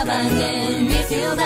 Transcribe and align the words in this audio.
pasaban 0.00 0.40
en 0.40 0.86
mi 0.86 1.02
ciudad. 1.08 1.44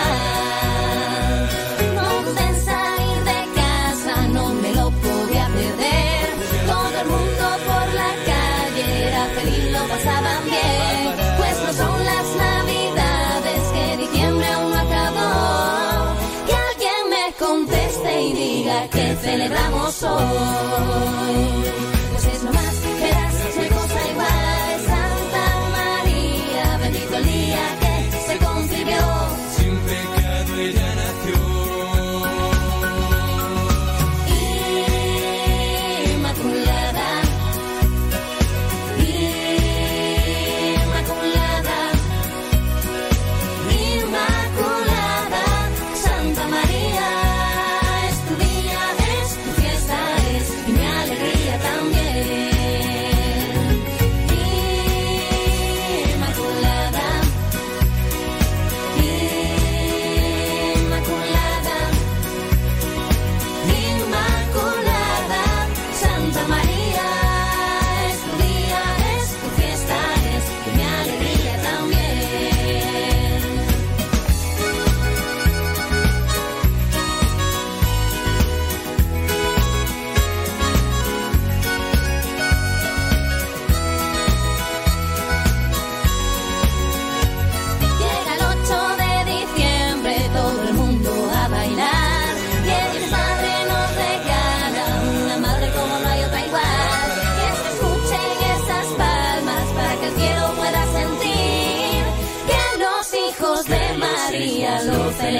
No 1.95 2.23
dudé 2.23 2.45
en 2.47 2.65
salir 2.65 3.19
de 3.29 3.39
casa, 3.59 4.27
no 4.29 4.53
me 4.53 4.71
lo 4.73 4.89
podía 4.91 5.47
perder. 5.47 6.27
Todo 6.67 7.01
el 7.01 7.07
mundo 7.07 7.45
por 7.67 7.93
la 8.01 8.11
calle 8.31 9.07
era 9.07 9.25
feliz, 9.35 9.71
lo 9.71 9.83
pasaban 9.87 10.43
bien. 10.45 11.15
Pues 11.37 11.55
no 11.65 11.73
son 11.83 12.05
las 12.05 12.35
navidades 12.47 13.61
que 13.73 13.97
diciembre 13.97 14.47
aún 14.47 14.71
no 14.71 14.79
acabó. 14.79 16.15
Que 16.47 16.55
alguien 16.69 17.01
me 17.09 17.33
conteste 17.37 18.21
y 18.21 18.33
diga 18.33 18.87
que 18.89 19.15
celebramos 19.21 20.03
hoy. 20.03 21.84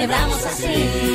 Celebramos 0.05 0.45
así. 0.45 1.14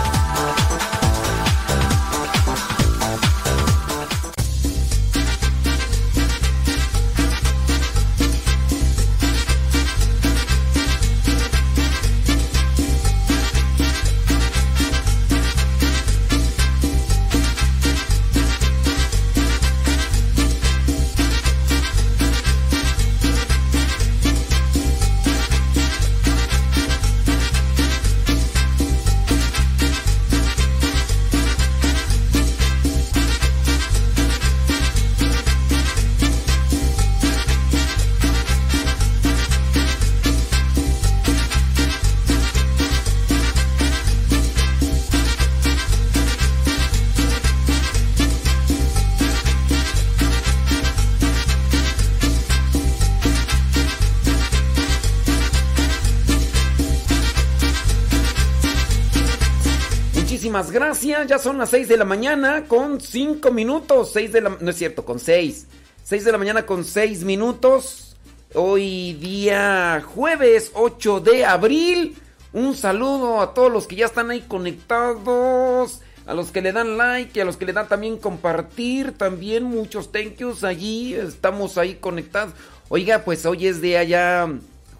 Gracias. 61.11 61.29
Ya 61.29 61.39
son 61.39 61.57
las 61.57 61.69
6 61.69 61.87
de 61.87 61.97
la 61.97 62.05
mañana 62.05 62.65
con 62.67 62.99
5 62.99 63.51
minutos. 63.51 64.11
6 64.13 64.31
de 64.31 64.41
la... 64.41 64.57
No 64.59 64.69
es 64.69 64.77
cierto, 64.77 65.05
con 65.05 65.19
6. 65.19 65.67
6 66.03 66.25
de 66.25 66.31
la 66.31 66.37
mañana 66.37 66.65
con 66.65 66.83
6 66.83 67.23
minutos. 67.23 68.15
Hoy 68.53 69.13
día 69.13 70.03
jueves 70.05 70.71
8 70.73 71.19
de 71.19 71.45
abril. 71.45 72.17
Un 72.53 72.75
saludo 72.75 73.41
a 73.41 73.53
todos 73.53 73.71
los 73.71 73.87
que 73.87 73.95
ya 73.95 74.05
están 74.05 74.29
ahí 74.31 74.41
conectados. 74.41 76.01
A 76.25 76.33
los 76.33 76.51
que 76.51 76.61
le 76.61 76.71
dan 76.71 76.97
like 76.97 77.37
y 77.37 77.41
a 77.41 77.45
los 77.45 77.57
que 77.57 77.65
le 77.65 77.73
dan 77.73 77.87
también 77.87 78.17
compartir. 78.17 79.17
También 79.17 79.63
muchos 79.63 80.11
thank 80.11 80.37
yous 80.37 80.63
allí. 80.63 81.13
Estamos 81.13 81.77
ahí 81.77 81.95
conectados. 81.95 82.53
Oiga, 82.89 83.23
pues 83.23 83.45
hoy 83.45 83.67
es 83.67 83.81
día 83.81 84.03
ya 84.03 84.51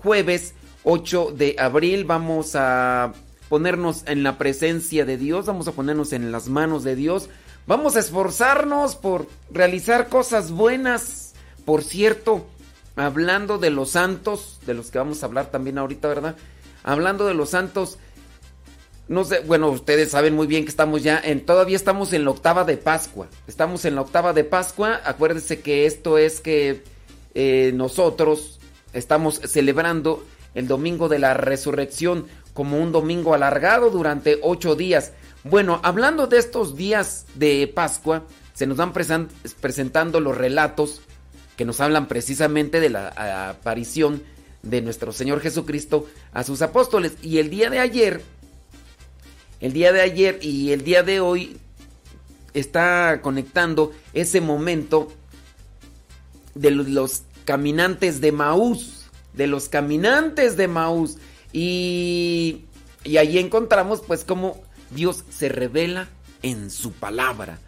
jueves 0.01 0.53
8 0.83 1.33
de 1.35 1.55
abril. 1.59 2.05
Vamos 2.05 2.55
a 2.55 3.13
ponernos 3.51 4.03
en 4.07 4.23
la 4.23 4.37
presencia 4.37 5.03
de 5.03 5.17
Dios, 5.17 5.45
vamos 5.45 5.67
a 5.67 5.73
ponernos 5.73 6.13
en 6.13 6.31
las 6.31 6.47
manos 6.47 6.85
de 6.85 6.95
Dios, 6.95 7.27
vamos 7.67 7.97
a 7.97 7.99
esforzarnos 7.99 8.95
por 8.95 9.27
realizar 9.51 10.07
cosas 10.07 10.51
buenas. 10.51 11.33
Por 11.65 11.83
cierto, 11.83 12.45
hablando 12.95 13.57
de 13.57 13.69
los 13.69 13.89
santos, 13.89 14.61
de 14.65 14.73
los 14.73 14.89
que 14.89 14.99
vamos 14.99 15.21
a 15.21 15.25
hablar 15.25 15.51
también 15.51 15.77
ahorita, 15.77 16.07
¿verdad? 16.07 16.37
Hablando 16.81 17.27
de 17.27 17.33
los 17.33 17.49
santos, 17.49 17.97
no 19.09 19.25
sé, 19.25 19.41
bueno, 19.41 19.69
ustedes 19.69 20.11
saben 20.11 20.33
muy 20.33 20.47
bien 20.47 20.63
que 20.63 20.69
estamos 20.69 21.03
ya 21.03 21.19
en, 21.21 21.45
todavía 21.45 21.75
estamos 21.75 22.13
en 22.13 22.23
la 22.23 22.31
octava 22.31 22.63
de 22.63 22.77
Pascua. 22.77 23.27
Estamos 23.47 23.83
en 23.83 23.95
la 23.95 24.01
octava 24.01 24.31
de 24.31 24.45
Pascua. 24.45 25.01
Acuérdense 25.03 25.59
que 25.59 25.85
esto 25.85 26.17
es 26.17 26.39
que 26.39 26.85
eh, 27.33 27.73
nosotros 27.75 28.61
estamos 28.93 29.41
celebrando 29.43 30.23
el 30.53 30.69
domingo 30.69 31.09
de 31.09 31.19
la 31.19 31.33
resurrección 31.33 32.27
como 32.53 32.79
un 32.79 32.91
domingo 32.91 33.33
alargado 33.33 33.89
durante 33.89 34.39
ocho 34.41 34.75
días. 34.75 35.13
Bueno, 35.43 35.79
hablando 35.83 36.27
de 36.27 36.37
estos 36.37 36.75
días 36.75 37.25
de 37.35 37.71
Pascua, 37.73 38.23
se 38.53 38.67
nos 38.67 38.77
van 38.77 38.93
presentando 38.93 40.19
los 40.19 40.37
relatos 40.37 41.01
que 41.57 41.65
nos 41.65 41.79
hablan 41.79 42.07
precisamente 42.07 42.79
de 42.79 42.89
la 42.89 43.49
aparición 43.49 44.23
de 44.63 44.81
nuestro 44.81 45.11
Señor 45.11 45.41
Jesucristo 45.41 46.07
a 46.33 46.43
sus 46.43 46.61
apóstoles. 46.61 47.13
Y 47.21 47.39
el 47.39 47.49
día 47.49 47.69
de 47.69 47.79
ayer, 47.79 48.21
el 49.59 49.73
día 49.73 49.91
de 49.91 50.01
ayer 50.01 50.39
y 50.41 50.71
el 50.71 50.83
día 50.83 51.03
de 51.03 51.19
hoy 51.19 51.57
está 52.53 53.19
conectando 53.21 53.93
ese 54.13 54.41
momento 54.41 55.11
de 56.55 56.71
los 56.71 57.23
caminantes 57.45 58.21
de 58.21 58.31
Maús, 58.31 59.05
de 59.33 59.47
los 59.47 59.69
caminantes 59.69 60.57
de 60.57 60.67
Maús. 60.67 61.17
Y, 61.53 62.65
y 63.03 63.17
ahí 63.17 63.37
encontramos 63.37 64.01
pues 64.05 64.23
cómo 64.23 64.61
Dios 64.91 65.23
se 65.29 65.49
revela 65.49 66.09
en 66.43 66.69
su 66.69 66.91
palabra. 66.91 67.59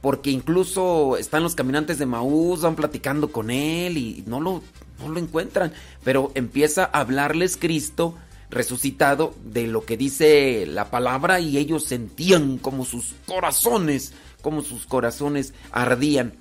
Porque 0.00 0.30
incluso 0.30 1.16
están 1.16 1.44
los 1.44 1.54
caminantes 1.54 1.98
de 1.98 2.06
Maús, 2.06 2.62
van 2.62 2.74
platicando 2.74 3.30
con 3.30 3.50
él 3.50 3.96
y 3.96 4.24
no 4.26 4.40
lo, 4.40 4.62
no 4.98 5.08
lo 5.08 5.18
encuentran. 5.18 5.72
Pero 6.02 6.32
empieza 6.34 6.84
a 6.84 7.00
hablarles 7.00 7.56
Cristo 7.56 8.16
resucitado 8.52 9.34
de 9.44 9.66
lo 9.66 9.84
que 9.84 9.96
dice 9.96 10.66
la 10.66 10.90
palabra 10.90 11.40
y 11.40 11.56
ellos 11.56 11.84
sentían 11.84 12.58
como 12.58 12.84
sus 12.84 13.14
corazones, 13.26 14.12
como 14.42 14.62
sus 14.62 14.86
corazones 14.86 15.54
ardían. 15.70 16.34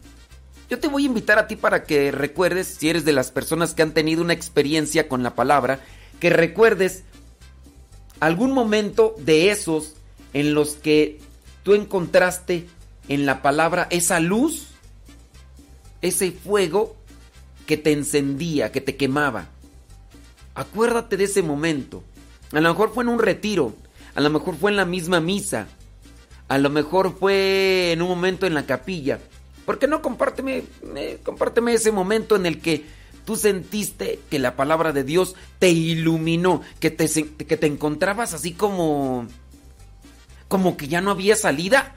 Yo 0.69 0.79
te 0.79 0.87
voy 0.87 1.03
a 1.03 1.07
invitar 1.07 1.39
a 1.39 1.47
ti 1.47 1.55
para 1.55 1.83
que 1.83 2.11
recuerdes, 2.11 2.67
si 2.67 2.89
eres 2.89 3.05
de 3.05 3.13
las 3.13 3.31
personas 3.31 3.73
que 3.73 3.81
han 3.81 3.93
tenido 3.93 4.21
una 4.21 4.33
experiencia 4.33 5.07
con 5.07 5.23
la 5.23 5.35
palabra, 5.35 5.79
que 6.21 6.29
recuerdes 6.29 7.03
algún 8.21 8.51
momento 8.51 9.15
de 9.17 9.49
esos 9.49 9.95
en 10.33 10.53
los 10.53 10.75
que 10.75 11.19
tú 11.63 11.73
encontraste 11.73 12.67
en 13.09 13.25
la 13.25 13.41
palabra 13.41 13.87
esa 13.89 14.19
luz, 14.19 14.67
ese 16.03 16.31
fuego 16.31 16.95
que 17.65 17.75
te 17.75 17.91
encendía, 17.91 18.71
que 18.71 18.81
te 18.81 18.95
quemaba. 18.95 19.49
Acuérdate 20.53 21.17
de 21.17 21.23
ese 21.23 21.41
momento. 21.41 22.03
A 22.51 22.61
lo 22.61 22.69
mejor 22.69 22.93
fue 22.93 23.03
en 23.03 23.09
un 23.09 23.19
retiro, 23.19 23.73
a 24.13 24.21
lo 24.21 24.29
mejor 24.29 24.55
fue 24.55 24.69
en 24.69 24.77
la 24.77 24.85
misma 24.85 25.21
misa, 25.21 25.67
a 26.49 26.59
lo 26.59 26.69
mejor 26.69 27.17
fue 27.17 27.93
en 27.93 28.01
un 28.03 28.09
momento 28.09 28.45
en 28.45 28.53
la 28.53 28.67
capilla. 28.67 29.19
¿Por 29.65 29.79
qué 29.79 29.87
no 29.87 30.03
compárteme, 30.03 30.65
eh, 30.95 31.19
compárteme 31.23 31.73
ese 31.73 31.91
momento 31.91 32.35
en 32.35 32.45
el 32.45 32.61
que 32.61 33.00
tú 33.25 33.35
sentiste 33.35 34.19
que 34.29 34.39
la 34.39 34.55
palabra 34.55 34.91
de 34.91 35.03
Dios 35.03 35.35
te 35.59 35.69
iluminó, 35.69 36.61
que 36.79 36.91
te, 36.91 37.07
que 37.07 37.57
te 37.57 37.67
encontrabas 37.67 38.33
así 38.33 38.51
como, 38.53 39.27
como 40.47 40.77
que 40.77 40.87
ya 40.87 41.01
no 41.01 41.11
había 41.11 41.35
salida? 41.35 41.95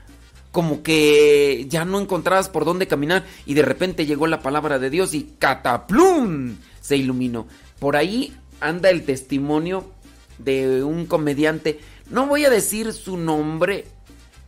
como 0.54 0.84
que 0.84 1.66
ya 1.68 1.84
no 1.84 1.98
encontrabas 1.98 2.48
por 2.48 2.64
dónde 2.64 2.86
caminar 2.86 3.24
y 3.44 3.54
de 3.54 3.62
repente 3.62 4.06
llegó 4.06 4.28
la 4.28 4.40
palabra 4.40 4.78
de 4.78 4.88
Dios 4.88 5.12
y 5.12 5.34
cataplum 5.40 6.54
se 6.80 6.96
iluminó. 6.96 7.48
Por 7.80 7.96
ahí 7.96 8.32
anda 8.60 8.88
el 8.88 9.02
testimonio 9.02 9.90
de 10.38 10.84
un 10.84 11.06
comediante, 11.06 11.80
no 12.08 12.28
voy 12.28 12.44
a 12.44 12.50
decir 12.50 12.92
su 12.92 13.16
nombre, 13.16 13.86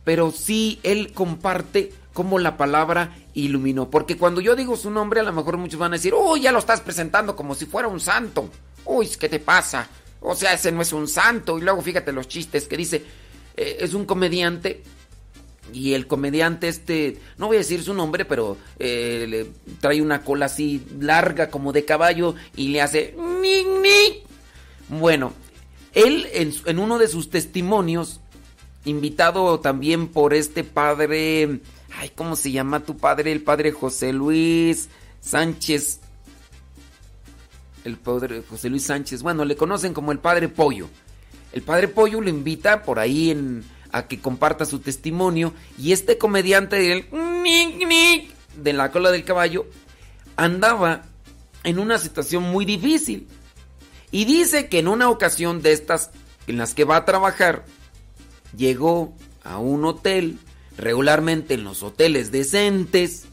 pero 0.05 0.31
sí 0.31 0.79
él 0.83 1.11
comparte 1.11 1.91
cómo 2.17 2.39
la 2.39 2.57
palabra 2.57 3.15
iluminó. 3.35 3.91
Porque 3.91 4.17
cuando 4.17 4.41
yo 4.41 4.55
digo 4.55 4.75
su 4.75 4.89
nombre, 4.89 5.19
a 5.19 5.23
lo 5.23 5.31
mejor 5.31 5.57
muchos 5.57 5.79
van 5.79 5.93
a 5.93 5.97
decir, 5.97 6.15
uy, 6.15 6.41
ya 6.41 6.51
lo 6.51 6.57
estás 6.57 6.81
presentando 6.81 7.35
como 7.35 7.53
si 7.53 7.67
fuera 7.67 7.87
un 7.87 7.99
santo. 7.99 8.49
Uy, 8.85 9.07
¿qué 9.19 9.29
te 9.29 9.39
pasa? 9.39 9.87
O 10.19 10.33
sea, 10.33 10.53
ese 10.53 10.71
no 10.71 10.81
es 10.81 10.91
un 10.93 11.07
santo. 11.07 11.59
Y 11.59 11.61
luego 11.61 11.79
fíjate 11.79 12.11
los 12.11 12.27
chistes 12.27 12.67
que 12.67 12.75
dice, 12.75 13.05
eh, 13.55 13.77
es 13.81 13.93
un 13.93 14.05
comediante. 14.05 14.81
Y 15.71 15.93
el 15.93 16.07
comediante 16.07 16.69
este, 16.69 17.19
no 17.37 17.45
voy 17.45 17.57
a 17.57 17.59
decir 17.59 17.83
su 17.83 17.93
nombre, 17.93 18.25
pero 18.25 18.57
eh, 18.79 19.27
le 19.29 19.45
trae 19.79 20.01
una 20.01 20.23
cola 20.23 20.47
así 20.47 20.83
larga 20.99 21.51
como 21.51 21.71
de 21.71 21.85
caballo 21.85 22.33
y 22.55 22.69
le 22.69 22.81
hace... 22.81 23.15
Ni, 23.15 23.63
ni. 23.63 24.23
Bueno, 24.89 25.33
él 25.93 26.27
en 26.33 26.79
uno 26.79 26.97
de 26.97 27.09
sus 27.09 27.29
testimonios, 27.29 28.21
invitado 28.85 29.59
también 29.59 30.07
por 30.07 30.33
este 30.33 30.63
padre 30.63 31.59
Ay, 31.95 32.11
¿cómo 32.15 32.35
se 32.35 32.51
llama 32.51 32.81
tu 32.81 32.97
padre? 32.97 33.31
El 33.31 33.41
padre 33.41 33.71
José 33.71 34.13
Luis 34.13 34.89
Sánchez. 35.21 35.99
El 37.83 37.97
padre 37.97 38.43
José 38.47 38.69
Luis 38.69 38.83
Sánchez. 38.83 39.21
Bueno, 39.21 39.45
le 39.45 39.55
conocen 39.55 39.93
como 39.93 40.11
el 40.11 40.19
padre 40.19 40.49
Pollo. 40.49 40.89
El 41.53 41.61
padre 41.61 41.87
Pollo 41.87 42.21
lo 42.21 42.29
invita 42.29 42.83
por 42.83 42.99
ahí 42.99 43.63
a 43.91 44.07
que 44.07 44.19
comparta 44.19 44.65
su 44.65 44.79
testimonio. 44.79 45.53
Y 45.77 45.91
este 45.91 46.17
comediante 46.17 47.07
de 48.55 48.73
la 48.73 48.91
cola 48.91 49.11
del 49.11 49.23
caballo 49.23 49.65
andaba 50.35 51.03
en 51.63 51.79
una 51.79 51.97
situación 51.97 52.43
muy 52.43 52.65
difícil. 52.65 53.27
Y 54.11 54.25
dice 54.25 54.67
que 54.67 54.79
en 54.79 54.87
una 54.87 55.09
ocasión 55.09 55.61
de 55.61 55.73
estas 55.73 56.11
en 56.47 56.57
las 56.57 56.73
que 56.73 56.85
va 56.85 56.97
a 56.97 57.05
trabajar, 57.05 57.65
llegó 58.55 59.13
a 59.43 59.59
un 59.59 59.85
hotel 59.85 60.39
regularmente 60.77 61.55
en 61.55 61.63
los 61.63 61.83
hoteles 61.83 62.31
decentes, 62.31 63.25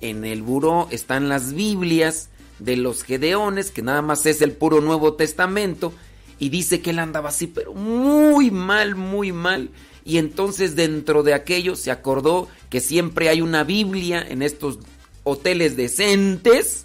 en 0.00 0.24
el 0.24 0.42
buró 0.42 0.88
están 0.90 1.28
las 1.28 1.52
Biblias 1.52 2.30
de 2.58 2.76
los 2.76 3.02
Gedeones, 3.02 3.70
que 3.70 3.82
nada 3.82 4.02
más 4.02 4.26
es 4.26 4.42
el 4.42 4.52
puro 4.52 4.80
Nuevo 4.80 5.14
Testamento, 5.14 5.92
y 6.38 6.48
dice 6.50 6.80
que 6.80 6.90
él 6.90 6.98
andaba 6.98 7.30
así, 7.30 7.46
pero 7.46 7.74
muy 7.74 8.50
mal, 8.50 8.94
muy 8.94 9.32
mal. 9.32 9.70
Y 10.04 10.18
entonces 10.18 10.76
dentro 10.76 11.22
de 11.22 11.34
aquello 11.34 11.76
se 11.76 11.90
acordó 11.90 12.48
que 12.70 12.80
siempre 12.80 13.28
hay 13.28 13.42
una 13.42 13.64
Biblia 13.64 14.24
en 14.26 14.42
estos 14.42 14.78
hoteles 15.24 15.76
decentes, 15.76 16.84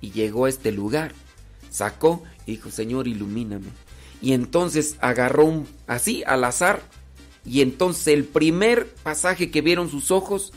y 0.00 0.10
llegó 0.10 0.44
a 0.44 0.48
este 0.50 0.70
lugar, 0.70 1.12
sacó 1.70 2.22
y 2.46 2.52
dijo, 2.52 2.70
Señor, 2.70 3.08
ilumíname. 3.08 3.68
Y 4.20 4.32
entonces 4.32 4.96
agarró 5.00 5.64
así 5.86 6.22
al 6.26 6.44
azar 6.44 6.82
y 7.46 7.60
entonces 7.60 8.08
el 8.08 8.24
primer 8.24 8.88
pasaje 9.02 9.50
que 9.50 9.60
vieron 9.60 9.90
sus 9.90 10.10
ojos, 10.10 10.52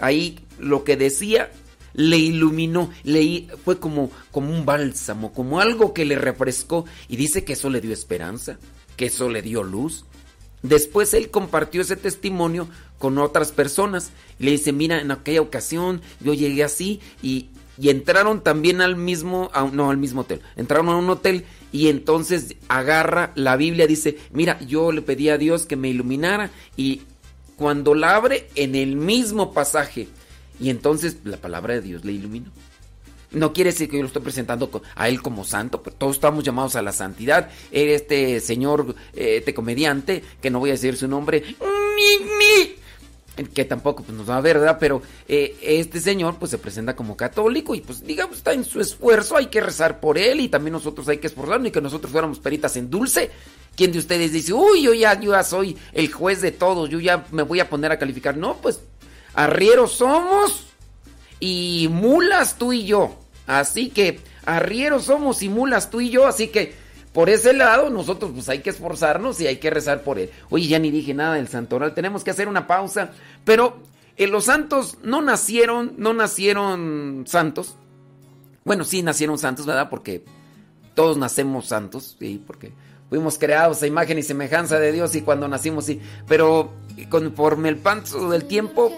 ahí 0.00 0.38
lo 0.58 0.84
que 0.84 0.96
decía, 0.96 1.50
le 1.92 2.16
iluminó, 2.16 2.90
le, 3.04 3.48
fue 3.64 3.78
como, 3.78 4.10
como 4.30 4.50
un 4.50 4.64
bálsamo, 4.64 5.32
como 5.32 5.60
algo 5.60 5.92
que 5.92 6.04
le 6.04 6.16
refrescó. 6.16 6.84
Y 7.08 7.16
dice 7.16 7.44
que 7.44 7.54
eso 7.54 7.68
le 7.68 7.80
dio 7.80 7.92
esperanza, 7.92 8.58
que 8.96 9.06
eso 9.06 9.28
le 9.28 9.42
dio 9.42 9.62
luz. 9.62 10.04
Después 10.62 11.14
él 11.14 11.30
compartió 11.30 11.80
ese 11.80 11.96
testimonio 11.96 12.68
con 12.98 13.18
otras 13.18 13.52
personas. 13.52 14.10
Le 14.38 14.52
dice, 14.52 14.72
mira, 14.72 15.00
en 15.00 15.10
aquella 15.10 15.40
ocasión 15.40 16.00
yo 16.20 16.32
llegué 16.32 16.64
así 16.64 17.00
y, 17.22 17.48
y 17.78 17.90
entraron 17.90 18.42
también 18.42 18.80
al 18.80 18.96
mismo, 18.96 19.50
no 19.72 19.90
al 19.90 19.96
mismo 19.96 20.22
hotel, 20.22 20.42
entraron 20.56 20.88
a 20.90 20.96
un 20.96 21.08
hotel 21.10 21.44
y 21.72 21.88
entonces 21.88 22.56
agarra 22.68 23.32
la 23.34 23.56
Biblia, 23.56 23.86
dice, 23.86 24.18
mira, 24.32 24.58
yo 24.60 24.92
le 24.92 25.02
pedí 25.02 25.28
a 25.28 25.38
Dios 25.38 25.66
que 25.66 25.76
me 25.76 25.88
iluminara 25.88 26.50
y 26.76 27.02
cuando 27.56 27.94
la 27.94 28.16
abre 28.16 28.48
en 28.54 28.74
el 28.74 28.96
mismo 28.96 29.52
pasaje 29.52 30.08
y 30.58 30.70
entonces 30.70 31.18
la 31.24 31.36
palabra 31.36 31.74
de 31.74 31.82
Dios 31.82 32.04
le 32.04 32.12
iluminó. 32.12 32.50
No 33.32 33.52
quiere 33.52 33.70
decir 33.70 33.88
que 33.88 33.96
yo 33.96 34.02
lo 34.02 34.08
estoy 34.08 34.22
presentando 34.22 34.82
a 34.96 35.08
él 35.08 35.22
como 35.22 35.44
santo, 35.44 35.82
pero 35.82 35.94
todos 35.94 36.16
estamos 36.16 36.42
llamados 36.42 36.74
a 36.74 36.82
la 36.82 36.92
santidad. 36.92 37.48
Este 37.70 38.40
señor, 38.40 38.96
este 39.14 39.54
comediante, 39.54 40.24
que 40.42 40.50
no 40.50 40.58
voy 40.58 40.70
a 40.70 40.72
decir 40.72 40.96
su 40.96 41.06
nombre, 41.06 41.44
que 43.48 43.64
tampoco 43.64 44.02
pues, 44.02 44.16
nos 44.16 44.28
va 44.28 44.36
a 44.36 44.40
ver, 44.40 44.58
¿verdad? 44.58 44.78
Pero 44.78 45.02
eh, 45.28 45.56
este 45.62 46.00
señor 46.00 46.36
pues 46.38 46.50
se 46.50 46.58
presenta 46.58 46.96
como 46.96 47.16
católico 47.16 47.74
y 47.74 47.80
pues 47.80 48.04
digamos 48.04 48.38
está 48.38 48.52
en 48.52 48.64
su 48.64 48.80
esfuerzo, 48.80 49.36
hay 49.36 49.46
que 49.46 49.60
rezar 49.60 50.00
por 50.00 50.18
él 50.18 50.40
y 50.40 50.48
también 50.48 50.72
nosotros 50.72 51.08
hay 51.08 51.18
que 51.18 51.26
esforzarnos 51.26 51.68
y 51.68 51.70
que 51.70 51.80
nosotros 51.80 52.12
fuéramos 52.12 52.38
peritas 52.38 52.76
en 52.76 52.90
dulce. 52.90 53.30
¿Quién 53.76 53.92
de 53.92 53.98
ustedes 53.98 54.32
dice, 54.32 54.52
uy, 54.52 54.82
yo 54.82 54.94
ya, 54.94 55.18
yo 55.18 55.32
ya 55.32 55.42
soy 55.42 55.76
el 55.92 56.12
juez 56.12 56.40
de 56.40 56.52
todos, 56.52 56.90
yo 56.90 57.00
ya 57.00 57.26
me 57.30 57.42
voy 57.42 57.60
a 57.60 57.70
poner 57.70 57.92
a 57.92 57.98
calificar? 57.98 58.36
No, 58.36 58.56
pues 58.56 58.80
arrieros 59.34 59.92
somos 59.92 60.66
y 61.38 61.88
mulas 61.90 62.56
tú 62.58 62.72
y 62.72 62.84
yo. 62.84 63.16
Así 63.46 63.88
que 63.90 64.20
arrieros 64.44 65.04
somos 65.04 65.42
y 65.42 65.48
mulas 65.48 65.90
tú 65.90 66.00
y 66.00 66.10
yo, 66.10 66.26
así 66.26 66.48
que 66.48 66.74
por 67.12 67.28
ese 67.28 67.52
lado, 67.52 67.90
nosotros 67.90 68.30
pues 68.32 68.48
hay 68.48 68.60
que 68.60 68.70
esforzarnos 68.70 69.40
y 69.40 69.46
hay 69.46 69.56
que 69.56 69.70
rezar 69.70 70.02
por 70.02 70.18
él. 70.18 70.30
Oye, 70.48 70.68
ya 70.68 70.78
ni 70.78 70.90
dije 70.90 71.12
nada 71.12 71.34
del 71.34 71.48
santoral, 71.48 71.92
tenemos 71.92 72.22
que 72.22 72.30
hacer 72.30 72.46
una 72.46 72.68
pausa. 72.68 73.10
Pero 73.44 73.78
eh, 74.16 74.28
los 74.28 74.44
santos 74.44 74.98
no 75.02 75.20
nacieron, 75.20 75.94
no 75.96 76.14
nacieron 76.14 77.24
santos. 77.26 77.74
Bueno, 78.64 78.84
sí 78.84 79.02
nacieron 79.02 79.38
santos, 79.38 79.66
¿verdad? 79.66 79.90
Porque 79.90 80.24
todos 80.94 81.16
nacemos 81.16 81.66
santos, 81.66 82.16
sí, 82.18 82.42
porque 82.46 82.72
fuimos 83.08 83.38
creados 83.38 83.82
a 83.82 83.88
imagen 83.88 84.18
y 84.18 84.22
semejanza 84.22 84.78
de 84.78 84.92
Dios 84.92 85.16
y 85.16 85.22
cuando 85.22 85.48
nacimos 85.48 85.86
sí. 85.86 86.00
Pero 86.28 86.70
conforme 87.08 87.70
el 87.70 87.78
paso 87.78 88.30
del 88.30 88.44
tiempo 88.44 88.92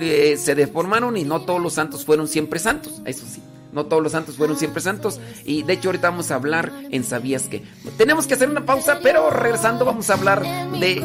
eh, 0.00 0.38
se 0.38 0.54
deformaron 0.54 1.18
y 1.18 1.24
no 1.24 1.42
todos 1.42 1.60
los 1.60 1.74
santos 1.74 2.06
fueron 2.06 2.28
siempre 2.28 2.60
santos, 2.60 3.02
eso 3.04 3.26
sí. 3.26 3.42
No 3.78 3.86
todos 3.86 4.02
los 4.02 4.10
santos 4.10 4.36
fueron 4.36 4.56
siempre 4.56 4.82
santos. 4.82 5.20
Y 5.44 5.62
de 5.62 5.74
hecho 5.74 5.90
ahorita 5.90 6.10
vamos 6.10 6.32
a 6.32 6.34
hablar 6.34 6.72
en 6.90 7.04
Sabías 7.04 7.44
que. 7.44 7.62
Tenemos 7.96 8.26
que 8.26 8.34
hacer 8.34 8.50
una 8.50 8.66
pausa, 8.66 8.98
pero 9.00 9.30
regresando 9.30 9.84
vamos 9.84 10.10
a 10.10 10.14
hablar 10.14 10.42
de 10.42 10.96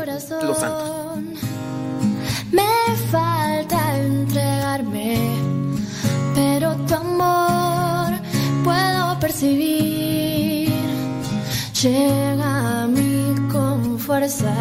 los 0.42 0.58
santos. 0.58 1.20
Me 2.52 2.64
falta 3.12 3.96
entregarme, 3.96 5.20
pero 6.34 6.76
tu 6.88 6.96
amor 6.96 8.20
puedo 8.64 9.20
percibir. 9.20 10.74
Llega 11.80 12.82
a 12.82 12.88
mí 12.88 13.36
con 13.52 14.00
fuerza. 14.00 14.52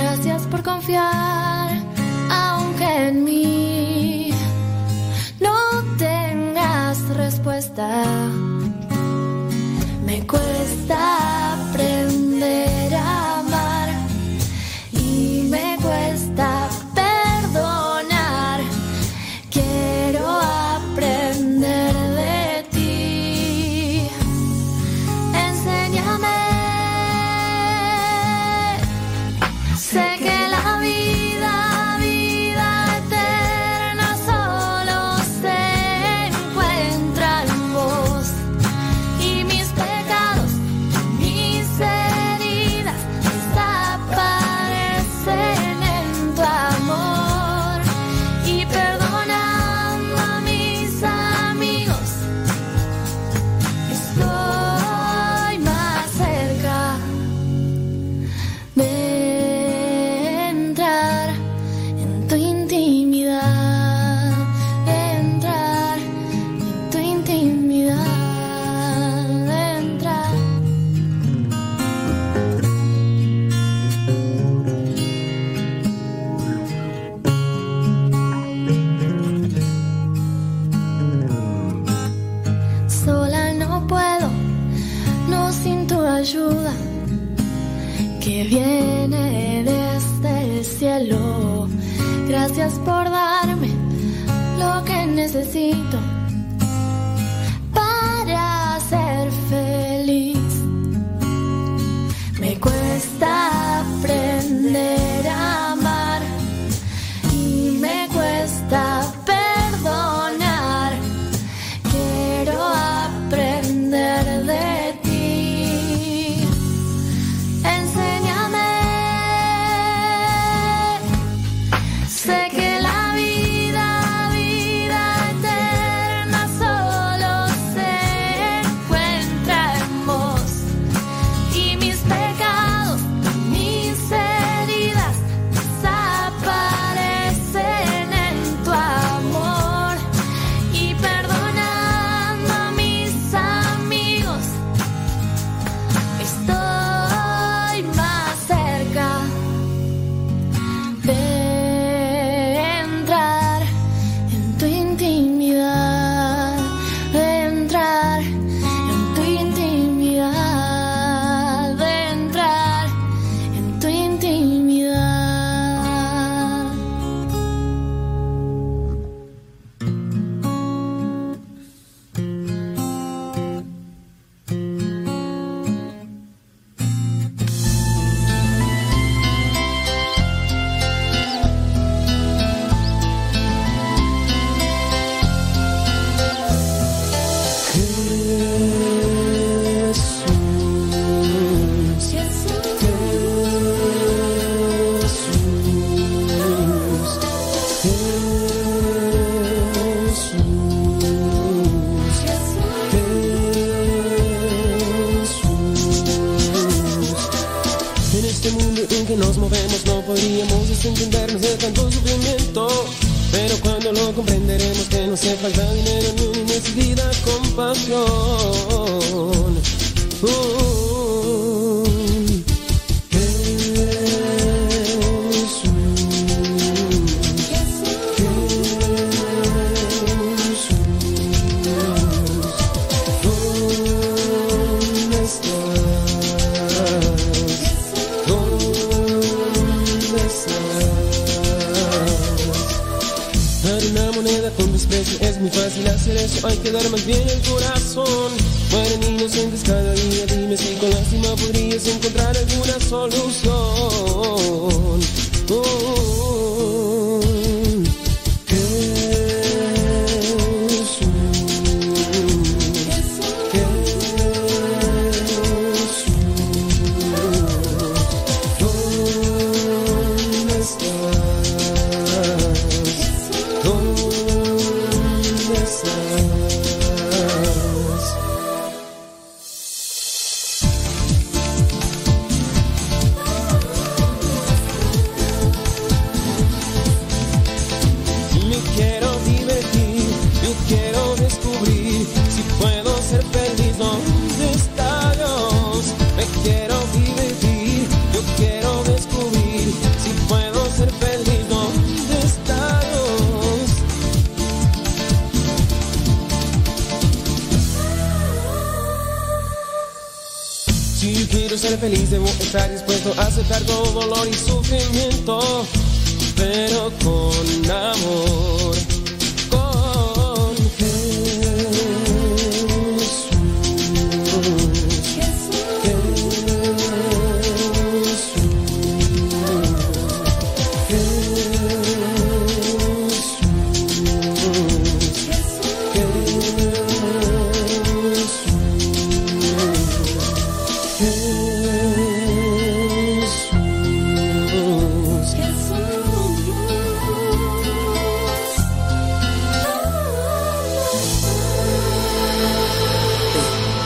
Gracias 0.00 0.42
por 0.48 0.64
confiar, 0.64 1.80
aunque 2.28 3.06
en 3.06 3.22
mí 3.22 3.83
Me 10.06 10.26
cuesta 10.26 11.52
aprender 11.68 12.73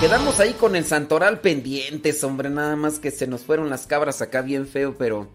Quedamos 0.01 0.39
ahí 0.39 0.53
con 0.53 0.77
el 0.77 0.85
santoral 0.85 1.41
pendientes, 1.41 2.23
hombre, 2.23 2.51
nada 2.51 2.77
más 2.77 3.01
que 3.01 3.11
se 3.11 3.27
nos 3.27 3.43
fueron 3.43 3.69
las 3.69 3.89
cabras 3.89 4.23
acá 4.23 4.43
bien 4.43 4.69
feo, 4.69 4.95
pero... 4.97 5.29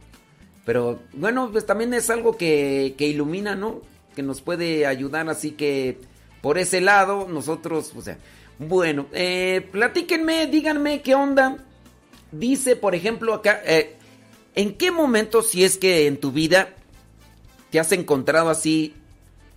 Pero 0.63 1.01
bueno, 1.11 1.51
pues 1.51 1.65
también 1.65 1.93
es 1.93 2.09
algo 2.09 2.37
que, 2.37 2.95
que 2.97 3.05
ilumina, 3.05 3.55
¿no? 3.55 3.81
Que 4.15 4.23
nos 4.23 4.39
puede 4.39 4.85
ayudar, 4.85 5.29
así 5.29 5.51
que 5.51 5.99
por 6.41 6.57
ese 6.57 6.79
lado 6.79 7.27
nosotros, 7.27 7.91
o 7.93 8.01
sea... 8.01 8.17
Bueno, 8.57 9.07
eh, 9.11 9.67
platíquenme, 9.69 10.47
díganme 10.47 11.01
qué 11.01 11.13
onda. 11.13 11.57
Dice, 12.31 12.77
por 12.77 12.95
ejemplo, 12.95 13.33
acá, 13.33 13.61
eh, 13.65 13.97
¿en 14.55 14.75
qué 14.75 14.91
momento, 14.91 15.41
si 15.41 15.65
es 15.65 15.77
que 15.77 16.07
en 16.07 16.17
tu 16.17 16.31
vida 16.31 16.69
te 17.69 17.81
has 17.81 17.91
encontrado 17.91 18.49
así 18.49 18.93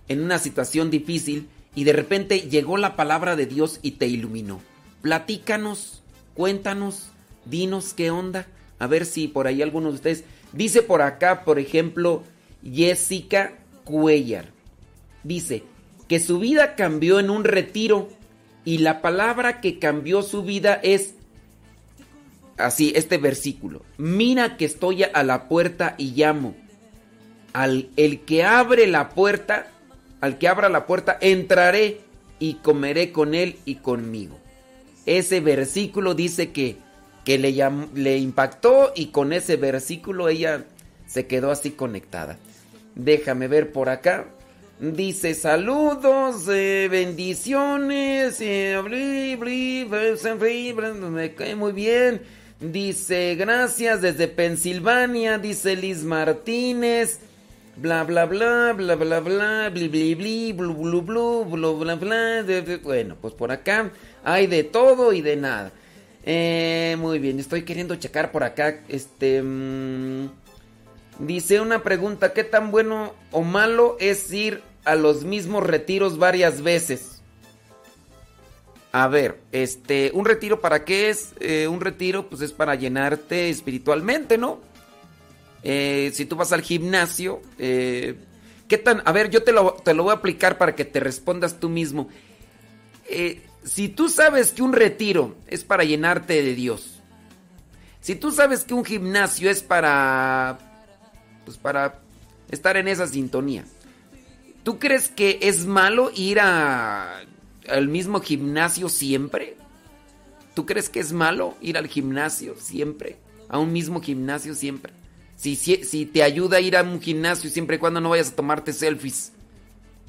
en 0.09 0.21
una 0.21 0.37
situación 0.37 0.91
difícil 0.91 1.47
y 1.75 1.85
de 1.85 1.93
repente 1.93 2.41
llegó 2.41 2.75
la 2.75 2.97
palabra 2.97 3.37
de 3.37 3.45
Dios 3.45 3.79
y 3.81 3.91
te 3.91 4.07
iluminó? 4.07 4.59
Platícanos, 5.01 6.01
cuéntanos, 6.33 7.11
dinos 7.45 7.93
qué 7.93 8.11
onda. 8.11 8.47
A 8.79 8.87
ver 8.87 9.05
si 9.05 9.27
por 9.27 9.47
ahí 9.47 9.61
algunos 9.61 9.93
de 9.93 9.95
ustedes. 9.95 10.23
Dice 10.53 10.81
por 10.81 11.01
acá, 11.01 11.43
por 11.43 11.59
ejemplo, 11.59 12.23
Jessica 12.63 13.53
Cuellar. 13.83 14.45
Dice 15.23 15.63
que 16.07 16.19
su 16.19 16.39
vida 16.39 16.75
cambió 16.75 17.19
en 17.19 17.29
un 17.29 17.43
retiro 17.43 18.09
y 18.65 18.79
la 18.79 19.01
palabra 19.01 19.61
que 19.61 19.79
cambió 19.79 20.21
su 20.21 20.43
vida 20.43 20.79
es 20.83 21.15
así, 22.57 22.91
este 22.95 23.17
versículo. 23.17 23.83
Mira 23.97 24.57
que 24.57 24.65
estoy 24.65 25.03
a 25.03 25.23
la 25.23 25.47
puerta 25.47 25.95
y 25.97 26.11
llamo. 26.11 26.55
Al 27.53 27.89
el 27.95 28.21
que 28.21 28.43
abre 28.43 28.87
la 28.87 29.09
puerta, 29.09 29.67
al 30.21 30.37
que 30.37 30.47
abra 30.47 30.69
la 30.69 30.85
puerta, 30.85 31.17
entraré 31.19 32.01
y 32.39 32.55
comeré 32.55 33.11
con 33.11 33.33
él 33.33 33.57
y 33.65 33.75
conmigo. 33.75 34.37
Ese 35.07 35.39
versículo 35.39 36.13
dice 36.13 36.51
que, 36.51 36.75
que 37.25 37.39
le, 37.39 37.55
le 37.95 38.17
impactó 38.17 38.91
y 38.93 39.07
con 39.07 39.33
ese 39.33 39.55
versículo 39.55 40.29
ella 40.29 40.65
se 41.07 41.25
quedó 41.25 41.49
así 41.49 41.71
conectada. 41.71 42.37
Déjame 42.93 43.47
ver 43.47 43.71
por 43.71 43.89
acá. 43.89 44.27
Dice 44.79 45.33
saludos, 45.33 46.45
eh, 46.49 46.87
bendiciones, 46.91 48.37
eh, 48.41 48.79
me 51.09 51.33
cae 51.33 51.55
muy 51.55 51.71
bien. 51.71 52.21
Dice 52.59 53.35
gracias 53.35 54.01
desde 54.01 54.27
Pensilvania, 54.27 55.39
dice 55.39 55.75
Liz 55.75 56.03
Martínez. 56.03 57.19
Bla 57.77 58.03
bla 58.03 58.25
bla 58.25 58.73
bla 58.73 58.95
bla 58.95 59.19
bla 59.19 59.69
bli 59.69 59.87
bli 59.87 60.15
bli 60.15 60.53
blu 60.53 60.73
blu 60.75 61.45
blu 61.45 61.77
bla 61.77 61.95
bla 61.95 62.43
bueno 62.83 63.15
pues 63.21 63.35
por 63.35 63.51
acá 63.51 63.91
hay 64.27 64.45
de 64.45 64.63
todo 64.63 65.13
y 65.13 65.21
de 65.21 65.37
nada 65.37 65.71
Eh, 66.29 66.97
muy 66.99 67.19
bien 67.19 67.39
estoy 67.39 67.63
queriendo 67.63 67.95
checar 67.95 68.33
por 68.33 68.43
acá 68.43 68.81
este 68.89 69.41
mm, 69.41 70.27
Dice 71.19 71.61
una 71.61 71.81
pregunta, 71.81 72.33
¿qué 72.33 72.43
tan 72.43 72.69
bueno 72.69 73.13
o 73.31 73.41
malo 73.41 73.95
es 73.99 74.31
ir 74.31 74.61
a 74.83 74.93
los 74.95 75.23
mismos 75.23 75.63
retiros 75.63 76.19
varias 76.19 76.61
veces? 76.61 77.21
A 78.91 79.07
ver, 79.07 79.39
este, 79.51 80.11
un 80.13 80.25
retiro 80.25 80.59
para 80.59 80.85
qué 80.85 81.09
es? 81.09 81.33
Eh, 81.39 81.67
un 81.67 81.81
retiro 81.81 82.29
pues 82.29 82.41
es 82.41 82.51
para 82.51 82.75
llenarte 82.75 83.49
espiritualmente, 83.49 84.37
¿no? 84.37 84.59
Eh, 85.63 86.11
si 86.13 86.25
tú 86.25 86.35
vas 86.35 86.51
al 86.51 86.61
gimnasio, 86.61 87.41
¿qué 87.57 88.77
tan? 88.83 89.01
A 89.05 89.11
ver, 89.11 89.31
yo 89.31 89.41
te 89.43 89.53
lo, 89.53 89.73
te 89.83 89.95
lo 89.95 90.03
voy 90.03 90.11
a 90.11 90.17
aplicar 90.17 90.59
para 90.59 90.75
que 90.75 90.85
te 90.85 90.99
respondas 90.99 91.59
tú 91.59 91.67
mismo. 91.67 92.09
Si 93.63 93.89
tú 93.89 94.09
sabes 94.09 94.51
que 94.51 94.61
un 94.61 94.73
retiro 94.73 95.35
es 95.47 95.63
para 95.63 95.83
llenarte 95.83 96.41
de 96.41 96.55
Dios, 96.55 97.01
si 97.99 98.15
tú 98.15 98.31
sabes 98.31 98.63
que 98.63 98.73
un 98.73 98.85
gimnasio 98.85 99.49
es 99.49 99.61
para 99.61 100.59
pues 101.47 101.57
para 101.57 102.01
estar 102.51 102.77
en 102.77 102.87
esa 102.87 103.07
sintonía. 103.07 103.63
¿Tú 104.63 104.79
crees 104.79 105.07
que 105.07 105.39
es 105.41 105.65
malo 105.65 106.11
ir 106.13 106.41
al 106.41 107.87
mismo 107.87 108.19
gimnasio 108.19 108.89
siempre? 108.89 109.55
¿Tú 110.53 110.65
crees 110.65 110.89
que 110.89 110.99
es 110.99 111.13
malo 111.13 111.55
ir 111.61 111.77
al 111.77 111.87
gimnasio 111.87 112.55
siempre? 112.59 113.17
A 113.47 113.59
un 113.59 113.71
mismo 113.71 114.01
gimnasio 114.01 114.55
siempre. 114.55 114.91
Si, 115.37 115.55
si, 115.55 115.85
si 115.85 116.05
te 116.05 116.23
ayuda 116.23 116.57
a 116.57 116.61
ir 116.61 116.75
a 116.75 116.83
un 116.83 116.99
gimnasio 116.99 117.49
siempre 117.49 117.77
y 117.77 117.79
cuando 117.79 118.01
no 118.01 118.09
vayas 118.09 118.29
a 118.29 118.35
tomarte 118.35 118.73
selfies. 118.73 119.31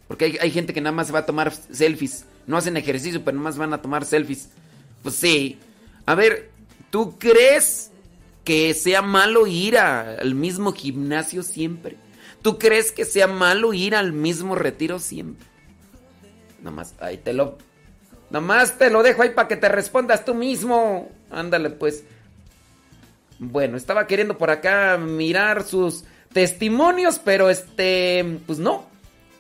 Porque 0.08 0.24
hay, 0.24 0.38
hay 0.40 0.50
gente 0.50 0.74
que 0.74 0.80
nada 0.80 0.96
más 0.96 1.14
va 1.14 1.20
a 1.20 1.26
tomar 1.26 1.52
selfies. 1.52 2.24
No 2.48 2.56
hacen 2.56 2.78
ejercicio, 2.78 3.22
pero 3.22 3.37
nada 3.37 3.44
más 3.44 3.58
van 3.58 3.74
a 3.74 3.82
tomar 3.82 4.06
selfies. 4.06 4.48
Pues 5.02 5.14
sí. 5.14 5.61
A 6.06 6.14
ver, 6.14 6.50
¿tú 6.90 7.18
crees 7.18 7.92
que 8.42 8.72
sea 8.72 9.02
malo 9.02 9.46
ir 9.46 9.76
al 9.76 10.34
mismo 10.34 10.72
gimnasio 10.72 11.42
siempre? 11.42 11.96
¿Tú 12.40 12.58
crees 12.58 12.90
que 12.90 13.04
sea 13.04 13.26
malo 13.26 13.74
ir 13.74 13.94
al 13.94 14.14
mismo 14.14 14.54
retiro 14.54 14.98
siempre? 14.98 15.46
Nada 16.61 16.74
más, 16.74 16.94
ahí 17.00 17.18
te 17.18 17.34
lo... 17.34 17.58
Nada 18.30 18.44
más 18.44 18.78
te 18.78 18.88
lo 18.88 19.02
dejo 19.02 19.22
ahí 19.22 19.30
para 19.30 19.46
que 19.46 19.56
te 19.56 19.68
respondas 19.68 20.24
tú 20.24 20.34
mismo. 20.34 21.11
Ándale 21.30 21.68
pues. 21.68 22.04
Bueno, 23.38 23.76
estaba 23.76 24.06
queriendo 24.06 24.38
por 24.38 24.50
acá 24.50 24.96
mirar 24.96 25.64
sus 25.64 26.04
testimonios, 26.32 27.18
pero 27.18 27.50
este, 27.50 28.38
pues 28.46 28.58
no. 28.58 28.87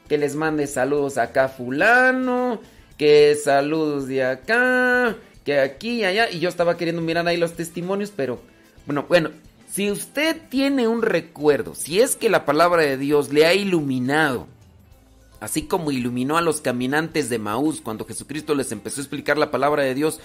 Que 0.08 0.18
les 0.18 0.36
mande 0.36 0.66
saludos 0.66 1.16
acá 1.16 1.48
fulano, 1.48 2.60
que 2.98 3.34
saludos 3.36 4.06
de 4.06 4.24
acá, 4.24 5.16
que 5.44 5.60
aquí 5.60 6.00
y 6.00 6.04
allá. 6.04 6.30
Y 6.30 6.40
yo 6.40 6.50
estaba 6.50 6.76
queriendo 6.76 7.00
mirar 7.00 7.26
ahí 7.26 7.38
los 7.38 7.54
testimonios, 7.54 8.12
pero 8.14 8.40
bueno, 8.84 9.06
bueno, 9.08 9.30
si 9.72 9.90
usted 9.90 10.36
tiene 10.50 10.88
un 10.88 11.00
recuerdo, 11.00 11.74
si 11.74 12.00
es 12.00 12.16
que 12.16 12.28
la 12.28 12.44
palabra 12.44 12.82
de 12.82 12.98
Dios 12.98 13.32
le 13.32 13.46
ha 13.46 13.54
iluminado 13.54 14.46
así 15.40 15.62
como 15.62 15.90
iluminó 15.90 16.36
a 16.36 16.42
los 16.42 16.60
caminantes 16.60 17.28
de 17.28 17.38
Maús 17.38 17.80
cuando 17.80 18.04
Jesucristo 18.04 18.54
les 18.54 18.72
empezó 18.72 19.00
a 19.00 19.04
explicar 19.04 19.38
la 19.38 19.50
palabra 19.50 19.82
de 19.82 19.94
Dios. 19.94 20.20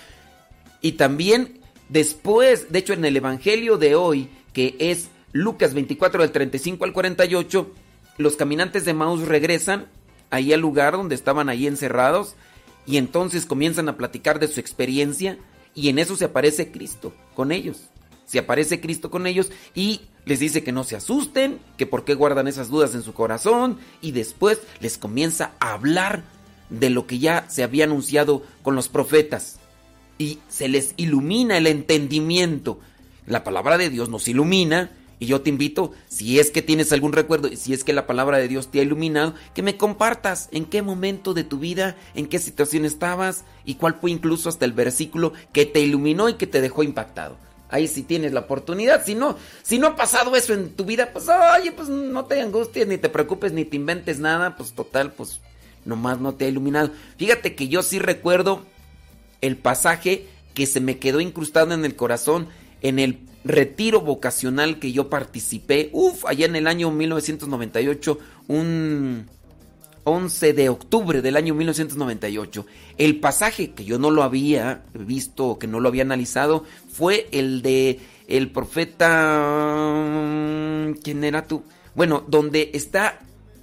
Y 0.81 0.93
también 0.93 1.59
después, 1.89 2.71
de 2.71 2.79
hecho 2.79 2.93
en 2.93 3.05
el 3.05 3.15
Evangelio 3.15 3.77
de 3.77 3.95
hoy, 3.95 4.29
que 4.53 4.75
es 4.79 5.09
Lucas 5.31 5.73
24 5.73 6.21
del 6.21 6.31
35 6.31 6.85
al 6.85 6.93
48, 6.93 7.71
los 8.17 8.35
caminantes 8.35 8.85
de 8.85 8.93
Maús 8.93 9.27
regresan 9.27 9.87
ahí 10.29 10.53
al 10.53 10.61
lugar 10.61 10.93
donde 10.93 11.15
estaban 11.15 11.49
ahí 11.49 11.67
encerrados 11.67 12.35
y 12.85 12.97
entonces 12.97 13.45
comienzan 13.45 13.89
a 13.89 13.97
platicar 13.97 14.39
de 14.39 14.47
su 14.47 14.59
experiencia 14.59 15.37
y 15.75 15.89
en 15.89 15.99
eso 15.99 16.15
se 16.15 16.25
aparece 16.25 16.71
Cristo 16.71 17.13
con 17.35 17.51
ellos. 17.51 17.89
Se 18.25 18.39
aparece 18.39 18.79
Cristo 18.79 19.11
con 19.11 19.27
ellos 19.27 19.51
y 19.75 20.01
les 20.25 20.39
dice 20.39 20.63
que 20.63 20.71
no 20.71 20.83
se 20.83 20.95
asusten, 20.95 21.59
que 21.77 21.85
por 21.85 22.05
qué 22.05 22.13
guardan 22.13 22.47
esas 22.47 22.69
dudas 22.69 22.95
en 22.95 23.03
su 23.03 23.13
corazón 23.13 23.77
y 24.01 24.11
después 24.11 24.59
les 24.79 24.97
comienza 24.97 25.51
a 25.59 25.73
hablar 25.73 26.23
de 26.69 26.89
lo 26.89 27.05
que 27.05 27.19
ya 27.19 27.45
se 27.49 27.63
había 27.63 27.83
anunciado 27.83 28.43
con 28.61 28.75
los 28.75 28.89
profetas 28.89 29.59
y 30.17 30.39
se 30.47 30.67
les 30.67 30.93
ilumina 30.97 31.57
el 31.57 31.67
entendimiento. 31.67 32.79
La 33.25 33.43
palabra 33.43 33.77
de 33.77 33.89
Dios 33.89 34.09
nos 34.09 34.27
ilumina 34.27 34.91
y 35.19 35.25
yo 35.27 35.41
te 35.41 35.49
invito, 35.49 35.93
si 36.07 36.39
es 36.39 36.51
que 36.51 36.61
tienes 36.61 36.91
algún 36.91 37.13
recuerdo, 37.13 37.49
si 37.55 37.73
es 37.73 37.83
que 37.83 37.93
la 37.93 38.07
palabra 38.07 38.37
de 38.37 38.47
Dios 38.47 38.69
te 38.69 38.79
ha 38.79 38.83
iluminado, 38.83 39.33
que 39.53 39.61
me 39.61 39.77
compartas 39.77 40.49
en 40.51 40.65
qué 40.65 40.81
momento 40.81 41.33
de 41.33 41.43
tu 41.43 41.59
vida, 41.59 41.95
en 42.13 42.27
qué 42.27 42.39
situación 42.39 42.85
estabas 42.85 43.45
y 43.65 43.75
cuál 43.75 43.95
fue 43.95 44.11
incluso 44.11 44.49
hasta 44.49 44.65
el 44.65 44.73
versículo 44.73 45.33
que 45.53 45.65
te 45.65 45.79
iluminó 45.79 46.29
y 46.29 46.33
que 46.33 46.47
te 46.47 46.61
dejó 46.61 46.83
impactado. 46.83 47.37
Ahí 47.69 47.87
sí 47.87 48.03
tienes 48.03 48.33
la 48.33 48.41
oportunidad. 48.41 49.03
Si 49.03 49.15
no, 49.15 49.35
si 49.63 49.79
no 49.79 49.87
ha 49.87 49.95
pasado 49.95 50.35
eso 50.35 50.53
en 50.53 50.69
tu 50.71 50.85
vida, 50.85 51.09
pues 51.11 51.27
oye, 51.27 51.71
pues 51.71 51.89
no 51.89 52.25
te 52.25 52.39
angusties, 52.39 52.85
ni 52.85 52.99
te 52.99 53.09
preocupes, 53.09 53.51
ni 53.51 53.65
te 53.65 53.77
inventes 53.77 54.19
nada. 54.19 54.55
Pues 54.55 54.73
total, 54.73 55.11
pues 55.11 55.39
nomás 55.83 56.19
no 56.19 56.35
te 56.35 56.45
ha 56.45 56.49
iluminado. 56.49 56.91
Fíjate 57.17 57.55
que 57.55 57.69
yo 57.69 57.81
sí 57.81 57.97
recuerdo 57.97 58.63
el 59.41 59.57
pasaje 59.57 60.27
que 60.53 60.67
se 60.67 60.81
me 60.81 60.99
quedó 60.99 61.19
incrustado 61.19 61.73
en 61.73 61.83
el 61.83 61.95
corazón 61.95 62.47
en 62.83 62.99
el 62.99 63.17
retiro 63.43 64.01
vocacional 64.01 64.79
que 64.79 64.91
yo 64.91 65.09
participé. 65.09 65.89
Uf, 65.93 66.25
allá 66.25 66.45
en 66.45 66.55
el 66.55 66.67
año 66.67 66.91
1998, 66.91 68.19
un 68.47 69.27
11 70.05 70.53
de 70.53 70.69
octubre 70.69 71.21
del 71.21 71.35
año 71.37 71.53
1998. 71.55 72.65
El 72.97 73.19
pasaje 73.19 73.71
que 73.71 73.85
yo 73.85 73.99
no 73.99 74.11
lo 74.11 74.23
había 74.23 74.83
visto, 74.93 75.57
que 75.59 75.67
no 75.67 75.79
lo 75.79 75.89
había 75.89 76.03
analizado, 76.03 76.63
fue 76.91 77.27
el 77.31 77.61
de 77.61 77.99
el 78.27 78.51
profeta... 78.51 79.89
¿Quién 81.03 81.23
era 81.23 81.47
tú? 81.47 81.63
Bueno, 81.95 82.23
donde 82.27 82.71
está 82.73 83.19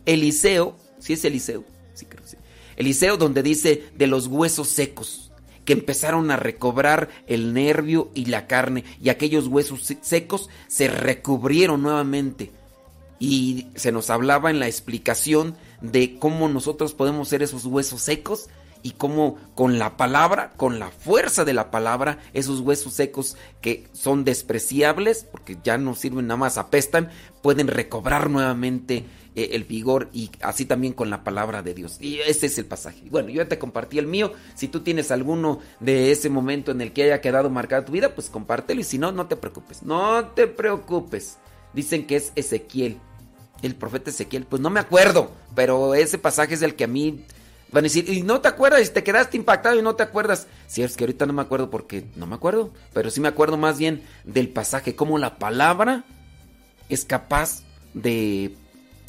Eliseo, 0.06 0.76
si 0.98 1.12
es 1.14 1.24
Eliseo, 1.24 1.64
sí 1.94 2.06
creo 2.06 2.24
sí. 2.26 2.36
Eliseo 2.76 3.16
donde 3.16 3.42
dice 3.42 3.84
de 3.96 4.06
los 4.06 4.26
huesos 4.26 4.68
secos, 4.68 5.29
que 5.70 5.74
empezaron 5.74 6.32
a 6.32 6.36
recobrar 6.36 7.10
el 7.28 7.54
nervio 7.54 8.10
y 8.12 8.24
la 8.24 8.48
carne, 8.48 8.82
y 9.00 9.08
aquellos 9.08 9.46
huesos 9.46 9.94
secos 10.00 10.48
se 10.66 10.88
recubrieron 10.88 11.80
nuevamente. 11.80 12.50
Y 13.20 13.68
se 13.76 13.92
nos 13.92 14.10
hablaba 14.10 14.50
en 14.50 14.58
la 14.58 14.66
explicación 14.66 15.54
de 15.80 16.18
cómo 16.18 16.48
nosotros 16.48 16.92
podemos 16.92 17.28
ser 17.28 17.44
esos 17.44 17.66
huesos 17.66 18.02
secos 18.02 18.48
y 18.82 18.92
cómo 18.92 19.38
con 19.54 19.78
la 19.78 19.96
palabra, 19.96 20.50
con 20.56 20.80
la 20.80 20.90
fuerza 20.90 21.44
de 21.44 21.54
la 21.54 21.70
palabra, 21.70 22.18
esos 22.32 22.58
huesos 22.58 22.94
secos 22.94 23.36
que 23.60 23.86
son 23.92 24.24
despreciables, 24.24 25.24
porque 25.30 25.56
ya 25.62 25.78
no 25.78 25.94
sirven 25.94 26.26
nada 26.26 26.38
más, 26.38 26.58
apestan, 26.58 27.10
pueden 27.42 27.68
recobrar 27.68 28.28
nuevamente 28.28 29.04
eh, 29.36 29.50
el 29.52 29.64
vigor 29.64 30.08
y 30.12 30.30
así 30.40 30.64
también 30.64 30.92
con 30.92 31.08
la 31.08 31.22
palabra 31.22 31.62
de 31.62 31.74
Dios. 31.74 31.98
Y 32.00 32.18
ese 32.18 32.46
es 32.46 32.58
el 32.58 32.66
pasaje. 32.66 33.02
Bueno, 33.10 33.28
yo 33.28 33.42
ya 33.42 33.48
te 33.48 33.58
compartí 33.58 33.98
el 33.98 34.06
mío. 34.06 34.32
Si 34.54 34.66
tú 34.66 34.80
tienes 34.80 35.10
alguno 35.10 35.60
de 35.78 36.10
ese 36.10 36.28
momento 36.28 36.72
en 36.72 36.80
el 36.80 36.92
que 36.92 37.04
haya 37.04 37.20
quedado 37.20 37.48
marcada 37.48 37.84
tu 37.84 37.92
vida, 37.92 38.14
pues 38.14 38.28
compártelo 38.28 38.80
y 38.80 38.84
si 38.84 38.98
no, 38.98 39.12
no 39.12 39.26
te 39.26 39.36
preocupes. 39.36 39.82
No 39.82 40.26
te 40.34 40.46
preocupes. 40.46 41.38
Dicen 41.72 42.06
que 42.06 42.16
es 42.16 42.32
Ezequiel. 42.34 42.98
El 43.62 43.76
profeta 43.76 44.10
Ezequiel, 44.10 44.46
pues 44.46 44.60
no 44.60 44.70
me 44.70 44.80
acuerdo, 44.80 45.30
pero 45.54 45.94
ese 45.94 46.18
pasaje 46.18 46.54
es 46.54 46.62
el 46.62 46.74
que 46.74 46.84
a 46.84 46.88
mí 46.88 47.24
van 47.70 47.82
a 47.82 47.86
decir, 47.86 48.08
y 48.08 48.22
no 48.22 48.40
te 48.40 48.48
acuerdas, 48.48 48.86
y 48.86 48.90
te 48.90 49.04
quedaste 49.04 49.36
impactado 49.36 49.78
y 49.78 49.82
no 49.82 49.94
te 49.94 50.02
acuerdas. 50.02 50.46
Si 50.66 50.82
es 50.82 50.96
que 50.96 51.04
ahorita 51.04 51.26
no 51.26 51.34
me 51.34 51.42
acuerdo 51.42 51.70
porque 51.70 52.04
no 52.16 52.26
me 52.26 52.34
acuerdo, 52.34 52.72
pero 52.92 53.10
sí 53.10 53.20
me 53.20 53.28
acuerdo 53.28 53.56
más 53.56 53.78
bien 53.78 54.02
del 54.24 54.48
pasaje, 54.48 54.96
cómo 54.96 55.18
la 55.18 55.38
palabra 55.38 56.04
es 56.88 57.04
capaz 57.04 57.62
de 57.94 58.56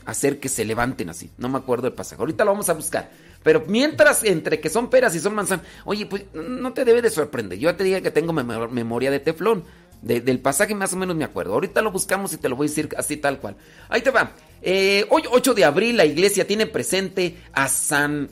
hacer 0.05 0.39
que 0.39 0.49
se 0.49 0.65
levanten 0.65 1.09
así. 1.09 1.31
No 1.37 1.49
me 1.49 1.57
acuerdo 1.57 1.83
del 1.83 1.93
pasaje. 1.93 2.21
Ahorita 2.21 2.45
lo 2.45 2.51
vamos 2.51 2.69
a 2.69 2.73
buscar. 2.73 3.11
Pero 3.43 3.63
mientras, 3.67 4.23
entre 4.23 4.59
que 4.59 4.69
son 4.69 4.89
peras 4.89 5.15
y 5.15 5.19
son 5.19 5.33
manzanas, 5.33 5.65
oye, 5.85 6.05
pues 6.05 6.25
no 6.33 6.73
te 6.73 6.85
debe 6.85 7.01
de 7.01 7.09
sorprender. 7.09 7.57
Yo 7.57 7.69
ya 7.69 7.77
te 7.77 7.83
dije 7.83 8.01
que 8.01 8.11
tengo 8.11 8.33
memoria 8.33 9.11
de 9.11 9.19
teflón 9.19 9.63
del 10.01 10.39
pasaje 10.39 10.73
más 10.73 10.93
o 10.93 10.97
menos 10.97 11.15
me 11.15 11.23
acuerdo. 11.23 11.53
Ahorita 11.53 11.81
lo 11.81 11.91
buscamos 11.91 12.33
y 12.33 12.37
te 12.37 12.49
lo 12.49 12.55
voy 12.55 12.67
a 12.67 12.69
decir 12.69 12.89
así 12.97 13.17
tal 13.17 13.39
cual. 13.39 13.55
Ahí 13.89 14.01
te 14.01 14.09
va. 14.09 14.31
Eh, 14.61 15.05
hoy 15.09 15.23
8 15.29 15.53
de 15.53 15.65
abril 15.65 15.97
la 15.97 16.05
iglesia 16.05 16.47
tiene 16.47 16.65
presente 16.65 17.37
a 17.53 17.67
San 17.67 18.29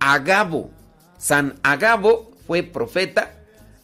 Agabo. 0.00 0.70
San 1.18 1.58
Agabo 1.62 2.32
fue 2.46 2.62
profeta, 2.62 3.34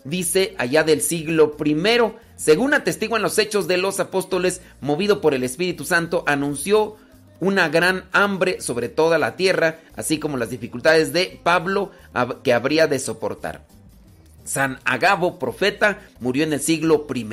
dice 0.04 0.54
allá 0.58 0.84
del 0.84 1.02
siglo 1.02 1.56
primero. 1.56 2.16
Según 2.36 2.72
atestiguan 2.72 3.20
los 3.20 3.38
hechos 3.38 3.68
de 3.68 3.76
los 3.76 4.00
apóstoles, 4.00 4.62
movido 4.80 5.20
por 5.20 5.34
el 5.34 5.44
Espíritu 5.44 5.84
Santo, 5.84 6.24
anunció 6.26 6.96
una 7.40 7.68
gran 7.68 8.04
hambre 8.12 8.60
sobre 8.60 8.88
toda 8.88 9.18
la 9.18 9.36
tierra, 9.36 9.78
así 9.96 10.18
como 10.18 10.36
las 10.36 10.50
dificultades 10.50 11.12
de 11.12 11.40
Pablo 11.42 11.92
que 12.42 12.52
habría 12.52 12.86
de 12.86 12.98
soportar. 12.98 13.64
San 14.44 14.78
Agabo, 14.84 15.38
profeta, 15.38 15.98
murió 16.20 16.44
en 16.44 16.54
el 16.54 16.60
siglo 16.60 17.06
I. 17.14 17.26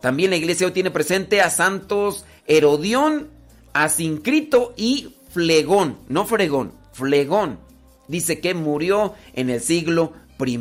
También 0.00 0.30
la 0.30 0.36
iglesia 0.36 0.66
hoy 0.66 0.72
tiene 0.72 0.90
presente 0.90 1.40
a 1.40 1.50
santos 1.50 2.24
Herodión, 2.46 3.28
Asincrito 3.72 4.72
y 4.76 5.14
Flegón, 5.30 5.98
no 6.08 6.24
Fregón, 6.24 6.72
Flegón. 6.92 7.58
Dice 8.08 8.40
que 8.40 8.54
murió 8.54 9.14
en 9.34 9.50
el 9.50 9.60
siglo 9.60 10.12
I. 10.44 10.58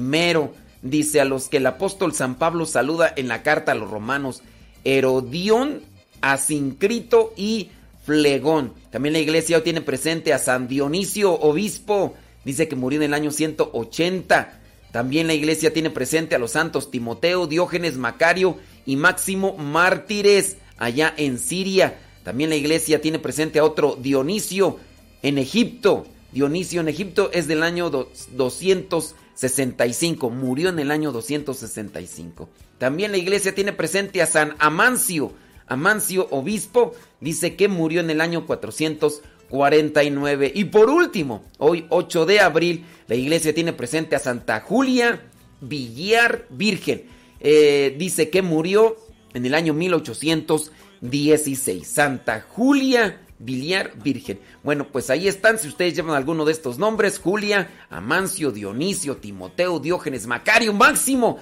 Dice 0.82 1.22
a 1.22 1.26
los 1.26 1.48
que 1.50 1.58
el 1.58 1.68
apóstol 1.68 2.14
San 2.14 2.36
Pablo 2.36 2.66
saluda 2.66 3.14
en 3.16 3.28
la 3.28 3.44
carta 3.44 3.72
a 3.72 3.76
los 3.76 3.92
romanos, 3.92 4.42
Herodión, 4.84 5.82
Asincrito 6.22 7.34
y 7.36 7.66
Flegón. 7.66 7.81
También 8.06 9.14
la 9.14 9.20
iglesia 9.20 9.64
tiene 9.64 9.82
presente 9.82 10.34
a 10.34 10.40
San 10.40 10.68
Dionisio, 10.68 11.34
obispo. 11.34 12.16
Dice 12.44 12.68
que 12.68 12.76
murió 12.76 13.00
en 13.00 13.04
el 13.04 13.14
año 13.14 13.32
180. 13.32 14.60
También 14.92 15.28
la 15.28 15.34
iglesia 15.34 15.72
tiene 15.72 15.90
presente 15.90 16.36
a 16.36 16.40
los 16.40 16.52
santos 16.52 16.92
Timoteo, 16.92 17.48
Diógenes, 17.48 17.98
Macario 17.98 18.58
y 18.86 18.98
Máximo 18.98 19.56
mártires 19.58 20.58
allá 20.78 21.14
en 21.16 21.40
Siria. 21.40 21.98
También 22.24 22.50
la 22.50 22.56
iglesia 22.56 23.02
tiene 23.02 23.20
presente 23.20 23.60
a 23.60 23.64
otro 23.64 23.96
Dionisio 23.96 24.80
en 25.22 25.38
Egipto. 25.38 26.08
Dionisio 26.32 26.82
en 26.82 26.90
Egipto 26.90 27.30
es 27.34 27.48
del 27.48 27.62
año 27.64 27.90
265, 27.90 30.30
murió 30.30 30.70
en 30.70 30.80
el 30.80 30.92
año 30.92 31.12
265. 31.12 32.48
También 32.78 33.12
la 33.12 33.18
iglesia 33.18 33.54
tiene 33.54 33.74
presente 33.74 34.22
a 34.22 34.26
San 34.26 34.56
Amancio. 34.60 35.34
Amancio, 35.72 36.28
obispo, 36.32 36.94
dice 37.20 37.56
que 37.56 37.68
murió 37.68 38.02
en 38.02 38.10
el 38.10 38.22
año 38.22 38.46
400 38.46 39.22
49. 39.52 40.52
Y 40.56 40.64
por 40.66 40.90
último, 40.90 41.44
hoy 41.60 41.86
8 41.90 42.26
de 42.26 42.40
abril, 42.40 42.86
la 43.08 43.16
iglesia 43.16 43.54
tiene 43.54 43.74
presente 43.74 44.16
a 44.16 44.20
Santa 44.20 44.62
Julia 44.62 45.22
Villar 45.60 46.48
Virgen. 46.50 47.04
Eh, 47.40 47.96
dice 48.00 48.30
que 48.30 48.42
murió 48.42 48.96
en 49.34 49.46
el 49.46 49.54
año 49.54 49.74
1816. 49.74 51.88
Santa 51.88 52.46
Julia 52.50 53.22
Villar 53.38 53.92
Virgen. 54.02 54.40
Bueno, 54.64 54.88
pues 54.88 55.10
ahí 55.10 55.28
están. 55.28 55.60
Si 55.60 55.68
ustedes 55.68 55.96
llevan 55.96 56.16
alguno 56.16 56.46
de 56.46 56.54
estos 56.54 56.78
nombres: 56.78 57.20
Julia, 57.20 57.70
Amancio, 57.90 58.52
Dionisio, 58.52 59.18
Timoteo, 59.18 59.80
Diógenes, 59.80 60.28
Macario, 60.28 60.72
Máximo. 60.74 61.40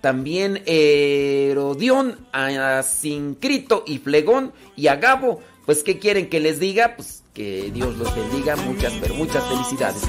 También 0.00 0.62
Herodión, 0.66 2.26
Asincrito 2.32 3.84
y 3.86 3.98
Flegón 3.98 4.52
y 4.76 4.86
Agabo. 4.86 5.40
Pues, 5.66 5.82
¿qué 5.82 5.98
quieren 5.98 6.28
que 6.28 6.40
les 6.40 6.58
diga? 6.58 6.96
Pues 6.96 7.22
que 7.34 7.70
Dios 7.72 7.96
los 7.96 8.14
bendiga, 8.14 8.56
muchas, 8.56 8.92
pero 9.00 9.14
muchas 9.14 9.44
felicidades. 9.44 10.02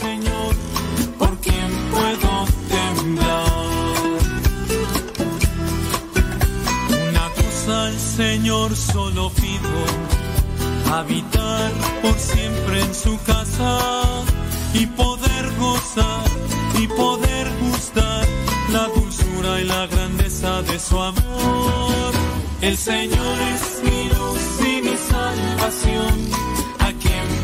Señor, 0.00 0.54
¿por 1.18 1.36
puedo 1.90 2.46
temblar? 2.68 3.52
Una 6.88 7.28
cosa 7.34 7.86
al 7.86 7.98
Señor 7.98 8.76
solo 8.76 9.30
pido, 9.30 10.94
habitar 10.94 11.72
por 12.00 12.16
siempre 12.18 12.80
en 12.80 12.94
su 12.94 13.18
casa 13.24 14.24
y 14.74 14.86
poder 14.86 15.54
gozar 15.58 16.24
y 16.78 16.86
poder 16.86 17.48
gustar 17.60 18.26
la 18.72 18.86
y 19.44 19.64
la 19.64 19.86
grandeza 19.86 20.62
de 20.62 20.78
su 20.78 20.98
amor. 20.98 22.12
El 22.60 22.76
Señor 22.76 23.36
es 23.54 23.82
mi 23.84 24.08
luz 24.08 24.68
y 24.68 24.82
mi 24.82 24.96
salvación 24.96 26.28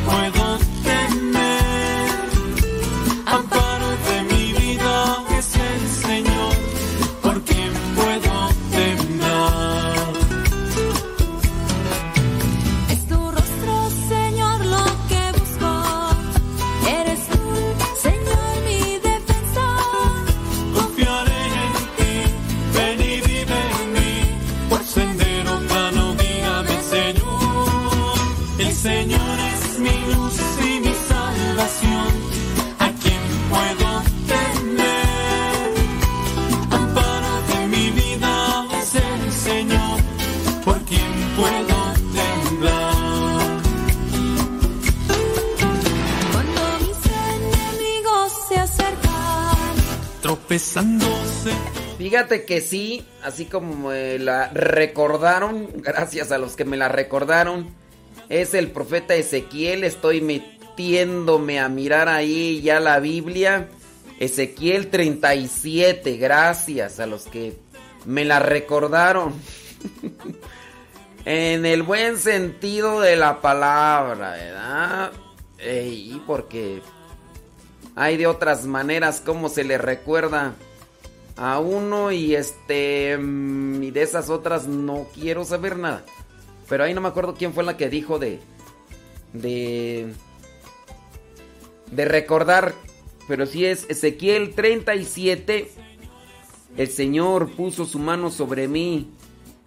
puedo 0.04 0.58
tener. 0.82 1.33
Fíjate 51.98 52.44
que 52.44 52.60
sí, 52.60 53.06
así 53.22 53.44
como 53.44 53.88
me 53.88 54.18
la 54.18 54.48
recordaron, 54.48 55.68
gracias 55.76 56.32
a 56.32 56.38
los 56.38 56.56
que 56.56 56.64
me 56.64 56.76
la 56.76 56.88
recordaron, 56.88 57.68
es 58.28 58.54
el 58.54 58.70
profeta 58.70 59.14
Ezequiel, 59.14 59.84
estoy 59.84 60.20
metiéndome 60.20 61.60
a 61.60 61.68
mirar 61.68 62.08
ahí 62.08 62.60
ya 62.62 62.80
la 62.80 62.98
Biblia. 63.00 63.68
Ezequiel 64.18 64.90
37, 64.90 66.16
gracias 66.16 67.00
a 67.00 67.06
los 67.06 67.24
que 67.24 67.56
me 68.04 68.24
la 68.24 68.38
recordaron. 68.38 69.34
en 71.24 71.66
el 71.66 71.82
buen 71.82 72.18
sentido 72.18 73.00
de 73.00 73.16
la 73.16 73.40
palabra, 73.40 74.32
¿verdad? 74.32 75.12
Y 75.64 76.20
porque 76.26 76.82
hay 77.96 78.16
de 78.16 78.26
otras 78.26 78.66
maneras 78.66 79.20
como 79.24 79.48
se 79.48 79.64
le 79.64 79.78
recuerda 79.78 80.54
a 81.36 81.58
uno 81.58 82.12
y 82.12 82.34
este 82.34 83.16
mm, 83.18 83.82
y 83.82 83.90
de 83.90 84.02
esas 84.02 84.30
otras 84.30 84.66
no 84.66 85.06
quiero 85.14 85.44
saber 85.44 85.76
nada. 85.76 86.04
Pero 86.68 86.84
ahí 86.84 86.94
no 86.94 87.00
me 87.00 87.08
acuerdo 87.08 87.34
quién 87.34 87.52
fue 87.52 87.64
la 87.64 87.76
que 87.76 87.88
dijo 87.88 88.18
de 88.18 88.40
de 89.32 90.12
de 91.90 92.04
recordar, 92.04 92.74
pero 93.28 93.46
si 93.46 93.66
es 93.66 93.86
Ezequiel 93.88 94.54
37 94.54 95.70
el 96.76 96.88
Señor 96.88 97.52
puso 97.52 97.84
su 97.84 97.98
mano 98.00 98.30
sobre 98.30 98.66
mí 98.66 99.10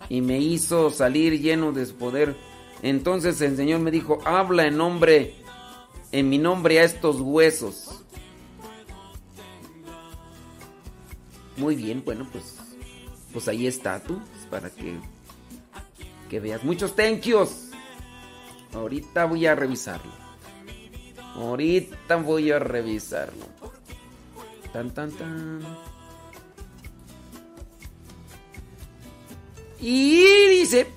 y 0.09 0.21
me 0.21 0.39
hizo 0.39 0.89
salir 0.89 1.39
lleno 1.39 1.71
de 1.71 1.85
su 1.85 1.95
poder. 1.95 2.35
Entonces 2.81 3.39
el 3.41 3.55
Señor 3.55 3.79
me 3.79 3.91
dijo, 3.91 4.19
"Habla 4.25 4.67
en 4.67 4.77
nombre 4.77 5.35
en 6.11 6.29
mi 6.29 6.37
nombre 6.37 6.79
a 6.79 6.83
estos 6.83 7.21
huesos." 7.21 7.96
Muy 11.57 11.75
bien, 11.75 12.03
bueno, 12.05 12.27
pues 12.31 12.55
pues 13.33 13.47
ahí 13.47 13.67
está 13.67 13.99
tú, 13.99 14.19
pues, 14.31 14.45
para 14.49 14.69
que 14.69 14.97
que 16.29 16.39
veas 16.39 16.63
muchos 16.63 16.95
thank 16.95 17.21
yous. 17.21 17.69
Ahorita 18.73 19.25
voy 19.25 19.45
a 19.45 19.55
revisarlo. 19.55 20.11
Ahorita 21.35 22.15
voy 22.17 22.51
a 22.51 22.59
revisarlo. 22.59 23.45
Tan 24.73 24.93
tan 24.93 25.11
tan. 25.11 25.61
Y 29.79 30.25
dice, 30.49 30.87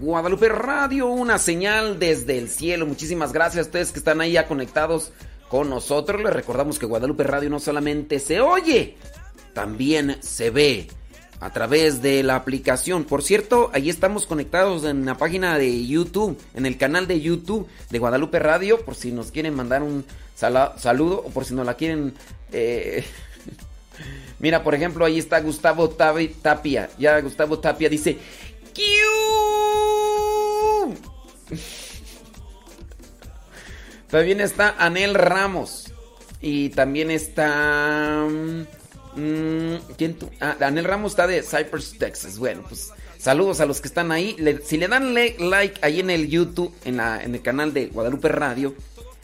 Guadalupe 0.00 0.48
Radio, 0.48 1.06
una 1.06 1.38
señal 1.38 2.00
desde 2.00 2.36
el 2.38 2.48
cielo. 2.48 2.84
Muchísimas 2.84 3.32
gracias 3.32 3.64
a 3.64 3.68
ustedes 3.68 3.92
que 3.92 4.00
están 4.00 4.20
ahí 4.20 4.32
ya 4.32 4.48
conectados 4.48 5.12
con 5.48 5.70
nosotros. 5.70 6.20
Les 6.20 6.32
recordamos 6.32 6.80
que 6.80 6.86
Guadalupe 6.86 7.22
Radio 7.22 7.48
no 7.48 7.60
solamente 7.60 8.18
se 8.18 8.40
oye, 8.40 8.96
también 9.52 10.16
se 10.20 10.50
ve 10.50 10.88
a 11.38 11.50
través 11.50 12.02
de 12.02 12.24
la 12.24 12.34
aplicación. 12.34 13.04
Por 13.04 13.22
cierto, 13.22 13.70
ahí 13.72 13.88
estamos 13.88 14.26
conectados 14.26 14.82
en 14.84 15.06
la 15.06 15.16
página 15.16 15.58
de 15.58 15.86
YouTube, 15.86 16.40
en 16.54 16.66
el 16.66 16.76
canal 16.76 17.06
de 17.06 17.20
YouTube 17.20 17.68
de 17.90 17.98
Guadalupe 18.00 18.40
Radio, 18.40 18.84
por 18.84 18.96
si 18.96 19.12
nos 19.12 19.30
quieren 19.30 19.54
mandar 19.54 19.84
un 19.84 20.04
saludo 20.34 21.22
o 21.24 21.30
por 21.30 21.44
si 21.44 21.54
nos 21.54 21.66
la 21.66 21.74
quieren... 21.74 22.14
Eh, 22.50 23.04
Mira, 24.40 24.64
por 24.64 24.74
ejemplo, 24.74 25.04
ahí 25.04 25.20
está 25.20 25.40
Gustavo 25.40 25.88
Tapia. 25.88 26.90
Ya 26.98 27.20
Gustavo 27.20 27.60
Tapia 27.60 27.88
dice... 27.88 28.18
También 34.14 34.40
está 34.40 34.76
Anel 34.78 35.12
Ramos. 35.12 35.92
Y 36.40 36.68
también 36.68 37.10
está. 37.10 38.24
Mm, 39.16 39.74
¿Quién 39.98 40.14
tú? 40.14 40.30
Ah, 40.40 40.54
Anel 40.60 40.84
Ramos 40.84 41.12
está 41.12 41.26
de 41.26 41.42
Cypress, 41.42 41.98
Texas. 41.98 42.38
Bueno, 42.38 42.62
pues 42.68 42.92
saludos 43.18 43.58
a 43.58 43.66
los 43.66 43.80
que 43.80 43.88
están 43.88 44.12
ahí. 44.12 44.36
si 44.64 44.76
le 44.76 44.86
dan 44.86 45.14
like 45.14 45.80
ahí 45.82 45.98
en 45.98 46.10
el 46.10 46.28
YouTube, 46.28 46.72
en, 46.84 47.00
en 47.00 47.34
el 47.34 47.42
canal 47.42 47.74
de 47.74 47.86
Guadalupe 47.86 48.28
Radio, 48.28 48.76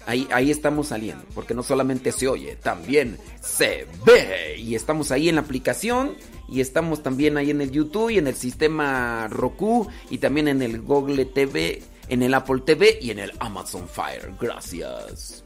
ahí, 0.06 0.26
ahí 0.32 0.50
estamos 0.50 0.88
saliendo. 0.88 1.24
Porque 1.36 1.54
no 1.54 1.62
solamente 1.62 2.10
se 2.10 2.26
oye, 2.26 2.56
también 2.60 3.16
se 3.40 3.86
ve. 4.04 4.56
Y 4.58 4.74
estamos 4.74 5.12
ahí 5.12 5.28
en 5.28 5.36
la 5.36 5.42
aplicación 5.42 6.16
y 6.48 6.60
estamos 6.60 7.00
también 7.04 7.36
ahí 7.36 7.50
en 7.50 7.60
el 7.60 7.70
YouTube 7.70 8.10
y 8.10 8.18
en 8.18 8.26
el 8.26 8.34
sistema 8.34 9.28
Roku 9.28 9.86
y 10.10 10.18
también 10.18 10.48
en 10.48 10.62
el 10.62 10.80
Google 10.80 11.26
TV, 11.26 11.80
en 12.10 12.22
el 12.22 12.34
Apple 12.34 12.62
TV 12.66 12.98
y 13.00 13.10
en 13.10 13.20
el 13.20 13.32
Amazon 13.38 13.88
Fire. 13.88 14.34
Gracias. 14.38 15.44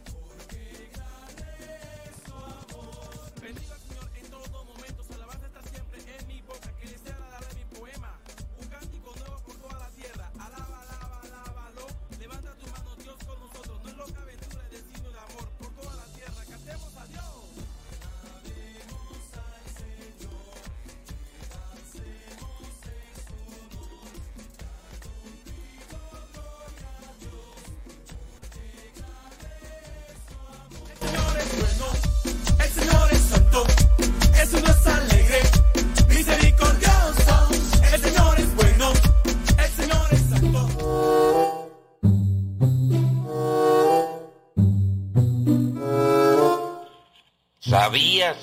¿Sabías 47.94 48.36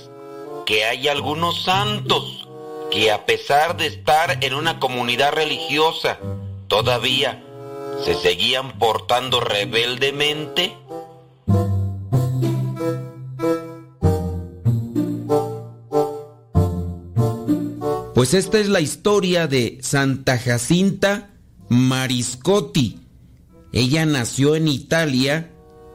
que 0.65 0.85
hay 0.85 1.09
algunos 1.09 1.65
santos 1.65 2.47
que 2.89 3.11
a 3.11 3.25
pesar 3.25 3.75
de 3.75 3.87
estar 3.87 4.41
en 4.41 4.53
una 4.53 4.79
comunidad 4.79 5.33
religiosa, 5.33 6.17
todavía 6.69 7.43
se 8.05 8.13
seguían 8.13 8.79
portando 8.79 9.41
rebeldemente? 9.41 10.73
Pues 18.15 18.33
esta 18.33 18.57
es 18.57 18.69
la 18.69 18.79
historia 18.79 19.47
de 19.47 19.79
Santa 19.81 20.39
Jacinta 20.39 21.31
Mariscotti. 21.67 23.01
Ella 23.73 24.05
nació 24.05 24.55
en 24.55 24.69
Italia 24.69 25.51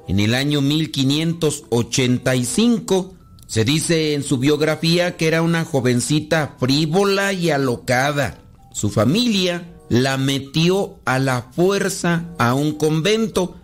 en 0.08 0.20
el 0.20 0.34
año 0.34 0.60
1585 0.60 3.15
se 3.56 3.64
dice 3.64 4.12
en 4.12 4.22
su 4.22 4.36
biografía 4.36 5.16
que 5.16 5.28
era 5.28 5.40
una 5.40 5.64
jovencita 5.64 6.56
frívola 6.60 7.32
y 7.32 7.48
alocada. 7.48 8.42
Su 8.74 8.90
familia 8.90 9.64
la 9.88 10.18
metió 10.18 11.00
a 11.06 11.18
la 11.18 11.40
fuerza 11.52 12.34
a 12.38 12.52
un 12.52 12.72
convento, 12.72 13.56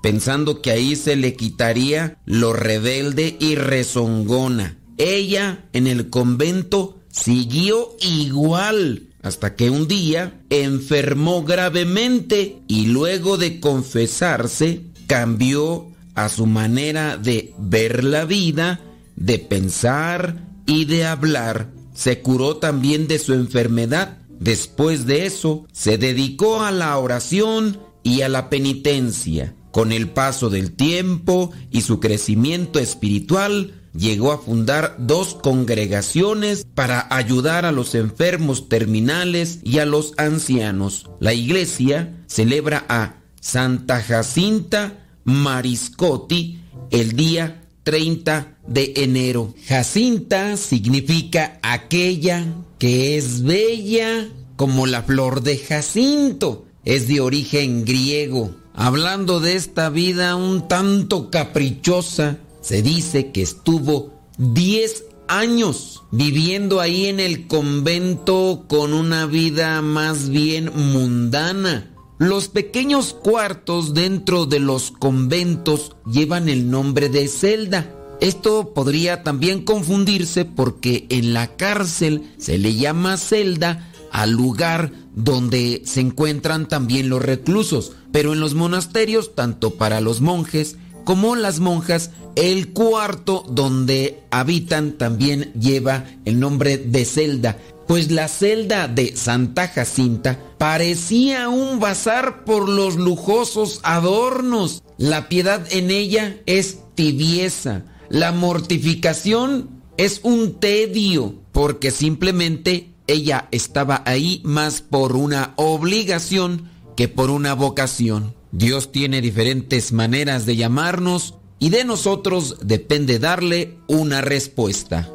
pensando 0.00 0.62
que 0.62 0.70
ahí 0.70 0.94
se 0.94 1.16
le 1.16 1.34
quitaría 1.34 2.18
lo 2.24 2.52
rebelde 2.52 3.36
y 3.40 3.56
rezongona. 3.56 4.78
Ella 4.96 5.64
en 5.72 5.88
el 5.88 6.08
convento 6.08 7.00
siguió 7.10 7.96
igual 8.00 9.08
hasta 9.24 9.56
que 9.56 9.70
un 9.70 9.88
día 9.88 10.40
enfermó 10.50 11.42
gravemente 11.42 12.62
y 12.68 12.86
luego 12.86 13.38
de 13.38 13.58
confesarse 13.58 14.82
cambió 15.08 15.88
a 16.14 16.28
su 16.28 16.46
manera 16.46 17.16
de 17.16 17.52
ver 17.58 18.04
la 18.04 18.24
vida 18.24 18.78
de 19.16 19.38
pensar 19.38 20.48
y 20.66 20.84
de 20.84 21.04
hablar. 21.04 21.70
Se 21.94 22.20
curó 22.20 22.56
también 22.56 23.08
de 23.08 23.18
su 23.18 23.34
enfermedad. 23.34 24.18
Después 24.40 25.06
de 25.06 25.26
eso, 25.26 25.66
se 25.72 25.98
dedicó 25.98 26.62
a 26.62 26.70
la 26.70 26.96
oración 26.98 27.78
y 28.02 28.22
a 28.22 28.28
la 28.28 28.50
penitencia. 28.50 29.54
Con 29.70 29.92
el 29.92 30.10
paso 30.10 30.50
del 30.50 30.72
tiempo 30.72 31.50
y 31.70 31.82
su 31.82 32.00
crecimiento 32.00 32.78
espiritual, 32.78 33.72
llegó 33.94 34.32
a 34.32 34.38
fundar 34.38 34.96
dos 34.98 35.34
congregaciones 35.34 36.66
para 36.74 37.06
ayudar 37.10 37.64
a 37.64 37.72
los 37.72 37.94
enfermos 37.94 38.68
terminales 38.68 39.60
y 39.62 39.78
a 39.78 39.86
los 39.86 40.14
ancianos. 40.16 41.10
La 41.20 41.34
iglesia 41.34 42.24
celebra 42.26 42.84
a 42.88 43.16
Santa 43.40 44.02
Jacinta 44.02 45.06
Mariscotti 45.24 46.60
el 46.90 47.12
día 47.12 47.61
30 47.82 48.58
de 48.66 48.92
enero. 48.96 49.54
Jacinta 49.66 50.56
significa 50.56 51.58
aquella 51.62 52.46
que 52.78 53.16
es 53.16 53.42
bella 53.42 54.28
como 54.56 54.86
la 54.86 55.02
flor 55.02 55.42
de 55.42 55.58
Jacinto. 55.58 56.66
Es 56.84 57.08
de 57.08 57.20
origen 57.20 57.84
griego. 57.84 58.54
Hablando 58.74 59.40
de 59.40 59.56
esta 59.56 59.90
vida 59.90 60.34
un 60.36 60.66
tanto 60.66 61.30
caprichosa, 61.30 62.38
se 62.60 62.82
dice 62.82 63.30
que 63.30 63.42
estuvo 63.42 64.12
10 64.38 65.04
años 65.28 66.02
viviendo 66.10 66.80
ahí 66.80 67.06
en 67.06 67.20
el 67.20 67.46
convento 67.46 68.64
con 68.68 68.92
una 68.92 69.26
vida 69.26 69.82
más 69.82 70.28
bien 70.28 70.70
mundana. 70.74 71.91
Los 72.22 72.46
pequeños 72.46 73.14
cuartos 73.14 73.94
dentro 73.94 74.46
de 74.46 74.60
los 74.60 74.92
conventos 74.92 75.96
llevan 76.06 76.48
el 76.48 76.70
nombre 76.70 77.08
de 77.08 77.26
celda. 77.26 77.92
Esto 78.20 78.74
podría 78.74 79.24
también 79.24 79.64
confundirse 79.64 80.44
porque 80.44 81.06
en 81.08 81.34
la 81.34 81.56
cárcel 81.56 82.32
se 82.38 82.58
le 82.58 82.76
llama 82.76 83.16
celda 83.16 83.90
al 84.12 84.30
lugar 84.30 84.92
donde 85.16 85.82
se 85.84 85.98
encuentran 85.98 86.68
también 86.68 87.08
los 87.08 87.20
reclusos, 87.20 87.90
pero 88.12 88.34
en 88.34 88.38
los 88.38 88.54
monasterios, 88.54 89.34
tanto 89.34 89.72
para 89.72 90.00
los 90.00 90.20
monjes 90.20 90.76
como 91.04 91.34
las 91.34 91.58
monjas, 91.58 92.12
el 92.36 92.72
cuarto 92.72 93.44
donde 93.50 94.22
habitan 94.30 94.92
también 94.92 95.52
lleva 95.54 96.04
el 96.24 96.38
nombre 96.38 96.78
de 96.78 97.04
celda, 97.04 97.58
pues 97.92 98.10
la 98.10 98.26
celda 98.26 98.88
de 98.88 99.18
Santa 99.18 99.68
Jacinta 99.68 100.38
parecía 100.56 101.50
un 101.50 101.78
bazar 101.78 102.42
por 102.46 102.66
los 102.66 102.96
lujosos 102.96 103.80
adornos. 103.82 104.82
La 104.96 105.28
piedad 105.28 105.62
en 105.70 105.90
ella 105.90 106.38
es 106.46 106.78
tibieza, 106.94 107.82
la 108.08 108.32
mortificación 108.32 109.82
es 109.98 110.20
un 110.22 110.54
tedio, 110.54 111.34
porque 111.52 111.90
simplemente 111.90 112.88
ella 113.06 113.48
estaba 113.50 114.02
ahí 114.06 114.40
más 114.42 114.80
por 114.80 115.14
una 115.14 115.52
obligación 115.56 116.70
que 116.96 117.08
por 117.08 117.28
una 117.28 117.52
vocación. 117.52 118.32
Dios 118.52 118.90
tiene 118.90 119.20
diferentes 119.20 119.92
maneras 119.92 120.46
de 120.46 120.56
llamarnos 120.56 121.34
y 121.58 121.68
de 121.68 121.84
nosotros 121.84 122.56
depende 122.62 123.18
darle 123.18 123.76
una 123.86 124.22
respuesta. 124.22 125.10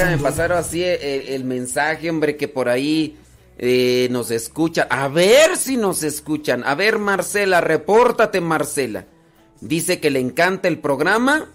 Déjame 0.00 0.22
pasar 0.22 0.50
así 0.52 0.82
el, 0.82 1.44
mensaje, 1.44 2.08
hombre, 2.08 2.38
que 2.38 2.48
por 2.48 2.70
ahí 2.70 3.18
eh, 3.58 4.08
nos 4.10 4.30
escuchan. 4.30 4.86
A 4.88 5.08
ver 5.08 5.58
si 5.58 5.76
nos 5.76 6.02
escuchan. 6.02 6.64
A 6.64 6.74
ver, 6.74 6.98
Marcela, 6.98 7.60
repórtate, 7.60 8.40
Marcela. 8.40 9.04
Dice 9.60 10.00
que 10.00 10.08
le 10.08 10.18
encanta 10.18 10.68
el 10.68 10.78
programa. 10.78 11.50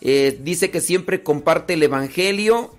Eh, 0.00 0.36
dice 0.42 0.72
que 0.72 0.80
siempre 0.80 1.22
comparte 1.22 1.74
el 1.74 1.84
Evangelio. 1.84 2.74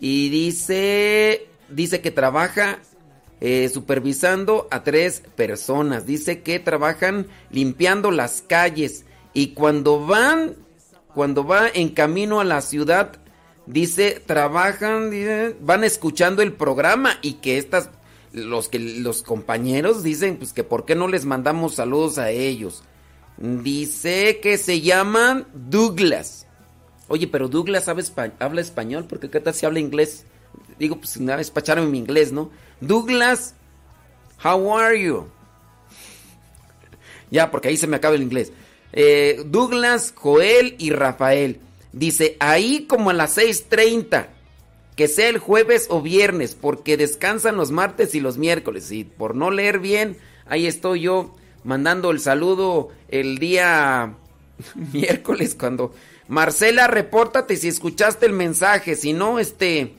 Y 0.00 0.30
dice, 0.30 1.46
dice 1.68 2.00
que 2.00 2.10
trabaja 2.10 2.78
eh, 3.42 3.68
supervisando 3.68 4.68
a 4.70 4.84
tres 4.84 5.22
personas. 5.36 6.06
Dice 6.06 6.40
que 6.40 6.58
trabajan 6.60 7.26
limpiando 7.50 8.10
las 8.10 8.40
calles. 8.40 9.04
Y 9.34 9.48
cuando 9.48 10.06
van, 10.06 10.56
cuando 11.12 11.44
va 11.44 11.68
en 11.68 11.90
camino 11.90 12.40
a 12.40 12.44
la 12.44 12.62
ciudad, 12.62 13.20
dice, 13.66 14.22
trabajan, 14.24 15.10
van 15.60 15.84
escuchando 15.84 16.42
el 16.42 16.52
programa 16.52 17.18
y 17.22 17.34
que 17.34 17.58
estas, 17.58 17.90
los 18.32 18.68
que 18.68 18.78
los 18.78 19.22
compañeros 19.22 20.02
dicen, 20.02 20.36
pues 20.36 20.52
que 20.52 20.64
por 20.64 20.84
qué 20.84 20.94
no 20.94 21.08
les 21.08 21.24
mandamos 21.24 21.74
saludos 21.74 22.18
a 22.18 22.30
ellos. 22.30 22.82
Dice 23.36 24.38
que 24.40 24.58
se 24.58 24.80
llaman 24.80 25.46
Douglas. 25.54 26.46
Oye, 27.08 27.26
pero 27.26 27.48
Douglas 27.48 27.88
habla 27.88 28.60
español, 28.60 29.06
porque 29.08 29.28
qué 29.28 29.40
tal 29.40 29.54
si 29.54 29.66
habla 29.66 29.80
inglés. 29.80 30.24
Digo, 30.78 30.96
pues 30.96 31.18
me 31.18 31.36
despacharon 31.36 31.90
mi 31.90 31.98
inglés, 31.98 32.32
¿no? 32.32 32.50
Douglas, 32.80 33.54
how 34.42 34.76
are 34.76 35.00
you? 35.00 35.26
ya, 37.30 37.50
porque 37.50 37.68
ahí 37.68 37.76
se 37.76 37.86
me 37.86 37.96
acaba 37.96 38.14
el 38.14 38.22
inglés. 38.22 38.52
Eh, 38.92 39.42
Douglas, 39.46 40.14
Joel 40.16 40.76
y 40.78 40.90
Rafael. 40.90 41.60
Dice, 41.94 42.36
ahí 42.40 42.86
como 42.88 43.10
a 43.10 43.12
las 43.12 43.38
6.30, 43.38 44.26
que 44.96 45.06
sea 45.06 45.28
el 45.28 45.38
jueves 45.38 45.86
o 45.90 46.02
viernes, 46.02 46.56
porque 46.60 46.96
descansan 46.96 47.56
los 47.56 47.70
martes 47.70 48.16
y 48.16 48.20
los 48.20 48.36
miércoles. 48.36 48.90
Y 48.90 49.04
por 49.04 49.36
no 49.36 49.52
leer 49.52 49.78
bien, 49.78 50.16
ahí 50.46 50.66
estoy 50.66 51.02
yo 51.02 51.36
mandando 51.62 52.10
el 52.10 52.18
saludo 52.18 52.90
el 53.08 53.38
día 53.38 54.14
miércoles 54.92 55.56
cuando... 55.58 55.94
Marcela, 56.26 56.88
repórtate 56.88 57.54
si 57.56 57.68
escuchaste 57.68 58.26
el 58.26 58.32
mensaje, 58.32 58.96
si 58.96 59.12
no, 59.12 59.38
este... 59.38 59.94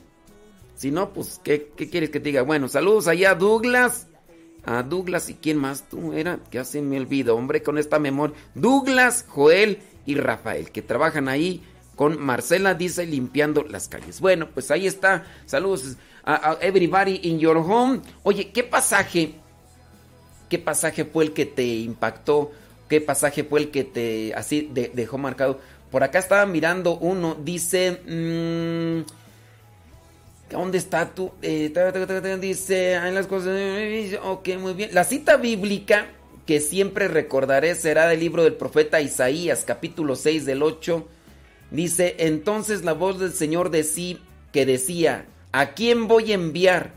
Si 0.75 0.91
no, 0.91 1.13
pues, 1.13 1.39
¿qué, 1.45 1.71
qué 1.77 1.89
quieres 1.89 2.09
que 2.09 2.19
te 2.19 2.29
diga? 2.29 2.41
Bueno, 2.41 2.67
saludos 2.67 3.07
allá 3.07 3.31
a 3.31 3.35
Douglas. 3.35 4.07
A 4.65 4.83
Douglas 4.83 5.29
y 5.29 5.35
quién 5.35 5.57
más 5.57 5.87
tú 5.87 6.11
era, 6.11 6.39
que 6.51 6.59
hace 6.59 6.81
me 6.81 6.99
olvido, 6.99 7.37
hombre, 7.37 7.63
con 7.63 7.77
esta 7.77 7.99
memoria. 7.99 8.35
Douglas, 8.53 9.23
Joel 9.29 9.79
y 10.05 10.15
Rafael, 10.15 10.71
que 10.71 10.81
trabajan 10.81 11.29
ahí 11.29 11.63
con 11.95 12.19
Marcela 12.19 12.73
dice 12.73 13.05
limpiando 13.05 13.63
las 13.63 13.87
calles. 13.87 14.19
Bueno, 14.19 14.49
pues 14.53 14.69
ahí 14.71 14.87
está. 14.87 15.25
Saludos 15.45 15.97
a, 16.23 16.57
everybody 16.61 17.21
in 17.23 17.39
your 17.39 17.57
home. 17.57 18.01
Oye, 18.23 18.51
¿qué 18.51 18.63
pasaje? 18.63 19.35
¿Qué 20.49 20.59
pasaje 20.59 21.05
fue 21.05 21.25
el 21.25 21.33
que 21.33 21.45
te 21.45 21.65
impactó? 21.65 22.51
¿Qué 22.89 23.01
pasaje 23.01 23.43
fue 23.43 23.61
el 23.61 23.71
que 23.71 23.83
te 23.83 24.33
así 24.35 24.69
dejó 24.71 25.17
marcado? 25.17 25.59
Por 25.89 26.03
acá 26.03 26.19
estaba 26.19 26.45
mirando 26.45 26.97
uno, 26.97 27.35
dice... 27.35 28.01
Mmm, 28.05 29.25
¿Dónde 30.51 30.77
está 30.77 31.09
tú? 31.09 31.31
Eh, 31.41 31.73
dice, 32.39 32.97
hay 32.97 33.11
las 33.13 33.25
cosas... 33.25 33.57
Ok, 34.23 34.49
muy 34.59 34.73
bien. 34.73 34.91
La 34.93 35.03
cita 35.03 35.37
bíblica 35.37 36.07
que 36.45 36.59
siempre 36.59 37.07
recordaré 37.07 37.73
será 37.73 38.07
del 38.07 38.19
libro 38.19 38.43
del 38.43 38.53
profeta 38.53 39.01
Isaías, 39.01 39.63
capítulo 39.65 40.15
6 40.15 40.45
del 40.45 40.61
8 40.61 41.07
Dice, 41.71 42.15
entonces 42.19 42.83
la 42.83 42.93
voz 42.93 43.19
del 43.19 43.33
Señor 43.33 43.71
sí 43.83 44.19
que 44.51 44.65
decía, 44.65 45.25
¿a 45.51 45.73
quién 45.73 46.07
voy 46.07 46.31
a 46.31 46.35
enviar? 46.35 46.93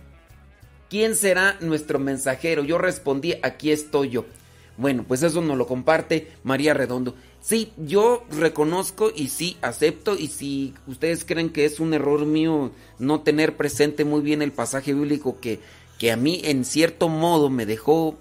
¿Quién 0.88 1.16
será 1.16 1.56
nuestro 1.60 1.98
mensajero? 1.98 2.64
Yo 2.64 2.78
respondí, 2.78 3.34
aquí 3.42 3.70
estoy 3.70 4.10
yo. 4.10 4.24
Bueno, 4.78 5.04
pues 5.06 5.24
eso 5.24 5.42
nos 5.42 5.58
lo 5.58 5.66
comparte 5.66 6.30
María 6.44 6.72
Redondo. 6.72 7.14
Sí, 7.40 7.72
yo 7.76 8.24
reconozco 8.30 9.10
y 9.14 9.28
sí 9.28 9.56
acepto 9.60 10.16
y 10.16 10.28
si 10.28 10.74
ustedes 10.86 11.24
creen 11.24 11.50
que 11.50 11.64
es 11.64 11.80
un 11.80 11.94
error 11.94 12.24
mío 12.26 12.70
no 12.98 13.20
tener 13.22 13.56
presente 13.56 14.04
muy 14.04 14.20
bien 14.20 14.40
el 14.40 14.52
pasaje 14.52 14.94
bíblico 14.94 15.40
que, 15.40 15.60
que 15.98 16.12
a 16.12 16.16
mí 16.16 16.40
en 16.44 16.64
cierto 16.64 17.08
modo 17.08 17.50
me 17.50 17.66
dejó 17.66 18.16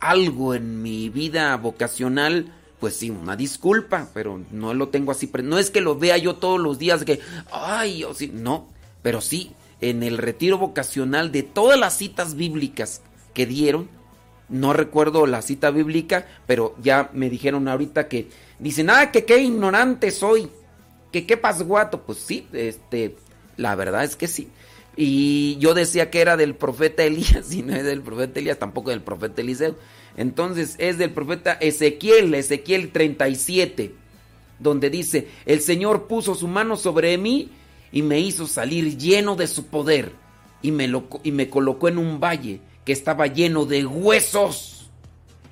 algo 0.00 0.54
en 0.54 0.82
mi 0.82 1.08
vida 1.10 1.56
vocacional, 1.56 2.52
pues 2.84 2.96
sí, 2.96 3.08
una 3.08 3.34
disculpa, 3.34 4.10
pero 4.12 4.42
no 4.50 4.74
lo 4.74 4.90
tengo 4.90 5.10
así. 5.10 5.30
No 5.42 5.58
es 5.58 5.70
que 5.70 5.80
lo 5.80 5.98
vea 5.98 6.18
yo 6.18 6.36
todos 6.36 6.60
los 6.60 6.78
días 6.78 7.02
que, 7.02 7.18
ay, 7.50 8.00
yo 8.00 8.12
sí, 8.12 8.30
no, 8.30 8.68
pero 9.00 9.22
sí, 9.22 9.52
en 9.80 10.02
el 10.02 10.18
retiro 10.18 10.58
vocacional 10.58 11.32
de 11.32 11.44
todas 11.44 11.80
las 11.80 11.96
citas 11.96 12.34
bíblicas 12.34 13.00
que 13.32 13.46
dieron, 13.46 13.88
no 14.50 14.74
recuerdo 14.74 15.24
la 15.24 15.40
cita 15.40 15.70
bíblica, 15.70 16.26
pero 16.46 16.76
ya 16.82 17.08
me 17.14 17.30
dijeron 17.30 17.68
ahorita 17.68 18.06
que 18.06 18.28
dicen, 18.58 18.90
ah, 18.90 19.10
que 19.10 19.24
qué 19.24 19.38
ignorante 19.38 20.10
soy, 20.10 20.50
que 21.10 21.26
qué 21.26 21.38
pasguato. 21.38 22.02
Pues 22.02 22.18
sí, 22.18 22.46
este, 22.52 23.16
la 23.56 23.76
verdad 23.76 24.04
es 24.04 24.14
que 24.14 24.28
sí. 24.28 24.50
Y 24.94 25.56
yo 25.56 25.72
decía 25.72 26.10
que 26.10 26.20
era 26.20 26.36
del 26.36 26.54
profeta 26.54 27.02
Elías, 27.02 27.50
y 27.54 27.62
no 27.62 27.74
es 27.74 27.84
del 27.84 28.02
profeta 28.02 28.40
Elías, 28.40 28.58
tampoco 28.58 28.90
del 28.90 29.00
profeta 29.00 29.40
Eliseo. 29.40 29.74
Entonces 30.16 30.76
es 30.78 30.98
del 30.98 31.12
profeta 31.12 31.54
Ezequiel, 31.54 32.34
Ezequiel 32.34 32.92
37, 32.92 33.94
donde 34.58 34.90
dice, 34.90 35.28
el 35.46 35.60
Señor 35.60 36.06
puso 36.06 36.34
su 36.34 36.46
mano 36.48 36.76
sobre 36.76 37.18
mí 37.18 37.50
y 37.90 38.02
me 38.02 38.20
hizo 38.20 38.46
salir 38.46 38.96
lleno 38.96 39.36
de 39.36 39.46
su 39.46 39.66
poder 39.66 40.12
y 40.62 40.70
me, 40.70 40.88
lo, 40.88 41.08
y 41.22 41.32
me 41.32 41.50
colocó 41.50 41.88
en 41.88 41.98
un 41.98 42.20
valle 42.20 42.60
que 42.84 42.92
estaba 42.92 43.26
lleno 43.26 43.66
de 43.66 43.84
huesos. 43.84 44.90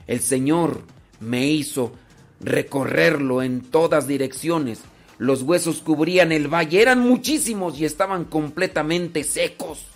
El 0.07 0.21
Señor 0.21 0.83
me 1.21 1.47
hizo 1.47 1.93
recorrerlo 2.41 3.43
en 3.43 3.61
todas 3.61 4.07
direcciones. 4.07 4.81
Los 5.19 5.43
huesos 5.43 5.81
cubrían 5.81 6.33
el 6.33 6.53
valle, 6.53 6.83
eran 6.83 7.01
muchísimos 7.01 7.79
y 7.79 7.85
estaban 7.85 8.25
completamente 8.25 9.25
secos. 9.25 9.87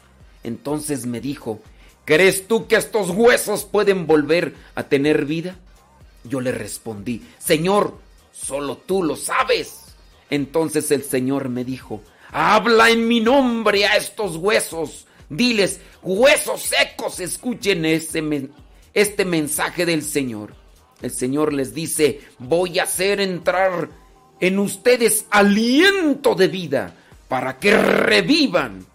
Entonces 0.45 1.07
me 1.07 1.21
dijo, 1.21 1.61
¿Crees 2.07 2.49
tú 2.49 2.67
que 2.67 2.77
estos 2.77 3.11
huesos 3.11 3.65
pueden 3.65 4.07
volver 4.07 4.55
a 4.75 4.85
tener 4.85 5.27
vida? 5.27 5.57
Yo 6.25 6.41
le 6.41 6.53
respondí, 6.53 7.23
Señor, 7.39 8.07
Solo 8.47 8.77
tú 8.77 9.03
lo 9.03 9.17
sabes. 9.17 9.85
Entonces 10.31 10.91
el 10.91 11.03
Señor 11.03 11.49
me 11.49 11.65
dijo, 11.65 12.03
habla 12.31 12.91
en 12.91 13.09
mi 13.09 13.21
nombre 13.21 13.87
a 13.87 13.97
estos 13.97 14.37
huesos. 14.37 15.07
Diles, 15.29 15.81
huesos 16.03 16.63
secos, 16.63 17.19
escuchen 17.21 17.85
este 17.85 19.25
mensaje 19.25 19.87
del 19.87 20.03
Señor. 20.03 20.55
El 21.03 21.11
Señor 21.11 21.53
les 21.53 21.75
dice, 21.75 22.21
voy 22.39 22.79
a 22.79 22.85
hacer 22.85 23.21
entrar 23.21 23.89
en 24.41 24.59
ustedes 24.59 25.27
aliento 25.31 26.35
de 26.35 26.49
vida 26.49 26.95
para 27.29 27.59
que 27.59 27.77
revivan. 27.77 28.87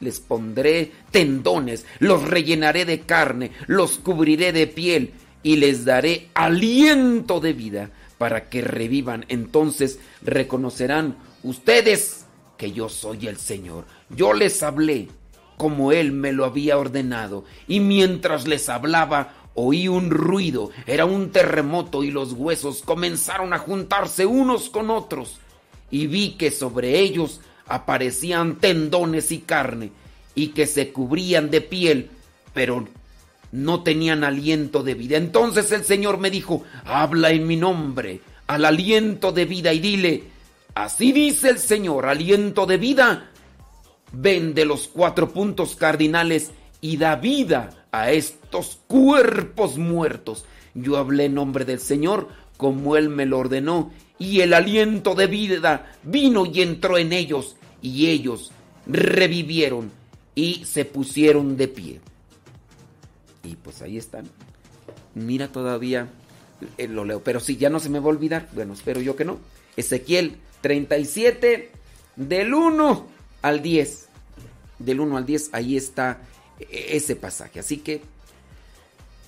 Les 0.00 0.20
pondré 0.20 0.92
tendones, 1.10 1.86
los 1.98 2.22
rellenaré 2.22 2.84
de 2.84 3.00
carne, 3.00 3.52
los 3.66 3.98
cubriré 3.98 4.52
de 4.52 4.66
piel 4.66 5.12
y 5.42 5.56
les 5.56 5.84
daré 5.84 6.28
aliento 6.34 7.40
de 7.40 7.52
vida 7.52 7.90
para 8.18 8.48
que 8.48 8.62
revivan. 8.62 9.24
Entonces 9.28 9.98
reconocerán 10.22 11.16
ustedes 11.42 12.26
que 12.56 12.72
yo 12.72 12.88
soy 12.88 13.26
el 13.26 13.36
Señor. 13.36 13.84
Yo 14.10 14.32
les 14.32 14.62
hablé 14.62 15.08
como 15.56 15.92
Él 15.92 16.12
me 16.12 16.32
lo 16.32 16.44
había 16.44 16.78
ordenado 16.78 17.44
y 17.68 17.80
mientras 17.80 18.46
les 18.46 18.68
hablaba 18.68 19.34
oí 19.54 19.86
un 19.86 20.10
ruido, 20.10 20.70
era 20.86 21.04
un 21.04 21.30
terremoto 21.30 22.02
y 22.02 22.10
los 22.10 22.32
huesos 22.32 22.82
comenzaron 22.82 23.52
a 23.52 23.58
juntarse 23.58 24.26
unos 24.26 24.68
con 24.68 24.90
otros 24.90 25.38
y 25.90 26.08
vi 26.08 26.32
que 26.32 26.50
sobre 26.50 26.98
ellos 26.98 27.40
aparecían 27.66 28.56
tendones 28.56 29.32
y 29.32 29.38
carne 29.38 29.92
y 30.34 30.48
que 30.48 30.66
se 30.66 30.92
cubrían 30.92 31.50
de 31.50 31.60
piel, 31.60 32.10
pero 32.52 32.86
no 33.52 33.82
tenían 33.82 34.24
aliento 34.24 34.82
de 34.82 34.94
vida. 34.94 35.16
Entonces 35.16 35.70
el 35.72 35.84
Señor 35.84 36.18
me 36.18 36.30
dijo, 36.30 36.64
habla 36.84 37.30
en 37.30 37.46
mi 37.46 37.56
nombre 37.56 38.20
al 38.46 38.64
aliento 38.64 39.32
de 39.32 39.44
vida 39.44 39.72
y 39.72 39.78
dile, 39.78 40.24
así 40.74 41.12
dice 41.12 41.50
el 41.50 41.58
Señor, 41.58 42.06
aliento 42.06 42.66
de 42.66 42.76
vida, 42.76 43.30
ven 44.12 44.54
de 44.54 44.64
los 44.64 44.88
cuatro 44.88 45.32
puntos 45.32 45.76
cardinales 45.76 46.50
y 46.80 46.96
da 46.96 47.16
vida 47.16 47.86
a 47.92 48.10
estos 48.10 48.80
cuerpos 48.86 49.78
muertos. 49.78 50.44
Yo 50.74 50.96
hablé 50.96 51.26
en 51.26 51.34
nombre 51.34 51.64
del 51.64 51.78
Señor 51.78 52.28
como 52.56 52.96
Él 52.96 53.08
me 53.08 53.26
lo 53.26 53.38
ordenó 53.38 53.90
y 54.18 54.40
el 54.40 54.54
aliento 54.54 55.14
de 55.14 55.26
vida 55.26 55.92
vino 56.02 56.46
y 56.46 56.62
entró 56.62 56.98
en 56.98 57.12
ellos 57.12 57.56
y 57.82 58.08
ellos 58.08 58.52
revivieron 58.86 59.90
y 60.34 60.64
se 60.64 60.84
pusieron 60.84 61.56
de 61.56 61.68
pie. 61.68 62.00
Y 63.42 63.56
pues 63.56 63.82
ahí 63.82 63.98
están. 63.98 64.26
Mira 65.14 65.48
todavía, 65.48 66.08
eh, 66.78 66.88
lo 66.88 67.04
leo, 67.04 67.22
pero 67.22 67.40
si 67.40 67.56
ya 67.56 67.70
no 67.70 67.80
se 67.80 67.90
me 67.90 67.98
va 67.98 68.06
a 68.06 68.08
olvidar. 68.08 68.48
Bueno, 68.52 68.72
espero 68.72 69.00
yo 69.00 69.16
que 69.16 69.24
no. 69.24 69.38
Ezequiel 69.76 70.36
37, 70.60 71.70
del 72.16 72.54
1 72.54 73.06
al 73.42 73.62
10. 73.62 74.08
Del 74.78 75.00
1 75.00 75.16
al 75.16 75.26
10, 75.26 75.50
ahí 75.52 75.76
está 75.76 76.20
eh, 76.58 76.86
ese 76.90 77.16
pasaje. 77.16 77.60
Así 77.60 77.78
que, 77.78 78.02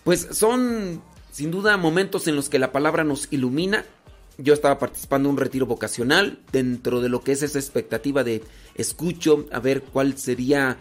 pues 0.05 0.29
son 0.33 1.03
sin 1.31 1.51
duda 1.51 1.77
momentos 1.77 2.27
en 2.29 2.37
los 2.37 2.49
que 2.49 2.59
la 2.59 2.73
palabra 2.73 3.05
nos 3.05 3.31
ilumina 3.31 3.85
yo 4.39 4.55
estaba 4.55 4.79
participando 4.79 5.29
en 5.29 5.35
un 5.35 5.39
retiro 5.39 5.67
vocacional 5.67 6.39
dentro 6.53 7.01
de 7.01 7.09
lo 7.09 7.23
que 7.23 7.33
es 7.33 7.43
esa 7.43 7.59
expectativa 7.59 8.23
de 8.23 8.43
escucho 8.75 9.47
a 9.51 9.61
ver 9.61 9.83
cuál 9.83 10.19
sería 10.19 10.77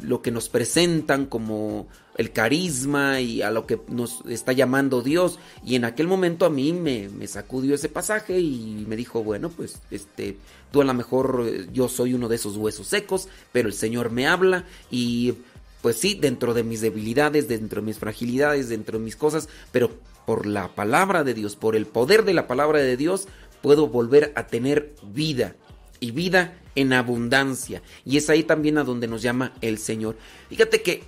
lo 0.00 0.22
que 0.22 0.30
nos 0.30 0.48
presentan 0.48 1.26
como 1.26 1.88
el 2.16 2.32
carisma 2.32 3.20
y 3.20 3.42
a 3.42 3.50
lo 3.50 3.66
que 3.66 3.80
nos 3.88 4.24
está 4.28 4.52
llamando 4.52 5.02
Dios. 5.02 5.38
Y 5.64 5.74
en 5.74 5.84
aquel 5.84 6.06
momento 6.06 6.46
a 6.46 6.50
mí 6.50 6.72
me, 6.72 7.08
me 7.08 7.26
sacudió 7.26 7.74
ese 7.74 7.88
pasaje 7.88 8.40
y 8.40 8.84
me 8.88 8.96
dijo 8.96 9.22
bueno 9.22 9.50
pues 9.50 9.78
este 9.90 10.36
tú 10.70 10.80
a 10.80 10.84
lo 10.84 10.94
mejor 10.94 11.44
eh, 11.46 11.66
yo 11.72 11.88
soy 11.88 12.14
uno 12.14 12.28
de 12.28 12.36
esos 12.36 12.56
huesos 12.56 12.86
secos 12.86 13.28
pero 13.52 13.68
el 13.68 13.74
Señor 13.74 14.10
me 14.10 14.26
habla 14.26 14.64
y 14.90 15.34
pues 15.82 15.96
sí, 15.96 16.14
dentro 16.14 16.52
de 16.54 16.62
mis 16.62 16.80
debilidades, 16.80 17.48
dentro 17.48 17.80
de 17.80 17.86
mis 17.86 17.98
fragilidades, 17.98 18.68
dentro 18.68 18.98
de 18.98 19.04
mis 19.04 19.16
cosas, 19.16 19.48
pero 19.72 19.90
por 20.26 20.46
la 20.46 20.68
palabra 20.74 21.24
de 21.24 21.34
Dios, 21.34 21.56
por 21.56 21.76
el 21.76 21.86
poder 21.86 22.24
de 22.24 22.34
la 22.34 22.46
palabra 22.46 22.78
de 22.78 22.96
Dios, 22.96 23.28
puedo 23.62 23.88
volver 23.88 24.32
a 24.36 24.46
tener 24.46 24.94
vida 25.02 25.56
y 26.00 26.10
vida 26.12 26.54
en 26.74 26.92
abundancia. 26.92 27.82
Y 28.04 28.16
es 28.16 28.30
ahí 28.30 28.42
también 28.42 28.78
a 28.78 28.84
donde 28.84 29.08
nos 29.08 29.22
llama 29.22 29.52
el 29.60 29.78
Señor. 29.78 30.16
Fíjate 30.48 30.82
que 30.82 31.02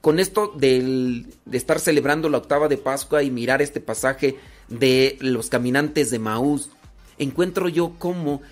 con 0.00 0.18
esto 0.18 0.52
de 0.56 1.24
estar 1.52 1.78
celebrando 1.78 2.28
la 2.28 2.38
octava 2.38 2.68
de 2.68 2.76
Pascua 2.76 3.22
y 3.22 3.30
mirar 3.30 3.62
este 3.62 3.80
pasaje 3.80 4.36
de 4.68 5.16
los 5.20 5.48
caminantes 5.48 6.10
de 6.10 6.18
Maús, 6.18 6.70
encuentro 7.18 7.68
yo 7.68 7.94
cómo 7.98 8.42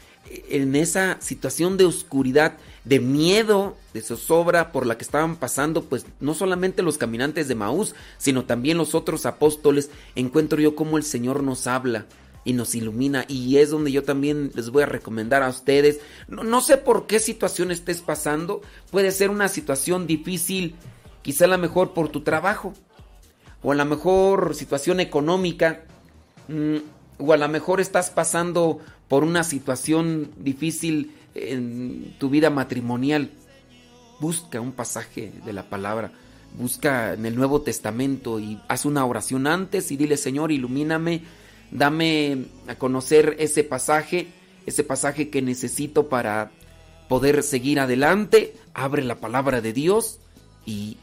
en 0.48 0.76
esa 0.76 1.20
situación 1.20 1.76
de 1.76 1.84
oscuridad, 1.84 2.56
de 2.90 2.98
miedo, 2.98 3.76
de 3.94 4.02
zozobra 4.02 4.72
por 4.72 4.84
la 4.84 4.98
que 4.98 5.04
estaban 5.04 5.36
pasando, 5.36 5.84
pues 5.84 6.06
no 6.18 6.34
solamente 6.34 6.82
los 6.82 6.98
caminantes 6.98 7.46
de 7.46 7.54
Maús, 7.54 7.94
sino 8.18 8.46
también 8.46 8.78
los 8.78 8.96
otros 8.96 9.26
apóstoles, 9.26 9.90
encuentro 10.16 10.60
yo 10.60 10.74
cómo 10.74 10.98
el 10.98 11.04
Señor 11.04 11.44
nos 11.44 11.68
habla 11.68 12.06
y 12.44 12.52
nos 12.52 12.74
ilumina 12.74 13.26
y 13.28 13.58
es 13.58 13.70
donde 13.70 13.92
yo 13.92 14.02
también 14.02 14.50
les 14.56 14.70
voy 14.70 14.82
a 14.82 14.86
recomendar 14.86 15.44
a 15.44 15.50
ustedes, 15.50 16.00
no, 16.26 16.42
no 16.42 16.60
sé 16.60 16.78
por 16.78 17.06
qué 17.06 17.20
situación 17.20 17.70
estés 17.70 18.00
pasando, 18.00 18.60
puede 18.90 19.12
ser 19.12 19.30
una 19.30 19.46
situación 19.46 20.08
difícil, 20.08 20.74
quizá 21.22 21.44
a 21.44 21.48
lo 21.48 21.58
mejor 21.58 21.92
por 21.92 22.08
tu 22.08 22.22
trabajo, 22.22 22.74
o 23.62 23.70
a 23.70 23.76
lo 23.76 23.84
mejor 23.84 24.56
situación 24.56 24.98
económica, 24.98 25.84
mm, 26.48 26.78
o 27.18 27.32
a 27.32 27.36
lo 27.36 27.48
mejor 27.48 27.80
estás 27.80 28.10
pasando 28.10 28.80
por 29.06 29.22
una 29.22 29.44
situación 29.44 30.32
difícil 30.38 31.14
en 31.34 32.14
tu 32.18 32.30
vida 32.30 32.50
matrimonial, 32.50 33.30
busca 34.20 34.60
un 34.60 34.72
pasaje 34.72 35.32
de 35.44 35.52
la 35.52 35.68
palabra, 35.68 36.12
busca 36.58 37.14
en 37.14 37.26
el 37.26 37.36
Nuevo 37.36 37.62
Testamento 37.62 38.38
y 38.40 38.60
haz 38.68 38.84
una 38.84 39.04
oración 39.04 39.46
antes 39.46 39.90
y 39.90 39.96
dile, 39.96 40.16
Señor, 40.16 40.52
ilumíname, 40.52 41.22
dame 41.70 42.46
a 42.66 42.74
conocer 42.74 43.36
ese 43.38 43.64
pasaje, 43.64 44.28
ese 44.66 44.84
pasaje 44.84 45.30
que 45.30 45.42
necesito 45.42 46.08
para 46.08 46.50
poder 47.08 47.42
seguir 47.42 47.80
adelante, 47.80 48.54
abre 48.74 49.02
la 49.02 49.16
palabra 49.16 49.60
de 49.60 49.72
Dios 49.72 50.18
y 50.66 50.96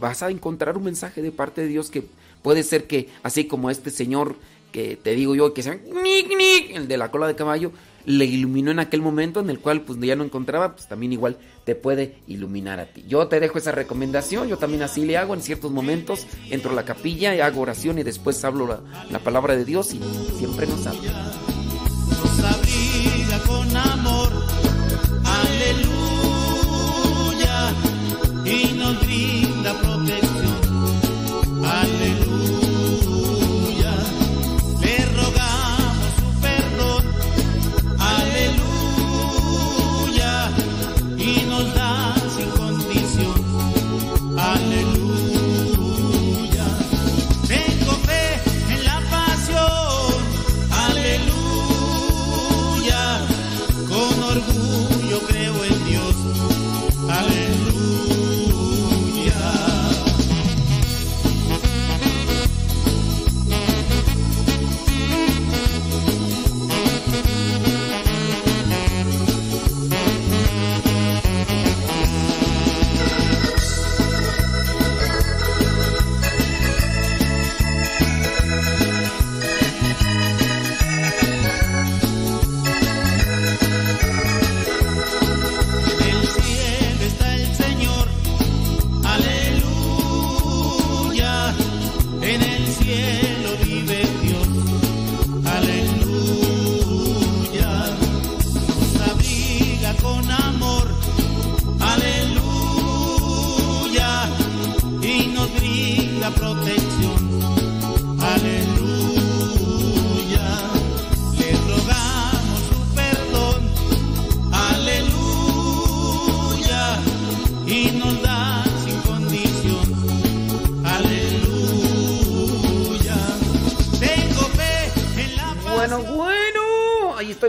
vas 0.00 0.22
a 0.22 0.30
encontrar 0.30 0.76
un 0.76 0.84
mensaje 0.84 1.22
de 1.22 1.30
parte 1.30 1.60
de 1.60 1.68
Dios 1.68 1.90
que 1.90 2.04
puede 2.42 2.62
ser 2.62 2.86
que, 2.86 3.08
así 3.22 3.46
como 3.46 3.70
este 3.70 3.90
señor 3.90 4.36
que 4.72 4.96
te 4.96 5.14
digo 5.14 5.34
yo, 5.36 5.54
que 5.54 5.62
sea 5.62 5.78
el 5.84 6.88
de 6.88 6.96
la 6.96 7.10
cola 7.10 7.28
de 7.28 7.36
caballo, 7.36 7.70
le 8.06 8.24
iluminó 8.24 8.70
en 8.70 8.78
aquel 8.78 9.02
momento 9.02 9.40
en 9.40 9.50
el 9.50 9.58
cual 9.60 9.82
pues 9.82 9.98
ya 10.00 10.16
no 10.16 10.24
encontraba, 10.24 10.74
pues 10.74 10.88
también 10.88 11.12
igual 11.12 11.38
te 11.64 11.74
puede 11.74 12.18
iluminar 12.26 12.80
a 12.80 12.86
ti. 12.86 13.04
Yo 13.08 13.26
te 13.28 13.40
dejo 13.40 13.58
esa 13.58 13.72
recomendación, 13.72 14.48
yo 14.48 14.58
también 14.58 14.82
así 14.82 15.04
le 15.04 15.16
hago 15.16 15.34
en 15.34 15.42
ciertos 15.42 15.70
momentos, 15.72 16.26
entro 16.50 16.72
a 16.72 16.74
la 16.74 16.84
capilla 16.84 17.34
y 17.34 17.40
hago 17.40 17.60
oración 17.62 17.98
y 17.98 18.02
después 18.02 18.44
hablo 18.44 18.66
la, 18.66 18.80
la 19.10 19.18
palabra 19.20 19.56
de 19.56 19.64
Dios 19.64 19.94
y 19.94 20.00
siempre 20.38 20.66
nos 20.66 20.86
habla. 20.86 21.32
Nos 22.08 22.40
abriga 22.40 23.38
con 23.46 23.76
amor, 23.76 24.32
aleluya, 25.24 26.44
y 28.44 28.72
nos 28.74 29.13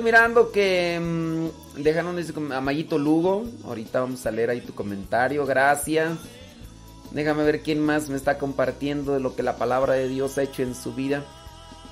mirando 0.01 0.51
que 0.51 0.99
mm, 0.99 1.81
dejaron 1.81 2.17
a 2.51 2.61
Mayito 2.61 2.97
Lugo. 2.97 3.45
Ahorita 3.65 4.01
vamos 4.01 4.25
a 4.25 4.31
leer 4.31 4.49
ahí 4.49 4.61
tu 4.61 4.73
comentario. 4.73 5.45
Gracias. 5.45 6.17
Déjame 7.11 7.43
ver 7.43 7.61
quién 7.61 7.79
más 7.79 8.09
me 8.09 8.17
está 8.17 8.37
compartiendo 8.37 9.13
de 9.13 9.19
lo 9.19 9.35
que 9.35 9.43
la 9.43 9.57
palabra 9.57 9.93
de 9.93 10.07
Dios 10.07 10.37
ha 10.37 10.43
hecho 10.43 10.63
en 10.63 10.75
su 10.75 10.93
vida. 10.93 11.23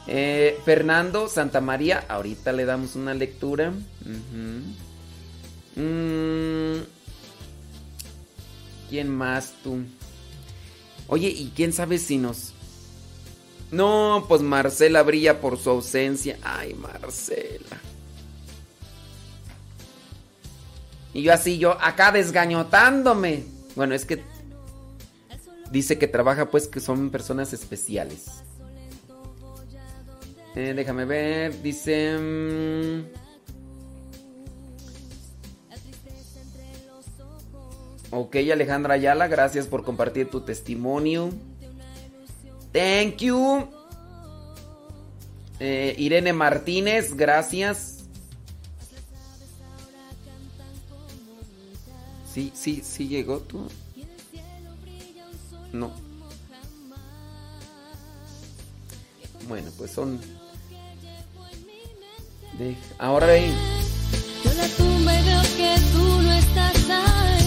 Eh, 0.07 0.59
Fernando 0.65 1.27
Santa 1.27 1.61
María. 1.61 2.05
Ahorita 2.07 2.51
le 2.51 2.65
damos 2.65 2.95
una 2.95 3.13
lectura. 3.13 3.71
Mm, 5.75 6.79
¿Quién 8.89 9.09
más 9.09 9.53
tú? 9.63 9.79
Oye, 11.07 11.29
¿y 11.29 11.51
quién 11.55 11.73
sabe 11.73 11.97
si 11.97 12.17
nos 12.17 12.53
no, 13.73 14.25
pues 14.27 14.43
Marcela 14.43 15.01
brilla 15.01 15.41
por 15.41 15.57
su 15.57 15.71
ausencia. 15.71 16.37
Ay, 16.43 16.75
Marcela. 16.75 17.81
Y 21.13 21.21
yo 21.23 21.33
así, 21.33 21.57
yo 21.57 21.77
acá 21.81 22.11
desgañotándome. 22.11 23.43
Bueno, 23.75 23.93
es 23.93 24.05
que 24.05 24.23
dice 25.71 25.97
que 25.97 26.07
trabaja 26.07 26.49
pues 26.49 26.67
que 26.67 26.79
son 26.79 27.09
personas 27.09 27.53
especiales. 27.53 28.43
Eh, 30.55 30.73
déjame 30.75 31.05
ver, 31.05 31.61
dice... 31.61 32.17
mm, 32.17 33.23
Ok, 38.15 38.35
Alejandra 38.51 38.93
Ayala, 38.93 39.27
gracias 39.27 39.65
por 39.65 39.83
compartir 39.83 40.29
tu 40.29 40.41
testimonio. 40.41 41.31
Thank 42.71 43.17
you. 43.17 43.67
Eh, 45.59 45.95
Irene 45.97 46.31
Martínez, 46.31 47.15
gracias. 47.15 47.92
Sí, 52.33 52.51
sí, 52.55 52.81
sí 52.83 53.07
llegó 53.07 53.39
tú. 53.39 53.67
No. 55.71 55.91
Bueno, 59.47 59.69
pues 59.77 59.91
son. 59.91 60.19
de- 62.57 62.75
Ahora 62.97 63.27
ve. 63.27 63.51
Yo 64.43 64.53
la 64.53 64.67
tumba 64.69 65.19
y 65.19 65.23
veo 65.25 65.41
que 65.57 65.75
tú 65.91 66.21
no 66.21 66.33
estás 66.33 66.89
ahí. 66.89 67.42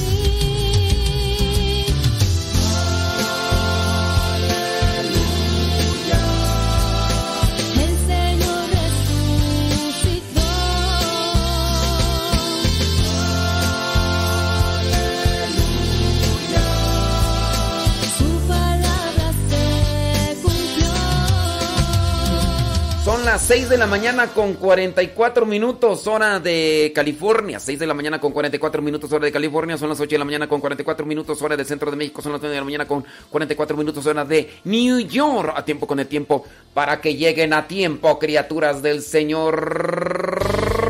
Las 23.27 23.43
6 23.43 23.69
de 23.69 23.77
la 23.77 23.89
mañana 23.89 24.29
con 24.29 24.55
44 24.55 25.47
minutos, 25.47 26.07
hora 26.07 26.39
de 26.39 26.93
California. 26.95 27.59
6 27.59 27.77
de 27.81 27.85
la 27.85 27.93
mañana 27.93 28.21
con 28.21 28.31
44 28.31 28.81
minutos, 28.81 29.13
hora 29.13 29.25
de 29.25 29.33
California. 29.33 29.77
Son 29.77 29.89
las 29.89 29.99
8 29.99 30.11
de 30.11 30.19
la 30.21 30.25
mañana 30.25 30.49
con 30.49 30.61
44 30.61 31.05
minutos, 31.05 31.43
hora 31.43 31.57
del 31.57 31.67
centro 31.67 31.91
de 31.91 31.97
México. 31.97 32.23
Son 32.23 32.31
las 32.31 32.41
9 32.41 32.55
de 32.55 32.61
la 32.61 32.65
mañana 32.65 32.87
con 32.87 33.05
44 33.29 33.77
minutos, 33.77 34.07
hora 34.07 34.25
de 34.25 34.49
New 34.63 35.01
York. 35.01 35.55
A 35.57 35.65
tiempo 35.65 35.89
con 35.89 35.99
el 35.99 36.07
tiempo, 36.07 36.45
para 36.73 37.01
que 37.01 37.17
lleguen 37.17 37.53
a 37.53 37.67
tiempo, 37.67 38.17
criaturas 38.17 38.81
del 38.81 39.03
Señor. 39.03 40.86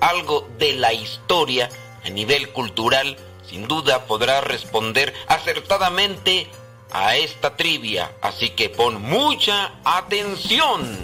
Algo 0.00 0.48
de 0.58 0.74
la 0.74 0.92
historia 0.92 1.68
a 2.04 2.10
nivel 2.10 2.50
cultural, 2.50 3.16
sin 3.48 3.68
duda 3.68 4.06
podrás 4.06 4.44
responder 4.44 5.12
acertadamente 5.26 6.46
a 6.90 7.16
esta 7.16 7.56
trivia. 7.56 8.10
Así 8.22 8.50
que 8.50 8.68
pon 8.68 9.02
mucha 9.02 9.72
atención. 9.84 10.98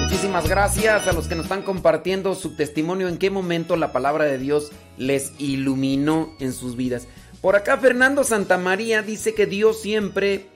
Muchísimas 0.00 0.48
gracias 0.48 1.06
a 1.08 1.12
los 1.12 1.28
que 1.28 1.34
nos 1.34 1.44
están 1.44 1.62
compartiendo 1.62 2.34
su 2.34 2.56
testimonio, 2.56 3.08
en 3.08 3.18
qué 3.18 3.30
momento 3.30 3.76
la 3.76 3.92
palabra 3.92 4.24
de 4.24 4.38
Dios 4.38 4.70
les 4.96 5.32
iluminó 5.38 6.34
en 6.40 6.52
sus 6.52 6.76
vidas. 6.76 7.06
Por 7.40 7.56
acá 7.56 7.76
Fernando 7.76 8.22
Santamaría 8.24 9.02
dice 9.02 9.34
que 9.34 9.46
Dios 9.46 9.80
siempre 9.80 10.46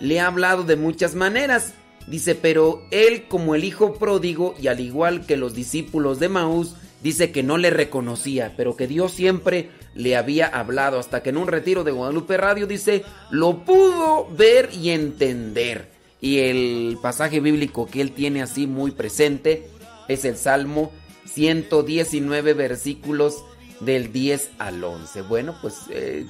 le 0.00 0.20
ha 0.20 0.26
hablado 0.26 0.64
de 0.64 0.76
muchas 0.76 1.14
maneras. 1.14 1.72
Dice, 2.08 2.34
pero 2.34 2.86
él 2.90 3.26
como 3.28 3.54
el 3.54 3.64
hijo 3.64 3.94
pródigo 3.94 4.54
y 4.58 4.68
al 4.68 4.80
igual 4.80 5.26
que 5.26 5.36
los 5.36 5.54
discípulos 5.54 6.18
de 6.18 6.30
Maús, 6.30 6.74
dice 7.02 7.30
que 7.30 7.42
no 7.42 7.58
le 7.58 7.70
reconocía, 7.70 8.54
pero 8.56 8.76
que 8.76 8.86
Dios 8.86 9.12
siempre 9.12 9.70
le 9.94 10.16
había 10.16 10.46
hablado 10.46 10.98
hasta 10.98 11.22
que 11.22 11.30
en 11.30 11.36
un 11.36 11.48
retiro 11.48 11.84
de 11.84 11.92
Guadalupe 11.92 12.36
Radio 12.38 12.66
dice, 12.66 13.04
lo 13.30 13.64
pudo 13.64 14.26
ver 14.30 14.70
y 14.72 14.90
entender. 14.90 15.90
Y 16.20 16.38
el 16.38 16.98
pasaje 17.02 17.40
bíblico 17.40 17.86
que 17.86 18.00
él 18.00 18.12
tiene 18.12 18.42
así 18.42 18.66
muy 18.66 18.90
presente 18.90 19.68
es 20.08 20.24
el 20.24 20.36
Salmo 20.36 20.90
119 21.26 22.54
versículos 22.54 23.44
del 23.80 24.12
10 24.12 24.50
al 24.58 24.82
11. 24.82 25.22
Bueno, 25.22 25.56
pues 25.60 25.82
eh, 25.90 26.24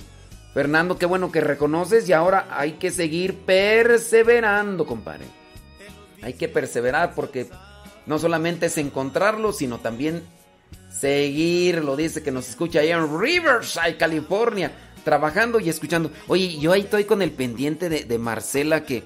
Fernando, 0.55 0.99
qué 0.99 1.07
bueno 1.07 1.31
que 1.31 1.41
reconoces 1.41 2.09
y 2.09 2.13
ahora 2.13 2.49
hay 2.51 2.73
que 2.73 2.91
seguir 2.91 3.35
perseverando, 3.37 4.85
compadre. 4.85 5.38
Hay 6.23 6.35
que 6.35 6.49
perseverar 6.49 7.15
porque 7.15 7.49
no 8.07 8.19
solamente 8.19 8.67
es 8.67 8.79
encontrarlo, 8.79 9.53
sino 9.53 9.79
también 9.79 10.23
seguirlo. 10.91 11.97
Dice 11.97 12.23
que 12.23 12.33
nos 12.33 12.49
escucha 12.49 12.81
allá 12.81 12.97
en 12.97 13.21
Riverside, 13.21 13.97
California, 13.97 14.73
trabajando 15.05 15.61
y 15.61 15.69
escuchando. 15.69 16.11
Oye, 16.27 16.59
yo 16.59 16.73
ahí 16.73 16.83
estoy 16.83 17.05
con 17.05 17.23
el 17.23 17.33
pendiente 17.33 17.89
de, 17.89 18.19
Marcela 18.19 18.85
que, 18.85 19.05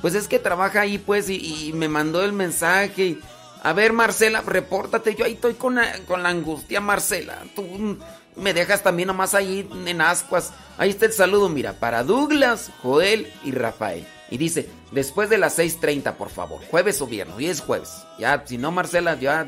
pues 0.00 0.14
es 0.14 0.28
que 0.28 0.38
trabaja 0.38 0.82
ahí, 0.82 0.98
pues, 0.98 1.28
y, 1.28 1.72
me 1.74 1.88
mandó 1.88 2.24
el 2.24 2.32
mensaje. 2.32 3.18
a 3.62 3.72
ver, 3.72 3.92
Marcela, 3.92 4.40
repórtate. 4.40 5.14
Yo 5.14 5.24
ahí 5.24 5.34
estoy 5.34 5.54
con 5.54 5.78
con 6.06 6.22
la 6.22 6.30
angustia, 6.30 6.80
Marcela. 6.80 7.42
Tú 7.54 7.98
me 8.36 8.54
dejas 8.54 8.82
también 8.82 9.08
nomás 9.08 9.34
ahí 9.34 9.68
en 9.86 10.00
ascuas. 10.00 10.52
Ahí 10.78 10.90
está 10.90 11.06
el 11.06 11.12
saludo, 11.12 11.48
mira, 11.48 11.74
para 11.74 12.02
Douglas, 12.02 12.70
Joel 12.82 13.30
y 13.44 13.52
Rafael. 13.52 14.06
Y 14.32 14.38
dice, 14.38 14.66
después 14.92 15.28
de 15.28 15.36
las 15.36 15.58
6.30, 15.58 16.14
por 16.14 16.30
favor. 16.30 16.62
Jueves 16.70 17.02
o 17.02 17.06
viernes. 17.06 17.36
Hoy 17.36 17.48
es 17.48 17.60
jueves. 17.60 17.90
Ya, 18.18 18.42
si 18.46 18.56
no, 18.56 18.72
Marcela, 18.72 19.14
ya, 19.20 19.46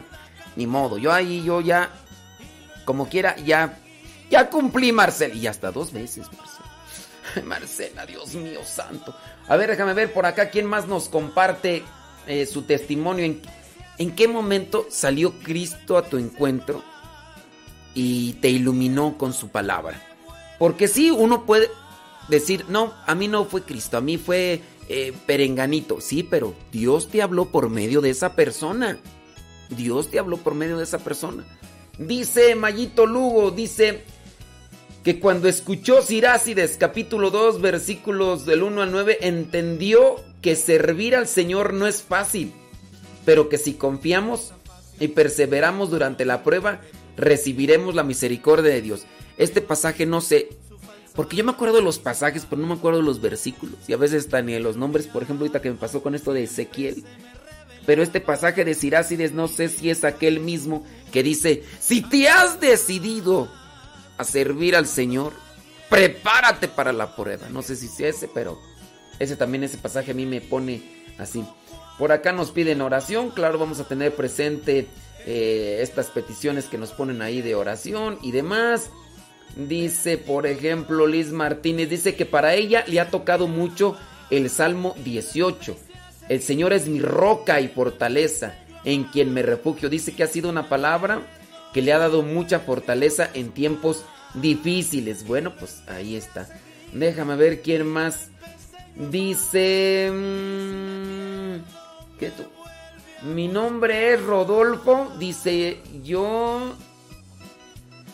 ni 0.57 0.67
modo. 0.67 0.99
Yo 0.99 1.11
ahí, 1.11 1.43
yo 1.43 1.63
ya, 1.63 1.89
como 2.85 3.09
quiera, 3.09 3.35
ya, 3.37 3.79
ya 4.31 4.51
cumplí, 4.51 4.93
Marcela. 4.93 5.35
Y 5.35 5.47
hasta 5.47 5.73
dos 5.73 5.91
veces, 5.91 6.27
Marcela. 6.37 6.69
Marcela, 7.47 8.05
Dios 8.05 8.35
mío 8.35 8.61
santo. 8.63 9.17
A 9.49 9.57
ver, 9.57 9.71
déjame 9.71 9.95
ver 9.95 10.13
por 10.13 10.27
acá 10.27 10.51
quién 10.51 10.67
más 10.67 10.87
nos 10.87 11.09
comparte 11.09 11.83
eh, 12.27 12.45
su 12.45 12.65
testimonio. 12.65 13.25
¿En, 13.25 13.41
¿En 13.97 14.15
qué 14.15 14.29
momento 14.29 14.87
salió 14.91 15.33
Cristo 15.39 15.97
a 15.97 16.05
tu 16.05 16.19
encuentro 16.19 16.85
y 17.95 18.35
te 18.35 18.51
iluminó 18.51 19.17
con 19.17 19.33
su 19.33 19.49
palabra? 19.49 20.03
Porque 20.59 20.89
sí, 20.89 21.11
uno 21.11 21.47
puede 21.47 21.71
decir, 22.29 22.65
no, 22.69 22.93
a 23.07 23.15
mí 23.15 23.29
no 23.29 23.45
fue 23.45 23.63
Cristo, 23.63 23.97
a 23.97 24.01
mí 24.01 24.19
fue 24.19 24.63
eh, 24.89 25.13
Perenganito. 25.27 26.01
Sí, 26.01 26.23
pero 26.23 26.55
Dios 26.73 27.09
te 27.09 27.23
habló 27.23 27.47
por 27.47 27.71
medio 27.71 28.01
de 28.01 28.11
esa 28.11 28.35
persona. 28.35 28.99
Dios 29.71 30.11
te 30.11 30.19
habló 30.19 30.37
por 30.37 30.55
medio 30.55 30.79
de 30.79 30.85
esa 30.85 30.99
persona. 30.99 31.45
Dice 31.99 32.55
Mayito 32.55 33.07
Lugo, 33.07 33.51
dice 33.51 34.03
que 35.05 35.21
cuando 35.21 35.49
escuchó 35.49 36.03
Sirácides 36.03 36.77
capítulo 36.79 37.31
2 37.31 37.61
versículos 37.61 38.47
del 38.47 38.63
1 38.63 38.83
al 38.83 38.91
9, 38.91 39.19
entendió 39.21 40.17
que 40.43 40.57
servir 40.57 41.15
al 41.15 41.29
Señor 41.29 41.73
no 41.73 41.87
es 41.87 42.03
fácil, 42.03 42.53
pero 43.25 43.49
que 43.49 43.59
si 43.59 43.75
confiamos 43.75 44.53
y 44.99 45.09
perseveramos 45.09 45.91
durante 45.91 46.25
la 46.25 46.43
prueba, 46.43 46.81
recibiremos 47.17 47.95
la 47.95 48.03
misericordia 48.03 48.73
de 48.73 48.83
Dios. 48.83 49.05
Este 49.37 49.61
pasaje 49.61 50.07
no 50.07 50.21
sé, 50.21 50.49
porque 51.15 51.37
yo 51.37 51.45
me 51.45 51.53
acuerdo 51.53 51.77
de 51.77 51.83
los 51.83 51.99
pasajes, 51.99 52.47
pero 52.49 52.61
no 52.61 52.69
me 52.69 52.75
acuerdo 52.75 52.99
de 52.99 53.05
los 53.05 53.21
versículos. 53.21 53.77
Y 53.87 53.93
a 53.93 53.97
veces 53.97 54.25
están 54.25 54.47
ni 54.47 54.53
de 54.53 54.61
los 54.61 54.77
nombres, 54.77 55.07
por 55.07 55.23
ejemplo, 55.23 55.45
ahorita 55.45 55.63
que 55.63 55.71
me 55.71 55.77
pasó 55.77 56.03
con 56.03 56.15
esto 56.15 56.33
de 56.33 56.45
Ezequiel. 56.45 57.05
Pero 57.87 58.03
este 58.03 58.21
pasaje 58.21 58.65
de 58.65 58.75
Sirácides 58.75 59.33
no 59.33 59.47
sé 59.47 59.69
si 59.69 59.91
es 59.91 60.05
aquel 60.05 60.41
mismo 60.41 60.85
que 61.13 61.23
dice, 61.23 61.63
si 61.81 62.03
te 62.03 62.29
has 62.29 62.59
decidido 62.61 63.49
a 64.17 64.25
servir 64.25 64.75
al 64.75 64.87
Señor, 64.87 65.33
prepárate 65.89 66.67
para 66.67 66.93
la 66.93 67.15
prueba. 67.15 67.49
No 67.49 67.63
sé 67.63 67.77
si 67.77 67.87
es 67.87 68.01
ese, 68.01 68.29
pero 68.29 68.59
ese 69.21 69.37
también, 69.37 69.63
ese 69.65 69.79
pasaje 69.79 70.11
a 70.11 70.15
mí 70.15 70.27
me 70.27 70.41
pone 70.41 70.83
así. 71.19 71.45
Por 71.99 72.11
acá 72.11 72.33
nos 72.33 72.51
piden 72.51 72.81
oración, 72.81 73.31
claro, 73.31 73.59
vamos 73.59 73.79
a 73.79 73.87
tener 73.87 74.17
presente 74.17 74.89
eh, 75.27 75.79
estas 75.81 76.07
peticiones 76.07 76.65
que 76.65 76.79
nos 76.79 76.91
ponen 76.91 77.23
ahí 77.23 77.41
de 77.41 77.55
oración 77.55 78.19
y 78.21 78.33
demás. 78.33 78.91
Dice, 79.57 80.19
por 80.19 80.47
ejemplo, 80.47 81.07
Liz 81.07 81.31
Martínez, 81.31 81.89
dice 81.89 82.17
que 82.17 82.27
para 82.27 82.55
ella 82.55 82.85
le 82.89 82.99
ha 82.99 83.11
tocado 83.11 83.47
mucho 83.47 83.97
el 84.31 84.51
Salmo 84.51 84.95
18. 85.05 85.77
El 86.29 86.43
Señor 86.43 86.73
es 86.73 86.89
mi 86.89 87.01
roca 87.01 87.61
y 87.61 87.69
fortaleza, 87.69 88.55
en 88.85 89.05
quien 89.05 89.33
me 89.33 89.43
refugio. 89.43 89.89
Dice 89.89 90.13
que 90.13 90.25
ha 90.25 90.27
sido 90.27 90.51
una 90.51 90.69
palabra 90.69 91.23
que 91.73 91.83
le 91.83 91.93
ha 91.93 91.99
dado 91.99 92.23
mucha 92.23 92.61
fortaleza 92.61 93.31
en 93.33 93.51
tiempos 93.51 94.05
difíciles. 94.35 95.27
Bueno, 95.27 95.55
pues 95.55 95.83
ahí 95.87 96.17
está. 96.17 96.49
Déjame 96.93 97.37
ver 97.37 97.63
quién 97.63 97.87
más. 97.87 98.31
Dice... 98.97 100.11
Mmm, 100.13 101.63
¿Qué 102.19 102.31
tú? 102.31 102.45
Mi 103.29 103.49
nombre 103.49 104.15
es 104.15 104.23
Rodolfo. 104.23 105.13
Dice 105.19 105.79
yo... 106.03 106.75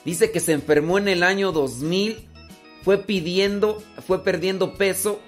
Dice 0.05 0.31
que 0.31 0.41
se 0.41 0.53
enfermó 0.53 0.99
en 0.99 1.09
el 1.09 1.23
año 1.23 1.53
2000. 1.53 2.27
Fue 2.83 2.99
pidiendo, 2.99 3.83
fue 4.07 4.25
perdiendo 4.25 4.75
peso 4.75 5.21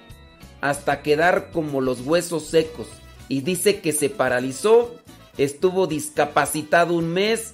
hasta 0.62 1.02
quedar 1.02 1.50
como 1.52 1.80
los 1.80 2.00
huesos 2.00 2.46
secos. 2.46 2.86
Y 3.28 3.42
dice 3.42 3.80
que 3.80 3.92
se 3.92 4.08
paralizó, 4.08 4.94
estuvo 5.36 5.86
discapacitado 5.86 6.94
un 6.94 7.12
mes. 7.12 7.52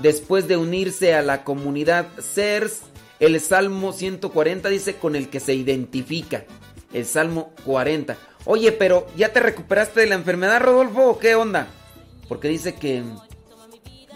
Después 0.00 0.46
de 0.46 0.56
unirse 0.56 1.14
a 1.14 1.22
la 1.22 1.42
comunidad 1.42 2.06
CERS, 2.20 2.82
el 3.18 3.40
Salmo 3.40 3.92
140 3.92 4.68
dice 4.68 4.94
con 4.94 5.16
el 5.16 5.28
que 5.28 5.40
se 5.40 5.54
identifica. 5.54 6.44
El 6.92 7.06
Salmo 7.06 7.52
40. 7.64 8.16
Oye, 8.44 8.72
pero 8.72 9.06
¿ya 9.16 9.32
te 9.32 9.40
recuperaste 9.40 10.00
de 10.00 10.06
la 10.06 10.14
enfermedad, 10.14 10.60
Rodolfo? 10.60 11.10
¿O 11.10 11.18
qué 11.18 11.34
onda? 11.34 11.68
Porque 12.28 12.48
dice 12.48 12.74
que 12.74 13.02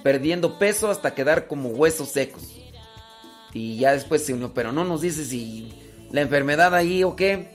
perdiendo 0.05 0.59
peso 0.59 0.91
hasta 0.91 1.15
quedar 1.15 1.49
como 1.49 1.71
huesos 1.71 2.11
secos. 2.11 2.43
Y 3.55 3.79
ya 3.79 3.93
después 3.93 4.25
se 4.25 4.35
unió, 4.35 4.53
pero 4.53 4.71
no 4.71 4.85
nos 4.85 5.01
dice 5.01 5.25
si 5.25 5.73
la 6.13 6.21
enfermedad 6.21 6.75
ahí 6.75 7.03
o 7.03 7.17
qué. 7.17 7.49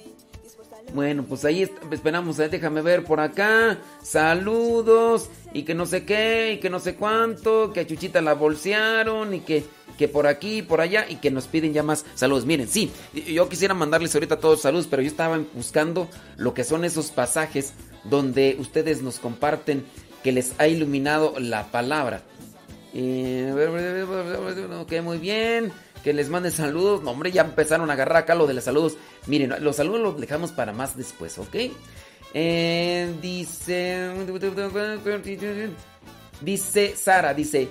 Bueno, 0.95 1.23
pues 1.29 1.45
ahí 1.45 1.69
esperamos, 1.91 2.39
eh, 2.39 2.49
déjame 2.49 2.81
ver 2.81 3.03
por 3.03 3.19
acá. 3.19 3.77
Saludos 4.01 5.29
y 5.53 5.61
que 5.61 5.75
no 5.75 5.85
sé 5.85 6.05
qué 6.05 6.53
y 6.53 6.57
que 6.59 6.71
no 6.71 6.79
sé 6.79 6.95
cuánto, 6.95 7.71
que 7.71 7.81
a 7.81 7.87
Chuchita 7.87 8.19
la 8.19 8.33
bolsearon 8.33 9.35
y 9.35 9.41
que, 9.41 9.63
que 9.99 10.07
por 10.07 10.25
aquí 10.25 10.57
y 10.57 10.61
por 10.63 10.81
allá 10.81 11.05
y 11.07 11.17
que 11.17 11.29
nos 11.29 11.45
piden 11.45 11.73
ya 11.73 11.83
más 11.83 12.03
saludos. 12.15 12.47
Miren, 12.47 12.67
sí, 12.67 12.91
yo 13.13 13.47
quisiera 13.47 13.75
mandarles 13.75 14.15
ahorita 14.15 14.39
todos 14.39 14.61
saludos, 14.61 14.87
pero 14.89 15.03
yo 15.03 15.09
estaba 15.09 15.39
buscando 15.53 16.09
lo 16.35 16.55
que 16.55 16.63
son 16.63 16.83
esos 16.83 17.11
pasajes 17.11 17.73
donde 18.05 18.57
ustedes 18.59 19.03
nos 19.03 19.19
comparten 19.19 19.85
que 20.23 20.31
les 20.31 20.53
ha 20.57 20.67
iluminado 20.67 21.35
la 21.37 21.67
palabra. 21.71 22.23
Ok, 24.81 24.93
muy 25.03 25.17
bien. 25.17 25.71
Que 26.03 26.13
les 26.13 26.29
mande 26.29 26.51
saludos. 26.51 27.03
No, 27.03 27.11
hombre, 27.11 27.31
ya 27.31 27.41
empezaron 27.41 27.89
a 27.89 27.93
agarrar 27.93 28.17
acá 28.17 28.35
lo 28.35 28.47
de 28.47 28.53
los 28.53 28.63
saludos. 28.63 28.97
Miren, 29.27 29.53
los 29.63 29.75
saludos 29.75 30.01
los 30.01 30.19
dejamos 30.19 30.51
para 30.51 30.73
más 30.73 30.97
después, 30.97 31.37
¿ok? 31.37 31.55
Eh, 32.33 33.13
dice. 33.21 34.11
Dice 36.41 36.95
Sara, 36.95 37.33
dice. 37.33 37.67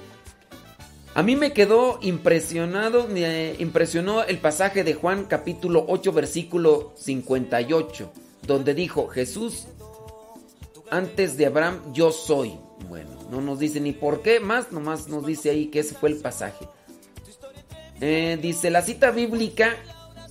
A 1.15 1.23
mí 1.23 1.35
me 1.35 1.53
quedó 1.53 1.99
impresionado, 2.03 3.09
me 3.09 3.55
impresionó 3.59 4.23
el 4.23 4.39
pasaje 4.39 4.85
de 4.85 4.95
Juan 4.95 5.25
capítulo 5.25 5.85
8 5.89 6.13
versículo 6.13 6.93
58, 6.97 8.13
donde 8.47 8.75
dijo, 8.75 9.09
Jesús, 9.09 9.67
antes 10.91 11.37
de 11.37 11.47
Abraham 11.47 11.93
yo 11.93 12.13
soy. 12.13 12.57
Bueno, 12.89 13.18
no 13.31 13.41
nos 13.41 13.59
dice 13.59 13.81
ni 13.81 13.93
por 13.93 14.23
qué 14.23 14.41
más, 14.41 14.73
nomás 14.73 15.09
nos 15.09 15.27
dice 15.27 15.51
ahí 15.51 15.67
que 15.67 15.81
ese 15.81 15.95
fue 15.95 16.11
el 16.11 16.17
pasaje. 16.17 16.69
Eh, 18.01 18.39
dice, 18.41 18.71
la 18.71 18.83
cita 18.83 19.11
bíblica 19.11 19.77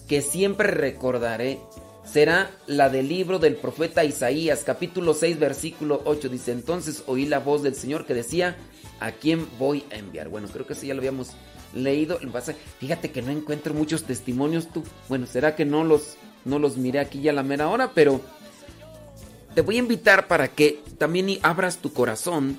que 0.08 0.22
siempre 0.22 0.72
recordaré 0.72 1.60
será 2.06 2.50
la 2.66 2.90
del 2.90 3.10
libro 3.10 3.40
del 3.40 3.56
profeta 3.56 4.06
Isaías, 4.06 4.64
capítulo 4.66 5.14
6, 5.14 5.40
versículo 5.40 6.02
8. 6.06 6.30
Dice, 6.30 6.52
entonces 6.54 7.04
oí 7.08 7.26
la 7.26 7.40
voz 7.40 7.64
del 7.64 7.76
Señor 7.76 8.06
que 8.06 8.14
decía, 8.14 8.56
¿a 9.00 9.12
quién 9.12 9.48
voy 9.60 9.84
a 9.92 9.96
enviar? 9.96 10.30
Bueno, 10.30 10.48
creo 10.52 10.66
que 10.66 10.74
eso 10.74 10.86
ya 10.86 10.94
lo 10.94 11.02
habíamos 11.02 11.32
leído. 11.74 12.20
Fíjate 12.80 13.12
que 13.12 13.22
no 13.22 13.32
encuentro 13.32 13.74
muchos 13.74 14.04
testimonios 14.04 14.68
tú. 14.72 14.84
Bueno, 15.10 15.26
será 15.26 15.56
que 15.56 15.66
no 15.66 15.84
los, 15.84 16.16
no 16.46 16.60
los 16.60 16.78
miré 16.78 17.00
aquí 17.00 17.22
ya 17.22 17.32
a 17.32 17.36
la 17.36 17.44
mera 17.44 17.68
hora, 17.68 17.92
pero 17.94 18.22
te 19.54 19.62
voy 19.62 19.76
a 19.76 19.80
invitar 19.80 20.28
para 20.28 20.48
que 20.48 20.82
también 20.98 21.40
abras 21.42 21.80
tu 21.80 21.92
corazón 21.92 22.58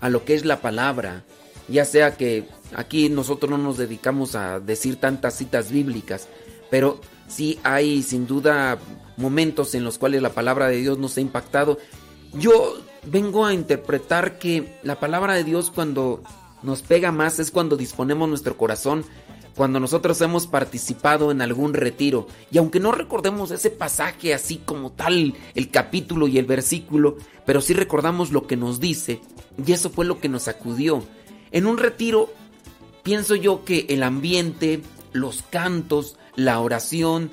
a 0.00 0.08
lo 0.08 0.24
que 0.24 0.34
es 0.34 0.44
la 0.44 0.60
palabra. 0.60 1.24
Ya 1.68 1.84
sea 1.84 2.16
que 2.16 2.48
aquí 2.74 3.08
nosotros 3.08 3.50
no 3.50 3.58
nos 3.58 3.76
dedicamos 3.76 4.34
a 4.34 4.60
decir 4.60 4.96
tantas 4.96 5.34
citas 5.34 5.70
bíblicas, 5.70 6.28
pero 6.70 7.00
sí 7.28 7.58
hay 7.64 8.02
sin 8.02 8.26
duda 8.26 8.78
momentos 9.16 9.74
en 9.74 9.84
los 9.84 9.98
cuales 9.98 10.22
la 10.22 10.30
palabra 10.30 10.68
de 10.68 10.76
Dios 10.76 10.98
nos 10.98 11.16
ha 11.16 11.20
impactado. 11.20 11.78
Yo 12.34 12.78
vengo 13.04 13.46
a 13.46 13.54
interpretar 13.54 14.38
que 14.38 14.78
la 14.82 15.00
palabra 15.00 15.34
de 15.34 15.44
Dios 15.44 15.70
cuando 15.70 16.22
nos 16.62 16.82
pega 16.82 17.12
más 17.12 17.38
es 17.38 17.50
cuando 17.50 17.76
disponemos 17.76 18.28
nuestro 18.28 18.56
corazón, 18.56 19.04
cuando 19.56 19.80
nosotros 19.80 20.20
hemos 20.20 20.46
participado 20.46 21.30
en 21.30 21.40
algún 21.40 21.72
retiro. 21.72 22.28
Y 22.52 22.58
aunque 22.58 22.78
no 22.78 22.92
recordemos 22.92 23.50
ese 23.50 23.70
pasaje 23.70 24.34
así 24.34 24.58
como 24.58 24.92
tal, 24.92 25.34
el 25.54 25.70
capítulo 25.70 26.28
y 26.28 26.38
el 26.38 26.44
versículo, 26.44 27.16
pero 27.46 27.60
sí 27.60 27.72
recordamos 27.72 28.32
lo 28.32 28.46
que 28.46 28.56
nos 28.56 28.80
dice, 28.80 29.20
y 29.64 29.72
eso 29.72 29.90
fue 29.90 30.04
lo 30.04 30.20
que 30.20 30.28
nos 30.28 30.46
acudió. 30.46 31.02
En 31.50 31.66
un 31.66 31.78
retiro, 31.78 32.30
pienso 33.02 33.34
yo 33.34 33.64
que 33.64 33.86
el 33.88 34.02
ambiente, 34.02 34.82
los 35.12 35.42
cantos, 35.42 36.16
la 36.36 36.60
oración, 36.60 37.30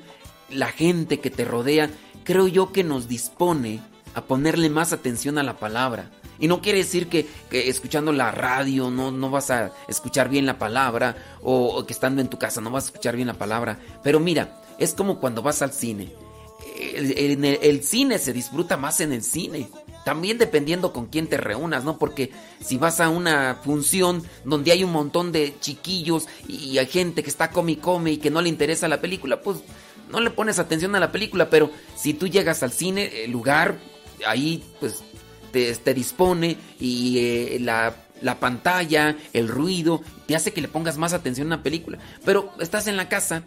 la 0.48 0.68
gente 0.68 1.20
que 1.20 1.30
te 1.30 1.44
rodea, 1.44 1.90
creo 2.24 2.48
yo 2.48 2.72
que 2.72 2.84
nos 2.84 3.06
dispone 3.06 3.82
a 4.14 4.22
ponerle 4.22 4.70
más 4.70 4.94
atención 4.94 5.36
a 5.36 5.42
la 5.42 5.58
palabra. 5.58 6.10
Y 6.38 6.48
no 6.48 6.60
quiere 6.60 6.78
decir 6.78 7.08
que, 7.08 7.26
escuchando 7.50 8.12
la 8.12 8.30
radio 8.30 8.90
no, 8.90 9.10
no, 9.10 9.30
vas 9.30 9.50
a 9.50 9.72
escuchar 9.88 10.28
bien 10.28 10.46
la 10.46 10.58
palabra 10.58 11.16
o, 11.42 11.84
que 11.86 11.92
estando 11.92 12.20
en 12.20 12.28
tu 12.28 12.38
casa 12.38 12.60
no 12.60 12.70
vas 12.70 12.84
a 12.84 12.86
escuchar 12.88 13.16
bien 13.16 13.28
la 13.28 13.34
palabra. 13.34 13.78
Pero 14.02 14.20
mira, 14.20 14.60
es 14.78 14.94
como 14.94 15.20
cuando 15.20 15.42
vas 15.42 15.62
al 15.62 15.72
cine. 15.72 16.12
El, 16.94 17.44
el, 17.44 17.84
cine 17.84 18.18
se 18.18 18.32
disfruta 18.32 18.76
más 18.76 19.00
en 19.00 19.12
el 19.12 19.22
cine. 19.22 19.68
También 20.04 20.36
dependiendo 20.36 20.92
con 20.92 21.06
quién 21.06 21.28
te 21.28 21.38
reúnas, 21.38 21.84
¿no? 21.84 21.98
Porque 21.98 22.30
si 22.62 22.76
vas 22.76 23.00
a 23.00 23.08
una 23.08 23.60
función 23.62 24.22
donde 24.44 24.72
hay 24.72 24.84
un 24.84 24.92
montón 24.92 25.32
de 25.32 25.54
chiquillos 25.60 26.26
y 26.46 26.76
hay 26.76 26.86
gente 26.86 27.22
que 27.22 27.30
está 27.30 27.50
come 27.50 27.72
y 27.72 27.76
come 27.76 28.12
y 28.12 28.16
que 28.18 28.30
no 28.30 28.42
le 28.42 28.50
interesa 28.50 28.86
la 28.86 29.00
película, 29.00 29.40
pues 29.40 29.58
no 30.10 30.20
le 30.20 30.30
pones 30.30 30.58
atención 30.58 30.94
a 30.94 31.00
la 31.00 31.10
película. 31.10 31.48
Pero 31.48 31.70
si 31.96 32.12
tú 32.12 32.28
llegas 32.28 32.62
al 32.62 32.72
cine, 32.72 33.24
el 33.24 33.30
lugar 33.30 33.78
ahí 34.26 34.62
pues 34.80 35.02
te, 35.62 35.94
dispone 35.94 36.56
y 36.80 37.18
eh, 37.18 37.58
la, 37.60 37.94
la 38.20 38.40
pantalla, 38.40 39.16
el 39.32 39.48
ruido, 39.48 40.02
te 40.26 40.34
hace 40.34 40.52
que 40.52 40.60
le 40.60 40.68
pongas 40.68 40.98
más 40.98 41.12
atención 41.12 41.52
a 41.52 41.56
la 41.56 41.62
película. 41.62 41.98
Pero 42.24 42.52
estás 42.60 42.86
en 42.86 42.96
la 42.96 43.08
casa 43.08 43.42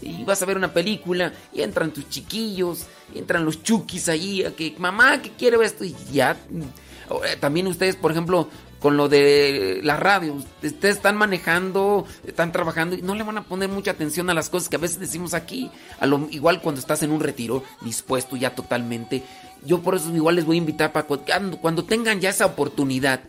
y 0.00 0.24
vas 0.24 0.42
a 0.42 0.46
ver 0.46 0.56
una 0.56 0.72
película 0.72 1.32
y 1.52 1.62
entran 1.62 1.92
tus 1.92 2.08
chiquillos, 2.08 2.86
y 3.14 3.18
entran 3.18 3.44
los 3.44 3.62
chukis 3.62 4.08
allí, 4.08 4.44
a 4.44 4.54
que 4.54 4.74
mamá 4.78 5.20
que 5.20 5.30
quiere 5.30 5.56
ver 5.56 5.66
esto 5.66 5.84
y 5.84 5.94
ya. 6.12 6.32
Eh, 6.32 7.36
también 7.38 7.66
ustedes, 7.66 7.96
por 7.96 8.12
ejemplo, 8.12 8.48
con 8.80 8.96
lo 8.96 9.08
de 9.08 9.80
la 9.82 9.96
radio, 9.96 10.34
ustedes 10.34 10.96
están 10.96 11.16
manejando, 11.16 12.06
están 12.26 12.50
trabajando 12.50 12.96
y 12.96 13.02
no 13.02 13.14
le 13.14 13.22
van 13.22 13.38
a 13.38 13.44
poner 13.44 13.68
mucha 13.68 13.90
atención 13.90 14.30
a 14.30 14.34
las 14.34 14.48
cosas 14.48 14.68
que 14.68 14.76
a 14.76 14.80
veces 14.80 14.98
decimos 14.98 15.34
aquí. 15.34 15.70
A 16.00 16.06
lo, 16.06 16.28
igual 16.30 16.62
cuando 16.62 16.80
estás 16.80 17.02
en 17.02 17.12
un 17.12 17.20
retiro, 17.20 17.62
dispuesto 17.82 18.36
ya 18.36 18.54
totalmente. 18.54 19.22
Yo 19.64 19.82
por 19.82 19.94
eso 19.94 20.14
igual 20.14 20.36
les 20.36 20.46
voy 20.46 20.56
a 20.56 20.58
invitar 20.58 20.92
para 20.92 21.06
cuando, 21.06 21.58
cuando 21.58 21.84
tengan 21.84 22.20
ya 22.20 22.30
esa 22.30 22.46
oportunidad, 22.46 23.20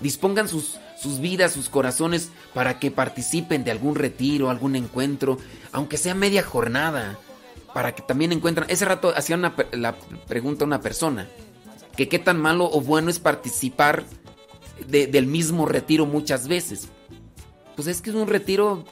dispongan 0.00 0.48
sus, 0.48 0.78
sus 0.98 1.20
vidas, 1.20 1.52
sus 1.52 1.68
corazones 1.68 2.30
para 2.54 2.78
que 2.78 2.90
participen 2.90 3.64
de 3.64 3.70
algún 3.70 3.94
retiro, 3.94 4.48
algún 4.48 4.76
encuentro, 4.76 5.36
aunque 5.72 5.98
sea 5.98 6.14
media 6.14 6.42
jornada, 6.42 7.18
para 7.74 7.94
que 7.94 8.00
también 8.00 8.32
encuentren. 8.32 8.70
Ese 8.70 8.86
rato 8.86 9.12
hacía 9.14 9.36
una, 9.36 9.54
la 9.72 9.94
pregunta 10.26 10.64
a 10.64 10.66
una 10.66 10.80
persona, 10.80 11.28
que 11.96 12.08
qué 12.08 12.18
tan 12.18 12.40
malo 12.40 12.70
o 12.72 12.80
bueno 12.80 13.10
es 13.10 13.18
participar 13.18 14.04
del 14.86 15.26
mismo 15.26 15.66
retiro 15.66 16.06
muchas 16.06 16.48
veces. 16.48 16.88
Pues 17.76 17.88
es 17.88 18.00
que 18.00 18.10
es 18.10 18.16
un 18.16 18.28
retiro, 18.28 18.84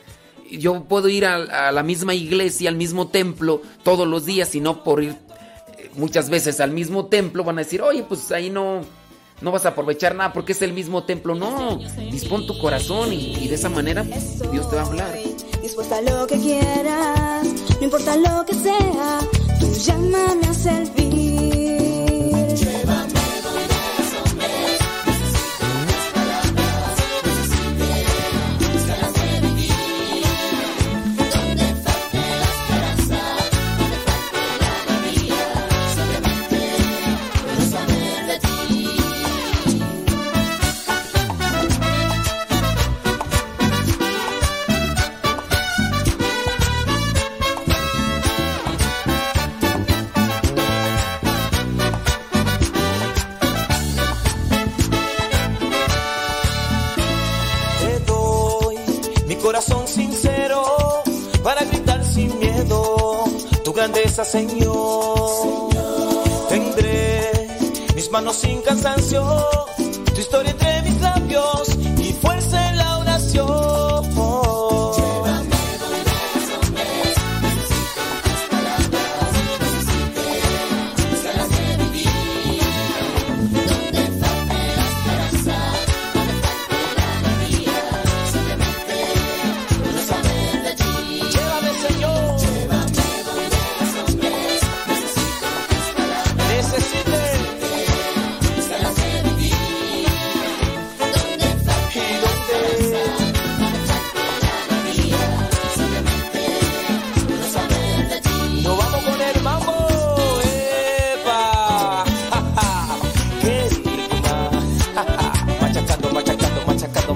yo 0.50 0.84
puedo 0.84 1.08
ir 1.08 1.24
a, 1.24 1.72
la 1.72 1.82
misma 1.82 2.14
iglesia, 2.14 2.68
al 2.68 2.76
mismo 2.76 3.08
templo 3.08 3.62
todos 3.82 4.06
los 4.06 4.24
días 4.26 4.54
y 4.54 4.60
no 4.60 4.82
por 4.82 5.02
ir 5.02 5.16
eh, 5.78 5.90
muchas 5.94 6.30
veces 6.30 6.60
al 6.60 6.72
mismo 6.72 7.06
templo 7.06 7.44
van 7.44 7.58
a 7.58 7.62
decir, 7.62 7.82
oye, 7.82 8.02
pues 8.02 8.30
ahí 8.32 8.50
no 8.50 8.82
no 9.42 9.50
vas 9.50 9.66
a 9.66 9.70
aprovechar 9.70 10.14
nada 10.14 10.32
porque 10.32 10.52
es 10.52 10.62
el 10.62 10.72
mismo 10.72 11.04
templo. 11.04 11.34
No, 11.34 11.78
dispón 12.10 12.46
tu 12.46 12.58
corazón 12.58 13.12
y, 13.12 13.48
de 13.48 13.54
esa 13.54 13.68
manera 13.68 14.04
Dios 14.04 14.70
te 14.70 14.76
va 14.76 14.82
a 14.82 14.86
hablar. 14.86 15.18
Dispuesta 15.60 16.00
lo 16.00 16.26
que 16.26 16.38
quieras, 16.38 17.46
no 17.78 17.84
importa 17.84 18.16
lo 18.16 18.44
que 18.44 18.54
sea, 18.54 19.20
tú 19.60 19.72
llámame 19.74 20.46
a 20.46 20.54
servir. 20.54 21.31
Grandeza, 63.82 64.24
Señor. 64.24 65.68
Tendré 66.48 67.48
mis 67.96 68.08
manos 68.12 68.36
sin 68.36 68.62
cansancio, 68.62 69.24
tu 70.14 70.20
historia 70.20 70.54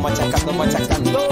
machacando, 0.09 0.52
machacando. 0.52 1.26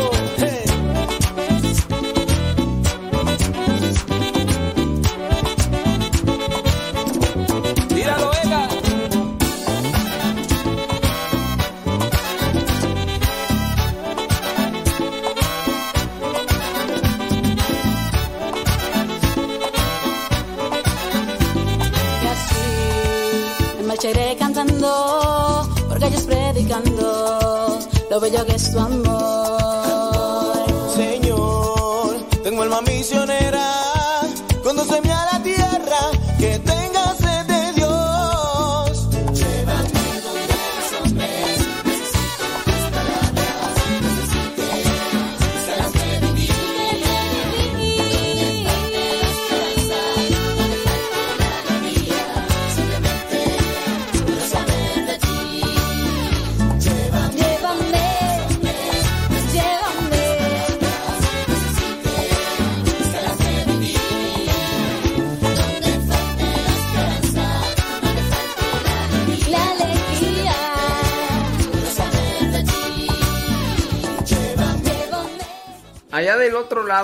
Lo 28.14 28.20
bello 28.20 28.46
que 28.46 28.54
es 28.54 28.70
tu 28.70 28.78
amor. 28.78 29.03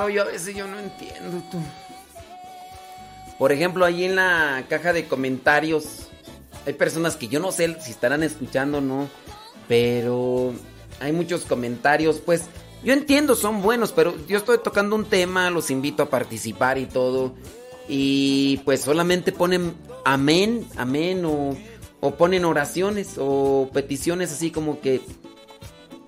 Yo 0.08 0.22
a 0.22 0.26
veces 0.26 0.54
yo 0.54 0.66
no 0.66 0.78
entiendo 0.78 1.42
tú. 1.50 1.58
Por 3.38 3.52
ejemplo, 3.52 3.84
ahí 3.84 4.04
en 4.04 4.16
la 4.16 4.64
caja 4.68 4.92
de 4.92 5.06
comentarios 5.06 6.08
hay 6.66 6.74
personas 6.74 7.16
que 7.16 7.28
yo 7.28 7.40
no 7.40 7.52
sé 7.52 7.80
si 7.80 7.90
estarán 7.90 8.22
escuchando 8.22 8.78
o 8.78 8.80
no, 8.80 9.08
pero 9.66 10.52
hay 11.00 11.12
muchos 11.12 11.44
comentarios, 11.44 12.18
pues 12.18 12.44
yo 12.84 12.92
entiendo, 12.92 13.34
son 13.34 13.62
buenos, 13.62 13.92
pero 13.92 14.14
yo 14.26 14.38
estoy 14.38 14.58
tocando 14.58 14.96
un 14.96 15.04
tema, 15.04 15.50
los 15.50 15.70
invito 15.70 16.02
a 16.02 16.10
participar 16.10 16.78
y 16.78 16.86
todo. 16.86 17.34
Y 17.88 18.58
pues 18.64 18.82
solamente 18.82 19.32
ponen 19.32 19.74
amén, 20.04 20.66
amén 20.76 21.24
o, 21.24 21.56
o 22.00 22.14
ponen 22.14 22.44
oraciones 22.44 23.16
o 23.18 23.70
peticiones 23.72 24.32
así 24.32 24.50
como 24.50 24.80
que 24.80 25.00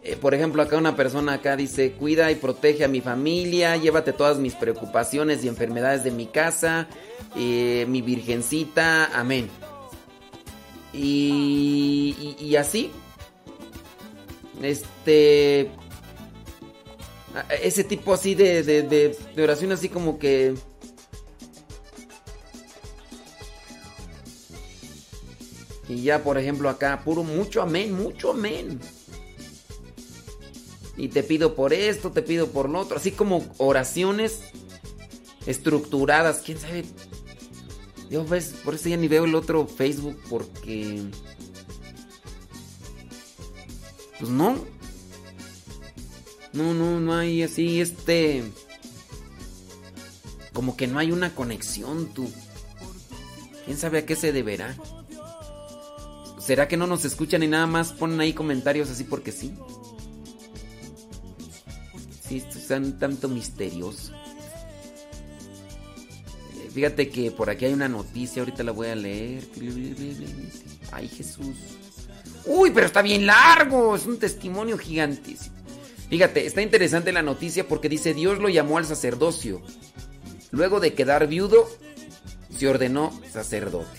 eh, 0.04 0.16
por 0.16 0.34
ejemplo, 0.34 0.62
acá 0.62 0.76
una 0.76 0.96
persona 0.96 1.34
acá 1.34 1.54
dice, 1.54 1.92
cuida 1.92 2.32
y 2.32 2.34
protege 2.34 2.84
a 2.84 2.88
mi 2.88 3.00
familia, 3.00 3.76
llévate 3.76 4.12
todas 4.12 4.38
mis 4.38 4.56
preocupaciones 4.56 5.44
y 5.44 5.48
enfermedades 5.48 6.02
de 6.02 6.10
mi 6.10 6.26
casa, 6.26 6.88
eh, 7.36 7.86
mi 7.88 8.02
virgencita, 8.02 9.16
amén. 9.18 9.48
Y, 10.92 12.54
así, 12.58 12.90
este, 14.60 15.70
ese 17.62 17.84
tipo 17.84 18.12
así 18.12 18.34
de, 18.34 18.64
de, 18.64 18.82
de, 18.82 19.16
de 19.36 19.42
oración 19.42 19.70
así 19.70 19.88
como 19.88 20.18
que... 20.18 20.54
Y 25.88 26.02
ya, 26.02 26.22
por 26.24 26.38
ejemplo, 26.38 26.68
acá, 26.68 27.02
puro 27.04 27.22
mucho 27.22 27.62
amén, 27.62 27.94
mucho 27.94 28.32
amén. 28.32 28.80
Y 30.96 31.08
te 31.08 31.22
pido 31.22 31.54
por 31.54 31.72
esto, 31.72 32.10
te 32.10 32.22
pido 32.22 32.48
por 32.48 32.68
lo 32.68 32.80
otro. 32.80 32.96
Así 32.96 33.12
como 33.12 33.44
oraciones 33.58 34.40
estructuradas. 35.46 36.40
¿Quién 36.40 36.58
sabe? 36.58 36.84
Yo 38.10 38.24
ves, 38.24 38.54
por 38.64 38.74
eso 38.74 38.88
ya 38.88 38.96
ni 38.96 39.08
veo 39.08 39.24
el 39.24 39.34
otro 39.34 39.66
Facebook 39.66 40.18
porque... 40.28 41.02
Pues 44.18 44.30
no. 44.30 44.56
No, 46.52 46.74
no, 46.74 47.00
no 47.00 47.14
hay 47.14 47.42
así 47.42 47.80
este... 47.80 48.44
Como 50.52 50.76
que 50.76 50.86
no 50.86 50.98
hay 50.98 51.10
una 51.10 51.34
conexión, 51.34 52.12
tú. 52.12 52.30
¿Quién 53.64 53.78
sabe 53.78 53.98
a 53.98 54.06
qué 54.06 54.14
se 54.16 54.32
deberá? 54.32 54.76
¿Será 56.38 56.68
que 56.68 56.76
no 56.76 56.86
nos 56.86 57.04
escuchan 57.06 57.42
y 57.42 57.46
nada 57.46 57.66
más 57.66 57.92
ponen 57.92 58.20
ahí 58.20 58.34
comentarios 58.34 58.90
así 58.90 59.04
porque 59.04 59.32
sí? 59.32 59.54
Sí, 62.32 62.38
esto 62.38 62.58
es 62.58 62.66
tan- 62.66 62.98
tanto 62.98 63.28
misterioso. 63.28 64.10
Eh, 66.56 66.70
Fíjate 66.72 67.10
que 67.10 67.30
por 67.30 67.50
aquí 67.50 67.66
hay 67.66 67.74
una 67.74 67.88
noticia, 67.90 68.40
ahorita 68.40 68.62
la 68.62 68.72
voy 68.72 68.88
a 68.88 68.94
leer. 68.94 69.44
Ay, 70.90 71.08
Jesús. 71.08 71.54
Uy, 72.46 72.70
pero 72.70 72.86
está 72.86 73.02
bien 73.02 73.26
largo, 73.26 73.94
es 73.94 74.06
un 74.06 74.18
testimonio 74.18 74.78
gigantísimo. 74.78 75.54
Fíjate, 76.08 76.46
está 76.46 76.62
interesante 76.62 77.12
la 77.12 77.20
noticia 77.22 77.68
porque 77.68 77.90
dice 77.90 78.14
Dios 78.14 78.38
lo 78.38 78.48
llamó 78.48 78.78
al 78.78 78.86
sacerdocio. 78.86 79.60
Luego 80.50 80.80
de 80.80 80.94
quedar 80.94 81.26
viudo, 81.26 81.68
se 82.56 82.66
ordenó 82.66 83.12
sacerdote. 83.30 83.98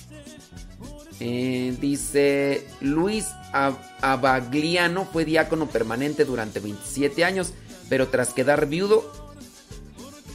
Eh, 1.19 1.77
dice 1.79 2.65
Luis 2.81 3.25
Ab- 3.53 3.77
Abagliano 4.01 5.05
fue 5.05 5.23
diácono 5.23 5.67
permanente 5.69 6.25
durante 6.25 6.59
27 6.59 7.23
años, 7.23 7.53
pero 7.93 8.07
tras 8.07 8.33
quedar 8.33 8.65
viudo, 8.65 9.07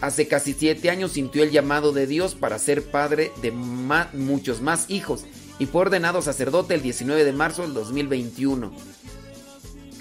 hace 0.00 0.28
casi 0.28 0.52
7 0.52 0.90
años 0.90 1.10
sintió 1.10 1.42
el 1.42 1.50
llamado 1.50 1.90
de 1.90 2.06
Dios 2.06 2.36
para 2.36 2.56
ser 2.56 2.84
padre 2.84 3.32
de 3.42 3.50
muchos 3.50 4.60
más 4.60 4.88
hijos 4.88 5.24
y 5.58 5.66
fue 5.66 5.80
ordenado 5.80 6.22
sacerdote 6.22 6.74
el 6.74 6.82
19 6.82 7.24
de 7.24 7.32
marzo 7.32 7.62
del 7.62 7.74
2021. 7.74 8.70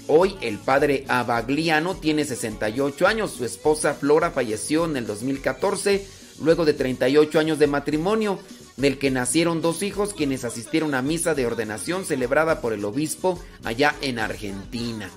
Hoy 0.06 0.36
el 0.40 0.58
padre 0.58 1.04
Abagliano 1.08 1.96
tiene 1.96 2.24
68 2.24 3.08
años, 3.08 3.32
su 3.32 3.44
esposa 3.44 3.94
Flora 3.94 4.30
falleció 4.30 4.84
en 4.84 4.96
el 4.96 5.08
2014 5.08 6.06
luego 6.40 6.64
de 6.64 6.74
38 6.74 7.40
años 7.40 7.58
de 7.58 7.66
matrimonio, 7.66 8.38
del 8.76 8.98
que 8.98 9.10
nacieron 9.10 9.62
dos 9.62 9.82
hijos 9.82 10.14
quienes 10.14 10.44
asistieron 10.44 10.94
a 10.94 11.02
misa 11.02 11.34
de 11.34 11.44
ordenación 11.44 12.04
celebrada 12.04 12.60
por 12.60 12.72
el 12.72 12.84
obispo 12.84 13.36
allá 13.64 13.96
en 14.00 14.20
Argentina. 14.20 15.10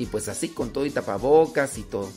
Y 0.00 0.06
pues 0.06 0.28
así 0.28 0.48
con 0.48 0.72
todo 0.72 0.86
y 0.86 0.90
tapabocas 0.90 1.76
y 1.76 1.82
todo. 1.82 2.10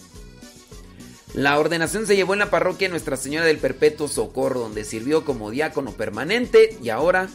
La 1.33 1.59
ordenación 1.59 2.07
se 2.07 2.15
llevó 2.15 2.31
en 2.31 2.39
la 2.39 2.49
parroquia 2.49 2.87
Nuestra 2.87 3.17
Señora 3.17 3.45
del 3.45 3.57
Perpetuo 3.57 4.07
Socorro, 4.07 4.61
donde 4.61 4.85
sirvió 4.85 5.25
como 5.25 5.51
diácono 5.51 5.91
permanente 5.91 6.77
y 6.81 6.89
ahora 6.89 7.27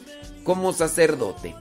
como 0.44 0.72
sacerdote. 0.72 1.55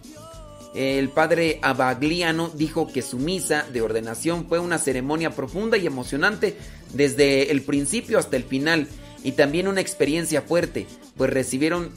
El 0.74 1.10
padre 1.10 1.60
Abagliano 1.64 2.50
dijo 2.54 2.88
que 2.88 3.02
su 3.02 3.18
misa 3.18 3.66
de 3.74 3.82
ordenación 3.82 4.48
fue 4.48 4.60
una 4.60 4.78
ceremonia 4.78 5.32
profunda 5.32 5.76
y 5.78 5.86
emocionante 5.86 6.56
desde 6.94 7.52
el 7.52 7.64
principio 7.64 8.20
hasta 8.20 8.38
el 8.38 8.46
final 8.46 8.88
y 9.22 9.34
también 9.34 9.68
una 9.68 9.82
experiencia 9.82 10.42
fuerte, 10.42 10.88
pues 11.18 11.30
recibieron 11.30 11.92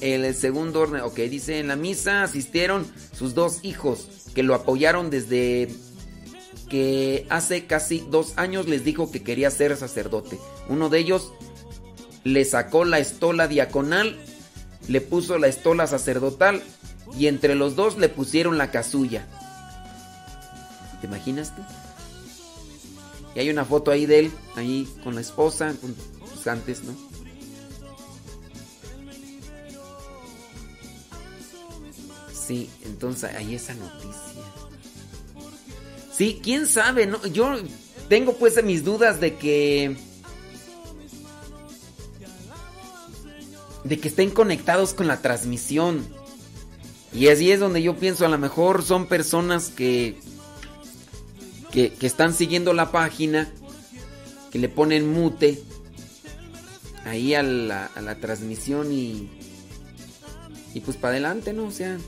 el 0.00 0.34
segundo 0.34 0.80
orden, 0.80 1.02
ok, 1.02 1.16
dice 1.16 1.58
en 1.58 1.68
la 1.68 1.76
misa 1.76 2.22
asistieron 2.22 2.86
sus 3.12 3.34
dos 3.34 3.58
hijos 3.62 4.08
que 4.34 4.42
lo 4.42 4.54
apoyaron 4.54 5.10
desde 5.10 5.68
que 6.68 7.26
hace 7.30 7.66
casi 7.66 8.04
dos 8.10 8.34
años 8.36 8.68
les 8.68 8.84
dijo 8.84 9.10
que 9.10 9.22
quería 9.22 9.50
ser 9.50 9.76
sacerdote. 9.76 10.38
Uno 10.68 10.88
de 10.88 10.98
ellos 10.98 11.32
le 12.24 12.44
sacó 12.44 12.84
la 12.84 12.98
estola 12.98 13.48
diaconal, 13.48 14.16
le 14.88 15.00
puso 15.00 15.38
la 15.38 15.46
estola 15.48 15.86
sacerdotal 15.86 16.62
y 17.18 17.26
entre 17.26 17.54
los 17.54 17.76
dos 17.76 17.98
le 17.98 18.08
pusieron 18.08 18.58
la 18.58 18.70
casulla. 18.70 19.26
¿Te 21.00 21.06
imaginas 21.06 21.54
tú? 21.54 21.62
Y 23.34 23.40
hay 23.40 23.50
una 23.50 23.64
foto 23.64 23.90
ahí 23.90 24.06
de 24.06 24.20
él, 24.20 24.32
ahí 24.56 24.88
con 25.02 25.14
la 25.14 25.20
esposa, 25.20 25.74
con, 25.80 25.94
antes, 26.46 26.82
¿no? 26.84 26.94
Sí, 32.32 32.68
entonces 32.84 33.34
ahí 33.34 33.54
esa 33.54 33.74
noticia. 33.74 34.33
Sí, 36.16 36.40
quién 36.42 36.66
sabe, 36.66 37.06
¿no? 37.06 37.24
Yo 37.26 37.56
tengo 38.08 38.34
pues 38.34 38.62
mis 38.62 38.84
dudas 38.84 39.20
de 39.20 39.34
que. 39.34 39.96
de 43.82 43.98
que 43.98 44.08
estén 44.08 44.30
conectados 44.30 44.94
con 44.94 45.06
la 45.06 45.20
transmisión. 45.20 46.06
Y 47.12 47.28
así 47.28 47.50
es 47.52 47.60
donde 47.60 47.82
yo 47.82 47.96
pienso, 47.96 48.24
a 48.24 48.28
lo 48.28 48.38
mejor 48.38 48.82
son 48.82 49.06
personas 49.06 49.68
que, 49.68 50.18
que, 51.70 51.94
están 52.00 52.34
siguiendo 52.34 52.72
la 52.72 52.90
página, 52.90 53.52
que 54.50 54.58
le 54.58 54.68
ponen 54.68 55.12
mute 55.12 55.62
ahí 57.04 57.34
a 57.34 57.42
la, 57.42 57.86
a 57.86 58.00
la 58.00 58.16
transmisión 58.16 58.90
y, 58.90 59.28
y 60.74 60.80
pues 60.80 60.96
para 60.96 61.12
adelante, 61.12 61.52
¿no? 61.52 61.66
O 61.66 61.70
sea, 61.70 61.98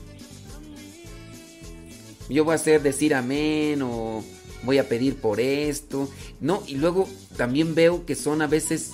yo 2.29 2.43
voy 2.45 2.53
a 2.53 2.55
hacer 2.55 2.81
decir 2.81 3.13
amén 3.13 3.81
o 3.81 4.23
voy 4.63 4.77
a 4.77 4.87
pedir 4.87 5.15
por 5.15 5.39
esto. 5.39 6.09
No, 6.41 6.63
y 6.67 6.75
luego 6.75 7.07
también 7.35 7.75
veo 7.75 8.05
que 8.05 8.15
son 8.15 8.41
a 8.41 8.47
veces... 8.47 8.91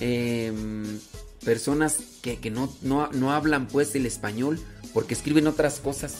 em, 0.00 0.98
personas 1.46 2.00
que, 2.22 2.38
que 2.38 2.50
no, 2.50 2.68
no, 2.82 3.08
no 3.12 3.32
hablan 3.32 3.68
pues 3.68 3.94
el 3.94 4.04
español 4.04 4.58
porque 4.92 5.14
escriben 5.14 5.46
otras 5.46 5.78
cosas. 5.78 6.14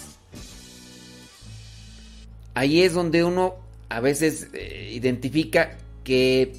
Ahí 2.55 2.83
es 2.83 2.95
donde 2.95 3.25
uno 3.25 3.57
a 3.89 3.99
veces 3.99 4.49
eh, 4.53 4.93
identifica 4.95 5.77
que 6.05 6.53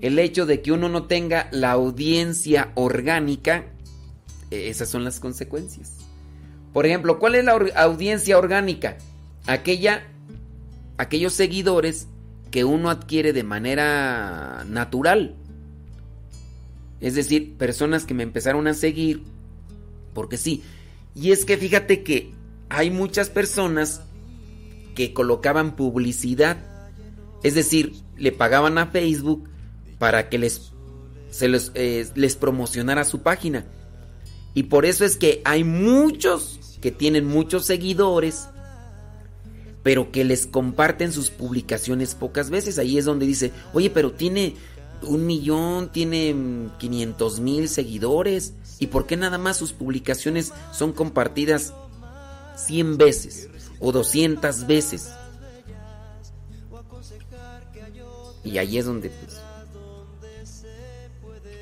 el 0.00 0.18
hecho 0.18 0.46
de 0.46 0.62
que 0.62 0.72
uno 0.72 0.88
no 0.88 1.04
tenga 1.04 1.48
la 1.52 1.72
audiencia 1.72 2.72
orgánica, 2.74 3.66
eh, 4.50 4.70
esas 4.70 4.88
son 4.88 5.04
las 5.04 5.20
consecuencias. 5.20 6.03
Por 6.74 6.86
ejemplo, 6.86 7.20
¿cuál 7.20 7.36
es 7.36 7.44
la 7.44 7.52
audiencia 7.76 8.36
orgánica? 8.36 8.98
Aquella, 9.46 10.08
aquellos 10.98 11.32
seguidores 11.32 12.08
que 12.50 12.64
uno 12.64 12.90
adquiere 12.90 13.32
de 13.32 13.44
manera 13.44 14.64
natural. 14.66 15.36
Es 17.00 17.14
decir, 17.14 17.54
personas 17.56 18.04
que 18.04 18.14
me 18.14 18.24
empezaron 18.24 18.66
a 18.66 18.74
seguir 18.74 19.22
porque 20.14 20.36
sí. 20.36 20.64
Y 21.14 21.30
es 21.30 21.44
que 21.44 21.56
fíjate 21.56 22.02
que 22.02 22.32
hay 22.68 22.90
muchas 22.90 23.30
personas 23.30 24.00
que 24.96 25.14
colocaban 25.14 25.76
publicidad. 25.76 26.56
Es 27.44 27.54
decir, 27.54 27.92
le 28.16 28.32
pagaban 28.32 28.78
a 28.78 28.86
Facebook 28.86 29.48
para 30.00 30.28
que 30.28 30.38
les, 30.38 30.72
se 31.30 31.46
les, 31.46 31.70
eh, 31.76 32.08
les 32.16 32.34
promocionara 32.34 33.04
su 33.04 33.22
página. 33.22 33.64
Y 34.54 34.64
por 34.64 34.86
eso 34.86 35.04
es 35.04 35.16
que 35.16 35.40
hay 35.44 35.62
muchos 35.62 36.58
que 36.84 36.92
tienen 36.92 37.24
muchos 37.24 37.64
seguidores, 37.64 38.46
pero 39.82 40.12
que 40.12 40.22
les 40.22 40.46
comparten 40.46 41.14
sus 41.14 41.30
publicaciones 41.30 42.14
pocas 42.14 42.50
veces. 42.50 42.78
Ahí 42.78 42.98
es 42.98 43.06
donde 43.06 43.24
dice, 43.24 43.52
oye, 43.72 43.88
pero 43.88 44.12
tiene 44.12 44.54
un 45.00 45.24
millón, 45.24 45.90
tiene 45.90 46.34
mm, 46.34 46.76
500 46.76 47.40
mil 47.40 47.70
seguidores. 47.70 48.52
¿Y 48.80 48.88
por 48.88 49.06
qué 49.06 49.16
nada 49.16 49.38
más 49.38 49.56
sus 49.56 49.72
publicaciones 49.72 50.52
son 50.72 50.92
compartidas 50.92 51.72
100 52.56 52.98
veces 52.98 53.48
o 53.80 53.90
200 53.90 54.66
veces? 54.66 55.10
Y 58.44 58.58
ahí 58.58 58.76
es 58.76 58.84
donde 58.84 59.08
pues, 59.08 59.40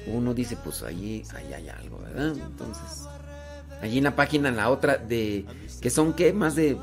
uno 0.08 0.34
dice, 0.34 0.56
pues 0.64 0.82
ahí, 0.82 1.22
ahí 1.32 1.52
hay 1.52 1.68
algo, 1.68 2.00
¿verdad? 2.00 2.36
Entonces, 2.36 3.06
allí 3.82 3.98
en 3.98 4.04
la 4.04 4.16
página, 4.16 4.50
la 4.50 4.70
otra 4.70 4.96
de, 4.96 5.44
que 5.80 5.90
son 5.90 6.14
qué, 6.14 6.32
más 6.32 6.54
de, 6.54 6.78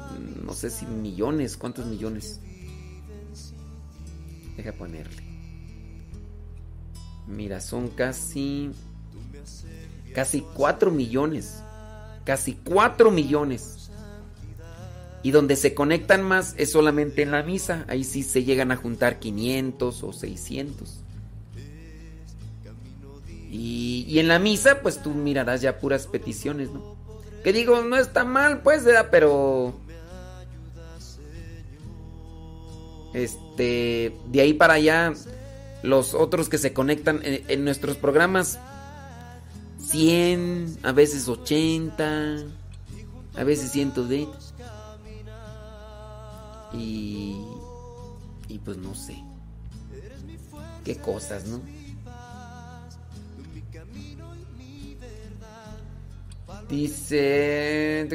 no 0.45 0.53
sé 0.53 0.69
si 0.69 0.85
millones, 0.85 1.55
¿cuántos 1.55 1.85
millones? 1.85 2.41
Deja 4.57 4.73
ponerle. 4.73 5.23
Mira, 7.25 7.61
son 7.61 7.87
casi, 7.87 8.71
casi 10.13 10.41
4 10.41 10.91
millones, 10.91 11.63
casi 12.25 12.53
4 12.53 13.11
millones. 13.11 13.89
Y 15.21 15.31
donde 15.31 15.55
se 15.55 15.73
conectan 15.73 16.21
más 16.21 16.53
es 16.57 16.71
solamente 16.71 17.21
en 17.21 17.31
la 17.31 17.43
misa, 17.43 17.85
ahí 17.87 18.03
sí 18.03 18.23
se 18.23 18.43
llegan 18.43 18.71
a 18.71 18.77
juntar 18.77 19.19
500 19.19 20.03
o 20.03 20.13
600. 20.13 21.03
Y, 23.51 24.05
y 24.07 24.19
en 24.19 24.27
la 24.27 24.37
misa, 24.37 24.81
pues 24.81 25.01
tú 25.01 25.09
mirarás 25.11 25.61
ya 25.61 25.79
puras 25.79 26.05
peticiones, 26.05 26.69
¿no? 26.69 26.95
Que 27.43 27.51
digo, 27.51 27.81
no 27.81 27.97
está 27.97 28.23
mal, 28.23 28.61
pues, 28.61 28.83
¿verdad? 28.83 29.07
Pero. 29.09 29.73
Este. 33.13 34.15
De 34.27 34.41
ahí 34.41 34.53
para 34.53 34.75
allá, 34.75 35.13
los 35.81 36.13
otros 36.13 36.47
que 36.47 36.59
se 36.59 36.73
conectan 36.73 37.21
en, 37.23 37.43
en 37.47 37.63
nuestros 37.63 37.97
programas: 37.97 38.59
100, 39.79 40.79
a 40.83 40.91
veces 40.91 41.27
80, 41.27 42.43
a 43.35 43.43
veces 43.43 43.71
120. 43.71 44.31
Y. 46.73 47.35
Y 48.47 48.59
pues 48.59 48.77
no 48.77 48.93
sé. 48.93 49.23
Qué 50.83 50.97
cosas, 50.97 51.45
¿no? 51.45 51.78
Dice. 56.69 58.07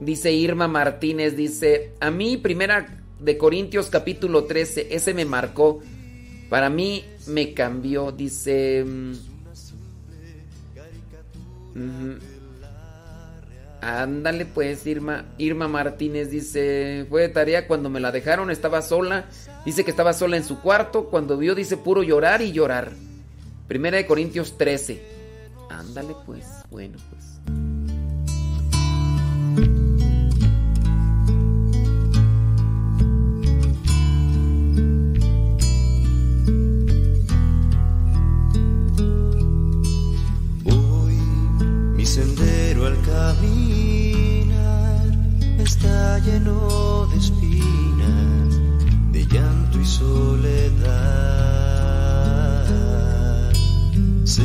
Dice 0.00 0.32
Irma 0.32 0.66
Martínez, 0.66 1.36
dice, 1.36 1.92
a 2.00 2.10
mí 2.10 2.38
primera 2.38 2.86
de 3.18 3.36
Corintios 3.36 3.90
capítulo 3.90 4.44
13, 4.44 4.94
ese 4.94 5.12
me 5.12 5.26
marcó, 5.26 5.80
para 6.48 6.70
mí 6.70 7.04
me 7.26 7.52
cambió, 7.52 8.10
dice... 8.10 8.82
mm. 11.74 12.14
Ándale 13.82 14.46
pues, 14.46 14.86
Irma, 14.86 15.24
Irma 15.38 15.66
Martínez 15.66 16.30
dice, 16.30 17.06
fue 17.08 17.22
de 17.22 17.28
tarea 17.30 17.66
cuando 17.66 17.90
me 17.90 18.00
la 18.00 18.12
dejaron, 18.12 18.50
estaba 18.50 18.82
sola, 18.82 19.26
dice 19.66 19.84
que 19.84 19.90
estaba 19.90 20.12
sola 20.12 20.36
en 20.36 20.44
su 20.44 20.60
cuarto, 20.60 21.06
cuando 21.10 21.36
vio 21.36 21.54
dice 21.54 21.76
puro 21.76 22.02
llorar 22.02 22.42
y 22.42 22.52
llorar. 22.52 22.92
Primera 23.70 23.98
de 23.98 24.04
Corintios 24.04 24.58
13. 24.58 25.00
Ándale 25.70 26.16
pues, 26.26 26.44
bueno 26.72 26.98
pues. 27.08 27.38
Hoy 40.64 41.14
mi 41.94 42.04
sendero 42.04 42.86
al 42.86 43.00
caminar 43.02 44.50
está 45.60 46.18
lleno 46.18 47.06
de 47.06 47.18
espinas, 47.18 48.58
de 49.12 49.26
llanto 49.26 49.80
y 49.80 49.86
soledad. 49.86 51.59
Sé 54.24 54.42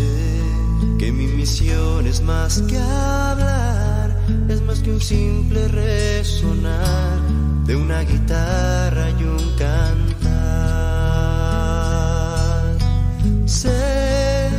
que 0.97 1.11
mi 1.11 1.27
misión 1.27 2.07
es 2.07 2.21
más 2.21 2.61
que 2.61 2.77
hablar, 2.77 4.15
es 4.47 4.61
más 4.61 4.79
que 4.79 4.91
un 4.91 5.01
simple 5.01 5.67
resonar 5.67 7.19
de 7.65 7.75
una 7.75 8.01
guitarra 8.01 9.09
y 9.11 9.23
un 9.23 9.55
cantar. 9.57 10.35
Sé 13.45 14.49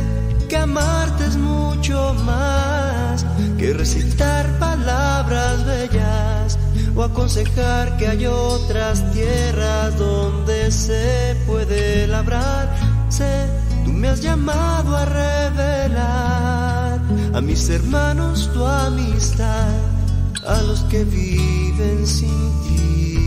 que 0.47 0.57
amarte 0.57 1.25
es 1.25 1.37
mucho 1.37 2.13
más 2.25 3.25
que 3.57 3.73
recitar 3.73 4.47
palabras 4.59 5.65
bellas 5.65 6.59
o 6.95 7.03
aconsejar 7.03 7.97
que 7.97 8.07
hay 8.07 8.25
otras 8.25 9.11
tierras 9.11 9.97
donde 9.97 10.71
se 10.71 11.35
puede 11.45 12.07
labrar. 12.07 12.75
Sé, 13.09 13.47
me 13.97 14.07
has 14.09 14.21
llamado 14.21 14.95
a 14.95 15.05
revelar 15.05 16.99
a 17.33 17.41
mis 17.41 17.69
hermanos 17.69 18.49
tu 18.53 18.65
amistad, 18.65 19.73
a 20.45 20.61
los 20.61 20.81
que 20.81 21.03
viven 21.03 22.05
sin 22.05 22.51
ti. 22.63 23.17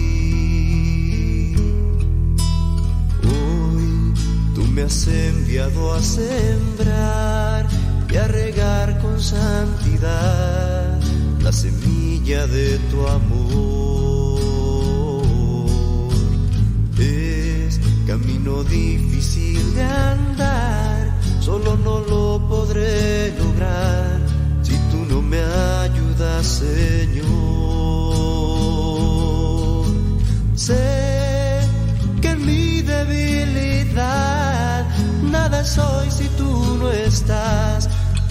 Hoy 3.24 4.14
tú 4.54 4.62
me 4.72 4.82
has 4.82 5.06
enviado 5.08 5.92
a 5.92 6.00
sembrar 6.00 7.66
y 8.10 8.16
a 8.16 8.28
regar 8.28 8.98
con 9.00 9.20
santidad 9.20 10.98
la 11.42 11.52
semilla 11.52 12.46
de 12.46 12.78
tu 12.90 13.06
amor. 13.06 13.79
Camino 18.10 18.64
difícil 18.64 19.62
de 19.72 19.82
andar, 19.82 21.16
solo 21.38 21.76
no 21.76 22.00
lo 22.00 22.44
podré 22.48 23.32
lograr 23.38 24.18
si 24.62 24.72
tú 24.90 25.06
no 25.08 25.22
me 25.22 25.40
ayudas, 25.84 26.44
Señor. 26.44 27.28
Sé 30.56 31.60
que 32.20 32.30
en 32.30 32.44
mi 32.44 32.82
debilidad 32.82 34.88
nada 35.30 35.64
soy 35.64 36.10
si 36.10 36.26
tú 36.30 36.78
no 36.80 36.90
estás 36.90 37.88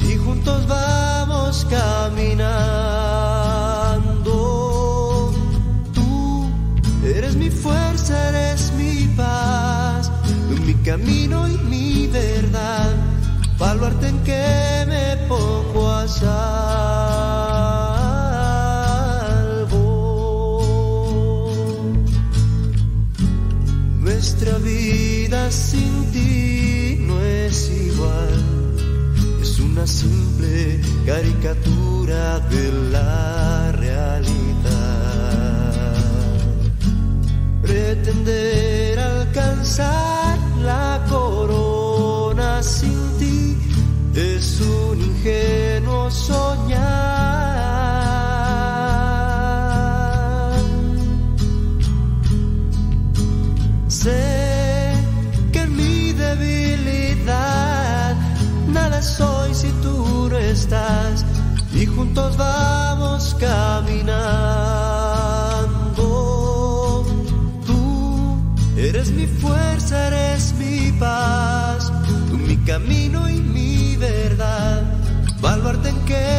y 0.10 0.18
juntos 0.18 0.68
vamos 0.68 1.66
caminando. 1.70 2.34
Tú 5.94 6.50
eres 7.06 7.38
mi 7.38 7.50
fuerza, 7.50 8.28
eres 8.28 8.74
mi 8.74 8.79
camino 10.84 11.48
y 11.48 11.58
mi 11.70 12.08
verdad, 12.08 12.96
baluarte 13.58 14.08
en 14.08 14.20
que 14.24 14.86
me 14.88 15.18
pongo 15.28 15.90
a 15.92 16.08
salvo. 16.08 16.70
Nuestra 24.00 24.58
vida 24.60 25.52
sin 25.52 26.12
ti 26.12 26.98
no 27.02 27.20
es 27.22 27.70
igual, 27.70 28.44
es 29.42 29.60
una 29.60 29.86
simple 29.86 30.82
caricatura 31.06 32.40
de 32.40 32.72
la 32.92 33.72
realidad. 33.74 34.40
Pretender 37.62 39.00
alcanzar 39.00 40.39
la 40.64 41.04
corona 41.10 42.62
sin 42.62 43.18
ti 43.18 43.58
es 44.16 44.62
un 44.62 45.02
ingenuo 45.02 46.12
soñar. 46.12 46.80
Sé 53.88 54.94
que 55.52 55.62
en 55.62 55.76
mi 55.76 56.14
debilidad 56.14 58.16
nada 58.68 59.02
soy 59.02 59.54
si 59.54 59.70
tú 59.84 60.28
no 60.30 60.38
estás 60.38 61.26
y 61.74 61.86
juntos 61.86 62.38
vamos 62.38 63.36
caminando. 63.40 64.79
Camino 72.70 73.28
y 73.28 73.42
mi 73.42 73.96
verdad, 73.98 74.84
baluarte 75.42 75.90
en 75.90 76.06
que 76.06 76.39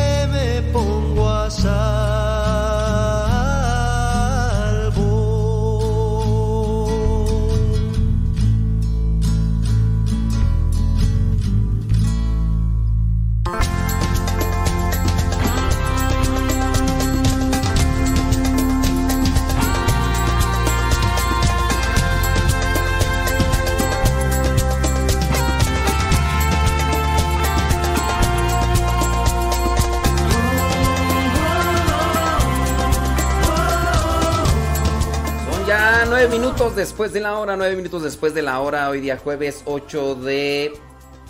minutos 36.61 36.77
después 36.77 37.15
de 37.15 37.21
la 37.21 37.39
hora, 37.39 37.57
nueve 37.57 37.75
minutos 37.75 38.03
después 38.03 38.35
de 38.35 38.43
la 38.43 38.61
hora, 38.61 38.91
hoy 38.91 39.01
día 39.01 39.17
jueves 39.17 39.63
8 39.65 40.15
de 40.17 40.75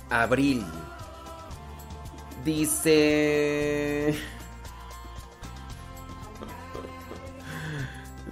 abril. 0.08 0.66
Dice... 2.44 4.12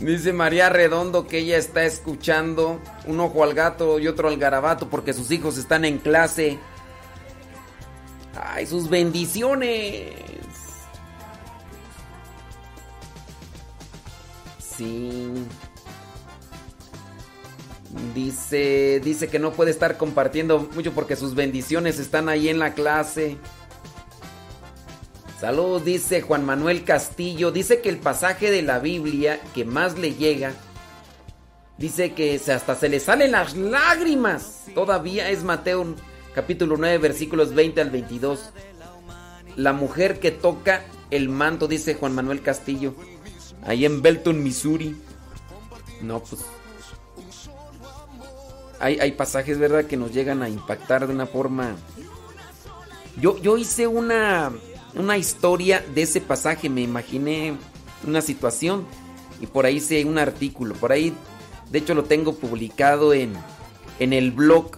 Dice 0.01 0.33
María 0.33 0.71
Redondo 0.71 1.29
que 1.29 1.39
ella 1.39 1.57
está 1.57 1.85
escuchando 1.85 2.81
un 3.07 3.21
ojo 3.21 3.45
al 3.45 3.55
gato 3.55 4.01
y 4.01 4.09
otro 4.09 4.27
al 4.27 4.37
garabato 4.37 4.91
porque 4.91 5.13
sus 5.13 5.31
hijos 5.31 5.57
están 5.57 5.85
en 5.85 5.99
clase. 5.99 6.59
¡Ay, 8.35 8.67
sus 8.67 8.91
bendiciones! 8.91 10.15
Sí. 14.59 15.33
Dice, 18.15 19.01
dice 19.03 19.29
que 19.29 19.39
no 19.39 19.53
puede 19.53 19.71
estar 19.71 19.97
compartiendo 19.97 20.69
mucho 20.75 20.93
porque 20.93 21.17
sus 21.17 21.35
bendiciones 21.35 21.99
están 21.99 22.29
ahí 22.29 22.49
en 22.49 22.59
la 22.59 22.75
clase. 22.75 23.37
Saludos, 25.41 25.85
dice 25.85 26.21
Juan 26.21 26.45
Manuel 26.45 26.85
Castillo. 26.85 27.51
Dice 27.51 27.81
que 27.81 27.89
el 27.89 27.99
pasaje 27.99 28.51
de 28.51 28.63
la 28.63 28.79
Biblia 28.79 29.41
que 29.55 29.65
más 29.65 29.99
le 29.99 30.15
llega, 30.15 30.53
dice 31.77 32.13
que 32.13 32.41
hasta 32.53 32.75
se 32.75 32.89
le 32.89 33.01
salen 33.01 33.33
las 33.33 33.57
lágrimas. 33.57 34.65
Todavía 34.75 35.31
es 35.31 35.45
Mateo 35.45 35.95
capítulo 36.35 36.77
9 36.77 36.99
versículos 36.99 37.55
20 37.55 37.81
al 37.81 37.91
22. 37.91 38.51
La 39.57 39.73
mujer 39.73 40.21
que 40.21 40.31
toca 40.31 40.85
el 41.11 41.29
manto, 41.29 41.67
dice 41.69 41.95
Juan 41.95 42.15
Manuel 42.15 42.43
Castillo. 42.43 42.95
Ahí 43.63 43.85
en 43.85 44.03
Belton, 44.03 44.43
Missouri. 44.43 44.97
No, 46.01 46.23
pues. 46.23 46.45
Hay, 48.81 49.13
pasajes, 49.13 49.59
¿verdad?, 49.59 49.87
que 49.87 49.97
nos 49.97 50.13
llegan 50.13 50.43
a 50.43 50.49
impactar 50.49 51.07
de 51.07 51.13
una 51.13 51.27
forma. 51.27 51.75
Yo, 53.21 53.37
yo 53.39 53.59
hice 53.59 53.89
una, 53.89 54.53
una 54.95 55.19
historia 55.19 55.85
de 55.95 56.03
ese 56.03 56.21
pasaje, 56.21 56.69
me 56.69 56.83
imaginé 56.83 57.57
una 58.07 58.21
situación 58.21 58.87
y 59.41 59.47
por 59.47 59.67
ahí 59.67 59.77
hice 59.77 60.05
un 60.05 60.19
artículo. 60.19 60.75
Por 60.75 60.93
ahí, 60.93 61.13
de 61.71 61.79
hecho, 61.79 61.95
lo 61.95 62.05
tengo 62.05 62.35
publicado 62.35 63.13
en, 63.15 63.35
en 63.99 64.13
el 64.13 64.31
blog 64.31 64.77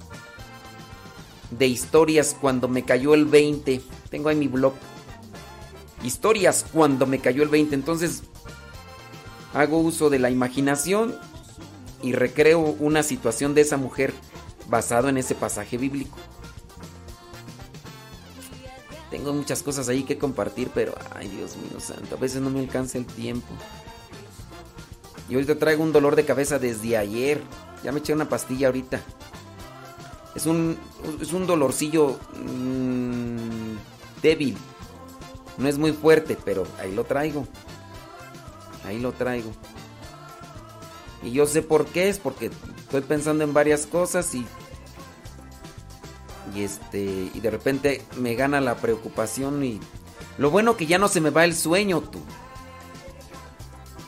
de 1.50 1.66
historias 1.66 2.36
cuando 2.40 2.68
me 2.68 2.84
cayó 2.84 3.14
el 3.14 3.26
20. 3.26 3.80
Tengo 4.08 4.28
ahí 4.28 4.36
mi 4.36 4.48
blog. 4.48 4.74
Historias 6.02 6.64
cuando 6.72 7.06
me 7.06 7.18
cayó 7.18 7.42
el 7.42 7.48
20. 7.48 7.74
Entonces, 7.74 8.22
hago 9.52 9.78
uso 9.78 10.10
de 10.10 10.18
la 10.18 10.30
imaginación 10.30 11.14
y 12.02 12.12
recreo 12.12 12.60
una 12.60 13.02
situación 13.02 13.54
de 13.54 13.62
esa 13.62 13.76
mujer 13.76 14.12
basado 14.68 15.08
en 15.08 15.16
ese 15.16 15.34
pasaje 15.34 15.76
bíblico. 15.76 16.16
Tengo 19.10 19.32
muchas 19.32 19.62
cosas 19.62 19.88
ahí 19.88 20.04
que 20.04 20.18
compartir, 20.18 20.70
pero 20.72 20.94
ay 21.14 21.28
Dios 21.28 21.56
mío 21.56 21.80
santo, 21.80 22.14
a 22.14 22.18
veces 22.18 22.40
no 22.40 22.50
me 22.50 22.60
alcanza 22.60 22.96
el 22.96 23.06
tiempo. 23.06 23.48
Y 25.28 25.34
ahorita 25.34 25.58
traigo 25.58 25.82
un 25.82 25.92
dolor 25.92 26.16
de 26.16 26.24
cabeza 26.24 26.58
desde 26.58 26.96
ayer. 26.96 27.40
Ya 27.84 27.92
me 27.92 28.00
eché 28.00 28.12
una 28.12 28.28
pastilla 28.28 28.66
ahorita. 28.66 29.00
Es 30.34 30.46
un, 30.46 30.76
es 31.20 31.32
un 31.32 31.46
dolorcillo 31.46 32.18
mm, 32.34 34.22
débil. 34.22 34.56
No 35.56 35.68
es 35.68 35.78
muy 35.78 35.92
fuerte, 35.92 36.36
pero 36.44 36.66
ahí 36.80 36.92
lo 36.92 37.04
traigo. 37.04 37.46
Ahí 38.84 38.98
lo 38.98 39.12
traigo. 39.12 39.52
Y 41.22 41.32
yo 41.32 41.46
sé 41.46 41.62
por 41.62 41.86
qué 41.86 42.08
es, 42.08 42.18
porque 42.18 42.50
estoy 42.78 43.02
pensando 43.02 43.44
en 43.44 43.52
varias 43.52 43.86
cosas 43.86 44.34
y. 44.34 44.46
Y 46.54 46.62
este. 46.62 47.30
Y 47.34 47.40
de 47.40 47.50
repente 47.50 48.02
me 48.16 48.34
gana 48.34 48.60
la 48.60 48.76
preocupación 48.76 49.62
y. 49.64 49.80
Lo 50.38 50.50
bueno 50.50 50.76
que 50.76 50.86
ya 50.86 50.98
no 50.98 51.08
se 51.08 51.20
me 51.20 51.30
va 51.30 51.44
el 51.44 51.54
sueño, 51.54 52.00
tú. 52.00 52.20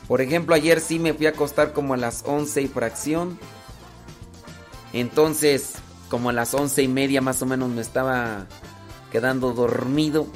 Por 0.09 0.21
ejemplo, 0.21 0.55
ayer 0.55 0.81
sí 0.81 0.99
me 0.99 1.15
fui 1.15 1.27
a 1.27 1.31
acostar 1.31 1.73
como 1.73 1.95
a 1.95 1.97
las 1.97 2.25
11 2.27 2.63
y 2.63 2.69
fracción. 2.69 3.39
Entonces, 4.93 5.75
como 6.09 6.31
a 6.31 6.33
las 6.35 6.53
once 6.53 6.83
y 6.83 6.89
media 6.89 7.23
más 7.23 7.41
o 7.41 7.47
menos 7.47 7.71
me 7.71 7.81
estaba 7.81 8.47
quedando 9.11 9.53
dormido. 9.53 10.27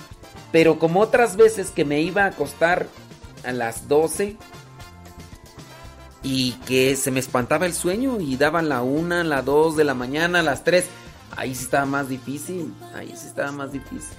Pero 0.52 0.78
como 0.78 1.00
otras 1.00 1.36
veces 1.36 1.70
que 1.70 1.84
me 1.84 2.00
iba 2.00 2.24
a 2.24 2.28
acostar 2.28 2.86
a 3.44 3.52
las 3.52 3.88
12 3.88 4.38
y 6.28 6.54
que 6.66 6.96
se 6.96 7.12
me 7.12 7.20
espantaba 7.20 7.66
el 7.66 7.72
sueño 7.72 8.20
y 8.20 8.36
daban 8.36 8.68
la 8.68 8.82
una, 8.82 9.22
la 9.22 9.42
2 9.42 9.76
de 9.76 9.84
la 9.84 9.94
mañana, 9.94 10.42
las 10.42 10.64
3. 10.64 10.84
Ahí 11.36 11.54
sí 11.54 11.62
estaba 11.62 11.86
más 11.86 12.08
difícil, 12.08 12.74
ahí 12.96 13.14
sí 13.14 13.28
estaba 13.28 13.52
más 13.52 13.70
difícil. 13.70 14.18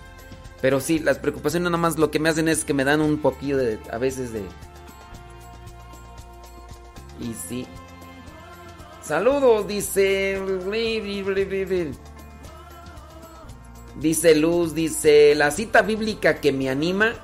Pero 0.62 0.80
sí, 0.80 1.00
las 1.00 1.20
preocupaciones 1.20 1.70
nada 1.70 1.82
más 1.82 1.98
lo 1.98 2.10
que 2.10 2.20
me 2.20 2.30
hacen 2.30 2.48
es 2.48 2.64
que 2.64 2.74
me 2.74 2.86
dan 2.86 3.02
un 3.02 3.18
poquillo 3.18 3.58
de, 3.58 3.78
a 3.92 3.98
veces 3.98 4.32
de... 4.32 4.44
Y 7.20 7.34
sí. 7.34 7.68
Saludos, 9.04 9.68
dice... 9.68 10.42
Dice 14.00 14.36
Luz, 14.36 14.74
dice, 14.74 15.36
la 15.36 15.52
cita 15.52 15.82
bíblica 15.82 16.40
que 16.40 16.54
me 16.54 16.70
anima 16.70 17.16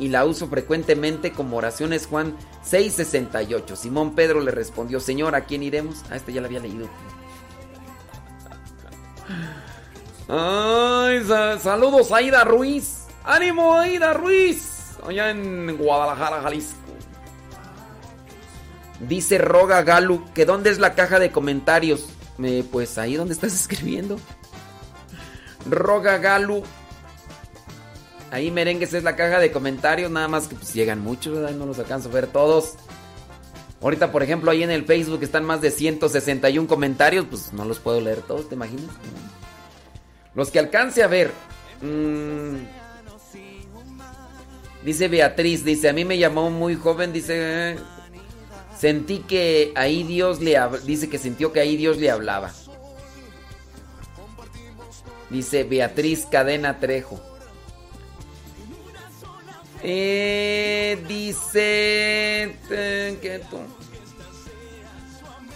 y 0.00 0.08
la 0.08 0.24
uso 0.24 0.48
frecuentemente 0.48 1.30
como 1.32 1.58
oración 1.58 1.92
es 1.92 2.06
Juan 2.06 2.36
6:68. 2.64 3.76
Simón 3.76 4.14
Pedro 4.14 4.40
le 4.40 4.50
respondió, 4.50 4.98
Señor, 4.98 5.36
¿a 5.36 5.44
quién 5.44 5.62
iremos? 5.62 6.02
Ah, 6.10 6.16
este 6.16 6.32
ya 6.32 6.40
lo 6.40 6.46
había 6.46 6.60
leído. 6.60 6.88
Saludos 11.60 12.10
a 12.12 12.44
Ruiz. 12.44 13.06
¡Ánimo, 13.24 13.74
Aida 13.74 14.14
Ruiz! 14.14 14.96
Allá 15.06 15.30
en 15.30 15.76
Guadalajara, 15.76 16.40
Jalisco. 16.40 16.78
Dice 19.00 19.38
Roga 19.38 19.82
Galu 19.82 20.24
que 20.34 20.44
dónde 20.44 20.70
es 20.70 20.78
la 20.78 20.94
caja 20.94 21.18
de 21.18 21.30
comentarios. 21.30 22.06
Eh, 22.42 22.64
pues 22.70 22.96
ahí 22.96 23.16
donde 23.16 23.34
estás 23.34 23.52
escribiendo. 23.60 24.18
Roga 25.68 26.18
Galu. 26.18 26.62
Ahí 28.30 28.50
merengues 28.50 28.94
es 28.94 29.02
la 29.02 29.16
caja 29.16 29.38
de 29.38 29.50
comentarios. 29.50 30.10
Nada 30.10 30.28
más 30.28 30.46
que 30.46 30.54
pues 30.54 30.72
llegan 30.72 31.00
muchos, 31.00 31.34
¿verdad? 31.34 31.50
No 31.52 31.66
los 31.66 31.78
alcanzo 31.78 32.08
a 32.08 32.12
ver 32.12 32.26
todos. 32.26 32.74
Ahorita, 33.82 34.12
por 34.12 34.22
ejemplo, 34.22 34.50
ahí 34.50 34.62
en 34.62 34.70
el 34.70 34.84
Facebook 34.84 35.22
están 35.22 35.44
más 35.44 35.60
de 35.60 35.70
161 35.70 36.68
comentarios. 36.68 37.26
Pues 37.28 37.52
no 37.52 37.64
los 37.64 37.78
puedo 37.78 38.00
leer 38.00 38.20
todos, 38.22 38.48
¿te 38.48 38.54
imaginas? 38.54 38.90
Los 40.34 40.50
que 40.50 40.58
alcance 40.58 41.02
a 41.02 41.06
ver. 41.06 41.32
Mm. 41.80 42.56
Dice 44.84 45.08
Beatriz, 45.08 45.64
dice, 45.64 45.88
a 45.88 45.92
mí 45.92 46.04
me 46.04 46.16
llamó 46.16 46.48
muy 46.48 46.74
joven, 46.74 47.12
dice, 47.12 47.76
sentí 48.78 49.18
que 49.18 49.72
ahí 49.76 50.04
Dios 50.04 50.40
le 50.40 50.58
dice 50.86 51.10
que 51.10 51.18
sintió 51.18 51.52
que 51.52 51.60
ahí 51.60 51.76
Dios 51.76 51.98
le 51.98 52.10
hablaba. 52.10 52.50
Dice 55.28 55.64
Beatriz 55.64 56.26
Cadena 56.30 56.78
Trejo. 56.80 57.29
Eh, 59.82 61.02
dice 61.08 62.56
que 62.68 63.40
tú. 63.50 63.58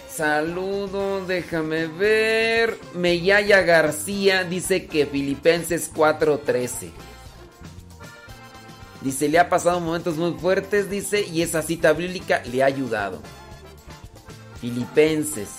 Saludo, 0.09 1.25
déjame 1.25 1.87
ver. 1.87 2.79
Meyaya 2.93 3.61
García 3.61 4.43
dice 4.43 4.87
que 4.87 5.05
Filipenses 5.05 5.91
4:13. 5.93 6.91
Dice, 9.01 9.29
le 9.29 9.37
ha 9.37 9.49
pasado 9.49 9.79
momentos 9.79 10.15
muy 10.15 10.33
fuertes, 10.33 10.89
dice, 10.89 11.21
y 11.21 11.43
esa 11.43 11.61
cita 11.61 11.93
bíblica 11.93 12.41
le 12.45 12.63
ha 12.63 12.65
ayudado. 12.65 13.21
Filipenses. 14.59 15.49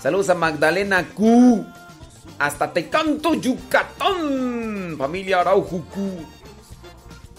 Saludos 0.00 0.28
a 0.28 0.34
Magdalena 0.34 1.08
Q. 1.08 1.64
Hasta 2.38 2.72
te 2.72 2.88
canto 2.88 3.34
Yucatán. 3.34 4.96
Familia 4.98 5.40
Araujo 5.40 5.82
Q. 5.92 6.41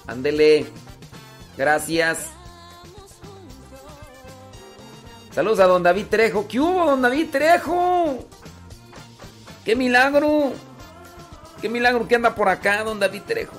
Ándele. 0.07 0.65
Gracias. 1.57 2.29
Saludos 5.31 5.59
a 5.59 5.65
don 5.65 5.83
David 5.83 6.07
Trejo. 6.09 6.47
¿Qué 6.47 6.59
hubo, 6.59 6.85
don 6.85 7.01
David 7.01 7.29
Trejo? 7.31 8.19
¡Qué 9.65 9.75
milagro! 9.75 10.53
¡Qué 11.61 11.69
milagro 11.69 12.07
que 12.07 12.15
anda 12.15 12.35
por 12.35 12.49
acá, 12.49 12.83
don 12.83 12.99
David 12.99 13.21
Trejo! 13.25 13.57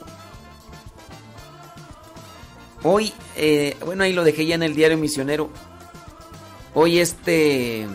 Hoy, 2.82 3.12
eh, 3.34 3.76
bueno, 3.84 4.04
ahí 4.04 4.12
lo 4.12 4.24
dejé 4.24 4.44
ya 4.46 4.54
en 4.54 4.62
el 4.62 4.74
diario 4.74 4.98
misionero. 4.98 5.50
Hoy 6.74 7.00
este... 7.00 7.88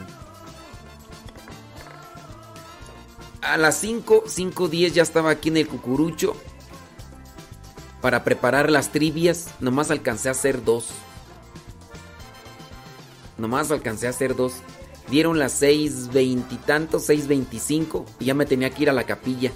A 3.41 3.57
las 3.57 3.77
5, 3.77 4.25
5.10 4.25 4.91
ya 4.91 5.03
estaba 5.03 5.31
aquí 5.31 5.49
en 5.49 5.57
el 5.57 5.67
cucurucho 5.67 6.35
para 8.01 8.23
preparar 8.23 8.69
las 8.69 8.91
trivias. 8.91 9.49
Nomás 9.59 9.91
alcancé 9.91 10.29
a 10.29 10.31
hacer 10.31 10.63
dos. 10.63 10.89
Nomás 13.37 13.71
alcancé 13.71 14.07
a 14.07 14.11
hacer 14.11 14.35
dos. 14.35 14.53
Dieron 15.09 15.39
las 15.39 15.53
seis 15.53 16.09
veintitantos, 16.13 17.05
seis 17.05 17.27
veinticinco. 17.27 18.05
Y 18.19 18.25
ya 18.25 18.33
me 18.33 18.45
tenía 18.45 18.69
que 18.69 18.83
ir 18.83 18.89
a 18.89 18.93
la 18.93 19.05
capilla. 19.05 19.51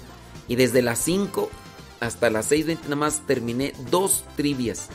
Y 0.48 0.56
desde 0.56 0.82
las 0.82 0.98
5 0.98 1.48
hasta 2.00 2.30
las 2.30 2.50
6.20 2.50 2.82
nada 2.84 2.96
más 2.96 3.22
terminé 3.26 3.72
dos 3.90 4.24
trivias. 4.36 4.88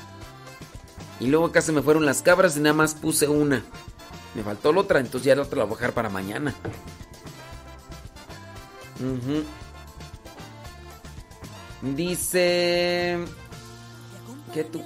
Y 1.20 1.28
luego 1.28 1.48
acá 1.48 1.62
se 1.62 1.72
me 1.72 1.82
fueron 1.82 2.06
las 2.06 2.22
cabras 2.22 2.56
y 2.56 2.60
nada 2.60 2.76
más 2.76 2.94
puse 2.94 3.28
una. 3.28 3.64
Me 4.36 4.44
faltó 4.44 4.72
la 4.72 4.82
otra, 4.82 5.00
entonces 5.00 5.26
ya 5.26 5.36
la 5.36 5.42
otra 5.42 5.60
la 5.60 5.66
voy 5.66 5.74
a 5.74 5.78
dejar 5.78 5.94
para 5.94 6.10
mañana. 6.10 6.54
Ujú. 9.00 9.44
Dice... 11.82 13.18
¿Qué 14.54 14.64
tú? 14.64 14.84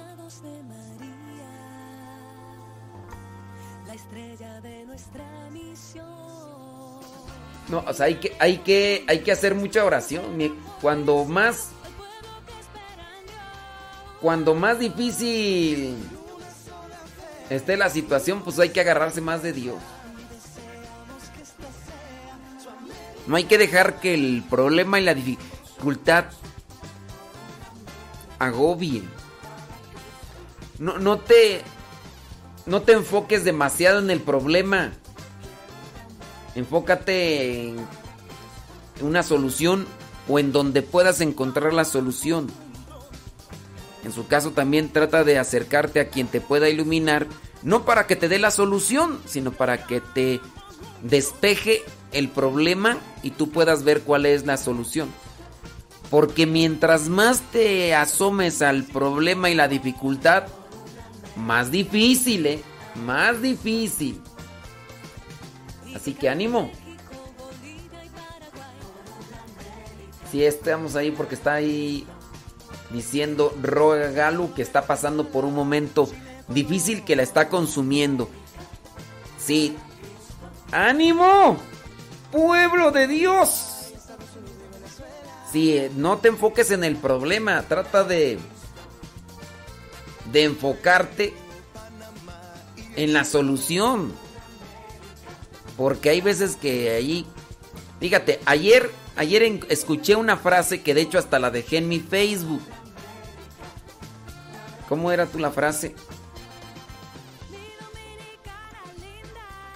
No, 7.68 7.82
o 7.86 7.94
sea, 7.94 8.06
hay 8.06 8.16
que, 8.16 8.36
hay 8.38 8.58
que, 8.58 9.04
hay 9.08 9.20
que 9.20 9.32
hacer 9.32 9.54
mucha 9.54 9.84
oración. 9.84 10.24
Cuando 10.80 11.24
más. 11.24 11.70
Cuando 14.20 14.54
más 14.54 14.78
difícil 14.78 15.96
esté 17.50 17.76
la 17.76 17.90
situación, 17.90 18.42
pues 18.42 18.58
hay 18.58 18.70
que 18.70 18.80
agarrarse 18.80 19.20
más 19.20 19.42
de 19.42 19.52
Dios. 19.52 19.76
No 23.26 23.36
hay 23.36 23.44
que 23.44 23.58
dejar 23.58 24.00
que 24.00 24.14
el 24.14 24.44
problema 24.48 25.00
y 25.00 25.04
la 25.04 25.14
dificultad 25.14 26.26
agobien. 28.38 29.08
No, 30.78 30.98
no 30.98 31.18
te. 31.18 31.62
No 32.66 32.82
te 32.82 32.92
enfoques 32.92 33.44
demasiado 33.44 33.98
en 33.98 34.10
el 34.10 34.20
problema. 34.20 34.92
Enfócate 36.54 37.68
en 37.68 37.76
una 39.02 39.22
solución 39.22 39.86
o 40.28 40.38
en 40.38 40.52
donde 40.52 40.82
puedas 40.82 41.20
encontrar 41.20 41.72
la 41.74 41.84
solución. 41.84 42.50
En 44.04 44.12
su 44.12 44.26
caso 44.26 44.52
también 44.52 44.90
trata 44.90 45.24
de 45.24 45.38
acercarte 45.38 46.00
a 46.00 46.08
quien 46.08 46.26
te 46.26 46.40
pueda 46.40 46.68
iluminar, 46.68 47.26
no 47.62 47.84
para 47.84 48.06
que 48.06 48.16
te 48.16 48.28
dé 48.28 48.38
la 48.38 48.50
solución, 48.50 49.20
sino 49.26 49.52
para 49.52 49.86
que 49.86 50.00
te 50.00 50.40
despeje 51.02 51.82
el 52.12 52.28
problema 52.28 52.98
y 53.22 53.30
tú 53.30 53.50
puedas 53.50 53.82
ver 53.82 54.02
cuál 54.02 54.26
es 54.26 54.46
la 54.46 54.56
solución. 54.56 55.08
Porque 56.14 56.46
mientras 56.46 57.08
más 57.08 57.40
te 57.40 57.92
asomes 57.92 58.62
al 58.62 58.84
problema 58.84 59.50
y 59.50 59.56
la 59.56 59.66
dificultad, 59.66 60.44
más 61.34 61.72
difícil, 61.72 62.46
¿eh? 62.46 62.62
Más 63.04 63.42
difícil. 63.42 64.22
Así 65.92 66.14
que 66.14 66.28
ánimo. 66.28 66.70
Sí, 70.30 70.44
estamos 70.44 70.94
ahí 70.94 71.10
porque 71.10 71.34
está 71.34 71.54
ahí 71.54 72.06
diciendo 72.90 73.52
Roga 73.60 74.32
que 74.54 74.62
está 74.62 74.86
pasando 74.86 75.30
por 75.30 75.44
un 75.44 75.56
momento 75.56 76.08
difícil 76.46 77.04
que 77.04 77.16
la 77.16 77.24
está 77.24 77.48
consumiendo. 77.48 78.30
Sí. 79.36 79.76
¡Ánimo! 80.70 81.56
¡Pueblo 82.30 82.92
de 82.92 83.08
Dios! 83.08 83.73
Sí, 85.54 85.80
no 85.94 86.18
te 86.18 86.26
enfoques 86.26 86.72
en 86.72 86.82
el 86.82 86.96
problema, 86.96 87.62
trata 87.62 88.02
de 88.02 88.40
de 90.32 90.42
enfocarte 90.42 91.32
en 92.96 93.12
la 93.12 93.22
solución. 93.24 94.12
Porque 95.76 96.10
hay 96.10 96.20
veces 96.20 96.56
que 96.56 96.90
ahí 96.90 97.24
fíjate, 98.00 98.40
ayer 98.46 98.90
ayer 99.14 99.60
escuché 99.68 100.16
una 100.16 100.36
frase 100.36 100.82
que 100.82 100.92
de 100.92 101.02
hecho 101.02 101.20
hasta 101.20 101.38
la 101.38 101.52
dejé 101.52 101.76
en 101.76 101.88
mi 101.88 102.00
Facebook. 102.00 102.62
¿Cómo 104.88 105.12
era 105.12 105.26
tú 105.26 105.38
la 105.38 105.52
frase? 105.52 105.94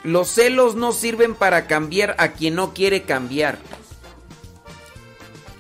Los 0.02 0.26
celos 0.26 0.74
no 0.74 0.90
sirven 0.90 1.36
para 1.36 1.68
cambiar 1.68 2.16
a 2.18 2.32
quien 2.32 2.56
no 2.56 2.74
quiere 2.74 3.04
cambiar. 3.04 3.60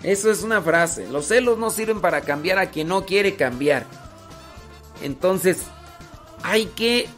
Eso 0.02 0.30
es 0.30 0.42
una 0.42 0.62
frase. 0.62 1.08
Los 1.08 1.26
celos 1.26 1.58
no 1.58 1.70
sirven 1.70 2.00
para 2.00 2.20
cambiar 2.20 2.58
a 2.58 2.70
quien 2.70 2.88
no 2.88 3.04
quiere 3.04 3.36
cambiar. 3.36 3.86
Entonces, 5.02 5.62
hay 6.42 6.66
que, 6.66 7.08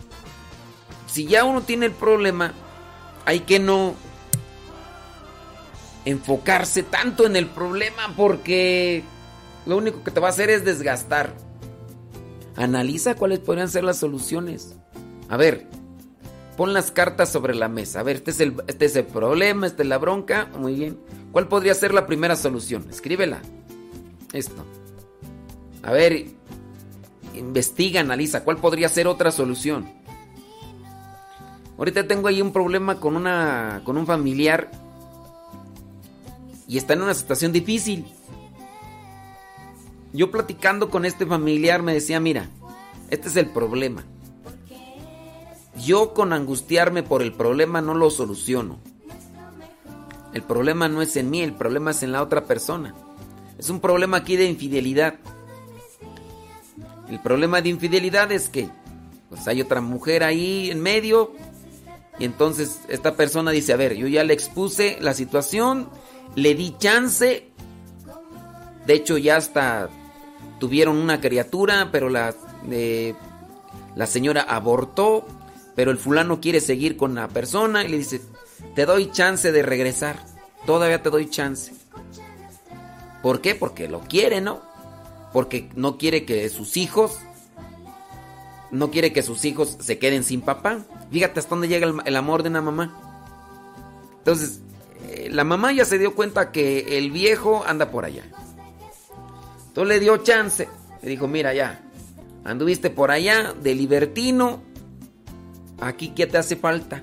si 1.07 1.27
ya 1.27 1.45
uno 1.45 1.63
tiene 1.63 1.87
el 1.87 1.93
problema, 1.93 2.55
hay 3.27 3.41
que 3.41 3.59
no 3.59 3.95
enfocarse 6.05 6.83
tanto 6.83 7.27
en 7.27 7.37
el 7.37 7.47
problema 7.47 8.15
porque 8.17 9.05
lo 9.67 9.77
único 9.77 10.03
que 10.03 10.11
te 10.11 10.21
va 10.21 10.29
a 10.29 10.31
hacer 10.31 10.51
es 10.51 10.65
desgastar. 10.65 11.35
Analiza 12.57 13.15
cuáles 13.15 13.39
podrían 13.39 13.69
ser 13.69 13.85
las 13.85 13.99
soluciones. 13.99 14.77
A 15.29 15.37
ver, 15.37 15.67
pon 16.61 16.75
las 16.75 16.91
cartas 16.91 17.33
sobre 17.33 17.55
la 17.55 17.69
mesa. 17.69 18.01
A 18.01 18.03
ver, 18.03 18.17
este 18.17 18.33
es 18.33 18.41
el, 18.41 18.63
este 18.67 18.85
es 18.85 18.95
el 18.95 19.07
problema, 19.07 19.67
esta 19.67 19.83
es 19.83 19.89
la 19.89 19.97
bronca. 19.97 20.51
Muy 20.59 20.75
bien. 20.75 20.99
¿Cuál 21.33 21.49
podría 21.49 21.73
ser 21.73 21.95
la 21.95 22.07
primera 22.07 22.37
solución? 22.37 22.85
Escríbela. 22.91 23.41
Esto. 24.35 24.63
A 25.83 25.91
ver, 25.93 26.27
investiga, 27.33 28.03
analiza. 28.03 28.45
¿Cuál 28.45 28.59
podría 28.59 28.91
ser 28.91 29.07
otra 29.07 29.31
solución? 29.31 29.91
Ahorita 31.79 32.07
tengo 32.07 32.29
ahí 32.29 32.43
un 32.43 32.53
problema 32.53 33.01
con 33.01 33.17
una 33.17 33.81
con 33.83 33.97
un 33.97 34.05
familiar 34.05 34.71
y 36.69 36.77
está 36.77 36.93
en 36.93 37.01
una 37.01 37.15
situación 37.15 37.53
difícil. 37.53 38.05
Yo 40.13 40.31
platicando 40.31 40.91
con 40.91 41.07
este 41.07 41.25
familiar 41.25 41.83
me 41.83 41.95
decía, 41.95 42.21
mira, 42.21 42.51
este 43.09 43.29
es 43.29 43.37
el 43.37 43.47
problema. 43.47 44.05
Yo 45.83 46.15
con 46.15 46.33
angustiarme 46.33 47.03
por 47.03 47.23
el 47.23 47.33
problema 47.33 47.81
no 47.81 47.95
lo 47.95 48.11
soluciono. 48.11 48.79
El 50.33 50.43
problema 50.43 50.89
no 50.89 51.03
es 51.03 51.17
en 51.17 51.31
mí, 51.31 51.41
el 51.41 51.55
problema 51.55 51.91
es 51.91 52.03
en 52.03 52.13
la 52.13 52.23
otra 52.23 52.45
persona. 52.45 52.95
Es 53.59 53.69
un 53.69 53.81
problema 53.81 54.19
aquí 54.19 54.37
de 54.37 54.47
infidelidad. 54.47 55.15
El 57.09 57.21
problema 57.21 57.61
de 57.61 57.69
infidelidad 57.69 58.31
es 58.31 58.49
que 58.49 58.69
pues 59.29 59.47
hay 59.49 59.61
otra 59.61 59.81
mujer 59.81 60.25
ahí 60.25 60.71
en 60.71 60.81
medio 60.81 61.33
y 62.19 62.25
entonces 62.25 62.81
esta 62.89 63.17
persona 63.17 63.51
dice, 63.51 63.73
a 63.73 63.77
ver, 63.77 63.95
yo 63.95 64.07
ya 64.07 64.25
le 64.25 64.35
expuse 64.35 64.99
la 65.01 65.15
situación, 65.15 65.89
le 66.35 66.55
di 66.55 66.77
chance 66.79 67.49
De 68.87 68.95
hecho, 68.95 69.19
ya 69.19 69.37
hasta 69.37 69.89
tuvieron 70.59 70.97
una 70.97 71.21
criatura, 71.21 71.89
pero 71.91 72.09
la, 72.09 72.35
eh, 72.71 73.15
la 73.95 74.07
señora 74.07 74.43
abortó, 74.43 75.27
pero 75.81 75.93
el 75.93 75.97
fulano 75.97 76.43
quiere 76.43 76.61
seguir 76.61 76.99
con 76.99 77.15
la 77.15 77.27
persona 77.29 77.83
y 77.83 77.89
le 77.89 77.97
dice, 77.97 78.21
te 78.75 78.85
doy 78.85 79.11
chance 79.13 79.51
de 79.51 79.63
regresar, 79.63 80.23
todavía 80.67 81.03
te 81.03 81.09
doy 81.09 81.31
chance. 81.31 81.73
¿Por 83.23 83.41
qué? 83.41 83.55
Porque 83.55 83.89
lo 83.89 84.01
quiere, 84.01 84.43
¿no? 84.43 84.61
Porque 85.33 85.71
no 85.77 85.97
quiere 85.97 86.27
que 86.27 86.51
sus 86.51 86.77
hijos, 86.77 87.21
no 88.71 88.91
quiere 88.91 89.15
que 89.15 89.23
sus 89.23 89.47
hijos 89.47 89.79
se 89.81 89.99
queden 89.99 90.23
sin 90.23 90.43
papá. 90.43 90.81
Fíjate 91.11 91.41
hasta 91.41 91.49
dónde 91.49 91.69
llega 91.69 91.91
el, 92.05 92.17
amor 92.17 92.43
de 92.43 92.51
una 92.51 92.61
mamá. 92.61 93.01
Entonces, 94.19 94.61
eh, 95.09 95.31
la 95.31 95.45
mamá 95.45 95.73
ya 95.73 95.87
se 95.87 95.97
dio 95.97 96.15
cuenta 96.15 96.53
que 96.53 96.99
el 96.99 97.11
viejo 97.11 97.65
anda 97.67 97.91
por 97.91 98.05
allá. 98.05 98.25
Entonces 99.69 99.89
le 99.89 99.99
dio 99.99 100.19
chance. 100.19 100.69
Le 101.01 101.09
dijo, 101.09 101.27
mira 101.27 101.55
ya, 101.55 101.81
anduviste 102.45 102.91
por 102.91 103.11
allá 103.11 103.55
de 103.63 103.75
libertino. 103.75 104.69
Aquí, 105.81 106.09
¿qué 106.09 106.27
te 106.27 106.39
hace 106.39 106.57
falta? 106.57 107.03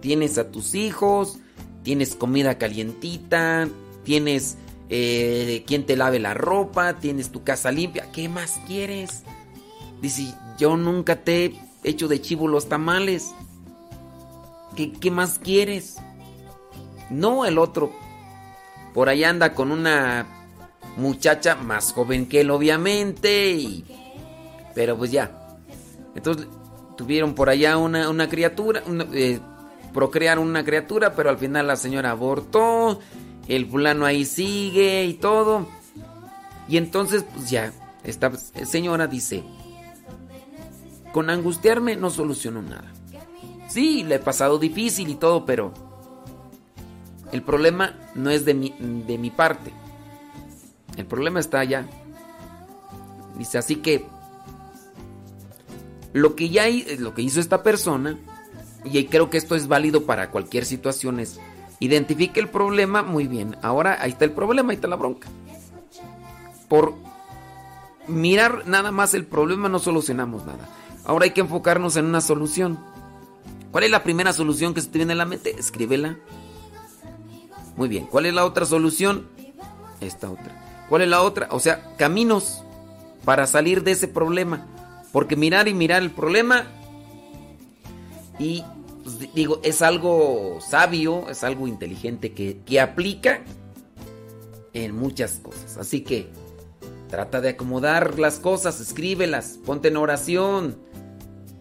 Tienes 0.00 0.36
a 0.36 0.50
tus 0.50 0.74
hijos, 0.74 1.38
tienes 1.84 2.16
comida 2.16 2.58
calientita, 2.58 3.68
tienes 4.04 4.56
eh, 4.88 5.62
quien 5.66 5.86
te 5.86 5.96
lave 5.96 6.18
la 6.18 6.34
ropa, 6.34 6.94
tienes 6.94 7.30
tu 7.30 7.44
casa 7.44 7.70
limpia. 7.70 8.10
¿Qué 8.12 8.28
más 8.28 8.60
quieres? 8.66 9.22
Dice, 10.00 10.34
yo 10.58 10.76
nunca 10.76 11.22
te 11.22 11.44
he 11.44 11.54
hecho 11.84 12.08
de 12.08 12.20
chivo 12.20 12.48
los 12.48 12.68
tamales. 12.68 13.32
¿Qué, 14.76 14.90
qué 14.92 15.10
más 15.12 15.38
quieres? 15.38 15.98
No 17.08 17.44
el 17.44 17.58
otro. 17.58 17.92
Por 18.94 19.08
allá 19.08 19.30
anda 19.30 19.54
con 19.54 19.70
una 19.70 20.26
muchacha 20.96 21.54
más 21.54 21.92
joven 21.92 22.26
que 22.26 22.40
él, 22.40 22.50
obviamente. 22.50 23.84
Pero 24.74 24.98
pues 24.98 25.12
ya. 25.12 25.58
Entonces 26.16 26.48
tuvieron 26.96 27.34
por 27.34 27.48
allá 27.48 27.76
una, 27.76 28.08
una 28.08 28.28
criatura. 28.28 28.82
Una, 28.86 29.06
eh, 29.12 29.40
procrearon 29.92 30.48
una 30.48 30.64
criatura, 30.64 31.14
pero 31.14 31.30
al 31.30 31.38
final 31.38 31.66
la 31.66 31.76
señora 31.76 32.10
abortó. 32.10 33.00
El 33.48 33.66
fulano 33.66 34.06
ahí 34.06 34.24
sigue 34.24 35.04
y 35.04 35.14
todo. 35.14 35.66
Y 36.68 36.76
entonces, 36.76 37.24
pues 37.34 37.50
ya, 37.50 37.72
esta 38.04 38.32
señora 38.34 39.06
dice, 39.06 39.44
con 41.12 41.28
angustiarme 41.28 41.96
no 41.96 42.10
soluciono 42.10 42.62
nada. 42.62 42.92
Sí, 43.68 44.04
le 44.04 44.16
he 44.16 44.18
pasado 44.18 44.58
difícil 44.58 45.08
y 45.08 45.14
todo, 45.14 45.44
pero 45.44 45.72
el 47.32 47.42
problema 47.42 47.94
no 48.14 48.30
es 48.30 48.44
de 48.44 48.54
mi, 48.54 48.74
de 48.78 49.18
mi 49.18 49.30
parte. 49.30 49.72
El 50.96 51.06
problema 51.06 51.40
está 51.40 51.60
allá. 51.60 51.86
Dice, 53.36 53.58
así 53.58 53.76
que 53.76 54.06
lo 56.12 56.34
que 56.34 56.50
ya 56.50 56.64
lo 56.98 57.14
que 57.14 57.22
hizo 57.22 57.40
esta 57.40 57.62
persona, 57.62 58.18
y 58.84 59.04
creo 59.06 59.30
que 59.30 59.38
esto 59.38 59.54
es 59.54 59.68
válido 59.68 60.04
para 60.04 60.30
cualquier 60.30 60.64
situación, 60.64 61.20
es 61.20 61.38
identifique 61.80 62.38
el 62.38 62.48
problema 62.48 63.02
muy 63.02 63.26
bien. 63.26 63.56
Ahora 63.62 63.98
ahí 64.00 64.12
está 64.12 64.24
el 64.24 64.32
problema, 64.32 64.70
ahí 64.70 64.76
está 64.76 64.88
la 64.88 64.96
bronca. 64.96 65.28
Por 66.68 66.94
mirar 68.06 68.66
nada 68.66 68.92
más 68.92 69.14
el 69.14 69.24
problema 69.26 69.68
no 69.68 69.78
solucionamos 69.78 70.46
nada. 70.46 70.68
Ahora 71.04 71.24
hay 71.24 71.32
que 71.32 71.40
enfocarnos 71.40 71.96
en 71.96 72.06
una 72.06 72.20
solución. 72.20 72.78
¿Cuál 73.72 73.84
es 73.84 73.90
la 73.90 74.04
primera 74.04 74.32
solución 74.32 74.74
que 74.74 74.80
se 74.80 74.88
te 74.88 74.98
viene 74.98 75.14
a 75.14 75.16
la 75.16 75.24
mente? 75.24 75.58
Escríbela. 75.58 76.18
Muy 77.76 77.88
bien. 77.88 78.06
¿Cuál 78.06 78.26
es 78.26 78.34
la 78.34 78.44
otra 78.44 78.66
solución? 78.66 79.26
Esta 80.00 80.30
otra. 80.30 80.86
¿Cuál 80.88 81.02
es 81.02 81.08
la 81.08 81.22
otra? 81.22 81.48
O 81.50 81.58
sea, 81.58 81.94
caminos 81.96 82.62
para 83.24 83.46
salir 83.46 83.82
de 83.82 83.92
ese 83.92 84.08
problema. 84.08 84.66
Porque 85.12 85.36
mirar 85.36 85.68
y 85.68 85.74
mirar 85.74 86.02
el 86.02 86.10
problema 86.10 86.66
y 88.38 88.64
pues, 89.02 89.34
digo, 89.34 89.60
es 89.62 89.82
algo 89.82 90.58
sabio, 90.60 91.28
es 91.28 91.44
algo 91.44 91.68
inteligente 91.68 92.32
que, 92.32 92.58
que 92.64 92.80
aplica 92.80 93.42
en 94.72 94.96
muchas 94.96 95.40
cosas. 95.42 95.76
Así 95.76 96.00
que 96.02 96.28
trata 97.08 97.40
de 97.40 97.50
acomodar 97.50 98.18
las 98.18 98.38
cosas, 98.38 98.80
escríbelas, 98.80 99.58
ponte 99.64 99.88
en 99.88 99.96
oración, 99.96 100.78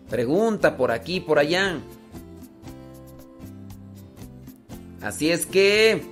pregunta 0.09 0.77
por 0.77 0.91
aquí, 0.91 1.19
por 1.19 1.39
allá. 1.39 1.79
Así 5.01 5.31
es 5.31 5.45
que... 5.45 6.09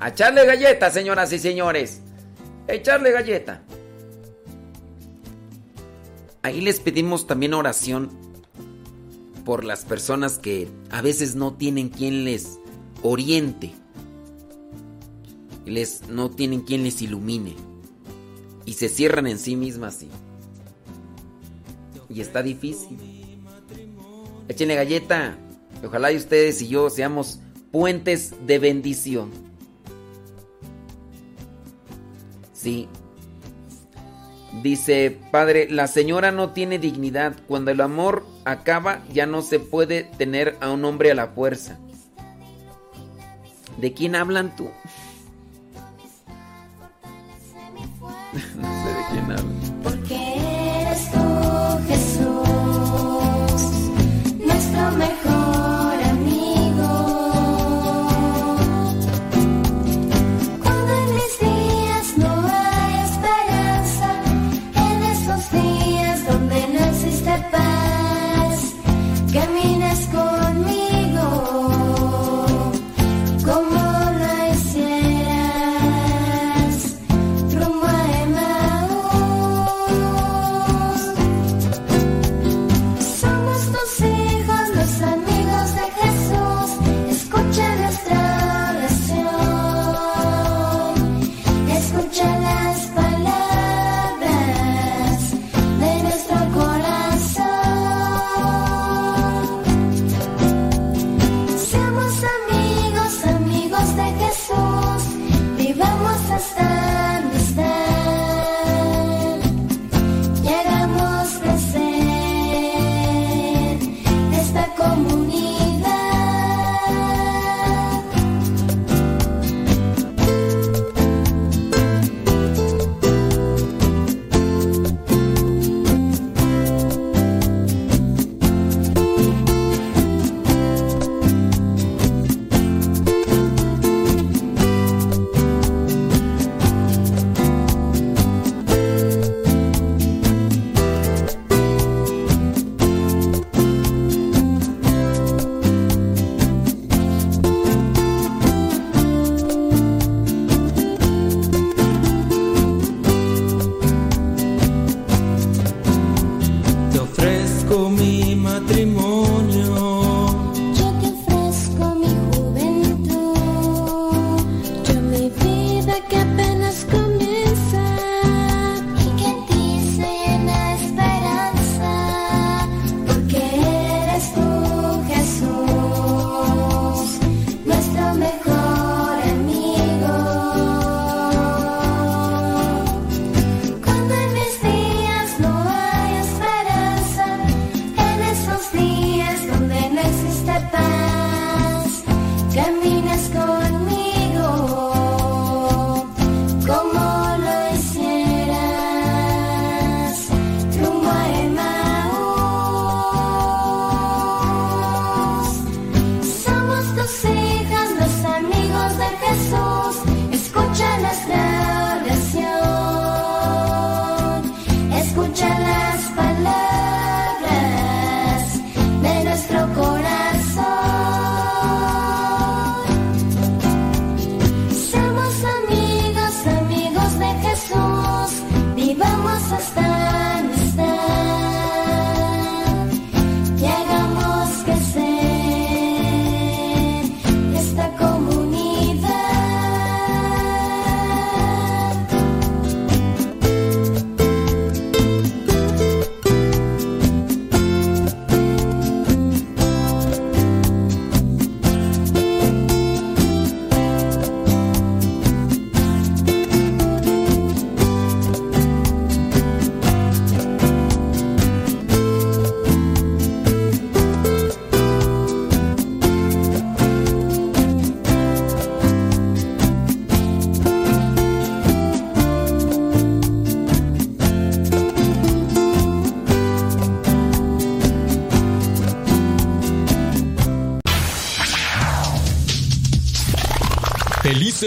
A 0.00 0.08
echarle 0.08 0.44
galleta, 0.44 0.90
señoras 0.90 1.32
y 1.32 1.38
señores. 1.38 2.00
Echarle 2.66 3.12
galleta. 3.12 3.62
Ahí 6.44 6.60
les 6.60 6.78
pedimos 6.78 7.26
también 7.26 7.54
oración 7.54 8.10
por 9.46 9.64
las 9.64 9.86
personas 9.86 10.36
que 10.36 10.68
a 10.90 11.00
veces 11.00 11.36
no 11.36 11.54
tienen 11.54 11.88
quien 11.88 12.26
les 12.26 12.58
oriente. 13.02 13.72
Les, 15.64 16.06
no 16.10 16.30
tienen 16.30 16.60
quien 16.60 16.84
les 16.84 17.00
ilumine. 17.00 17.56
Y 18.66 18.74
se 18.74 18.90
cierran 18.90 19.26
en 19.26 19.38
sí 19.38 19.56
mismas 19.56 20.04
y, 22.10 22.20
está 22.20 22.42
difícil. 22.42 22.98
Échenle 24.46 24.74
galleta. 24.74 25.38
Ojalá 25.82 26.12
y 26.12 26.16
ustedes 26.16 26.60
y 26.60 26.68
yo 26.68 26.90
seamos 26.90 27.40
puentes 27.72 28.34
de 28.46 28.58
bendición. 28.58 29.30
Sí. 32.52 32.86
Dice, 34.62 35.18
padre, 35.30 35.68
la 35.70 35.86
señora 35.86 36.30
no 36.30 36.50
tiene 36.50 36.78
dignidad. 36.78 37.34
Cuando 37.46 37.70
el 37.70 37.80
amor 37.80 38.24
acaba, 38.44 39.02
ya 39.12 39.26
no 39.26 39.42
se 39.42 39.60
puede 39.60 40.04
tener 40.04 40.56
a 40.60 40.70
un 40.70 40.84
hombre 40.84 41.10
a 41.10 41.14
la 41.14 41.28
fuerza. 41.28 41.78
¿De 43.78 43.92
quién 43.92 44.14
hablan 44.14 44.54
tú? 44.56 44.70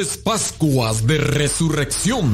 Pascuas 0.06 1.08
de 1.08 1.18
Resurrección. 1.18 2.32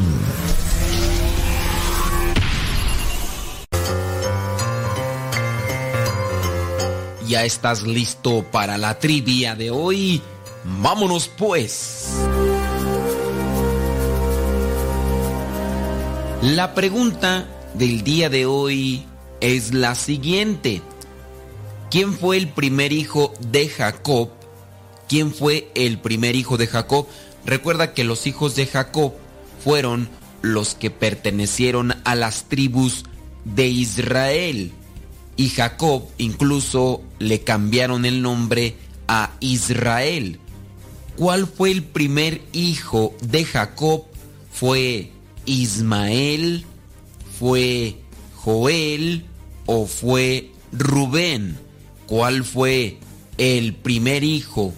¿Ya 7.26 7.45
estás 7.45 7.84
listo 7.84 8.44
para 8.52 8.77
la 8.77 8.99
trivia 8.99 9.56
de 9.56 9.72
hoy? 9.72 10.22
Vámonos 10.81 11.30
pues. 11.30 12.10
La 16.41 16.76
pregunta 16.76 17.48
del 17.76 18.03
día 18.03 18.30
de 18.30 18.45
hoy 18.45 19.06
es 19.40 19.73
la 19.73 19.95
siguiente. 19.95 20.81
¿Quién 21.90 22.14
fue 22.14 22.35
el 22.35 22.49
primer 22.49 22.91
hijo 22.91 23.34
de 23.40 23.69
Jacob? 23.69 24.31
¿Quién 25.07 25.34
fue 25.34 25.72
el 25.76 25.99
primer 25.99 26.35
hijo 26.35 26.57
de 26.57 26.68
Jacob? 26.68 27.07
Recuerda 27.45 27.94
que 27.94 28.03
los 28.03 28.28
hijos 28.28 28.56
de 28.56 28.65
Jacob 28.65 29.14
fueron 29.64 30.10
los 30.41 30.76
que 30.76 30.91
pertenecieron 30.91 31.94
a 32.03 32.15
las 32.15 32.45
tribus 32.45 33.06
de 33.45 33.68
Israel. 33.68 34.72
Y 35.36 35.49
Jacob 35.49 36.03
incluso 36.18 37.02
le 37.20 37.41
cambiaron 37.41 38.06
el 38.06 38.22
nombre 38.22 38.76
a 39.07 39.32
Israel. 39.40 40.40
¿Cuál 41.15 41.48
fue 41.48 41.72
el 41.72 41.84
primer 41.84 42.41
hijo 42.53 43.15
de 43.22 43.45
Jacob? 43.45 44.06
¿Fue 44.52 45.11
Ismael? 45.45 46.65
¿Fue 47.40 47.98
Joel? 48.36 49.26
¿O 49.65 49.86
fue 49.86 50.52
Rubén? 50.72 51.57
¿Cuál 52.07 52.44
fue 52.44 52.98
el 53.38 53.76
primer 53.76 54.24
hijo 54.24 54.74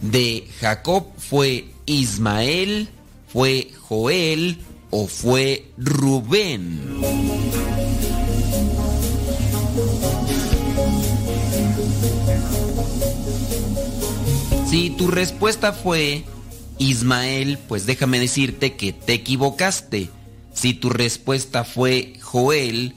de 0.00 0.48
Jacob? 0.60 1.06
¿Fue 1.18 1.75
Ismael? 1.86 2.88
¿Fue 3.32 3.70
Joel? 3.80 4.58
¿O 4.90 5.06
fue 5.06 5.70
Rubén? 5.78 6.80
Si 14.68 14.90
tu 14.90 15.08
respuesta 15.08 15.72
fue 15.72 16.24
Ismael, 16.78 17.58
pues 17.68 17.86
déjame 17.86 18.18
decirte 18.18 18.74
que 18.76 18.92
te 18.92 19.14
equivocaste. 19.14 20.10
Si 20.52 20.74
tu 20.74 20.90
respuesta 20.90 21.64
fue 21.64 22.14
Joel, 22.20 22.94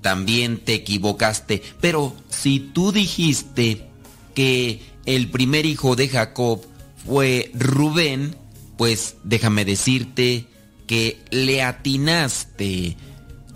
también 0.00 0.58
te 0.58 0.74
equivocaste. 0.74 1.62
Pero 1.80 2.14
si 2.28 2.60
tú 2.60 2.92
dijiste 2.92 3.86
que 4.34 4.80
el 5.06 5.30
primer 5.30 5.66
hijo 5.66 5.96
de 5.96 6.08
Jacob 6.08 6.64
fue 7.06 7.50
Rubén, 7.54 8.36
pues 8.76 9.16
déjame 9.24 9.64
decirte 9.64 10.46
que 10.86 11.18
le 11.30 11.62
atinaste. 11.62 12.96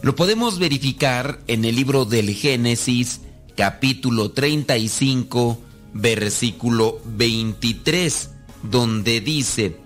Lo 0.02 0.14
podemos 0.14 0.58
verificar 0.58 1.40
en 1.46 1.64
el 1.64 1.76
libro 1.76 2.04
del 2.04 2.34
Génesis, 2.34 3.20
capítulo 3.56 4.32
35, 4.32 5.58
versículo 5.94 7.00
23, 7.06 8.30
donde 8.62 9.20
dice, 9.20 9.76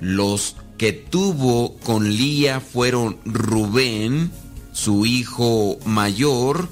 los 0.00 0.56
que 0.76 0.92
tuvo 0.92 1.76
con 1.78 2.10
Lía 2.10 2.60
fueron 2.60 3.18
Rubén, 3.24 4.30
su 4.72 5.06
hijo 5.06 5.78
mayor, 5.84 6.68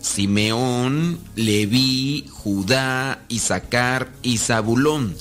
Simeón, 0.00 1.18
Leví, 1.36 2.26
Judá, 2.30 3.24
Isaacar 3.28 4.12
y 4.22 4.38
Zabulón. 4.38 5.14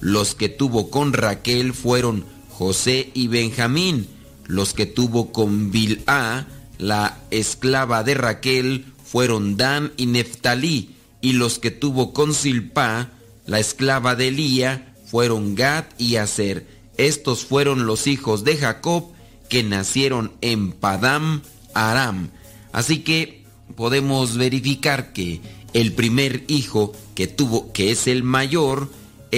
Los 0.00 0.34
que 0.34 0.48
tuvo 0.48 0.90
con 0.90 1.12
Raquel 1.12 1.72
fueron 1.72 2.24
José 2.50 3.10
y 3.14 3.28
Benjamín. 3.28 4.08
Los 4.46 4.74
que 4.74 4.86
tuvo 4.86 5.32
con 5.32 5.70
Bilá, 5.70 6.46
la 6.78 7.18
esclava 7.30 8.02
de 8.02 8.14
Raquel, 8.14 8.86
fueron 9.04 9.56
Dan 9.56 9.92
y 9.96 10.06
Neftalí 10.06 10.96
y 11.20 11.32
los 11.32 11.58
que 11.58 11.70
tuvo 11.70 12.12
con 12.12 12.34
Silpa, 12.34 13.10
la 13.46 13.58
esclava 13.58 14.14
de 14.14 14.28
Elía, 14.28 14.94
fueron 15.06 15.54
Gad 15.54 15.84
y 15.98 16.16
Aser. 16.16 16.66
Estos 16.98 17.44
fueron 17.44 17.86
los 17.86 18.06
hijos 18.06 18.44
de 18.44 18.56
Jacob 18.56 19.10
que 19.48 19.62
nacieron 19.62 20.32
en 20.40 20.72
Padam 20.72 21.42
Aram. 21.74 22.30
Así 22.72 23.00
que 23.00 23.44
podemos 23.76 24.36
verificar 24.36 25.12
que 25.12 25.40
el 25.72 25.92
primer 25.92 26.44
hijo 26.48 26.92
que 27.14 27.26
tuvo, 27.26 27.72
que 27.72 27.90
es 27.90 28.06
el 28.06 28.22
mayor, 28.22 28.88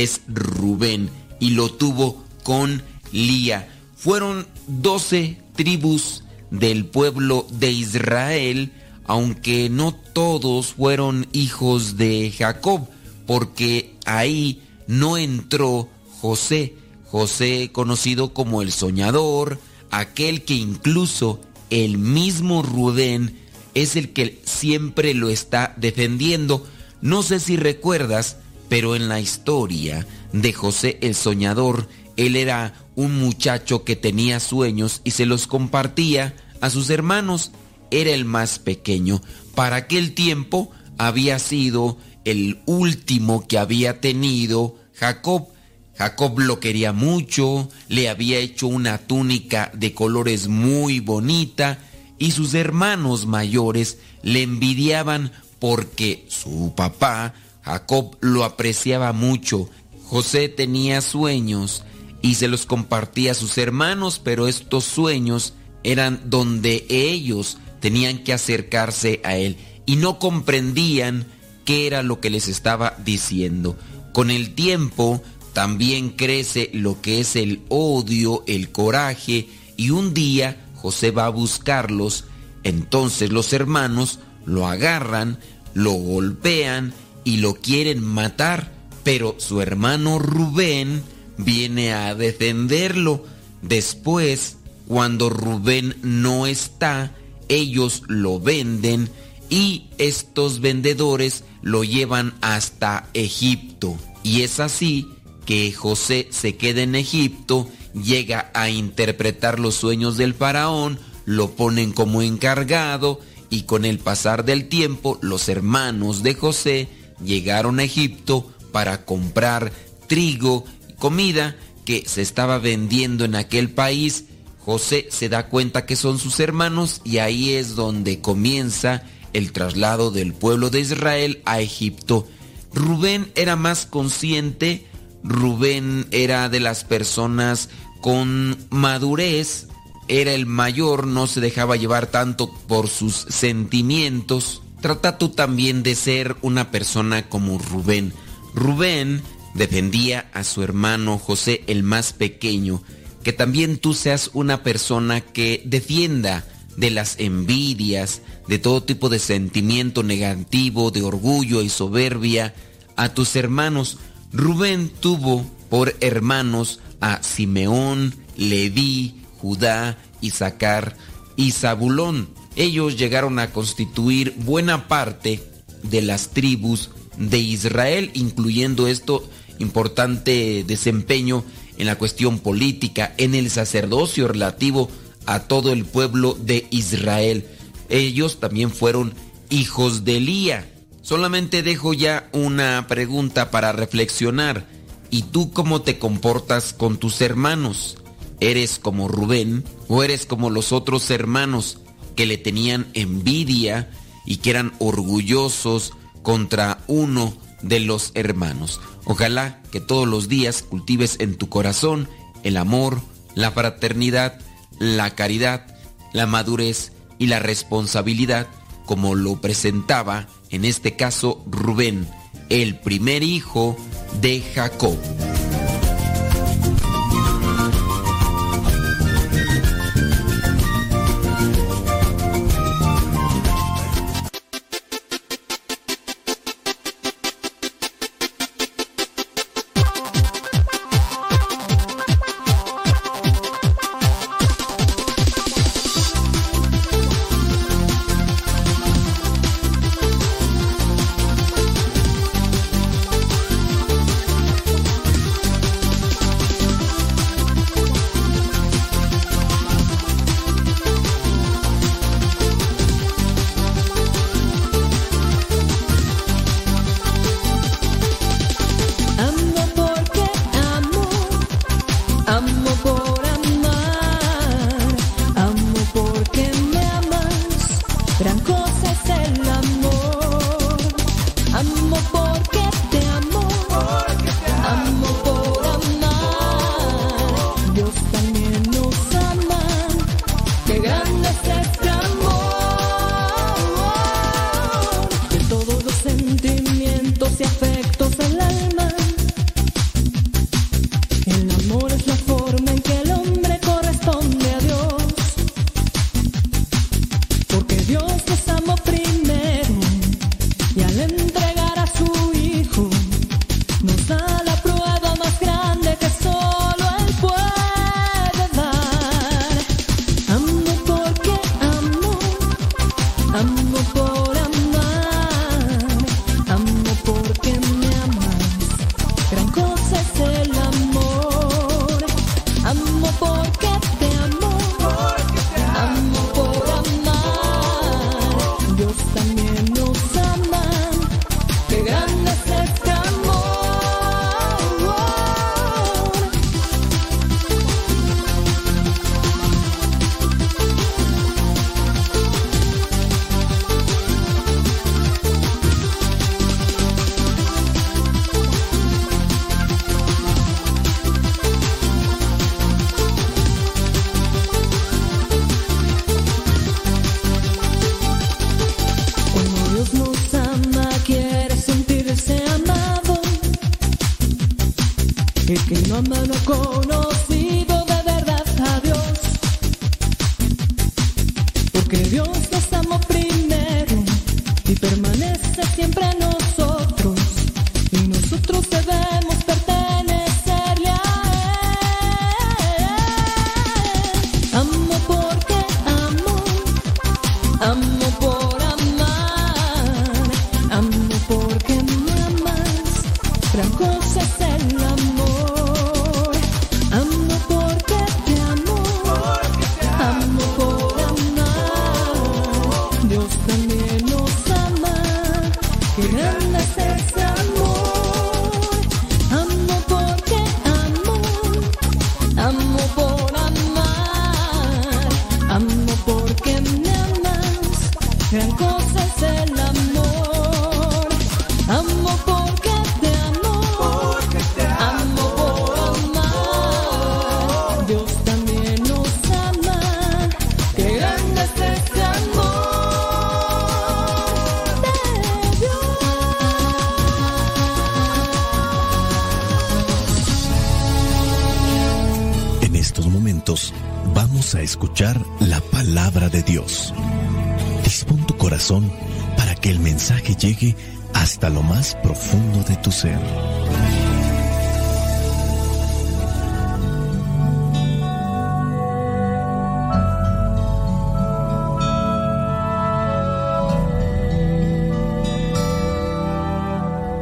es 0.03 0.23
Rubén 0.29 1.11
y 1.41 1.51
lo 1.51 1.73
tuvo 1.73 2.25
con 2.43 2.83
Lía. 3.13 3.69
Fueron 3.97 4.47
doce 4.67 5.39
tribus 5.55 6.25
del 6.51 6.87
pueblo 6.87 7.47
de 7.51 7.71
Israel 7.71 8.73
aunque 9.09 9.71
no 9.71 9.95
todos 9.95 10.75
fueron 10.75 11.27
hijos 11.33 11.97
de 11.97 12.31
Jacob, 12.31 12.89
porque 13.27 13.97
ahí 14.05 14.63
no 14.87 15.17
entró 15.17 15.89
José, 16.21 16.75
José 17.07 17.71
conocido 17.73 18.35
como 18.35 18.61
el 18.61 18.71
soñador, 18.71 19.59
aquel 19.91 20.45
que 20.45 20.55
incluso 20.55 21.41
el 21.71 21.97
mismo 21.97 22.63
Rubén 22.63 23.39
es 23.73 23.97
el 23.97 24.13
que 24.13 24.43
siempre 24.45 25.15
lo 25.15 25.31
está 25.31 25.75
defendiendo. 25.79 26.67
No 27.01 27.23
sé 27.23 27.41
si 27.41 27.57
recuerdas, 27.57 28.37
pero 28.69 28.97
en 28.97 29.09
la 29.09 29.21
historia 29.21 30.07
de 30.33 30.53
José 30.53 30.99
el 31.01 31.15
soñador, 31.15 31.89
él 32.17 32.37
era 32.37 32.75
un 32.97 33.19
muchacho 33.19 33.85
que 33.85 33.97
tenía 33.97 34.41
sueños 34.41 35.01
y 35.05 35.13
se 35.13 35.27
los 35.27 35.47
compartía 35.47 36.35
a 36.61 36.71
sus 36.71 36.91
hermanos 36.91 37.53
era 37.91 38.11
el 38.11 38.25
más 38.25 38.59
pequeño. 38.59 39.23
Para 39.55 39.77
aquel 39.77 40.15
tiempo 40.15 40.71
había 40.99 41.39
sido 41.39 41.99
el 42.25 42.61
último 42.67 43.47
que 43.47 43.59
había 43.59 44.01
tenido 44.01 44.77
Jacob. 44.95 45.49
Jacob 45.97 46.39
lo 46.39 46.61
quería 46.61 46.93
mucho, 46.93 47.69
le 47.89 48.09
había 48.09 48.39
hecho 48.39 48.69
una 48.69 48.99
túnica 48.99 49.71
de 49.75 49.95
colores 49.95 50.47
muy 50.47 51.01
bonita 51.01 51.79
y 52.19 52.33
sus 52.33 52.55
hermanos 52.55 53.27
mayores 53.27 53.99
le 54.23 54.43
envidiaban 54.43 55.33
porque 55.59 56.25
su 56.29 56.73
papá, 56.77 57.35
Jacob, 57.69 58.17
lo 58.23 58.45
apreciaba 58.45 59.13
mucho. 59.13 59.69
José 60.05 60.49
tenía 60.49 61.03
sueños 61.03 61.83
y 62.23 62.37
se 62.37 62.49
los 62.49 62.65
compartía 62.65 63.33
a 63.33 63.35
sus 63.35 63.59
hermanos, 63.59 64.23
pero 64.25 64.49
estos 64.49 64.85
sueños 64.85 65.53
eran 65.85 66.31
donde 66.31 66.87
ellos 66.89 67.59
tenían 67.81 68.25
que 68.25 68.33
acercarse 68.33 69.21
a 69.23 69.37
él 69.37 69.59
y 69.85 69.97
no 69.97 70.19
comprendían 70.19 71.27
qué 71.67 71.87
era 71.87 72.03
lo 72.03 72.21
que 72.21 72.31
les 72.31 72.49
estaba 72.49 72.97
diciendo. 73.05 73.77
Con 74.15 74.31
el 74.31 74.55
tiempo 74.55 75.23
también 75.53 76.09
crece 76.09 76.71
lo 76.73 77.03
que 77.03 77.21
es 77.21 77.37
el 77.37 77.61
odio, 77.69 78.45
el 78.47 78.73
coraje 78.73 79.47
y 79.77 79.91
un 79.91 80.15
día 80.15 80.57
José 80.77 81.11
va 81.11 81.27
a 81.27 81.31
buscarlos, 81.31 82.25
entonces 82.63 83.31
los 83.31 83.53
hermanos 83.53 84.21
lo 84.47 84.67
agarran, 84.67 85.39
lo 85.75 85.93
golpean 85.93 86.95
y 87.29 87.37
lo 87.37 87.57
quieren 87.57 88.03
matar, 88.03 88.73
pero 89.05 89.35
su 89.37 89.61
hermano 89.61 90.19
Rubén 90.19 91.03
viene 91.37 91.93
a 91.93 92.15
defenderlo. 92.15 93.23
Después, 93.61 94.57
cuando 94.87 95.29
Rubén 95.29 95.95
no 96.01 96.47
está, 96.47 97.15
ellos 97.51 98.03
lo 98.09 98.41
venden 98.41 99.11
y 99.51 99.91
estos 99.99 100.61
vendedores 100.61 101.45
lo 101.61 101.85
llevan 101.85 102.33
hasta 102.41 103.11
Egipto. 103.13 103.99
Y 104.23 104.41
es 104.41 104.59
así 104.59 105.07
que 105.45 105.71
José 105.71 106.29
se 106.31 106.57
queda 106.57 106.81
en 106.81 106.95
Egipto, 106.95 107.69
llega 107.93 108.51
a 108.55 108.71
interpretar 108.71 109.61
los 109.61 109.75
sueños 109.75 110.17
del 110.17 110.33
faraón, 110.33 110.99
lo 111.27 111.51
ponen 111.51 111.93
como 111.93 112.23
encargado 112.23 113.21
y 113.51 113.65
con 113.65 113.85
el 113.85 113.99
pasar 113.99 114.47
del 114.47 114.67
tiempo 114.71 115.19
los 115.21 115.51
hermanos 115.51 116.23
de 116.23 116.33
José 116.33 116.89
llegaron 117.25 117.79
a 117.79 117.85
Egipto 117.85 118.51
para 118.73 119.05
comprar 119.05 119.73
trigo 120.07 120.65
y 120.89 120.93
comida 120.95 121.57
que 121.85 122.05
se 122.07 122.23
estaba 122.23 122.59
vendiendo 122.59 123.25
en 123.25 123.35
aquel 123.35 123.71
país 123.71 124.25
José 124.69 125.07
se 125.11 125.31
da 125.31 125.47
cuenta 125.47 125.87
que 125.87 125.97
son 125.97 126.19
sus 126.19 126.41
hermanos 126.41 127.01
y 127.03 127.19
ahí 127.19 127.55
es 127.55 127.75
donde 127.75 128.21
comienza 128.21 129.03
el 129.33 129.51
traslado 129.51 130.11
del 130.11 130.35
pueblo 130.35 130.69
de 130.69 130.81
Israel 130.81 131.41
a 131.47 131.59
Egipto. 131.61 132.29
Rubén 132.75 133.33
era 133.35 133.57
más 133.57 133.87
consciente, 133.87 134.87
Rubén 135.25 136.07
era 136.11 136.51
de 136.51 136.61
las 136.61 136.85
personas 136.85 137.71
con 138.03 138.59
madurez, 138.69 139.69
era 140.07 140.35
el 140.35 140.45
mayor, 140.45 141.07
no 141.07 141.27
se 141.27 141.41
dejaba 141.41 141.77
llevar 141.77 142.09
tanto 142.09 142.53
por 142.67 142.89
sus 142.91 143.15
sentimientos. 143.15 144.61
Trata 144.81 145.19
tú 145.19 145.31
también 145.31 145.83
de 145.83 145.95
ser 145.95 146.37
una 146.41 146.71
persona 146.71 147.29
como 147.29 147.59
Rubén. 147.59 148.13
Rubén 148.55 149.23
defendía 149.55 150.31
a 150.33 150.45
su 150.45 150.63
hermano 150.63 151.19
José 151.19 151.63
el 151.67 151.83
más 151.83 152.13
pequeño, 152.13 152.83
que 153.23 153.33
también 153.33 153.79
tú 153.79 153.95
seas 153.95 154.31
una 154.35 154.63
persona 154.63 155.21
que 155.21 155.63
defienda 155.65 156.45
de 156.77 156.91
las 156.91 157.19
envidias, 157.19 158.23
de 158.47 158.61
todo 158.61 158.85
tipo 158.85 159.09
de 159.09 159.19
sentimiento 159.19 160.05
negativo, 160.05 160.93
de 160.93 161.03
orgullo 161.03 161.61
y 161.63 161.69
soberbia 161.69 162.55
a 162.95 163.09
tus 163.15 163.35
hermanos. 163.35 163.99
Rubén 164.33 164.91
tuvo 165.01 165.45
por 165.69 165.97
hermanos 166.01 166.79
a 167.01 167.23
Simeón, 167.23 168.15
Leví, 168.37 169.23
Judá, 169.41 169.99
Isaacar 170.21 170.97
y 171.35 171.51
Zabulón. 171.51 172.29
Ellos 172.59 172.97
llegaron 172.97 173.39
a 173.39 173.53
constituir 173.53 174.35
buena 174.37 174.89
parte 174.89 175.41
de 175.85 176.03
las 176.03 176.31
tribus 176.31 176.91
de 177.17 177.39
Israel, 177.39 178.11
incluyendo 178.15 178.89
esto 178.89 179.25
importante 179.61 180.65
desempeño 180.67 181.45
en 181.77 181.87
la 181.87 181.97
cuestión 181.97 182.41
política, 182.41 183.15
en 183.17 183.37
el 183.37 183.49
sacerdocio 183.51 184.27
relativo 184.27 184.91
a 185.25 185.45
todo 185.45 185.73
el 185.73 185.85
pueblo 185.85 186.35
de 186.35 186.67
Israel. 186.73 187.47
Ellos 187.91 188.41
también 188.41 188.73
fueron 188.73 189.15
hijos 189.51 190.05
de 190.05 190.17
Elía. 190.17 190.69
Solamente 191.01 191.63
dejo 191.63 191.95
ya 191.95 192.29
una 192.33 192.87
pregunta 192.89 193.53
para 193.53 193.71
reflexionar. 193.71 194.67
¿Y 195.11 195.23
tú 195.23 195.53
cómo 195.53 195.83
te 195.83 196.01
comportas 196.01 196.73
con 196.73 196.99
tus 196.99 197.21
hermanos? 197.21 197.99
¿Eres 198.41 198.81
como 198.81 199.07
Rubén 199.07 199.63
o 199.87 200.03
eres 200.03 200.27
como 200.27 200.51
los 200.51 200.73
otros 200.73 201.09
hermanos 201.13 201.79
que 202.19 202.27
le 202.27 202.37
tenían 202.37 202.89
envidia 202.95 203.93
y 204.27 204.39
que 204.39 204.51
eran 204.51 204.73
orgullosos 204.81 205.93
contra 206.23 206.81
uno 206.89 207.33
de 207.63 207.79
los 207.79 208.11
hermanos? 208.17 208.81
Ojalá 209.05 209.63
que 209.71 209.79
todos 209.79 210.09
los 210.09 210.29
días 210.29 210.65
cultives 210.65 211.19
en 211.21 211.37
tu 211.37 211.49
corazón 211.49 212.09
el 212.43 212.57
amor, 212.57 213.01
la 213.37 213.53
fraternidad, 213.53 214.41
la 214.81 215.15
caridad, 215.15 215.65
la 216.13 216.27
madurez 216.27 216.91
y 217.19 217.29
la 217.29 217.39
responsabilidad 217.39 218.49
como 218.85 219.15
lo 219.15 219.41
presentaba 219.41 220.27
en 220.51 220.65
este 220.65 220.97
caso 220.97 221.45
Rubén, 221.47 222.09
el 222.49 222.81
primer 222.81 223.23
hijo 223.23 223.77
de 224.21 224.41
Jacob. 224.57 224.99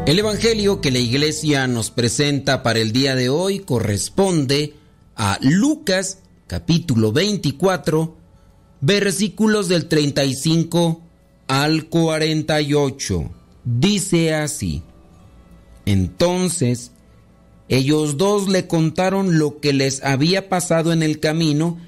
El 0.06 0.18
Evangelio 0.18 0.80
que 0.80 0.90
la 0.90 0.98
iglesia 0.98 1.66
nos 1.66 1.90
presenta 1.90 2.62
para 2.62 2.78
el 2.78 2.92
día 2.92 3.14
de 3.14 3.28
hoy 3.28 3.58
corresponde 3.58 4.72
a 5.14 5.36
Lucas 5.42 6.20
capítulo 6.46 7.12
24 7.12 8.16
versículos 8.80 9.68
del 9.68 9.88
35 9.88 11.02
al 11.48 11.86
48. 11.86 13.30
Dice 13.64 14.34
así, 14.34 14.82
entonces 15.86 16.92
ellos 17.68 18.16
dos 18.16 18.48
le 18.48 18.66
contaron 18.66 19.38
lo 19.38 19.60
que 19.60 19.72
les 19.72 20.04
había 20.04 20.48
pasado 20.48 20.92
en 20.92 21.02
el 21.02 21.18
camino 21.18 21.78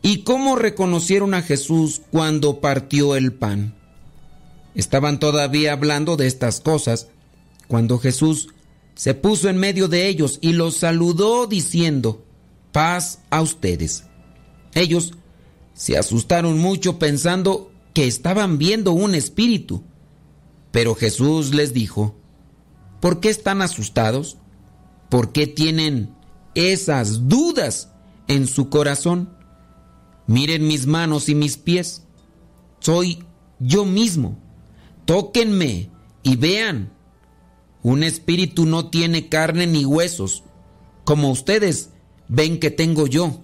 y 0.00 0.22
cómo 0.22 0.56
reconocieron 0.56 1.34
a 1.34 1.42
Jesús 1.42 2.02
cuando 2.10 2.60
partió 2.60 3.14
el 3.14 3.32
pan. 3.32 3.74
Estaban 4.74 5.20
todavía 5.20 5.72
hablando 5.72 6.16
de 6.16 6.26
estas 6.26 6.60
cosas 6.60 7.08
cuando 7.68 7.98
Jesús 7.98 8.48
se 8.94 9.14
puso 9.14 9.48
en 9.48 9.58
medio 9.58 9.88
de 9.88 10.08
ellos 10.08 10.38
y 10.40 10.52
los 10.54 10.76
saludó 10.76 11.46
diciendo, 11.46 12.24
paz 12.72 13.20
a 13.30 13.42
ustedes. 13.42 14.04
Ellos 14.74 15.12
se 15.74 15.96
asustaron 15.96 16.58
mucho 16.58 16.98
pensando 16.98 17.70
que 17.94 18.06
estaban 18.06 18.58
viendo 18.58 18.92
un 18.92 19.14
espíritu. 19.14 19.82
Pero 20.70 20.94
Jesús 20.94 21.54
les 21.54 21.72
dijo, 21.74 22.16
¿por 23.02 23.18
qué 23.18 23.30
están 23.30 23.62
asustados? 23.62 24.38
¿Por 25.10 25.32
qué 25.32 25.48
tienen 25.48 26.14
esas 26.54 27.28
dudas 27.28 27.90
en 28.28 28.46
su 28.46 28.70
corazón? 28.70 29.28
Miren 30.28 30.68
mis 30.68 30.86
manos 30.86 31.28
y 31.28 31.34
mis 31.34 31.56
pies. 31.56 32.04
Soy 32.78 33.24
yo 33.58 33.84
mismo. 33.84 34.38
Tóquenme 35.04 35.90
y 36.22 36.36
vean. 36.36 36.92
Un 37.82 38.04
espíritu 38.04 38.66
no 38.66 38.88
tiene 38.88 39.28
carne 39.28 39.66
ni 39.66 39.84
huesos, 39.84 40.44
como 41.02 41.32
ustedes 41.32 41.90
ven 42.28 42.60
que 42.60 42.70
tengo 42.70 43.08
yo. 43.08 43.40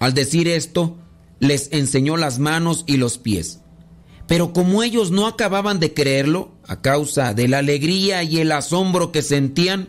Al 0.00 0.14
decir 0.14 0.48
esto, 0.48 0.98
les 1.38 1.70
enseñó 1.72 2.16
las 2.16 2.40
manos 2.40 2.82
y 2.88 2.96
los 2.96 3.18
pies. 3.18 3.60
Pero 4.26 4.52
como 4.52 4.82
ellos 4.82 5.10
no 5.10 5.26
acababan 5.26 5.80
de 5.80 5.92
creerlo, 5.92 6.52
a 6.66 6.80
causa 6.80 7.34
de 7.34 7.48
la 7.48 7.58
alegría 7.58 8.22
y 8.22 8.38
el 8.38 8.52
asombro 8.52 9.12
que 9.12 9.22
sentían, 9.22 9.88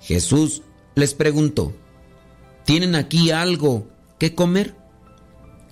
Jesús 0.00 0.62
les 0.94 1.14
preguntó, 1.14 1.72
¿tienen 2.64 2.94
aquí 2.94 3.30
algo 3.30 3.86
que 4.18 4.34
comer? 4.34 4.74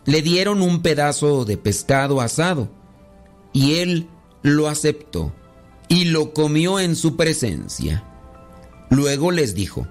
Le 0.05 0.23
dieron 0.23 0.63
un 0.63 0.83
pedazo 0.83 1.45
de 1.45 1.57
pescado 1.57 2.21
asado 2.21 2.71
y 3.53 3.77
él 3.77 4.09
lo 4.43 4.69
aceptó 4.69 5.33
y 5.89 6.05
lo 6.07 6.33
comió 6.33 6.79
en 6.79 6.95
su 6.95 7.17
presencia. 7.17 8.05
Luego 8.89 9.33
les 9.33 9.55
dijo, 9.55 9.87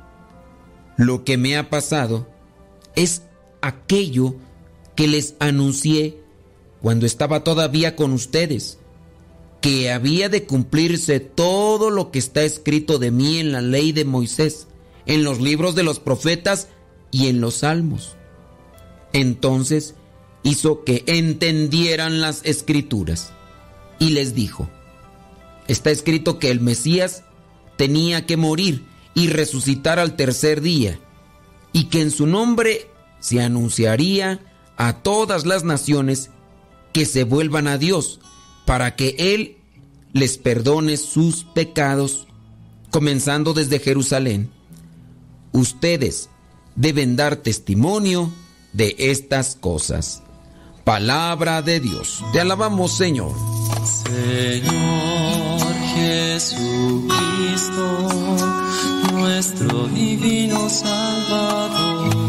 lo 0.98 1.24
que 1.24 1.38
me 1.38 1.58
ha 1.58 1.70
pasado 1.70 2.28
es 2.96 3.24
aquello 3.62 4.36
que 4.96 5.08
les 5.08 5.36
anuncié 5.40 6.22
cuando 6.82 7.06
estaba 7.06 7.44
todavía 7.44 7.96
con 7.96 8.14
ustedes, 8.14 8.78
que 9.62 9.92
había 9.92 10.30
de 10.30 10.46
cumplirse 10.46 11.20
todo 11.20 11.90
lo 11.90 12.12
que 12.12 12.20
está 12.20 12.44
escrito 12.44 12.98
de 13.00 13.12
mí 13.12 13.40
en 13.40 13.52
la 13.52 13.62
ley 13.62 13.92
de 13.92 14.06
Moisés, 14.06 14.68
en 15.06 15.24
los 15.24 15.42
libros 15.42 15.76
de 15.76 15.84
los 15.84 16.00
profetas 16.00 16.70
y 17.12 17.28
en 17.28 17.42
los 17.42 17.56
salmos. 17.56 18.16
Entonces 19.12 19.96
hizo 20.44 20.84
que 20.84 21.04
entendieran 21.08 22.22
las 22.22 22.42
escrituras 22.46 23.34
y 23.98 24.12
les 24.12 24.34
dijo, 24.34 24.70
está 25.68 25.92
escrito 25.92 26.40
que 26.40 26.52
el 26.52 26.62
Mesías 26.62 27.24
tenía 27.78 28.26
que 28.26 28.38
morir 28.38 28.86
y 29.14 29.28
resucitar 29.28 30.00
al 30.00 30.16
tercer 30.16 30.62
día, 30.62 31.00
y 31.74 31.86
que 31.86 32.02
en 32.02 32.12
su 32.12 32.26
nombre 32.26 32.90
se 33.20 33.42
anunciaría 33.42 34.40
a 34.78 35.02
todas 35.02 35.46
las 35.46 35.66
naciones 35.66 36.30
que 37.00 37.06
se 37.06 37.24
vuelvan 37.24 37.70
a 37.70 37.78
Dios, 37.78 38.20
para 38.66 38.98
que 38.98 39.16
Él 39.18 39.56
les 40.12 40.38
perdone 40.38 40.98
sus 40.98 41.46
pecados, 41.46 42.28
comenzando 42.90 43.54
desde 43.54 43.80
Jerusalén. 43.80 44.52
Ustedes 45.54 46.30
deben 46.76 47.16
dar 47.16 47.38
testimonio 47.38 48.34
de 48.74 48.98
estas 49.00 49.56
cosas. 49.56 50.24
Palabra 50.84 51.62
de 51.62 51.80
Dios. 51.80 52.22
Te 52.34 52.42
alabamos, 52.42 52.98
Señor. 52.98 53.32
Señor 54.04 55.74
Jesucristo, 55.96 57.08
nuestro 59.14 59.88
divino 59.88 60.70
Salvador. 60.70 62.29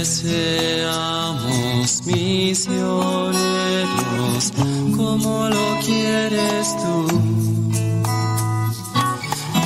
Que 0.00 0.06
seamos 0.06 1.90
misioneros 2.06 3.36
como 4.96 5.50
lo 5.50 5.78
quieres 5.84 6.74
tú, 6.78 7.06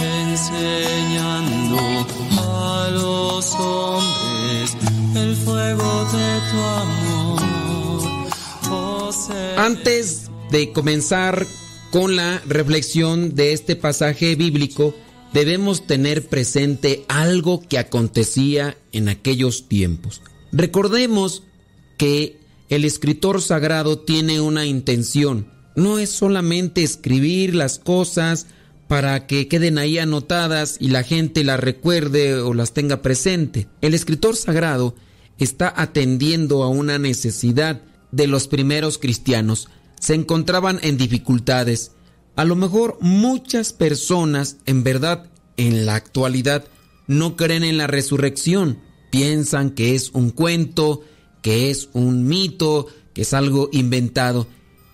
enseñando 0.03 1.79
a 2.37 2.91
los 2.91 3.55
hombres 3.55 4.77
el 5.15 5.37
fuego 5.37 6.05
de 6.07 6.41
tu 6.51 6.59
amor. 6.83 7.43
Oh, 8.73 9.11
Antes 9.57 10.33
de 10.51 10.73
comenzar 10.73 11.47
con 11.93 12.17
la 12.17 12.43
reflexión 12.45 13.37
de 13.37 13.53
este 13.53 13.77
pasaje 13.77 14.35
bíblico, 14.35 14.97
debemos 15.35 15.87
tener 15.87 16.29
presente 16.29 17.05
algo 17.09 17.61
que 17.61 17.79
acontecía 17.79 18.79
en 18.93 19.09
aquellos 19.09 19.69
tiempos. 19.69 20.23
Recordemos 20.53 21.43
que 21.99 22.39
el 22.69 22.85
escritor 22.85 23.43
sagrado 23.43 23.99
tiene 23.99 24.41
una 24.41 24.65
intención. 24.65 25.49
No 25.75 25.99
es 25.99 26.11
solamente 26.11 26.85
escribir 26.85 27.55
las 27.57 27.81
cosas 27.81 28.47
para 28.87 29.27
que 29.27 29.49
queden 29.49 29.77
ahí 29.79 29.99
anotadas 29.99 30.77
y 30.79 30.89
la 30.89 31.03
gente 31.03 31.43
las 31.43 31.59
recuerde 31.59 32.37
o 32.37 32.55
las 32.55 32.73
tenga 32.73 33.03
presente. 33.03 33.67
El 33.81 33.93
escritor 33.93 34.37
sagrado 34.37 34.95
está 35.39 35.73
atendiendo 35.77 36.63
a 36.63 36.69
una 36.69 36.99
necesidad 37.01 37.83
de 38.13 38.29
los 38.29 38.47
primeros 38.47 38.99
cristianos. 38.99 39.69
Se 39.99 40.15
encontraban 40.15 40.79
en 40.83 40.97
dificultades. 40.97 41.91
A 42.37 42.45
lo 42.45 42.57
mejor 42.57 42.99
muchas 43.01 43.73
personas 43.73 44.57
en 44.67 44.83
verdad 44.83 45.31
en 45.57 45.87
la 45.87 45.95
actualidad 45.95 46.65
no 47.07 47.37
creen 47.37 47.63
en 47.63 47.77
la 47.77 47.87
resurrección. 47.87 48.81
Piensan 49.11 49.71
que 49.71 49.95
es 49.95 50.11
un 50.11 50.31
cuento, 50.31 51.03
que 51.43 51.71
es 51.71 51.89
un 51.93 52.27
mito, 52.27 52.87
que 53.13 53.23
es 53.23 53.35
algo 53.35 53.69
inventado. 53.73 54.49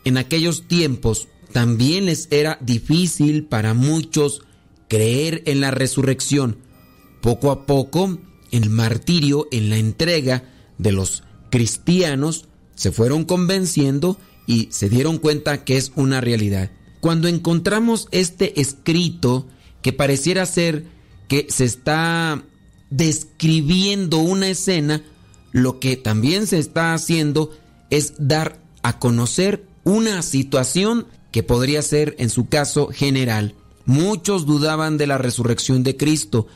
En 0.04 0.18
aquellos 0.18 0.68
tiempos 0.68 1.28
también 1.52 2.06
les 2.06 2.28
era 2.30 2.58
difícil 2.60 3.44
para 3.44 3.72
muchos 3.72 4.42
creer 4.88 5.42
en 5.46 5.60
la 5.60 5.70
resurrección. 5.70 6.58
Poco 7.22 7.50
a 7.50 7.64
poco, 7.64 8.18
el 8.50 8.68
martirio, 8.68 9.48
en 9.50 9.70
la 9.70 9.78
entrega 9.78 10.44
de 10.76 10.92
los 10.92 11.22
cristianos, 11.50 12.46
se 12.74 12.92
fueron 12.92 13.24
convenciendo 13.24 14.18
y 14.46 14.68
se 14.70 14.90
dieron 14.90 15.18
cuenta 15.18 15.64
que 15.64 15.76
es 15.76 15.92
una 15.96 16.20
realidad. 16.20 16.70
Cuando 17.00 17.28
encontramos 17.28 18.08
este 18.10 18.60
escrito 18.60 19.46
que 19.82 19.92
pareciera 19.92 20.44
ser 20.46 20.84
que 21.28 21.46
se 21.48 21.64
está 21.64 22.44
describiendo 22.90 24.18
una 24.18 24.48
escena, 24.48 25.02
lo 25.52 25.80
que 25.80 25.96
también 25.96 26.46
se 26.46 26.58
está 26.58 26.92
haciendo 26.92 27.50
es 27.88 28.14
dar 28.18 28.60
a 28.82 28.98
conocer 28.98 29.64
una 29.84 30.22
situación 30.22 31.06
que 31.32 31.42
podría 31.42 31.82
ser 31.82 32.16
en 32.18 32.30
su 32.30 32.48
caso 32.48 32.88
general. 32.88 33.54
Muchos 33.86 34.46
dudaban 34.46 34.98
de 34.98 35.06
la 35.06 35.18
resurrección 35.18 35.82
de 35.82 35.96
Cristo, 35.96 36.46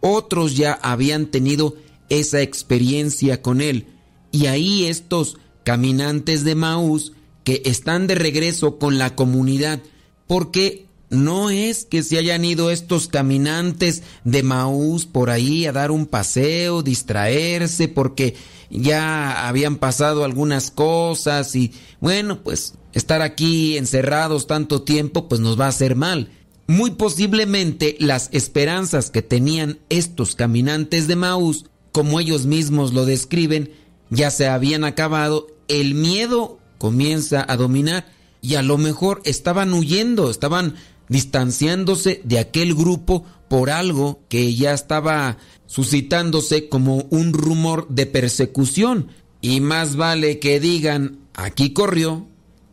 otros 0.00 0.56
ya 0.56 0.72
habían 0.82 1.26
tenido 1.26 1.76
esa 2.08 2.40
experiencia 2.42 3.40
con 3.40 3.60
Él. 3.60 3.86
Y 4.30 4.46
ahí 4.46 4.86
estos 4.86 5.36
caminantes 5.64 6.44
de 6.44 6.54
Maús 6.54 7.12
que 7.44 7.62
están 7.64 8.06
de 8.06 8.14
regreso 8.14 8.78
con 8.78 8.98
la 8.98 9.14
comunidad, 9.14 9.80
porque 10.26 10.86
no 11.12 11.50
es 11.50 11.84
que 11.84 12.02
se 12.02 12.16
hayan 12.16 12.42
ido 12.44 12.70
estos 12.70 13.06
caminantes 13.06 14.02
de 14.24 14.42
Maús 14.42 15.04
por 15.04 15.28
ahí 15.28 15.66
a 15.66 15.72
dar 15.72 15.90
un 15.90 16.06
paseo, 16.06 16.82
distraerse, 16.82 17.86
porque 17.86 18.34
ya 18.70 19.46
habían 19.46 19.76
pasado 19.76 20.24
algunas 20.24 20.70
cosas 20.70 21.54
y 21.54 21.72
bueno, 22.00 22.42
pues 22.42 22.74
estar 22.94 23.20
aquí 23.20 23.76
encerrados 23.76 24.46
tanto 24.46 24.82
tiempo 24.82 25.28
pues 25.28 25.40
nos 25.40 25.60
va 25.60 25.66
a 25.66 25.68
hacer 25.68 25.96
mal. 25.96 26.30
Muy 26.66 26.92
posiblemente 26.92 27.96
las 27.98 28.30
esperanzas 28.32 29.10
que 29.10 29.20
tenían 29.20 29.80
estos 29.90 30.34
caminantes 30.34 31.08
de 31.08 31.16
Maús, 31.16 31.66
como 31.92 32.20
ellos 32.20 32.46
mismos 32.46 32.94
lo 32.94 33.04
describen, 33.04 33.70
ya 34.08 34.30
se 34.30 34.48
habían 34.48 34.84
acabado, 34.84 35.48
el 35.68 35.94
miedo 35.94 36.58
comienza 36.78 37.44
a 37.46 37.56
dominar 37.58 38.06
y 38.42 38.56
a 38.56 38.62
lo 38.62 38.76
mejor 38.76 39.22
estaban 39.24 39.72
huyendo, 39.72 40.28
estaban 40.28 40.74
distanciándose 41.08 42.20
de 42.24 42.38
aquel 42.38 42.74
grupo 42.74 43.24
por 43.48 43.70
algo 43.70 44.20
que 44.28 44.54
ya 44.54 44.74
estaba 44.74 45.38
suscitándose 45.66 46.68
como 46.68 47.06
un 47.10 47.32
rumor 47.32 47.86
de 47.88 48.06
persecución. 48.06 49.08
Y 49.40 49.60
más 49.60 49.96
vale 49.96 50.38
que 50.38 50.60
digan, 50.60 51.18
aquí 51.34 51.72
corrió, 51.72 52.26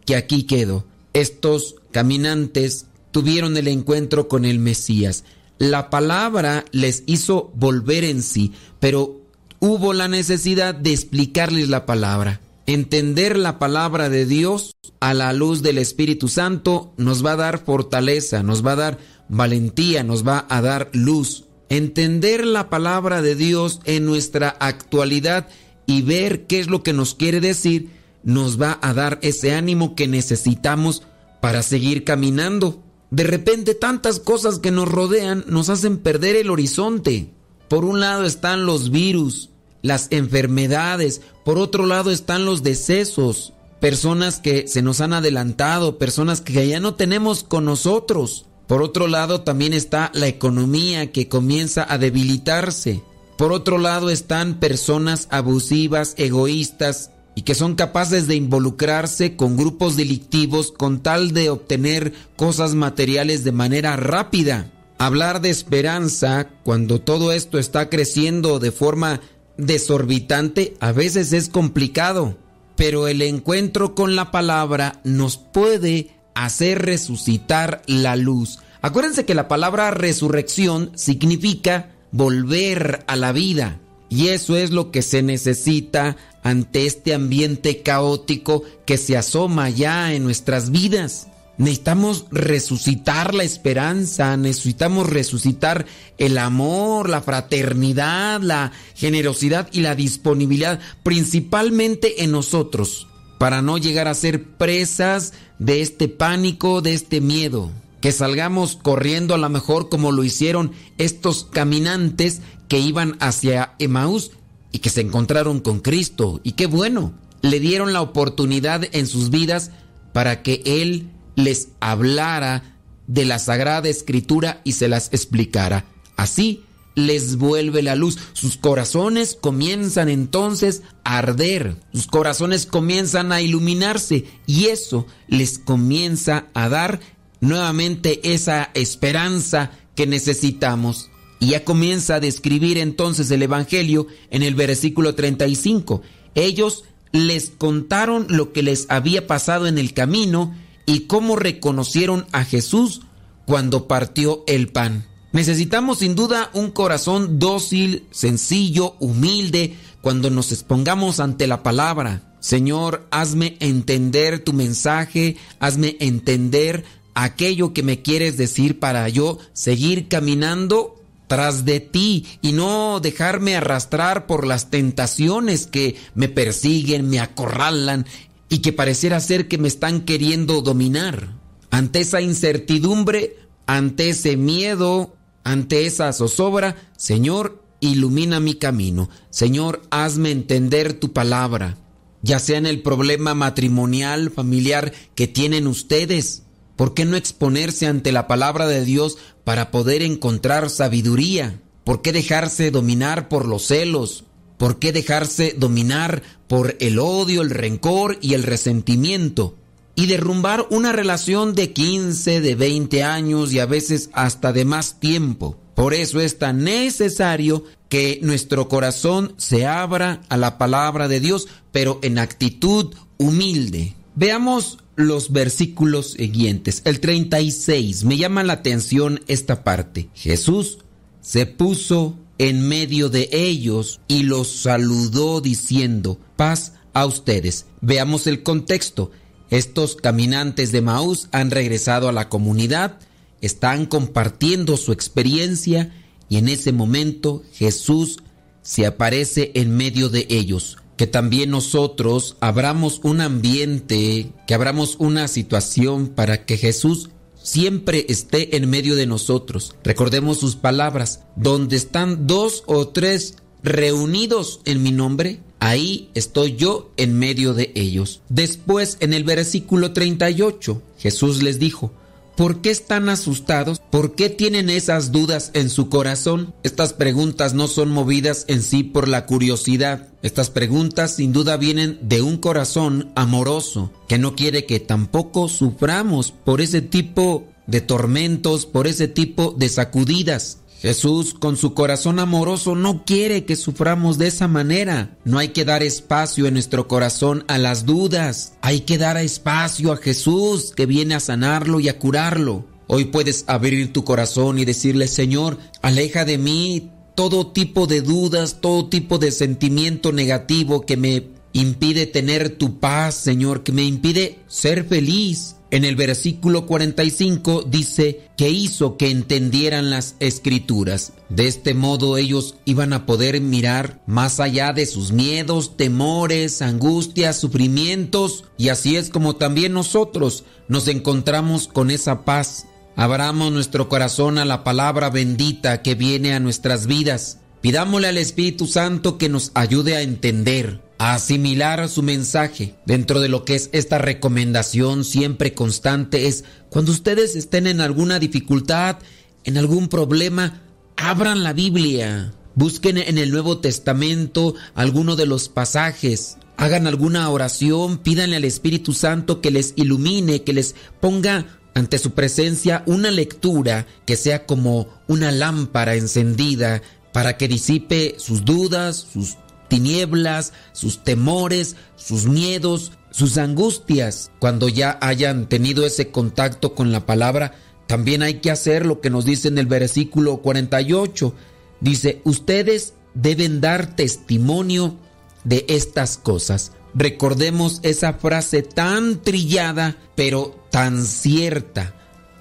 que 0.05 0.15
aquí 0.15 0.43
quedó. 0.43 0.85
Estos 1.13 1.75
caminantes 1.91 2.87
tuvieron 3.11 3.55
el 3.55 3.67
encuentro 3.67 4.27
con 4.27 4.45
el 4.45 4.59
Mesías. 4.59 5.23
La 5.59 5.89
palabra 5.89 6.65
les 6.71 7.03
hizo 7.05 7.51
volver 7.55 8.03
en 8.03 8.23
sí, 8.23 8.53
pero 8.79 9.21
hubo 9.59 9.93
la 9.93 10.07
necesidad 10.07 10.73
de 10.73 10.93
explicarles 10.93 11.69
la 11.69 11.85
palabra. 11.85 12.39
Entender 12.69 13.35
la 13.35 13.57
palabra 13.57 14.09
de 14.09 14.27
Dios 14.27 14.75
a 14.99 15.15
la 15.15 15.33
luz 15.33 15.63
del 15.63 15.79
Espíritu 15.79 16.27
Santo 16.27 16.93
nos 16.97 17.25
va 17.25 17.31
a 17.31 17.35
dar 17.35 17.65
fortaleza, 17.65 18.43
nos 18.43 18.63
va 18.63 18.73
a 18.73 18.75
dar 18.75 18.99
valentía, 19.27 20.03
nos 20.03 20.23
va 20.23 20.45
a 20.47 20.61
dar 20.61 20.91
luz. 20.93 21.45
Entender 21.69 22.45
la 22.45 22.69
palabra 22.69 23.23
de 23.23 23.33
Dios 23.33 23.79
en 23.85 24.05
nuestra 24.05 24.49
actualidad 24.49 25.47
y 25.87 26.03
ver 26.03 26.45
qué 26.45 26.59
es 26.59 26.67
lo 26.67 26.83
que 26.83 26.93
nos 26.93 27.15
quiere 27.15 27.41
decir 27.41 27.89
nos 28.21 28.61
va 28.61 28.77
a 28.83 28.93
dar 28.93 29.17
ese 29.23 29.55
ánimo 29.55 29.95
que 29.95 30.07
necesitamos 30.07 31.01
para 31.41 31.63
seguir 31.63 32.03
caminando. 32.03 32.83
De 33.09 33.23
repente 33.23 33.73
tantas 33.73 34.19
cosas 34.19 34.59
que 34.59 34.69
nos 34.69 34.87
rodean 34.87 35.43
nos 35.47 35.69
hacen 35.69 35.97
perder 35.97 36.35
el 36.35 36.51
horizonte. 36.51 37.33
Por 37.67 37.83
un 37.83 37.99
lado 37.99 38.25
están 38.25 38.67
los 38.67 38.91
virus, 38.91 39.49
las 39.81 40.07
enfermedades, 40.11 41.21
por 41.45 41.57
otro 41.57 41.85
lado 41.85 42.11
están 42.11 42.45
los 42.45 42.63
decesos, 42.63 43.53
personas 43.79 44.39
que 44.39 44.67
se 44.67 44.81
nos 44.81 45.01
han 45.01 45.13
adelantado, 45.13 45.97
personas 45.97 46.41
que 46.41 46.67
ya 46.67 46.79
no 46.79 46.95
tenemos 46.95 47.43
con 47.43 47.65
nosotros. 47.65 48.45
Por 48.67 48.83
otro 48.83 49.07
lado 49.07 49.41
también 49.41 49.73
está 49.73 50.11
la 50.13 50.27
economía 50.27 51.11
que 51.11 51.27
comienza 51.27 51.85
a 51.91 51.97
debilitarse. 51.97 53.01
Por 53.37 53.53
otro 53.53 53.77
lado 53.77 54.09
están 54.09 54.59
personas 54.59 55.27
abusivas, 55.31 56.13
egoístas 56.17 57.11
y 57.35 57.43
que 57.43 57.55
son 57.55 57.75
capaces 57.75 58.27
de 58.27 58.35
involucrarse 58.35 59.37
con 59.37 59.55
grupos 59.55 59.95
delictivos 59.95 60.73
con 60.73 60.99
tal 61.01 61.31
de 61.31 61.49
obtener 61.49 62.11
cosas 62.35 62.75
materiales 62.75 63.45
de 63.45 63.53
manera 63.53 63.95
rápida. 63.95 64.69
Hablar 64.97 65.39
de 65.39 65.49
esperanza 65.49 66.49
cuando 66.63 66.99
todo 66.99 67.31
esto 67.31 67.57
está 67.57 67.89
creciendo 67.89 68.59
de 68.59 68.73
forma 68.73 69.21
desorbitante 69.59 70.75
a 70.79 70.91
veces 70.91 71.33
es 71.33 71.49
complicado, 71.49 72.37
pero 72.75 73.07
el 73.07 73.21
encuentro 73.21 73.95
con 73.95 74.15
la 74.15 74.31
palabra 74.31 75.01
nos 75.03 75.37
puede 75.37 76.11
hacer 76.33 76.83
resucitar 76.83 77.81
la 77.85 78.15
luz. 78.15 78.59
Acuérdense 78.81 79.25
que 79.25 79.35
la 79.35 79.47
palabra 79.47 79.91
resurrección 79.91 80.91
significa 80.95 81.91
volver 82.11 83.03
a 83.07 83.15
la 83.15 83.31
vida. 83.31 83.79
Y 84.09 84.29
eso 84.29 84.57
es 84.57 84.71
lo 84.71 84.89
que 84.91 85.01
se 85.01 85.21
necesita 85.21 86.17
ante 86.41 86.85
este 86.85 87.13
ambiente 87.13 87.81
caótico 87.83 88.63
que 88.85 88.97
se 88.97 89.17
asoma 89.17 89.69
ya 89.69 90.13
en 90.13 90.23
nuestras 90.23 90.71
vidas. 90.71 91.27
Necesitamos 91.59 92.25
resucitar 92.31 93.35
la 93.35 93.43
esperanza, 93.43 94.37
necesitamos 94.37 95.09
resucitar 95.09 95.85
el 96.17 96.37
amor, 96.37 97.09
la 97.09 97.21
fraternidad, 97.21 98.39
la 98.41 98.71
generosidad 98.95 99.67
y 99.73 99.81
la 99.81 99.93
disponibilidad, 99.93 100.79
principalmente 101.03 102.23
en 102.23 102.31
nosotros, 102.31 103.07
para 103.39 103.61
no 103.61 103.77
llegar 103.77 104.07
a 104.07 104.13
ser 104.13 104.41
presas 104.45 105.33
de 105.59 105.81
este 105.81 106.07
pánico, 106.07 106.81
de 106.81 106.93
este 106.93 107.19
miedo. 107.19 107.71
Que 107.99 108.13
salgamos 108.13 108.77
corriendo 108.81 109.35
a 109.35 109.37
lo 109.37 109.49
mejor 109.49 109.89
como 109.89 110.13
lo 110.13 110.23
hicieron 110.23 110.71
estos 110.97 111.43
caminantes 111.43 112.39
que 112.69 112.79
iban 112.79 113.17
hacia 113.19 113.73
Emaús 113.79 114.31
y 114.71 114.79
que 114.79 114.89
se 114.89 115.01
encontraron 115.01 115.59
con 115.59 115.81
Cristo. 115.81 116.39
Y 116.41 116.53
qué 116.53 116.67
bueno, 116.67 117.11
le 117.41 117.59
dieron 117.59 117.91
la 117.91 118.01
oportunidad 118.01 118.85
en 118.93 119.07
sus 119.07 119.29
vidas 119.29 119.71
para 120.13 120.41
que 120.41 120.61
Él 120.65 121.09
les 121.43 121.69
hablara 121.79 122.75
de 123.07 123.25
la 123.25 123.39
Sagrada 123.39 123.89
Escritura 123.89 124.61
y 124.63 124.73
se 124.73 124.87
las 124.87 125.07
explicara. 125.11 125.85
Así 126.15 126.63
les 126.95 127.37
vuelve 127.37 127.81
la 127.81 127.95
luz. 127.95 128.17
Sus 128.33 128.57
corazones 128.57 129.37
comienzan 129.39 130.09
entonces 130.09 130.83
a 131.03 131.17
arder, 131.17 131.77
sus 131.93 132.07
corazones 132.07 132.65
comienzan 132.65 133.31
a 133.31 133.41
iluminarse 133.41 134.25
y 134.45 134.65
eso 134.65 135.07
les 135.27 135.59
comienza 135.59 136.47
a 136.53 136.69
dar 136.69 136.99
nuevamente 137.41 138.33
esa 138.33 138.69
esperanza 138.73 139.71
que 139.95 140.07
necesitamos. 140.07 141.09
Y 141.39 141.51
ya 141.51 141.63
comienza 141.63 142.15
a 142.15 142.19
describir 142.19 142.77
entonces 142.77 143.31
el 143.31 143.41
Evangelio 143.41 144.07
en 144.29 144.43
el 144.43 144.55
versículo 144.55 145.15
35. 145.15 146.01
Ellos 146.35 146.83
les 147.13 147.49
contaron 147.49 148.27
lo 148.29 148.51
que 148.51 148.61
les 148.61 148.87
había 148.89 149.25
pasado 149.25 149.65
en 149.67 149.77
el 149.77 149.93
camino 149.93 150.53
y 150.89 151.01
cómo 151.01 151.35
reconocieron 151.35 152.25
a 152.31 152.43
Jesús 152.43 153.01
cuando 153.45 153.87
partió 153.87 154.43
el 154.47 154.69
pan. 154.69 155.05
Necesitamos 155.33 155.99
sin 155.99 156.15
duda 156.15 156.49
un 156.55 156.71
corazón 156.71 157.37
dócil, 157.37 158.07
sencillo, 158.09 158.95
humilde, 158.99 159.75
cuando 160.01 160.31
nos 160.31 160.51
expongamos 160.51 161.19
ante 161.19 161.45
la 161.45 161.61
palabra. 161.61 162.33
Señor, 162.39 163.05
hazme 163.11 163.55
entender 163.59 164.43
tu 164.43 164.51
mensaje, 164.51 165.37
hazme 165.59 165.95
entender 165.99 166.85
aquello 167.13 167.71
que 167.71 167.83
me 167.83 168.01
quieres 168.01 168.35
decir 168.35 168.79
para 168.79 169.07
yo 169.09 169.37
seguir 169.53 170.07
caminando 170.07 170.95
tras 171.27 171.63
de 171.63 171.79
ti 171.79 172.25
y 172.41 172.53
no 172.53 172.99
dejarme 172.99 173.55
arrastrar 173.55 174.25
por 174.25 174.47
las 174.47 174.71
tentaciones 174.71 175.67
que 175.67 175.95
me 176.15 176.29
persiguen, 176.29 177.07
me 177.07 177.19
acorralan 177.19 178.07
y 178.49 178.59
que 178.59 178.73
pareciera 178.73 179.19
ser 179.19 179.47
que 179.47 179.57
me 179.57 179.67
están 179.67 180.01
queriendo 180.01 180.61
dominar. 180.61 181.35
Ante 181.71 182.01
esa 182.01 182.21
incertidumbre, 182.21 183.37
ante 183.67 184.09
ese 184.09 184.35
miedo, 184.35 185.15
ante 185.43 185.85
esa 185.85 186.11
zozobra, 186.11 186.75
Señor, 186.97 187.63
ilumina 187.79 188.39
mi 188.39 188.55
camino. 188.55 189.09
Señor, 189.29 189.83
hazme 189.91 190.31
entender 190.31 190.93
tu 190.93 191.13
palabra, 191.13 191.77
ya 192.21 192.39
sea 192.39 192.57
en 192.57 192.65
el 192.65 192.81
problema 192.81 193.35
matrimonial, 193.35 194.31
familiar 194.31 194.91
que 195.15 195.27
tienen 195.27 195.67
ustedes 195.67 196.43
¿Por 196.79 196.93
qué 196.93 197.03
no 197.03 197.17
exponerse 197.17 197.87
ante 197.87 198.13
la 198.13 198.25
palabra 198.25 198.65
de 198.65 198.85
Dios 198.85 199.17
para 199.43 199.69
poder 199.69 200.01
encontrar 200.01 200.69
sabiduría? 200.69 201.59
¿Por 201.83 202.01
qué 202.01 202.13
dejarse 202.13 202.71
dominar 202.71 203.27
por 203.27 203.45
los 203.45 203.63
celos? 203.63 204.23
¿Por 204.57 204.79
qué 204.79 204.93
dejarse 204.93 205.53
dominar 205.57 206.23
por 206.49 206.75
el 206.81 206.99
odio, 206.99 207.43
el 207.43 207.51
rencor 207.51 208.17
y 208.21 208.33
el 208.33 208.43
resentimiento? 208.43 209.55
Y 209.95 210.07
derrumbar 210.07 210.65
una 210.71 210.91
relación 210.91 211.53
de 211.53 211.71
15, 211.71 212.41
de 212.41 212.55
20 212.55 213.03
años 213.03 213.53
y 213.53 213.59
a 213.59 213.65
veces 213.65 214.09
hasta 214.13 214.51
de 214.51 214.65
más 214.65 214.99
tiempo. 214.99 215.57
Por 215.75 215.93
eso 215.93 216.19
es 216.19 216.39
tan 216.39 216.63
necesario 216.63 217.63
que 217.87 218.19
nuestro 218.21 218.67
corazón 218.67 219.33
se 219.37 219.65
abra 219.65 220.21
a 220.27 220.37
la 220.37 220.57
palabra 220.57 221.07
de 221.07 221.19
Dios, 221.19 221.47
pero 221.71 221.99
en 222.01 222.17
actitud 222.17 222.93
humilde. 223.17 223.95
Veamos 224.15 224.79
los 224.95 225.31
versículos 225.31 226.13
siguientes. 226.13 226.81
El 226.83 226.99
36, 226.99 228.03
me 228.05 228.17
llama 228.17 228.43
la 228.43 228.53
atención 228.53 229.21
esta 229.27 229.63
parte. 229.63 230.09
Jesús 230.13 230.79
se 231.21 231.45
puso 231.45 232.17
en 232.39 232.67
medio 232.67 233.09
de 233.09 233.29
ellos 233.31 233.99
y 234.07 234.23
los 234.23 234.49
saludó 234.49 235.41
diciendo, 235.41 236.19
paz 236.39 236.71
a 236.93 237.05
ustedes. 237.05 237.65
Veamos 237.81 238.25
el 238.25 238.43
contexto. 238.43 239.11
Estos 239.49 239.97
caminantes 239.97 240.71
de 240.71 240.81
Maús 240.81 241.27
han 241.33 241.51
regresado 241.51 242.07
a 242.07 242.13
la 242.13 242.29
comunidad, 242.29 242.97
están 243.41 243.85
compartiendo 243.85 244.77
su 244.77 244.93
experiencia 244.93 245.93
y 246.29 246.37
en 246.37 246.47
ese 246.47 246.71
momento 246.71 247.43
Jesús 247.51 248.19
se 248.61 248.85
aparece 248.85 249.51
en 249.53 249.75
medio 249.75 250.07
de 250.07 250.27
ellos. 250.29 250.77
Que 250.95 251.07
también 251.07 251.49
nosotros 251.49 252.37
abramos 252.39 253.01
un 253.03 253.19
ambiente, 253.19 254.31
que 254.47 254.53
abramos 254.53 254.95
una 254.97 255.27
situación 255.27 256.07
para 256.07 256.45
que 256.45 256.55
Jesús 256.55 257.09
siempre 257.43 258.05
esté 258.07 258.55
en 258.55 258.69
medio 258.69 258.95
de 258.95 259.07
nosotros. 259.07 259.75
Recordemos 259.83 260.39
sus 260.39 260.55
palabras, 260.55 261.21
donde 261.35 261.75
están 261.75 262.27
dos 262.27 262.63
o 262.65 262.87
tres 262.87 263.35
reunidos 263.61 264.61
en 264.63 264.83
mi 264.83 264.93
nombre, 264.93 265.41
ahí 265.59 266.09
estoy 266.13 266.55
yo 266.55 266.91
en 266.97 267.17
medio 267.17 267.53
de 267.53 267.71
ellos. 267.75 268.21
Después, 268.29 268.97
en 268.99 269.13
el 269.13 269.23
versículo 269.23 269.93
38, 269.93 270.81
Jesús 270.97 271.43
les 271.43 271.59
dijo, 271.59 271.91
¿Por 272.39 272.61
qué 272.61 272.69
están 272.69 273.09
asustados? 273.09 273.81
¿Por 273.91 274.15
qué 274.15 274.29
tienen 274.29 274.69
esas 274.69 275.11
dudas 275.11 275.51
en 275.53 275.69
su 275.69 275.89
corazón? 275.89 276.53
Estas 276.63 276.93
preguntas 276.93 277.53
no 277.53 277.67
son 277.67 277.91
movidas 277.91 278.45
en 278.47 278.63
sí 278.63 278.83
por 278.83 279.09
la 279.09 279.25
curiosidad. 279.25 280.07
Estas 280.21 280.49
preguntas 280.49 281.17
sin 281.17 281.33
duda 281.33 281.57
vienen 281.57 281.99
de 282.01 282.21
un 282.21 282.37
corazón 282.37 283.11
amoroso 283.15 283.91
que 284.07 284.17
no 284.17 284.37
quiere 284.37 284.65
que 284.65 284.79
tampoco 284.79 285.49
suframos 285.49 286.31
por 286.31 286.61
ese 286.61 286.81
tipo 286.81 287.43
de 287.67 287.81
tormentos, 287.81 288.65
por 288.65 288.87
ese 288.87 289.09
tipo 289.09 289.53
de 289.57 289.67
sacudidas. 289.67 290.59
Jesús 290.81 291.33
con 291.33 291.57
su 291.57 291.73
corazón 291.73 292.19
amoroso 292.19 292.73
no 292.73 293.03
quiere 293.03 293.43
que 293.43 293.57
suframos 293.57 294.17
de 294.17 294.27
esa 294.27 294.47
manera. 294.47 295.17
No 295.25 295.37
hay 295.37 295.49
que 295.49 295.65
dar 295.65 295.83
espacio 295.83 296.47
en 296.47 296.53
nuestro 296.53 296.87
corazón 296.87 297.43
a 297.49 297.57
las 297.57 297.85
dudas. 297.85 298.53
Hay 298.61 298.81
que 298.81 298.97
dar 298.97 299.17
espacio 299.17 299.91
a 299.91 299.97
Jesús 299.97 300.71
que 300.73 300.85
viene 300.85 301.15
a 301.15 301.19
sanarlo 301.19 301.81
y 301.81 301.89
a 301.89 301.99
curarlo. 301.99 302.65
Hoy 302.87 303.05
puedes 303.05 303.43
abrir 303.47 303.91
tu 303.91 304.05
corazón 304.05 304.57
y 304.57 304.63
decirle, 304.63 305.09
Señor, 305.09 305.57
aleja 305.81 306.23
de 306.23 306.37
mí 306.37 306.91
todo 307.13 307.47
tipo 307.47 307.85
de 307.85 308.01
dudas, 308.01 308.61
todo 308.61 308.87
tipo 308.87 309.17
de 309.17 309.31
sentimiento 309.31 310.13
negativo 310.13 310.85
que 310.85 310.95
me 310.95 311.27
impide 311.51 312.05
tener 312.05 312.57
tu 312.57 312.79
paz, 312.79 313.15
Señor, 313.15 313.63
que 313.63 313.73
me 313.73 313.83
impide 313.83 314.39
ser 314.47 314.85
feliz. 314.85 315.57
En 315.71 315.85
el 315.85 315.95
versículo 315.95 316.65
45 316.65 317.63
dice 317.67 318.21
que 318.35 318.49
hizo 318.49 318.97
que 318.97 319.11
entendieran 319.11 319.91
las 319.91 320.15
escrituras. 320.19 321.13
De 321.29 321.47
este 321.47 321.75
modo 321.75 322.17
ellos 322.17 322.55
iban 322.65 322.91
a 322.91 323.05
poder 323.05 323.39
mirar 323.39 324.01
más 324.07 324.39
allá 324.39 324.73
de 324.73 324.87
sus 324.87 325.11
miedos, 325.11 325.77
temores, 325.77 326.63
angustias, 326.63 327.37
sufrimientos. 327.39 328.45
Y 328.57 328.69
así 328.69 328.95
es 328.95 329.11
como 329.11 329.35
también 329.35 329.73
nosotros 329.73 330.43
nos 330.67 330.87
encontramos 330.87 331.67
con 331.67 331.91
esa 331.91 332.25
paz. 332.25 332.65
Abramos 332.95 333.51
nuestro 333.51 333.89
corazón 333.89 334.39
a 334.39 334.45
la 334.45 334.63
palabra 334.63 335.11
bendita 335.11 335.83
que 335.83 335.93
viene 335.93 336.33
a 336.33 336.39
nuestras 336.39 336.87
vidas. 336.87 337.38
Pidámosle 337.61 338.07
al 338.07 338.17
Espíritu 338.17 338.67
Santo 338.67 339.17
que 339.17 339.27
nos 339.27 339.51
ayude 339.53 339.95
a 339.95 340.01
entender 340.01 340.81
a 340.97 341.15
asimilar 341.15 341.89
su 341.89 342.03
mensaje. 342.03 342.75
Dentro 342.85 343.19
de 343.19 343.27
lo 343.27 343.43
que 343.43 343.55
es 343.55 343.69
esta 343.73 343.97
recomendación 343.97 345.03
siempre 345.03 345.53
constante 345.53 346.27
es 346.27 346.45
cuando 346.69 346.91
ustedes 346.91 347.35
estén 347.35 347.67
en 347.67 347.81
alguna 347.81 348.19
dificultad, 348.19 348.97
en 349.43 349.57
algún 349.57 349.89
problema, 349.89 350.61
abran 350.95 351.43
la 351.43 351.53
Biblia. 351.53 352.33
Busquen 352.55 352.97
en 352.97 353.17
el 353.17 353.31
Nuevo 353.31 353.59
Testamento 353.59 354.55
alguno 354.73 355.15
de 355.17 355.25
los 355.25 355.49
pasajes. 355.49 356.37
Hagan 356.55 356.87
alguna 356.87 357.29
oración, 357.29 357.97
pídanle 357.97 358.37
al 358.37 358.45
Espíritu 358.45 358.93
Santo 358.93 359.41
que 359.41 359.51
les 359.51 359.73
ilumine, 359.75 360.43
que 360.43 360.53
les 360.53 360.75
ponga 360.99 361.59
ante 361.73 361.97
su 361.97 362.11
presencia 362.11 362.83
una 362.85 363.11
lectura 363.11 363.87
que 364.05 364.17
sea 364.17 364.45
como 364.45 364.89
una 365.07 365.31
lámpara 365.31 365.95
encendida 365.95 366.81
para 367.11 367.37
que 367.37 367.47
disipe 367.47 368.15
sus 368.17 368.45
dudas, 368.45 369.07
sus 369.11 369.37
tinieblas, 369.67 370.53
sus 370.73 371.03
temores, 371.03 371.75
sus 371.95 372.25
miedos, 372.25 372.91
sus 373.11 373.37
angustias. 373.37 374.31
Cuando 374.39 374.69
ya 374.69 374.97
hayan 375.01 375.47
tenido 375.47 375.85
ese 375.85 376.11
contacto 376.11 376.75
con 376.75 376.91
la 376.91 377.05
palabra, 377.05 377.53
también 377.87 378.21
hay 378.21 378.35
que 378.35 378.51
hacer 378.51 378.85
lo 378.85 379.01
que 379.01 379.09
nos 379.09 379.25
dice 379.25 379.47
en 379.47 379.57
el 379.57 379.65
versículo 379.65 380.37
48. 380.37 381.33
Dice, 381.81 382.21
ustedes 382.23 382.93
deben 383.13 383.61
dar 383.61 383.95
testimonio 383.95 384.97
de 385.43 385.65
estas 385.69 386.17
cosas. 386.17 386.73
Recordemos 386.93 387.79
esa 387.83 388.13
frase 388.13 388.63
tan 388.63 389.21
trillada, 389.21 389.97
pero 390.15 390.55
tan 390.71 391.05
cierta. 391.05 391.95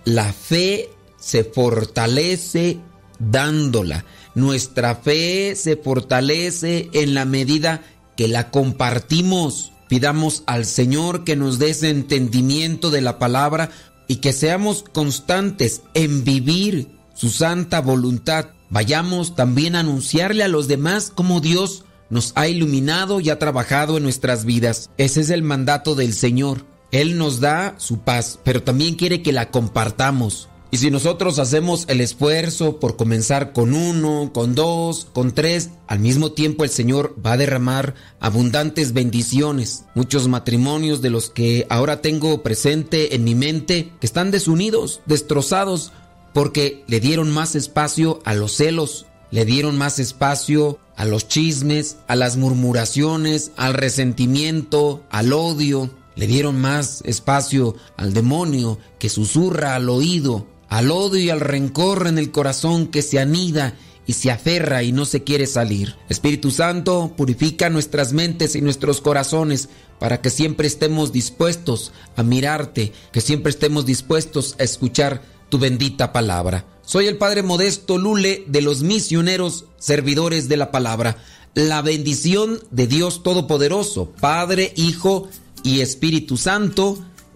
La 0.05 0.33
fe 0.33 0.91
se 1.19 1.45
fortalece 1.45 2.79
dándola. 3.19 4.05
Nuestra 4.35 4.95
fe 4.95 5.55
se 5.57 5.77
fortalece 5.77 6.91
en 6.93 7.15
la 7.15 7.25
medida 7.25 7.83
que 8.17 8.29
la 8.29 8.51
compartimos. 8.51 9.73
Pidamos 9.89 10.43
al 10.47 10.67
Señor 10.67 11.25
que 11.25 11.37
nos 11.37 11.59
dé 11.59 11.75
entendimiento 11.89 12.91
de 12.91 13.01
la 13.01 13.19
palabra 13.19 13.71
y 14.07 14.17
que 14.17 14.33
seamos 14.33 14.85
constantes 14.93 15.83
en 15.95 16.25
vivir 16.25 16.89
su 17.15 17.31
santa 17.31 17.81
voluntad. 17.81 18.47
Vayamos 18.71 19.35
también 19.35 19.77
a 19.77 19.81
anunciarle 19.81 20.45
a 20.45 20.49
los 20.49 20.69
demás 20.69 21.13
cómo 21.15 21.41
Dios 21.41 21.85
nos 22.11 22.33
ha 22.35 22.49
iluminado 22.49 23.21
y 23.21 23.31
ha 23.31 23.39
trabajado 23.39 23.97
en 23.97 24.03
nuestras 24.03 24.45
vidas. 24.45 24.91
Ese 24.99 25.21
es 25.21 25.31
el 25.31 25.43
mandato 25.43 25.95
del 25.95 26.15
Señor. 26.15 26.65
Él 26.91 27.19
nos 27.19 27.41
da 27.41 27.75
su 27.79 28.01
paz, 28.01 28.39
pero 28.45 28.63
también 28.63 28.95
quiere 28.95 29.23
que 29.23 29.33
la 29.33 29.51
compartamos. 29.51 30.48
Y 30.71 30.77
si 30.77 30.91
nosotros 30.91 31.39
hacemos 31.39 31.87
el 31.89 32.03
esfuerzo 32.03 32.79
por 32.79 32.97
comenzar 32.97 33.55
con 33.55 33.75
uno, 33.75 34.33
con 34.35 34.55
dos, 34.55 35.07
con 35.15 35.33
tres, 35.33 35.71
al 35.87 35.99
mismo 35.99 36.33
tiempo 36.33 36.63
el 36.63 36.69
Señor 36.69 37.17
va 37.25 37.33
a 37.33 37.37
derramar 37.39 37.95
abundantes 38.21 38.93
bendiciones. 38.93 39.85
Muchos 39.95 40.29
matrimonios 40.29 41.01
de 41.01 41.09
los 41.09 41.31
que 41.31 41.67
ahora 41.71 42.03
tengo 42.03 42.43
presente 42.43 43.15
en 43.15 43.25
mi 43.25 43.35
mente 43.35 43.93
que 43.99 44.07
están 44.07 44.31
desunidos, 44.31 45.01
destrozados, 45.07 45.93
porque 46.35 46.85
le 46.87 47.01
dieron 47.01 47.31
más 47.31 47.55
espacio 47.55 48.21
a 48.27 48.35
los 48.35 48.53
celos, 48.53 49.07
le 49.31 49.47
dieron 49.47 49.79
más 49.79 49.99
espacio 49.99 50.79
a 50.97 51.07
los 51.07 51.29
chismes, 51.29 51.97
a 52.09 52.15
las 52.15 52.37
murmuraciones, 52.37 53.53
al 53.57 53.73
resentimiento, 53.73 55.03
al 55.09 55.33
odio. 55.33 55.89
Le 56.15 56.27
dieron 56.27 56.61
más 56.61 57.01
espacio 57.07 57.77
al 57.97 58.13
demonio 58.13 58.79
que 58.99 59.09
susurra 59.09 59.75
al 59.75 59.89
oído 59.89 60.47
al 60.69 60.91
odio 60.91 61.21
y 61.21 61.31
al 61.31 61.41
rencor 61.41 62.07
en 62.07 62.19
el 62.19 62.31
corazón 62.31 62.87
que 62.87 63.03
se 63.03 63.19
anida 63.19 63.75
y 64.07 64.15
se 64.15 64.31
aferra 64.31 64.83
y 64.83 64.91
no 64.93 65.05
se 65.05 65.23
quiere 65.23 65.47
salir. 65.47 65.97
Espíritu 66.09 66.51
Santo, 66.51 67.13
purifica 67.17 67.69
nuestras 67.69 68.13
mentes 68.13 68.57
y 68.57 68.63
nuestros 68.63 69.01
corazones 69.01 69.69
para 69.99 70.23
que 70.23 70.31
siempre 70.31 70.67
estemos 70.67 71.13
dispuestos 71.13 71.93
a 72.17 72.23
mirarte, 72.23 72.93
que 73.13 73.21
siempre 73.21 73.51
estemos 73.51 73.85
dispuestos 73.85 74.57
a 74.59 74.65
escuchar 74.65 75.23
tu 75.51 75.59
bendita 75.59 76.13
palabra. 76.13 76.65
Soy 76.83 77.07
el 77.07 77.19
Padre 77.19 77.43
Modesto 77.43 77.99
Lule 77.99 78.45
de 78.47 78.63
los 78.63 78.83
misioneros 78.83 79.67
servidores 79.79 80.49
de 80.49 80.57
la 80.57 80.71
palabra. 80.71 81.19
La 81.55 81.83
bendición 81.83 82.61
de 82.71 82.87
Dios 82.87 83.23
Todopoderoso, 83.23 84.13
Padre, 84.21 84.73
Hijo 84.77 85.29
y 85.63 85.81
Espíritu 85.81 86.39
Santo, 86.39 86.99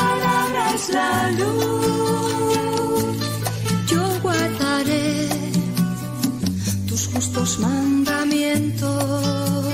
palabra 0.00 0.62
es 0.76 0.84
la 0.98 1.12
luz. 1.40 3.16
Yo 3.92 4.02
guardaré 4.22 5.28
tus 6.88 7.02
justos 7.12 7.50
mandamientos. 7.58 9.64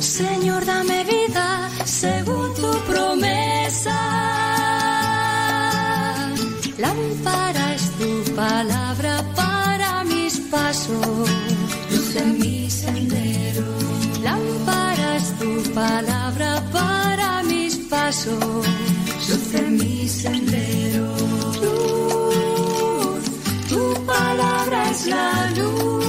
Señor, 0.00 0.62
dame 0.72 0.98
vida 1.04 1.46
según 1.84 2.48
tu 2.60 2.70
promesa. 2.90 3.98
Lámpara 6.84 7.64
es 7.78 7.84
tu 8.00 8.10
palabra 8.34 9.14
para 9.40 10.04
mis 10.12 10.34
pasos, 10.54 11.28
luz 11.90 12.10
en 12.22 12.30
mi 12.42 12.70
sendero. 12.70 13.64
Lámpara 14.28 15.08
es 15.20 15.28
tu 15.40 15.50
palabra 15.72 16.50
para 16.72 17.03
pasos, 17.94 18.66
luz 19.28 19.60
mi 19.80 20.08
sendero. 20.08 21.06
Luz, 21.62 23.24
tu 23.70 23.82
palabra 24.12 24.78
es 24.92 25.00
la 25.14 25.30
luz. 25.58 26.04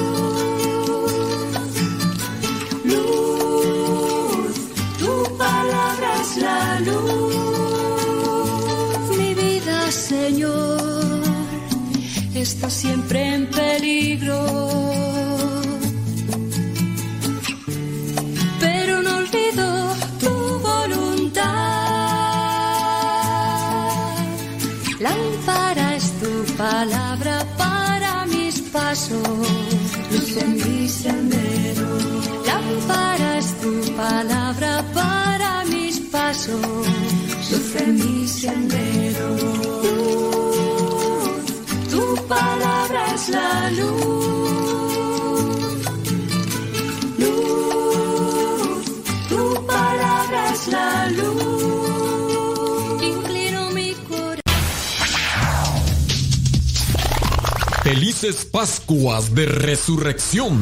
Luz, 2.92 4.56
tu 5.02 5.14
palabra 5.44 6.10
es 6.24 6.32
la 6.46 6.62
luz. 6.88 7.36
Mi 9.20 9.32
vida, 9.44 9.78
Señor, 9.92 11.22
está 12.34 12.68
siempre 12.70 13.20
en 13.36 13.44
peligro 13.60 15.15
paso, 28.96 29.22
luz 30.12 30.38
en 30.38 30.56
mi 30.56 30.88
sendero. 30.88 31.88
Lámparas 32.46 33.48
tu 33.62 33.72
palabra 33.96 34.84
para 34.94 35.66
mis 35.66 36.00
pasos, 36.00 36.62
Luce 37.52 37.84
en 37.84 37.96
mi 37.96 38.28
sendero. 38.28 39.36
Tu 41.92 42.28
palabra 42.28 43.02
es 43.14 43.30
la 43.30 43.70
luz. 43.72 44.15
Felices 57.96 58.44
Pascuas 58.44 59.34
de 59.34 59.46
Resurrección. 59.46 60.62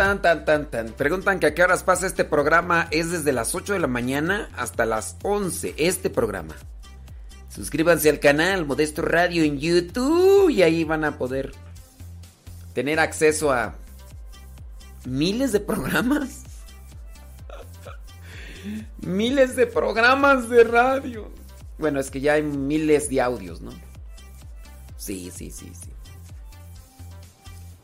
Tan, 0.00 0.22
tan, 0.22 0.46
tan, 0.46 0.46
tan, 0.46 0.70
tan. 0.70 0.92
Preguntan 0.94 1.38
que 1.38 1.48
a 1.48 1.54
qué 1.54 1.62
horas 1.62 1.84
pasa 1.84 2.06
este 2.06 2.24
programa. 2.24 2.88
Es 2.90 3.10
desde 3.10 3.34
las 3.34 3.54
8 3.54 3.74
de 3.74 3.80
la 3.80 3.86
mañana 3.86 4.48
hasta 4.56 4.86
las 4.86 5.18
11. 5.22 5.74
Este 5.76 6.08
programa. 6.08 6.56
Suscríbanse 7.50 8.08
al 8.08 8.18
canal 8.18 8.64
Modesto 8.64 9.02
Radio 9.02 9.44
en 9.44 9.58
YouTube 9.58 10.48
y 10.48 10.62
ahí 10.62 10.84
van 10.84 11.04
a 11.04 11.18
poder 11.18 11.52
tener 12.72 12.98
acceso 12.98 13.52
a 13.52 13.74
miles 15.04 15.52
de 15.52 15.60
programas. 15.60 16.44
miles 19.02 19.54
de 19.54 19.66
programas 19.66 20.48
de 20.48 20.64
radio. 20.64 21.30
Bueno, 21.76 22.00
es 22.00 22.10
que 22.10 22.22
ya 22.22 22.32
hay 22.32 22.42
miles 22.42 23.10
de 23.10 23.20
audios, 23.20 23.60
¿no? 23.60 23.72
Sí, 24.96 25.30
sí, 25.30 25.50
sí, 25.50 25.70
sí. 25.74 25.89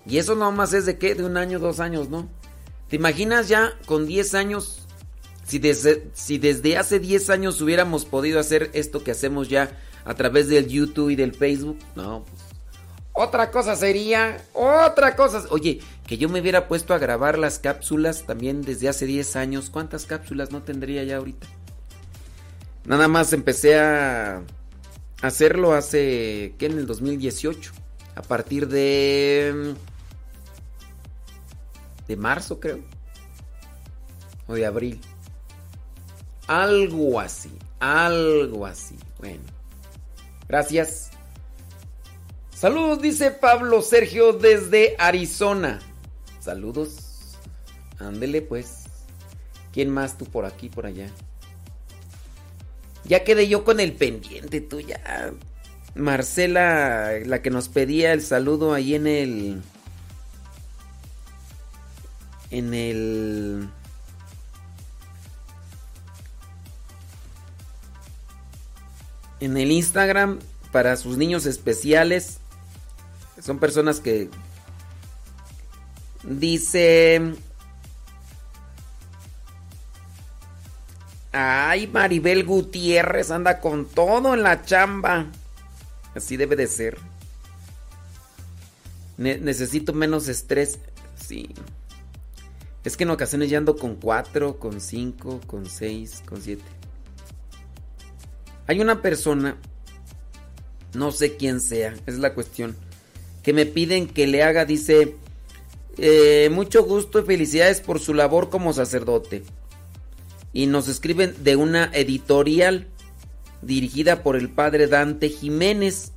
Y 0.09 0.19
eso 0.19 0.35
nomás 0.35 0.73
es 0.73 0.87
de 0.87 0.99
qué? 0.99 1.15
De 1.15 1.25
un 1.25 1.37
año, 1.37 1.59
dos 1.59 1.81
años, 1.81 2.09
¿no? 2.09 2.29
¿Te 2.89 2.97
imaginas 2.97 3.49
ya 3.49 3.77
con 3.87 4.07
10 4.07 4.35
años? 4.35 4.87
Si 5.45 5.59
desde, 5.59 6.09
si 6.15 6.39
desde 6.39 6.77
hace 6.77 7.01
10 7.01 7.31
años 7.31 7.61
hubiéramos 7.61 8.05
podido 8.05 8.39
hacer 8.39 8.71
esto 8.75 9.03
que 9.03 9.11
hacemos 9.11 9.49
ya 9.49 9.77
a 10.05 10.15
través 10.15 10.49
del 10.49 10.69
YouTube 10.69 11.11
y 11.11 11.17
del 11.17 11.35
Facebook. 11.35 11.79
No, 11.97 12.25
pues. 12.25 12.43
Otra 13.13 13.51
cosa 13.51 13.75
sería. 13.75 14.45
Otra 14.53 15.17
cosa. 15.17 15.45
Oye, 15.51 15.81
que 16.07 16.19
yo 16.19 16.29
me 16.29 16.41
hubiera 16.41 16.69
puesto 16.69 16.95
a 16.95 16.99
grabar 16.99 17.39
las 17.39 17.59
cápsulas 17.59 18.25
también 18.27 18.63
desde 18.63 18.89
hace 18.89 19.07
10 19.07 19.37
años. 19.37 19.71
¿Cuántas 19.71 20.05
cápsulas 20.05 20.53
no 20.53 20.63
tendría 20.63 21.03
ya 21.03 21.17
ahorita? 21.17 21.47
Nada 22.85 23.09
más 23.09 23.33
empecé 23.33 23.79
a 23.79 24.43
hacerlo 25.23 25.73
hace. 25.75 26.55
¿Qué? 26.59 26.67
En 26.67 26.79
el 26.79 26.87
2018. 26.87 27.73
A 28.15 28.23
partir 28.23 28.69
de 28.69 29.75
de 32.09 32.17
marzo, 32.17 32.61
creo. 32.61 32.81
O 34.47 34.55
de 34.55 34.67
abril. 34.67 35.01
Algo 36.47 37.19
así, 37.19 37.51
algo 37.81 38.67
así. 38.67 38.97
Bueno. 39.19 39.43
Gracias. 40.49 41.11
Saludos, 42.55 43.03
dice 43.03 43.33
Pablo 43.33 43.83
Sergio 43.83 44.33
desde 44.33 44.95
Arizona. 44.99 45.81
Saludos. 46.41 47.37
Ándele 47.99 48.43
pues. 48.43 48.85
¿Quién 49.73 49.91
más 49.91 50.17
tú 50.17 50.25
por 50.25 50.47
aquí, 50.47 50.69
por 50.69 50.87
allá? 50.87 51.11
Ya 53.05 53.25
quedé 53.25 53.47
yo 53.49 53.65
con 53.65 53.79
el 53.79 53.93
pendiente, 53.93 54.61
tú 54.61 54.81
ya. 54.81 55.33
Marcela, 55.95 57.13
la 57.25 57.43
que 57.43 57.51
nos 57.51 57.69
pedía 57.69 58.13
el 58.13 58.23
saludo 58.23 58.75
ahí 58.75 58.95
en 58.95 59.07
el... 59.07 59.63
En 62.51 62.75
el... 62.75 63.69
en 69.41 69.57
el 69.57 69.71
Instagram 69.71 70.39
para 70.73 70.97
sus 70.97 71.17
niños 71.17 71.47
especiales. 71.47 72.39
Son 73.43 73.59
personas 73.59 74.01
que 74.01 74.31
dice 76.23 77.35
Ay, 81.33 81.87
Maribel 81.89 82.45
Gutiérrez 82.45 83.31
anda 83.31 83.61
con 83.61 83.85
todo 83.85 84.33
en 84.33 84.43
la 84.43 84.65
chamba. 84.65 85.27
Así 86.15 86.39
debe 86.39 86.57
de 86.57 86.67
ser. 86.67 86.99
necesito 89.19 89.93
menos 89.93 90.29
estrés. 90.29 90.79
Sí. 91.17 91.55
Es 92.87 92.97
que 92.97 93.03
en 93.03 93.11
ocasiones 93.11 93.51
ya 93.51 93.59
ando 93.59 93.75
con 93.75 93.97
4, 93.97 94.61
con 94.61 94.81
5, 94.81 95.41
con 95.45 95.67
6, 95.67 96.23
con 96.25 96.41
7. 96.41 96.63
Hay 98.69 98.79
una 98.79 99.03
persona, 99.03 99.57
no 100.95 101.11
sé 101.11 101.35
quién 101.35 101.61
sea, 101.61 101.97
es 102.07 102.19
la 102.19 102.33
cuestión, 102.33 102.77
que 103.43 103.53
me 103.53 103.67
piden 103.67 104.07
que 104.07 104.29
le 104.29 104.45
haga, 104.45 104.65
dice, 104.65 105.17
eh, 105.99 106.49
mucho 106.53 106.85
gusto 106.85 107.19
y 107.19 107.25
felicidades 107.25 107.81
por 107.81 107.99
su 107.99 108.15
labor 108.15 108.51
como 108.51 108.73
sacerdote 108.73 109.43
y 110.53 110.67
nos 110.67 110.87
escriben 110.87 111.35
de 111.43 111.57
una 111.57 111.91
editorial 111.93 112.87
dirigida 113.63 114.23
por 114.23 114.37
el 114.37 114.49
padre 114.49 114.87
Dante 114.87 115.29
Jiménez. 115.29 116.13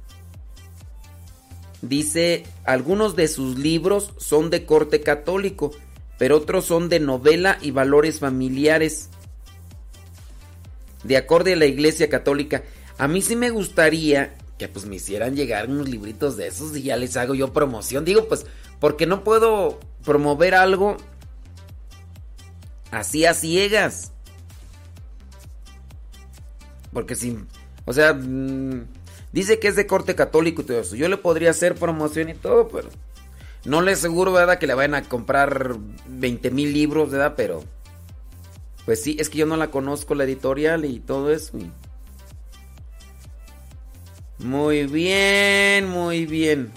Dice, 1.82 2.44
algunos 2.64 3.16
de 3.16 3.28
sus 3.28 3.58
libros 3.58 4.14
son 4.18 4.52
de 4.52 4.68
corte 4.68 5.02
católico, 5.02 5.72
pero 6.20 6.36
otros 6.38 6.66
son 6.66 6.90
de 6.90 7.00
novela 7.00 7.58
y 7.62 7.72
valores 7.72 8.20
familiares. 8.20 9.10
De 11.04 11.16
acorde 11.16 11.54
a 11.54 11.56
la 11.56 11.66
Iglesia 11.66 12.10
Católica, 12.10 12.64
a 12.98 13.08
mí 13.08 13.22
sí 13.22 13.38
me 13.38 13.50
gustaría 13.50 14.36
que 14.58 14.68
pues 14.68 14.86
me 14.86 14.98
hicieran 14.98 15.38
llegar 15.38 15.70
unos 15.70 15.88
libritos 15.88 16.36
de 16.36 16.48
esos 16.48 16.76
y 16.76 16.84
ya 16.84 16.98
les 16.98 17.16
hago 17.16 17.34
yo 17.34 17.54
promoción. 17.54 18.04
Digo, 18.04 18.28
pues, 18.28 18.46
porque 18.82 19.06
no 19.06 19.24
puedo 19.24 19.80
promover 20.04 20.54
algo 20.54 20.98
así 22.92 23.26
a 23.26 23.34
ciegas. 23.34 24.12
Porque 26.92 27.16
si, 27.16 27.38
o 27.86 27.94
sea, 27.94 28.14
mm, 28.14 28.88
dice 29.32 29.60
que 29.60 29.70
es 29.70 29.78
de 29.78 29.88
corte 29.88 30.16
católico 30.16 30.64
y 30.64 30.66
todo 30.66 30.82
eso. 30.82 30.98
Yo 30.98 31.08
le 31.08 31.16
podría 31.16 31.52
hacer 31.52 31.76
promoción 31.76 32.28
y 32.28 32.34
todo, 32.34 32.68
pero 32.68 32.90
no 33.66 33.82
le 33.82 33.92
aseguro, 33.92 34.32
¿verdad? 34.32 34.60
Que 34.60 34.68
le 34.68 34.74
vayan 34.74 34.96
a 34.96 35.04
comprar 35.04 35.78
20 36.08 36.52
mil 36.52 36.74
libros, 36.74 37.12
¿verdad? 37.12 37.34
Pero, 37.36 37.64
pues 38.86 39.04
sí, 39.04 39.18
es 39.20 39.30
que 39.30 39.40
yo 39.40 39.46
no 39.46 39.58
la 39.58 39.72
conozco, 39.72 40.16
la 40.16 40.24
editorial 40.24 40.86
y 40.86 41.00
todo 41.00 41.32
eso. 41.32 41.58
Muy 44.40 44.88
bien, 44.88 45.90
muy 45.90 46.26
bien. 46.26 46.72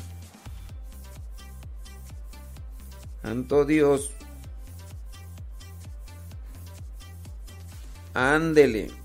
Santo 3.23 3.65
Dios. 3.65 4.11
Ándele. 8.15 9.02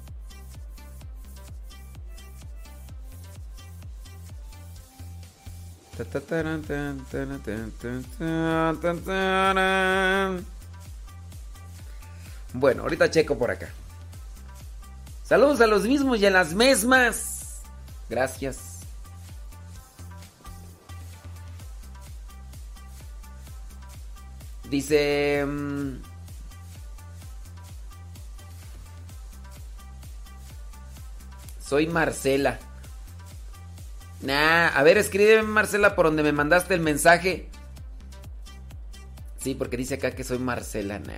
Bueno, 12.54 12.84
ahorita 12.84 13.10
checo 13.10 13.38
por 13.38 13.52
acá. 13.52 13.70
Saludos 15.24 15.60
a 15.62 15.68
los 15.68 15.84
mismos 15.84 16.20
y 16.20 16.26
a 16.26 16.30
las 16.30 16.54
mismas. 16.54 17.62
Gracias. 18.10 18.78
Dice... 24.70 25.46
Mm, 25.46 26.02
soy 31.60 31.88
Marcela. 31.88 32.60
Nah, 34.22 34.68
a 34.68 34.84
ver, 34.84 34.98
escríbeme 34.98 35.44
Marcela 35.44 35.96
por 35.96 36.06
donde 36.06 36.24
me 36.24 36.32
mandaste 36.32 36.74
el 36.74 36.82
mensaje. 36.82 37.50
Sí, 39.38 39.54
porque 39.56 39.78
dice 39.78 39.96
acá 39.96 40.12
que 40.12 40.24
soy 40.24 40.40
Marcela, 40.40 41.00
nah. 41.00 41.14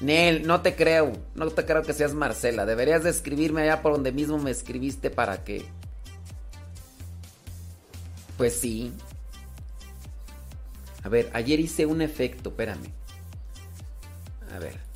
Nel, 0.00 0.46
no 0.46 0.62
te 0.62 0.74
creo, 0.74 1.12
no 1.34 1.48
te 1.50 1.64
creo 1.64 1.82
que 1.82 1.92
seas 1.92 2.14
Marcela. 2.14 2.66
Deberías 2.66 3.04
de 3.04 3.10
escribirme 3.10 3.62
allá 3.62 3.82
por 3.82 3.92
donde 3.92 4.10
mismo 4.10 4.38
me 4.38 4.50
escribiste 4.50 5.10
para 5.10 5.44
que... 5.44 5.64
Pues 8.36 8.58
sí. 8.58 8.92
A 11.04 11.08
ver, 11.08 11.30
ayer 11.34 11.60
hice 11.60 11.86
un 11.86 12.02
efecto, 12.02 12.50
espérame. 12.50 12.90
A 14.54 14.58
ver. 14.58 14.91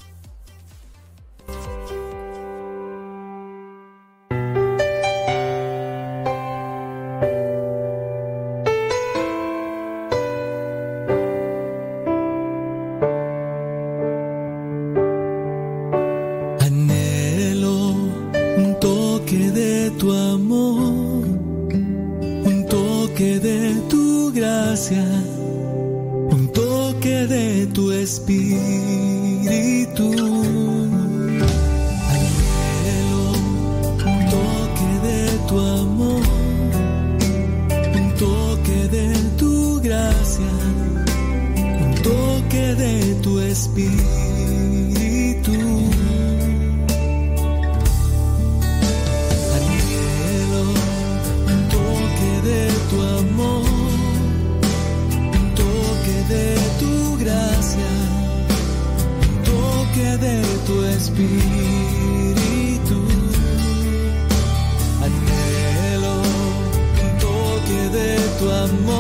amor. 68.69 68.96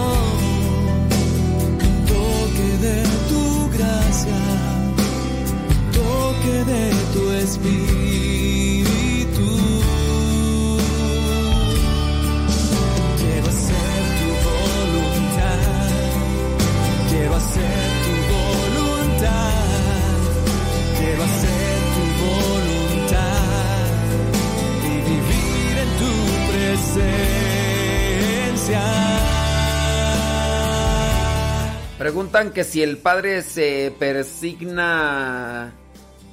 Que 32.44 32.64
si 32.64 32.82
el 32.82 32.98
padre 32.98 33.42
se 33.42 33.94
persigna. 33.98 35.72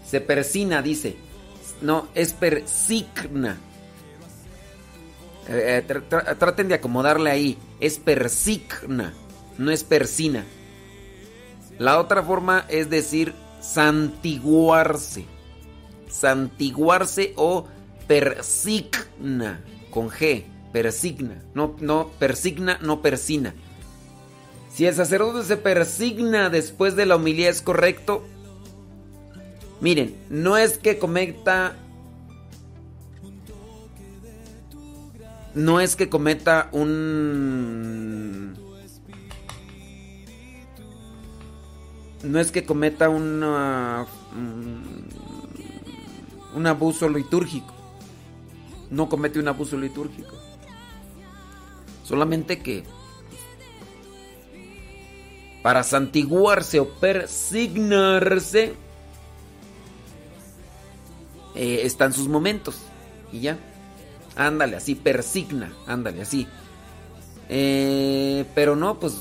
Se 0.06 0.20
persina, 0.20 0.82
dice. 0.82 1.16
No, 1.82 2.10
es 2.14 2.34
persigna. 2.34 3.58
Eh, 5.48 5.84
eh, 5.88 6.36
traten 6.38 6.68
de 6.68 6.76
acomodarle 6.76 7.32
ahí. 7.32 7.58
Es 7.80 8.00
persigna, 8.00 9.14
no 9.58 9.72
es 9.72 9.86
persina. 9.86 10.44
La 11.80 12.00
otra 12.00 12.22
forma 12.22 12.66
es 12.68 12.90
decir 12.90 13.34
santiguarse. 13.62 15.26
Santiguarse 16.10 17.34
o 17.38 17.66
persigna 18.08 19.64
con 19.90 20.10
G. 20.10 20.44
Persigna. 20.74 21.42
No, 21.54 21.78
no, 21.80 22.10
persigna, 22.20 22.78
no 22.82 23.02
persina. 23.02 23.54
Si 24.74 24.88
el 24.88 24.96
sacerdote 24.96 25.46
se 25.46 25.56
persigna 25.58 26.50
después 26.50 26.96
de 26.96 27.06
la 27.06 27.16
homilía 27.16 27.50
es 27.50 27.62
correcto. 27.62 28.24
Miren, 29.82 30.16
no 30.30 30.58
es 30.58 30.80
que 30.80 30.98
cometa 30.98 31.76
no 35.54 35.80
es 35.80 35.96
que 35.96 36.10
cometa 36.10 36.70
un... 36.72 38.58
No 42.24 42.40
es 42.40 42.52
que 42.52 42.66
cometa 42.66 43.10
una, 43.10 44.08
un 46.56 46.66
abuso 46.66 47.10
litúrgico. 47.10 47.74
No 48.90 49.10
comete 49.10 49.40
un 49.40 49.50
abuso 49.50 49.78
litúrgico. 49.78 50.36
Solamente 52.06 52.60
que 52.64 52.86
para 55.64 55.82
santiguarse 55.84 56.80
o 56.80 56.90
persignarse 56.90 58.74
eh, 61.56 61.82
están 61.84 62.14
sus 62.14 62.28
momentos. 62.28 62.78
Y 63.32 63.40
ya. 63.40 63.58
Ándale, 64.36 64.76
así, 64.76 64.94
persigna. 64.94 65.74
Ándale, 65.88 66.22
así. 66.22 66.48
Eh, 67.50 68.46
pero 68.54 68.76
no, 68.76 69.00
pues 69.00 69.18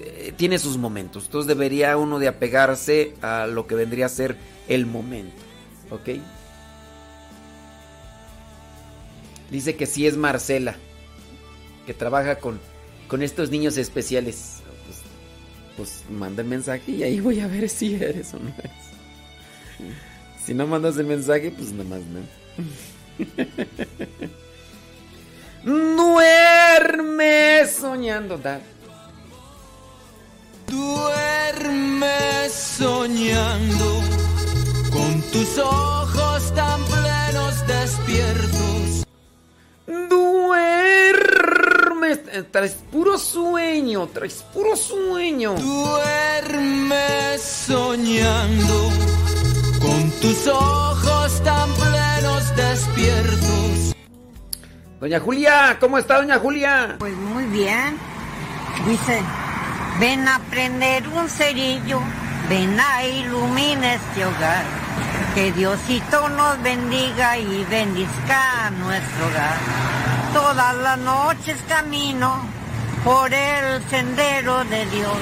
eh, 0.00 0.32
tiene 0.36 0.58
sus 0.58 0.76
momentos. 0.76 1.24
Entonces 1.26 1.48
debería 1.48 1.96
uno 1.96 2.18
de 2.18 2.28
apegarse 2.28 3.14
a 3.20 3.46
lo 3.46 3.66
que 3.66 3.74
vendría 3.74 4.06
a 4.06 4.10
ser 4.10 4.36
el 4.68 4.86
momento. 4.86 5.42
¿Ok? 5.90 6.20
Dice 9.50 9.74
que 9.74 9.86
sí 9.86 10.06
es 10.06 10.16
Marcela. 10.16 10.76
Que 11.84 11.94
trabaja 11.94 12.36
con, 12.36 12.60
con 13.08 13.22
estos 13.22 13.50
niños 13.50 13.76
especiales. 13.76 14.59
Pues, 15.80 16.04
manda 16.10 16.42
el 16.42 16.48
mensaje 16.48 16.92
y 16.92 17.02
ahí 17.02 17.20
voy 17.20 17.40
a 17.40 17.46
ver 17.46 17.66
si 17.66 17.94
eres 17.94 18.34
o 18.34 18.38
no 18.38 18.52
eres. 18.58 18.70
Si 20.44 20.52
no 20.52 20.66
mandas 20.66 20.98
el 20.98 21.06
mensaje, 21.06 21.50
pues 21.50 21.72
nada 21.72 21.88
más 21.88 22.00
no. 22.04 22.20
Duerme 25.96 27.66
soñando, 27.66 28.36
Dad. 28.36 28.60
Duerme 30.66 32.50
soñando 32.50 34.02
con 34.92 35.22
tus 35.32 35.56
ojos 35.56 36.54
tan 36.54 36.84
plenos 36.84 37.66
despiertos. 37.66 39.06
Duerme. 39.86 41.59
Traes 42.50 42.74
puro 42.90 43.18
sueño, 43.18 44.08
traes 44.08 44.44
puro 44.52 44.74
sueño. 44.76 45.54
Duerme 45.54 47.38
soñando 47.38 48.90
con 49.80 50.10
tus 50.20 50.46
ojos 50.48 51.42
tan 51.44 51.70
plenos 51.74 52.56
despiertos. 52.56 53.96
Doña 55.00 55.20
Julia, 55.20 55.78
¿cómo 55.80 55.98
está 55.98 56.16
Doña 56.16 56.38
Julia? 56.38 56.96
Pues 56.98 57.14
muy 57.16 57.44
bien. 57.44 57.96
Dice, 58.86 59.20
ven 60.00 60.26
a 60.26 60.40
prender 60.50 61.06
un 61.08 61.28
cerillo, 61.28 62.00
ven 62.50 62.80
a 62.80 63.04
iluminar 63.04 63.94
este 63.94 64.26
hogar. 64.26 64.64
Que 65.34 65.52
Diosito 65.52 66.28
nos 66.30 66.60
bendiga 66.62 67.38
y 67.38 67.64
bendizca 67.70 68.66
a 68.66 68.70
nuestro 68.70 69.26
hogar. 69.28 69.56
Todas 70.34 70.74
las 70.76 70.98
noches 70.98 71.56
camino 71.68 72.44
por 73.04 73.32
el 73.32 73.82
sendero 73.88 74.64
de 74.64 74.84
Dios, 74.86 75.18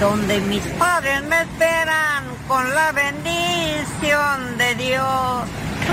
donde 0.00 0.40
mis 0.40 0.62
padres 0.78 1.22
me 1.22 1.42
esperan 1.42 2.24
con 2.48 2.74
la 2.74 2.90
bendición 2.90 4.58
de 4.58 4.74
Dios. 4.74 5.44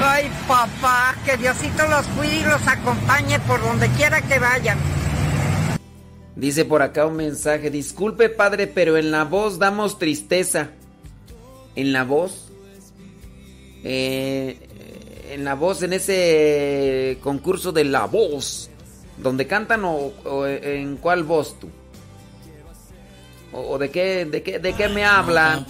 Ay, 0.03 0.31
papá, 0.47 1.13
que 1.23 1.37
Diosito 1.37 1.87
los 1.87 2.05
cuide 2.07 2.37
y 2.37 2.43
los 2.43 2.67
acompañe 2.67 3.39
por 3.41 3.61
donde 3.61 3.87
quiera 3.89 4.21
que 4.21 4.39
vayan. 4.39 4.79
Dice 6.43 6.65
por 6.65 6.81
acá 6.81 7.05
un 7.05 7.15
mensaje, 7.15 7.69
disculpe 7.71 8.27
padre, 8.27 8.67
pero 8.67 8.97
en 8.97 9.11
la 9.11 9.23
voz 9.23 9.59
damos 9.59 9.97
tristeza. 9.97 10.71
¿En 11.73 11.93
la 11.93 12.03
voz? 12.03 12.51
Eh, 13.85 14.57
en 15.31 15.45
la 15.45 15.53
voz, 15.55 15.83
en 15.83 15.93
ese 15.93 17.17
concurso 17.23 17.71
de 17.71 17.85
la 17.85 18.07
voz, 18.07 18.69
donde 19.19 19.47
cantan 19.47 19.85
o, 19.85 20.11
o 20.25 20.45
en 20.45 20.97
cuál 20.97 21.23
voz 21.23 21.57
tú? 21.61 21.69
¿O, 23.53 23.61
o 23.61 23.77
de, 23.77 23.89
qué, 23.89 24.25
de, 24.25 24.43
qué, 24.43 24.59
de 24.59 24.73
qué 24.73 24.89
me 24.89 25.05
hablan? 25.05 25.65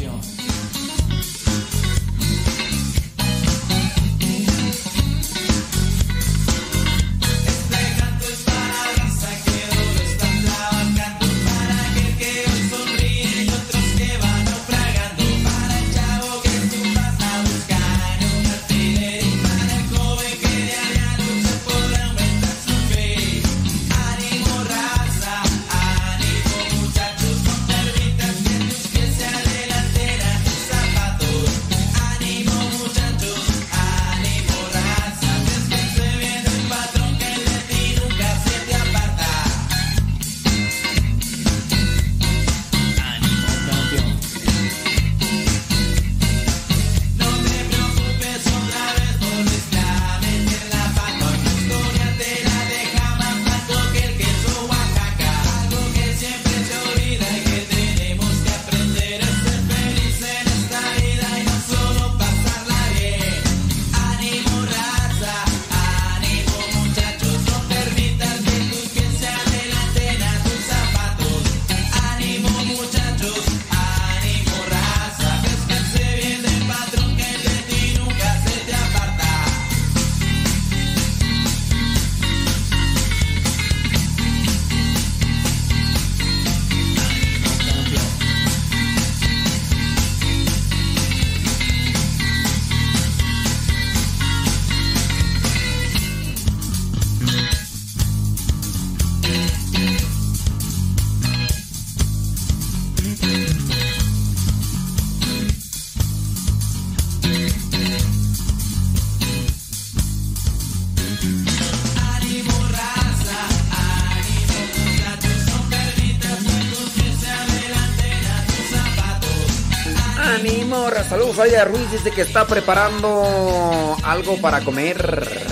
Saludos 121.08 121.38
a 121.38 121.66
Ruiz, 121.66 121.91
dice 121.91 122.10
que 122.10 122.22
está 122.22 122.48
preparando 122.48 123.95
algo 124.02 124.41
para 124.41 124.62
comer. 124.62 125.43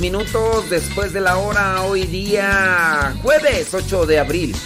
Minutos 0.00 0.70
después 0.70 1.12
de 1.12 1.20
la 1.20 1.36
hora, 1.36 1.82
hoy 1.82 2.06
día 2.06 3.14
jueves 3.22 3.74
8 3.74 4.06
de 4.06 4.18
abril. 4.18 4.56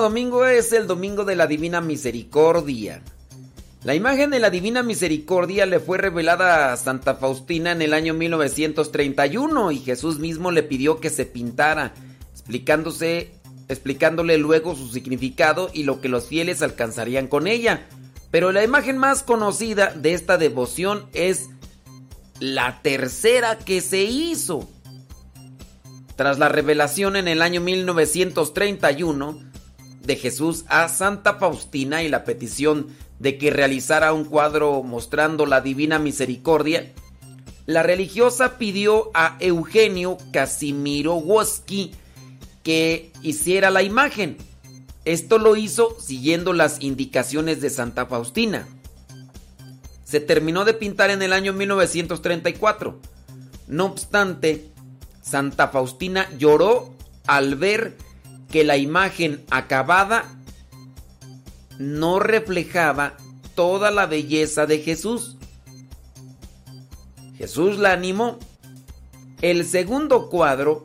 Domingo 0.00 0.46
es 0.46 0.72
el 0.72 0.86
domingo 0.86 1.24
de 1.24 1.36
la 1.36 1.46
Divina 1.46 1.80
Misericordia. 1.80 3.02
La 3.84 3.94
imagen 3.94 4.30
de 4.30 4.38
la 4.38 4.48
Divina 4.50 4.82
Misericordia 4.82 5.66
le 5.66 5.78
fue 5.78 5.98
revelada 5.98 6.72
a 6.72 6.76
Santa 6.76 7.16
Faustina 7.16 7.72
en 7.72 7.82
el 7.82 7.92
año 7.92 8.14
1931 8.14 9.72
y 9.72 9.78
Jesús 9.78 10.18
mismo 10.18 10.50
le 10.50 10.62
pidió 10.62 11.00
que 11.00 11.10
se 11.10 11.26
pintara, 11.26 11.92
explicándose, 12.32 13.32
explicándole 13.68 14.38
luego 14.38 14.74
su 14.74 14.88
significado 14.88 15.70
y 15.72 15.82
lo 15.82 16.00
que 16.00 16.08
los 16.08 16.28
fieles 16.28 16.62
alcanzarían 16.62 17.26
con 17.26 17.46
ella. 17.46 17.86
Pero 18.30 18.52
la 18.52 18.64
imagen 18.64 18.96
más 18.96 19.22
conocida 19.22 19.92
de 19.94 20.14
esta 20.14 20.38
devoción 20.38 21.06
es 21.12 21.50
la 22.40 22.80
tercera 22.80 23.58
que 23.58 23.80
se 23.82 24.02
hizo. 24.04 24.68
Tras 26.16 26.38
la 26.38 26.48
revelación 26.48 27.16
en 27.16 27.28
el 27.28 27.42
año 27.42 27.60
1931 27.60 29.53
de 30.04 30.16
Jesús 30.16 30.64
a 30.68 30.88
Santa 30.88 31.34
Faustina 31.34 32.02
y 32.02 32.08
la 32.08 32.24
petición 32.24 32.88
de 33.18 33.38
que 33.38 33.50
realizara 33.50 34.12
un 34.12 34.24
cuadro 34.24 34.82
mostrando 34.82 35.46
la 35.46 35.60
divina 35.60 35.98
misericordia, 35.98 36.92
la 37.66 37.82
religiosa 37.82 38.58
pidió 38.58 39.10
a 39.14 39.36
Eugenio 39.40 40.18
Casimirowoski 40.32 41.92
que 42.62 43.12
hiciera 43.22 43.70
la 43.70 43.82
imagen. 43.82 44.36
Esto 45.04 45.38
lo 45.38 45.56
hizo 45.56 45.96
siguiendo 46.00 46.52
las 46.52 46.82
indicaciones 46.82 47.60
de 47.60 47.70
Santa 47.70 48.06
Faustina. 48.06 48.66
Se 50.04 50.20
terminó 50.20 50.64
de 50.64 50.74
pintar 50.74 51.10
en 51.10 51.22
el 51.22 51.32
año 51.32 51.52
1934. 51.52 52.98
No 53.68 53.86
obstante, 53.86 54.70
Santa 55.22 55.68
Faustina 55.68 56.28
lloró 56.38 56.94
al 57.26 57.56
ver 57.56 57.96
que 58.54 58.62
la 58.62 58.76
imagen 58.76 59.44
acabada 59.50 60.32
no 61.76 62.20
reflejaba 62.20 63.16
toda 63.56 63.90
la 63.90 64.06
belleza 64.06 64.64
de 64.64 64.78
Jesús. 64.78 65.36
Jesús 67.36 67.78
la 67.78 67.92
animó. 67.92 68.38
El 69.42 69.66
segundo 69.66 70.30
cuadro 70.30 70.84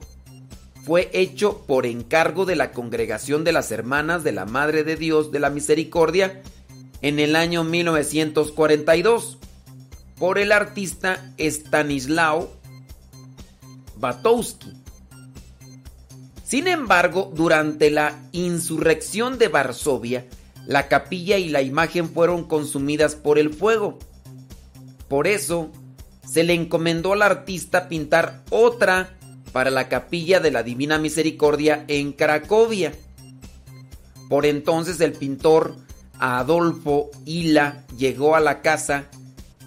fue 0.84 1.12
hecho 1.14 1.64
por 1.68 1.86
encargo 1.86 2.48
de 2.48 2.56
la 2.56 2.72
Congregación 2.72 3.44
de 3.44 3.52
las 3.52 3.72
Hermanas 3.72 4.24
de 4.24 4.32
la 4.32 4.46
Madre 4.46 4.84
de 4.84 4.96
Dios 4.96 5.32
de 5.32 5.38
la 5.38 5.52
Misericordia 5.52 6.42
en 7.04 7.20
el 7.20 7.36
año 7.36 7.64
1942 7.64 9.38
por 10.18 10.40
el 10.40 10.54
artista 10.54 11.36
Stanislao 11.38 12.50
Batowski. 13.98 14.79
Sin 16.50 16.68
embargo, 16.68 17.32
durante 17.36 17.92
la 17.92 18.24
insurrección 18.32 19.38
de 19.38 19.50
Varsovia, 19.50 20.26
la 20.66 20.88
capilla 20.88 21.38
y 21.38 21.50
la 21.50 21.62
imagen 21.62 22.10
fueron 22.10 22.44
consumidas 22.46 23.14
por 23.14 23.38
el 23.38 23.54
fuego. 23.54 24.00
Por 25.08 25.28
eso, 25.28 25.70
se 26.28 26.44
le 26.44 26.56
encomendó 26.56 27.14
al 27.14 27.22
artista 27.22 27.88
pintar 27.88 28.42
otra 28.50 29.16
para 29.52 29.70
la 29.70 29.90
capilla 29.90 30.40
de 30.40 30.50
la 30.50 30.64
Divina 30.64 30.98
Misericordia 30.98 31.86
en 31.88 32.14
Cracovia. 32.14 32.94
Por 34.28 34.48
entonces 34.48 35.00
el 35.02 35.12
pintor 35.12 35.76
Adolfo 36.18 37.12
Hila 37.26 37.86
llegó 37.96 38.36
a 38.36 38.40
la 38.40 38.64
casa 38.64 39.06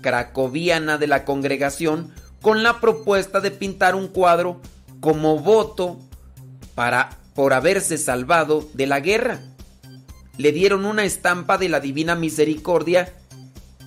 cracoviana 0.00 0.98
de 0.98 1.06
la 1.06 1.24
congregación 1.24 2.12
con 2.40 2.64
la 2.64 2.80
propuesta 2.80 3.38
de 3.38 3.52
pintar 3.52 3.94
un 3.94 4.08
cuadro 4.08 4.60
como 4.98 5.38
voto 5.38 6.00
para 6.74 7.18
por 7.34 7.52
haberse 7.52 7.98
salvado 7.98 8.68
de 8.74 8.86
la 8.86 9.00
guerra. 9.00 9.40
Le 10.38 10.52
dieron 10.52 10.84
una 10.84 11.04
estampa 11.04 11.58
de 11.58 11.68
la 11.68 11.80
Divina 11.80 12.14
Misericordia 12.14 13.12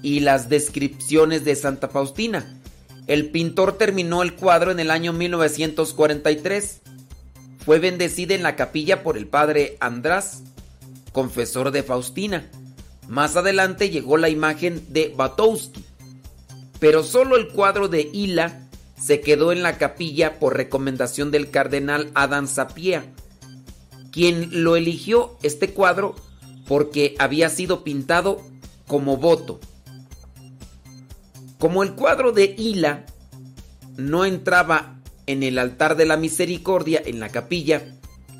y 0.01 0.19
las 0.19 0.49
descripciones 0.49 1.45
de 1.45 1.55
Santa 1.55 1.87
Faustina. 1.87 2.59
El 3.07 3.29
pintor 3.29 3.77
terminó 3.77 4.23
el 4.23 4.35
cuadro 4.35 4.71
en 4.71 4.79
el 4.79 4.91
año 4.91 5.13
1943. 5.13 6.81
Fue 7.63 7.79
bendecida 7.79 8.35
en 8.35 8.43
la 8.43 8.55
capilla 8.55 9.03
por 9.03 9.17
el 9.17 9.27
padre 9.27 9.77
András, 9.79 10.43
confesor 11.11 11.71
de 11.71 11.83
Faustina. 11.83 12.49
Más 13.07 13.35
adelante 13.35 13.89
llegó 13.89 14.17
la 14.17 14.29
imagen 14.29 14.85
de 14.89 15.13
Batowski 15.15 15.83
pero 16.79 17.03
solo 17.03 17.35
el 17.35 17.47
cuadro 17.49 17.87
de 17.87 18.09
Hila 18.13 18.64
se 18.99 19.21
quedó 19.21 19.51
en 19.51 19.63
la 19.63 19.77
capilla 19.77 20.39
por 20.39 20.55
recomendación 20.55 21.31
del 21.31 21.51
cardenal 21.51 22.11
Adam 22.13 22.47
Sapia, 22.47 23.05
quien 24.11 24.63
lo 24.63 24.75
eligió 24.75 25.37
este 25.43 25.71
cuadro 25.71 26.15
porque 26.67 27.15
había 27.19 27.49
sido 27.49 27.83
pintado 27.83 28.41
como 28.87 29.17
voto. 29.17 29.59
Como 31.59 31.83
el 31.83 31.93
cuadro 31.93 32.31
de 32.31 32.55
Hila 32.57 33.05
no 33.97 34.25
entraba 34.25 34.99
en 35.25 35.43
el 35.43 35.57
altar 35.57 35.95
de 35.95 36.05
la 36.05 36.17
misericordia 36.17 37.01
en 37.03 37.19
la 37.19 37.29
capilla, 37.29 37.95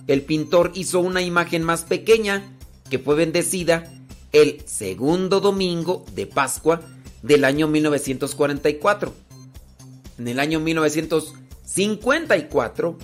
el 0.07 0.21
pintor 0.21 0.71
hizo 0.75 0.99
una 0.99 1.21
imagen 1.21 1.63
más 1.63 1.83
pequeña 1.83 2.55
que 2.89 2.99
fue 2.99 3.15
bendecida 3.15 3.91
el 4.31 4.61
segundo 4.65 5.39
domingo 5.39 6.05
de 6.13 6.27
Pascua 6.27 6.81
del 7.23 7.45
año 7.45 7.67
1944. 7.67 9.24
En 10.17 10.27
el 10.27 10.39
año 10.39 10.59
1954, 10.59 12.97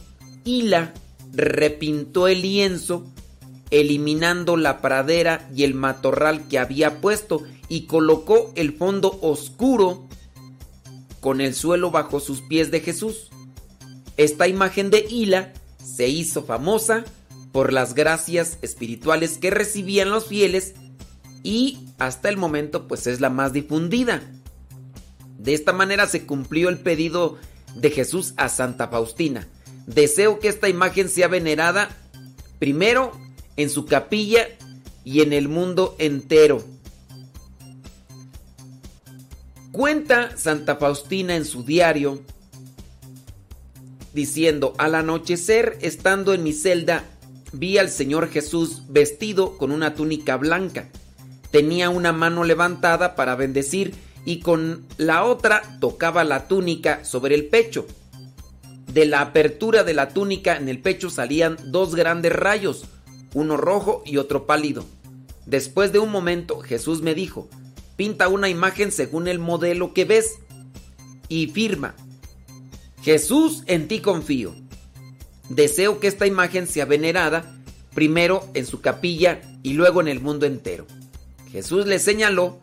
Hila 0.43 0.93
repintó 1.33 2.27
el 2.27 2.41
lienzo 2.41 3.05
eliminando 3.69 4.57
la 4.57 4.81
pradera 4.81 5.47
y 5.55 5.63
el 5.63 5.73
matorral 5.73 6.47
que 6.47 6.59
había 6.59 7.01
puesto 7.01 7.43
y 7.69 7.85
colocó 7.85 8.51
el 8.55 8.73
fondo 8.73 9.17
oscuro 9.21 10.07
con 11.21 11.39
el 11.39 11.55
suelo 11.55 11.91
bajo 11.91 12.19
sus 12.19 12.41
pies 12.41 12.69
de 12.69 12.81
Jesús. 12.81 13.29
Esta 14.17 14.47
imagen 14.47 14.89
de 14.89 15.05
Hila 15.09 15.53
se 15.81 16.09
hizo 16.09 16.43
famosa 16.43 17.05
por 17.51 17.71
las 17.71 17.95
gracias 17.95 18.57
espirituales 18.61 19.37
que 19.37 19.51
recibían 19.51 20.09
los 20.09 20.27
fieles 20.27 20.73
y 21.43 21.79
hasta 21.97 22.29
el 22.29 22.37
momento 22.37 22.87
pues 22.87 23.07
es 23.07 23.21
la 23.21 23.29
más 23.29 23.53
difundida. 23.53 24.21
De 25.41 25.55
esta 25.55 25.73
manera 25.73 26.07
se 26.07 26.25
cumplió 26.25 26.69
el 26.69 26.77
pedido 26.77 27.37
de 27.75 27.89
Jesús 27.89 28.33
a 28.37 28.47
Santa 28.47 28.89
Faustina. 28.89 29.47
Deseo 29.87 30.39
que 30.39 30.47
esta 30.47 30.69
imagen 30.69 31.09
sea 31.09 31.27
venerada 31.27 31.89
primero 32.59 33.11
en 33.57 33.71
su 33.71 33.85
capilla 33.85 34.47
y 35.03 35.21
en 35.21 35.33
el 35.33 35.47
mundo 35.47 35.95
entero. 35.97 36.63
Cuenta 39.71 40.37
Santa 40.37 40.75
Faustina 40.75 41.35
en 41.35 41.45
su 41.45 41.63
diario 41.63 42.21
diciendo, 44.13 44.75
al 44.77 44.93
anochecer, 44.93 45.77
estando 45.81 46.33
en 46.33 46.43
mi 46.43 46.53
celda, 46.53 47.05
vi 47.51 47.79
al 47.79 47.89
Señor 47.89 48.29
Jesús 48.29 48.83
vestido 48.89 49.57
con 49.57 49.71
una 49.71 49.95
túnica 49.95 50.37
blanca 50.37 50.89
tenía 51.51 51.89
una 51.89 52.13
mano 52.13 52.43
levantada 52.43 53.15
para 53.15 53.35
bendecir 53.35 53.93
y 54.25 54.39
con 54.39 54.85
la 54.97 55.23
otra 55.23 55.77
tocaba 55.79 56.23
la 56.23 56.47
túnica 56.47 57.03
sobre 57.05 57.35
el 57.35 57.47
pecho. 57.47 57.87
De 58.91 59.05
la 59.05 59.21
apertura 59.21 59.83
de 59.83 59.93
la 59.93 60.09
túnica 60.09 60.57
en 60.57 60.69
el 60.69 60.79
pecho 60.79 61.09
salían 61.09 61.57
dos 61.65 61.95
grandes 61.95 62.33
rayos, 62.33 62.85
uno 63.33 63.57
rojo 63.57 64.03
y 64.05 64.17
otro 64.17 64.45
pálido. 64.45 64.85
Después 65.45 65.91
de 65.91 65.99
un 65.99 66.11
momento 66.11 66.59
Jesús 66.59 67.01
me 67.01 67.15
dijo, 67.15 67.49
pinta 67.95 68.27
una 68.27 68.49
imagen 68.49 68.91
según 68.91 69.27
el 69.27 69.39
modelo 69.39 69.93
que 69.93 70.05
ves 70.05 70.39
y 71.29 71.47
firma, 71.47 71.95
Jesús, 73.01 73.63
en 73.65 73.87
ti 73.87 73.99
confío. 73.99 74.53
Deseo 75.49 75.99
que 75.99 76.07
esta 76.07 76.27
imagen 76.27 76.67
sea 76.67 76.85
venerada 76.85 77.57
primero 77.95 78.47
en 78.53 78.65
su 78.65 78.79
capilla 78.79 79.41
y 79.63 79.73
luego 79.73 80.01
en 80.01 80.07
el 80.07 80.19
mundo 80.19 80.45
entero. 80.45 80.85
Jesús 81.51 81.87
le 81.87 81.99
señaló 81.99 82.59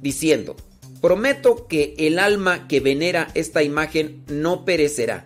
diciendo, 0.00 0.56
prometo 1.00 1.66
que 1.66 1.94
el 1.98 2.18
alma 2.18 2.68
que 2.68 2.80
venera 2.80 3.28
esta 3.34 3.62
imagen 3.62 4.24
no 4.28 4.64
perecerá. 4.64 5.24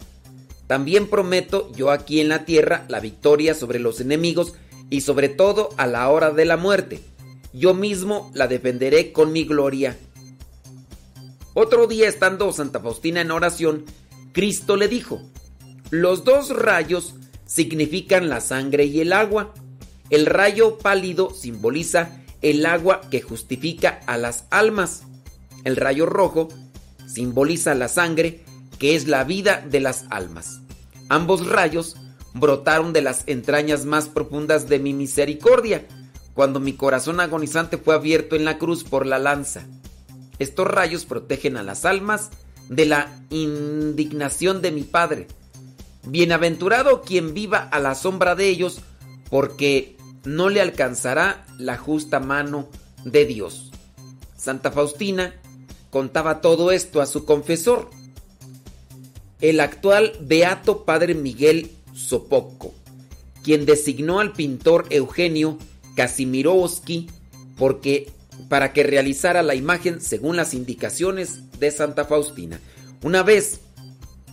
También 0.67 1.09
prometo 1.09 1.71
yo 1.77 1.91
aquí 1.91 2.21
en 2.21 2.29
la 2.29 2.45
tierra 2.45 2.85
la 2.89 3.01
victoria 3.01 3.55
sobre 3.55 3.79
los 3.79 4.01
enemigos 4.01 4.55
y 4.91 5.03
sobre 5.03 5.29
todo 5.29 5.71
a 5.77 5.87
la 5.87 6.09
hora 6.09 6.31
de 6.31 6.45
la 6.45 6.57
muerte. 6.57 7.01
Yo 7.53 7.75
mismo 7.75 8.31
la 8.35 8.47
defenderé 8.49 9.13
con 9.13 9.33
mi 9.33 9.45
gloria. 9.45 9.97
Otro 11.55 11.87
día 11.87 12.09
estando 12.09 12.51
Santa 12.53 12.81
Faustina 12.81 13.21
en 13.21 13.31
oración, 13.31 13.85
Cristo 14.33 14.77
le 14.77 14.89
dijo, 14.89 15.21
los 15.91 16.25
dos 16.25 16.49
rayos 16.49 17.15
significan 17.45 18.31
la 18.31 18.41
sangre 18.41 18.87
y 18.87 19.01
el 19.01 19.13
agua. 19.13 19.53
El 20.09 20.25
rayo 20.25 20.79
pálido 20.79 21.31
simboliza 21.35 22.22
el 22.43 22.67
agua 22.67 23.01
que 23.11 23.23
justifica 23.23 24.01
a 24.07 24.19
las 24.19 24.45
almas. 24.51 25.05
El 25.65 25.77
rayo 25.77 26.07
rojo 26.07 26.49
simboliza 27.07 27.75
la 27.75 27.89
sangre 27.89 28.45
que 28.79 28.97
es 28.97 29.07
la 29.07 29.25
vida 29.25 29.65
de 29.69 29.81
las 29.81 30.05
almas. 30.11 30.61
Ambos 31.09 31.47
rayos 31.47 31.97
brotaron 32.35 32.93
de 32.93 33.03
las 33.03 33.23
entrañas 33.27 33.85
más 33.85 34.09
profundas 34.09 34.69
de 34.69 34.79
mi 34.79 34.93
misericordia, 34.93 35.87
cuando 36.35 36.61
mi 36.61 36.73
corazón 36.73 37.21
agonizante 37.21 37.77
fue 37.77 37.95
abierto 37.95 38.35
en 38.35 38.45
la 38.45 38.59
cruz 38.59 38.85
por 38.85 39.07
la 39.07 39.19
lanza. 39.19 39.67
Estos 40.39 40.67
rayos 40.67 41.05
protegen 41.05 41.57
a 41.57 41.63
las 41.63 41.85
almas 41.85 42.31
de 42.69 42.87
la 42.87 43.23
indignación 43.31 44.63
de 44.63 44.73
mi 44.73 44.83
Padre. 44.83 45.29
Bienaventurado 46.05 47.03
quien 47.03 47.35
viva 47.35 47.59
a 47.59 47.79
la 47.79 47.95
sombra 47.95 48.35
de 48.35 48.49
ellos, 48.49 48.81
porque 49.31 49.97
no 50.25 50.49
le 50.49 50.61
alcanzará 50.61 51.45
la 51.59 51.77
justa 51.77 52.21
mano 52.21 52.69
de 53.05 53.25
Dios. 53.25 53.71
Santa 54.37 54.71
Faustina 54.71 55.35
contaba 55.91 56.41
todo 56.41 56.73
esto 56.73 57.01
a 57.01 57.07
su 57.07 57.25
confesor, 57.25 57.91
el 59.41 59.61
actual 59.61 60.13
Beato 60.21 60.85
Padre 60.85 61.15
Miguel 61.15 61.73
Sopoco, 61.95 62.73
quien 63.43 63.67
designó 63.67 64.21
al 64.21 64.33
pintor 64.33 64.87
Eugenio 64.91 65.59
Kazimirovsky 65.97 67.11
porque 67.57 68.11
para 68.49 68.73
que 68.73 68.83
realizara 68.83 69.43
la 69.43 69.55
imagen 69.55 70.01
según 70.01 70.37
las 70.37 70.55
indicaciones 70.55 71.59
de 71.59 71.71
Santa 71.71 72.05
Faustina. 72.05 72.61
Una 73.03 73.23
vez, 73.23 73.61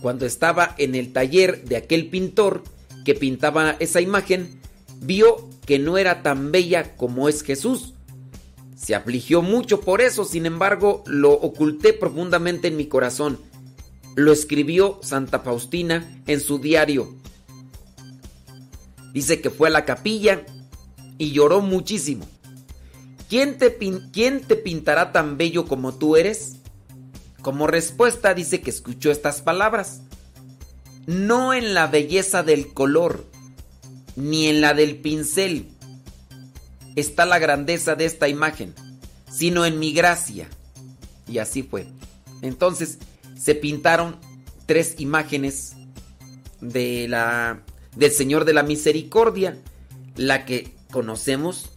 cuando 0.00 0.26
estaba 0.26 0.74
en 0.78 0.94
el 0.94 1.12
taller 1.12 1.64
de 1.64 1.76
aquel 1.76 2.08
pintor 2.08 2.62
que 3.04 3.14
pintaba 3.14 3.76
esa 3.78 4.00
imagen, 4.00 4.60
vio 5.00 5.49
que 5.70 5.78
no 5.78 5.98
era 5.98 6.24
tan 6.24 6.50
bella 6.50 6.96
como 6.96 7.28
es 7.28 7.44
Jesús. 7.44 7.94
Se 8.74 8.96
afligió 8.96 9.40
mucho 9.40 9.80
por 9.80 10.00
eso, 10.00 10.24
sin 10.24 10.44
embargo, 10.44 11.04
lo 11.06 11.30
oculté 11.30 11.92
profundamente 11.92 12.66
en 12.66 12.76
mi 12.76 12.86
corazón. 12.86 13.38
Lo 14.16 14.32
escribió 14.32 14.98
Santa 15.00 15.38
Faustina 15.38 16.20
en 16.26 16.40
su 16.40 16.58
diario. 16.58 17.14
Dice 19.12 19.40
que 19.40 19.50
fue 19.50 19.68
a 19.68 19.70
la 19.70 19.84
capilla 19.84 20.44
y 21.18 21.30
lloró 21.30 21.60
muchísimo. 21.60 22.26
¿Quién 23.28 23.56
te, 23.56 23.78
¿Quién 24.12 24.40
te 24.40 24.56
pintará 24.56 25.12
tan 25.12 25.36
bello 25.36 25.66
como 25.66 25.94
tú 25.94 26.16
eres? 26.16 26.56
Como 27.42 27.68
respuesta 27.68 28.34
dice 28.34 28.60
que 28.60 28.70
escuchó 28.70 29.12
estas 29.12 29.40
palabras. 29.40 30.02
No 31.06 31.54
en 31.54 31.74
la 31.74 31.86
belleza 31.86 32.42
del 32.42 32.74
color, 32.74 33.29
ni 34.20 34.46
en 34.46 34.60
la 34.60 34.74
del 34.74 34.96
pincel 34.96 35.68
está 36.96 37.24
la 37.24 37.38
grandeza 37.38 37.94
de 37.94 38.04
esta 38.04 38.28
imagen, 38.28 38.74
sino 39.30 39.64
en 39.64 39.78
mi 39.78 39.92
gracia. 39.92 40.48
Y 41.26 41.38
así 41.38 41.62
fue. 41.62 41.86
Entonces 42.42 42.98
se 43.38 43.54
pintaron 43.54 44.16
tres 44.66 44.96
imágenes 44.98 45.74
de 46.60 47.08
la 47.08 47.62
del 47.96 48.12
Señor 48.12 48.44
de 48.44 48.52
la 48.52 48.62
Misericordia. 48.62 49.58
La 50.16 50.44
que 50.44 50.74
conocemos 50.92 51.70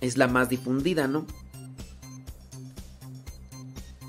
es 0.00 0.16
la 0.16 0.28
más 0.28 0.48
difundida, 0.48 1.06
¿no? 1.06 1.26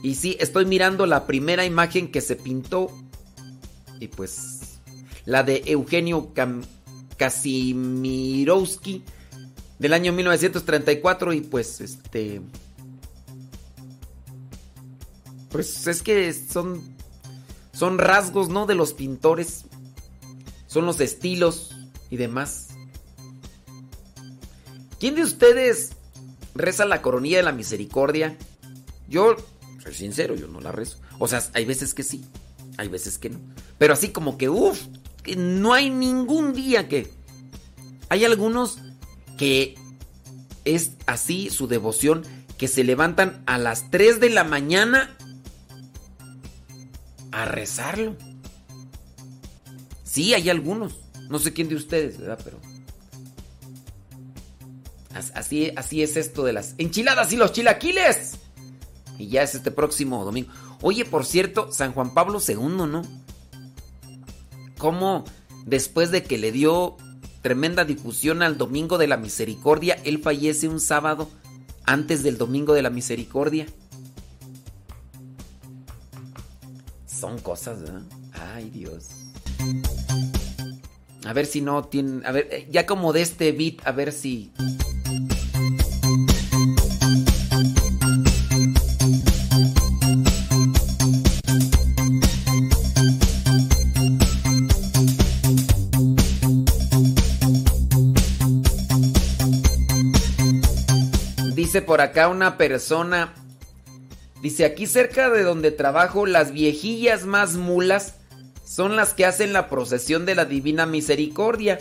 Y 0.04 0.16
sí, 0.16 0.38
estoy 0.40 0.66
mirando 0.66 1.06
la 1.06 1.26
primera 1.26 1.66
imagen 1.66 2.12
que 2.12 2.22
se 2.22 2.36
pintó. 2.36 2.92
Y 4.00 4.08
pues 4.08 4.80
la 5.26 5.44
de 5.44 5.64
Eugenio 5.66 6.34
Kasimirowski 7.18 9.04
del 9.80 9.94
año 9.94 10.14
1934 10.14 11.34
y 11.34 11.42
pues 11.42 11.82
este 11.82 12.42
pues 15.50 15.88
es 15.88 16.02
que 16.02 16.34
son 16.34 16.98
son 17.78 18.00
rasgos, 18.00 18.50
¿no? 18.50 18.66
de 18.66 18.74
los 18.74 18.94
pintores. 18.94 19.66
Son 20.66 20.88
los 20.88 21.00
estilos 21.00 21.76
y 22.10 22.18
demás. 22.18 22.70
¿Quién 25.00 25.14
de 25.14 25.22
ustedes 25.22 25.92
reza 26.56 26.86
la 26.86 27.04
coronilla 27.04 27.38
de 27.38 27.44
la 27.44 27.52
misericordia? 27.52 28.36
Yo 29.08 29.36
soy 29.84 29.94
sincero, 29.94 30.36
yo 30.36 30.48
no 30.48 30.60
la 30.60 30.72
rezo. 30.72 30.98
O 31.20 31.28
sea, 31.28 31.44
hay 31.54 31.66
veces 31.66 31.94
que 31.94 32.02
sí, 32.02 32.26
hay 32.78 32.88
veces 32.88 33.20
que 33.20 33.30
no. 33.30 33.40
Pero 33.78 33.94
así 33.94 34.10
como 34.10 34.40
que, 34.40 34.50
uff, 34.50 34.82
no 35.36 35.74
hay 35.74 35.90
ningún 35.90 36.54
día 36.54 36.88
que... 36.88 37.12
Hay 38.10 38.24
algunos 38.24 38.80
que 39.38 39.76
es 40.64 40.92
así 41.06 41.50
su 41.50 41.68
devoción, 41.68 42.24
que 42.58 42.68
se 42.68 42.84
levantan 42.84 43.44
a 43.46 43.58
las 43.58 43.92
3 43.92 44.20
de 44.20 44.30
la 44.30 44.44
mañana 44.44 45.16
a 47.32 47.46
rezarlo. 47.46 48.16
Sí, 50.04 50.34
hay 50.34 50.50
algunos. 50.50 50.96
No 51.30 51.40
sé 51.40 51.54
quién 51.54 51.70
de 51.70 51.76
ustedes, 51.76 52.18
¿verdad? 52.18 52.40
Pero... 52.44 52.60
Así, 55.34 55.72
así 55.76 56.04
es 56.04 56.16
esto 56.16 56.44
de 56.44 56.54
las 56.54 56.76
enchiladas 56.78 57.34
y 57.34 57.38
los 57.38 57.52
chilaquiles. 57.52 58.38
Y 59.18 59.28
ya 59.30 59.42
es 59.42 59.56
este 59.56 59.72
próximo 59.72 60.24
domingo. 60.24 60.52
Oye, 60.82 61.06
por 61.06 61.26
cierto, 61.26 61.72
San 61.72 61.92
Juan 61.94 62.14
Pablo 62.14 62.40
II, 62.46 62.56
¿no? 62.56 63.02
¿Cómo 64.78 65.26
después 65.66 66.12
de 66.12 66.24
que 66.24 66.38
le 66.38 66.52
dio 66.52 66.98
tremenda 67.42 67.86
difusión 67.86 68.42
al 68.42 68.58
Domingo 68.58 68.98
de 68.98 69.08
la 69.08 69.18
Misericordia, 69.18 69.98
él 70.04 70.20
fallece 70.20 70.68
un 70.68 70.80
sábado 70.80 71.30
antes 71.86 72.24
del 72.24 72.38
Domingo 72.38 72.74
de 72.74 72.82
la 72.82 72.90
Misericordia? 72.90 73.68
Son 77.06 77.40
cosas, 77.40 77.82
¿verdad? 77.82 78.04
Ay, 78.34 78.70
Dios. 78.70 79.10
A 81.26 81.34
ver 81.34 81.46
si 81.46 81.62
no 81.62 81.84
tienen. 81.84 82.26
A 82.26 82.32
ver, 82.32 82.48
eh, 82.52 82.68
ya 82.72 82.86
como 82.86 83.12
de 83.12 83.22
este 83.22 83.52
beat, 83.52 83.86
a 83.86 83.92
ver 83.92 84.12
si. 84.12 84.52
Por 101.82 102.02
acá 102.02 102.28
una 102.28 102.58
persona, 102.58 103.34
dice 104.42 104.66
aquí 104.66 104.88
cerca 104.88 105.30
de 105.30 105.44
donde 105.44 105.72
trabajo, 105.72 106.26
las 106.26 106.52
viejillas 106.52 107.26
más 107.26 107.56
mulas 107.56 108.16
son 108.66 108.96
las 108.96 109.14
que 109.14 109.26
hacen 109.26 109.54
la 109.54 109.70
procesión 109.70 110.26
de 110.26 110.36
la 110.36 110.46
Divina 110.46 110.86
Misericordia. 110.86 111.80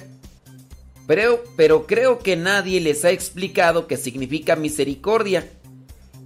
Pero, 1.07 1.43
pero 1.57 1.87
creo 1.87 2.19
que 2.19 2.37
nadie 2.37 2.81
les 2.81 3.05
ha 3.05 3.11
explicado 3.11 3.87
qué 3.87 3.97
significa 3.97 4.57
misericordia. 4.57 5.49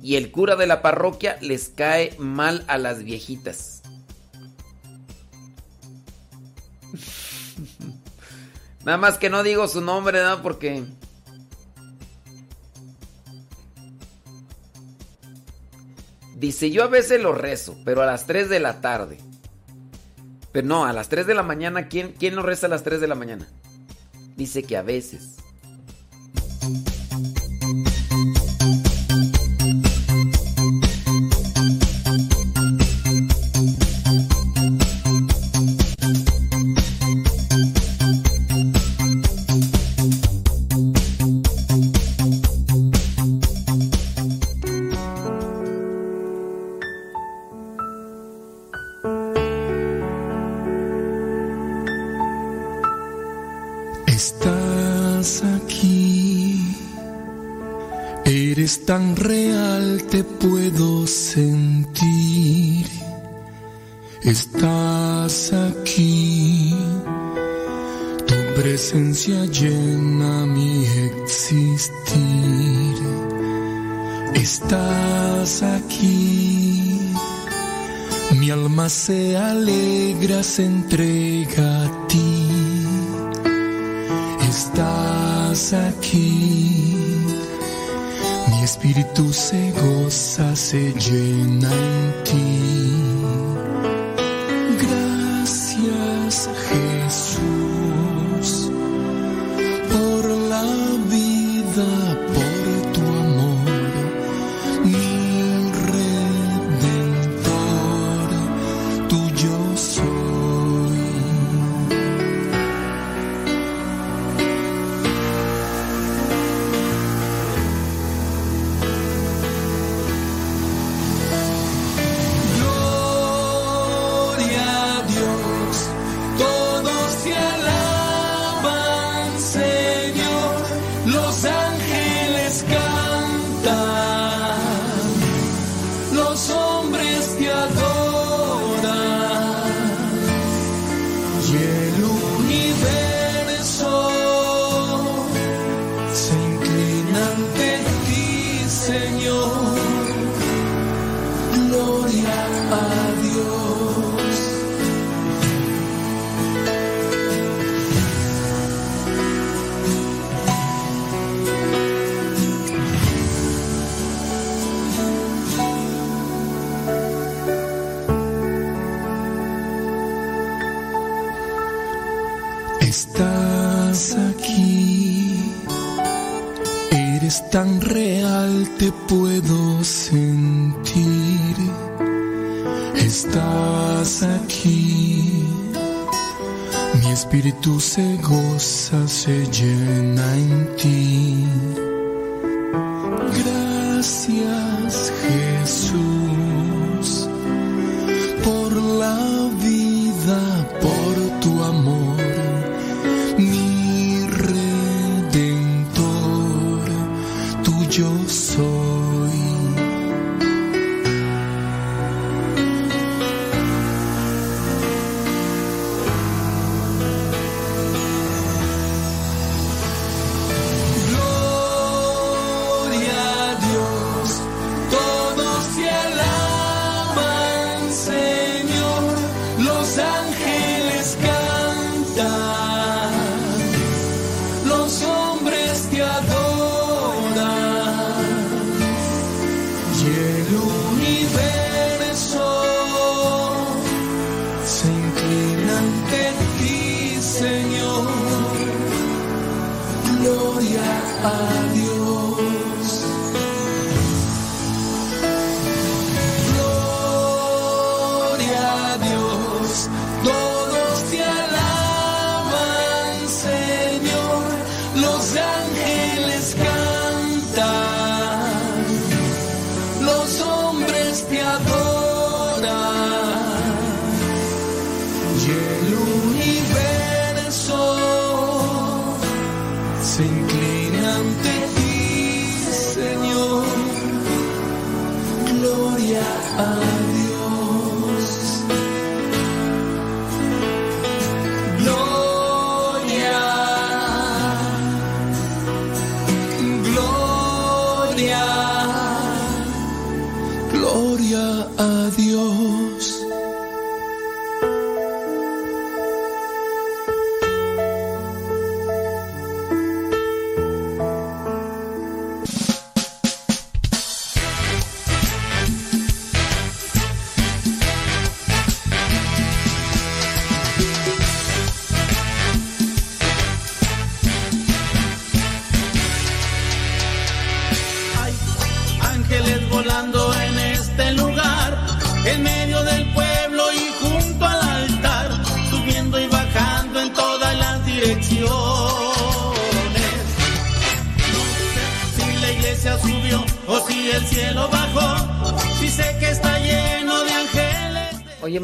Y 0.02 0.16
el 0.16 0.30
cura 0.30 0.56
de 0.56 0.66
la 0.66 0.80
parroquia 0.80 1.36
les 1.42 1.68
cae 1.68 2.14
mal 2.18 2.64
a 2.68 2.78
las 2.78 3.04
viejitas. 3.04 3.82
Nada 8.84 8.96
más 8.96 9.18
que 9.18 9.28
no 9.28 9.42
digo 9.42 9.68
su 9.68 9.82
nombre, 9.82 10.22
¿no? 10.22 10.42
Porque... 10.42 10.84
Dice, 16.40 16.70
yo 16.70 16.84
a 16.84 16.86
veces 16.86 17.22
lo 17.22 17.34
rezo, 17.34 17.76
pero 17.84 18.00
a 18.00 18.06
las 18.06 18.26
3 18.26 18.48
de 18.48 18.60
la 18.60 18.80
tarde. 18.80 19.18
Pero 20.52 20.66
no, 20.66 20.86
a 20.86 20.92
las 20.94 21.10
3 21.10 21.26
de 21.26 21.34
la 21.34 21.42
mañana, 21.42 21.86
¿quién, 21.88 22.14
quién 22.18 22.34
lo 22.34 22.42
reza 22.42 22.66
a 22.66 22.70
las 22.70 22.82
3 22.82 22.98
de 22.98 23.08
la 23.08 23.14
mañana? 23.14 23.46
Dice 24.36 24.62
que 24.62 24.78
a 24.78 24.82
veces. 24.82 25.36
es 58.70 58.86
tan 58.86 59.16
real, 59.16 60.04
te 60.12 60.22
puedo 60.22 61.04
sentir. 61.04 62.86
Estás 64.22 65.52
aquí, 65.52 66.72
tu 68.28 68.36
presencia 68.54 69.44
llena 69.46 70.46
mi 70.46 70.86
existir. 71.08 72.94
Estás 74.34 75.62
aquí, 75.64 77.10
mi 78.38 78.50
alma 78.50 78.88
se 78.88 79.36
alegra, 79.36 80.44
se 80.44 80.66
entrega 80.66 81.86
a 81.86 82.06
ti. 82.06 82.48
Estás 84.48 85.72
aquí 85.72 86.89
Espírito 88.70 89.32
se 89.32 89.72
goza, 89.72 90.54
se 90.54 90.92
llena 90.92 91.72
en 91.72 92.22
ti. 92.22 92.99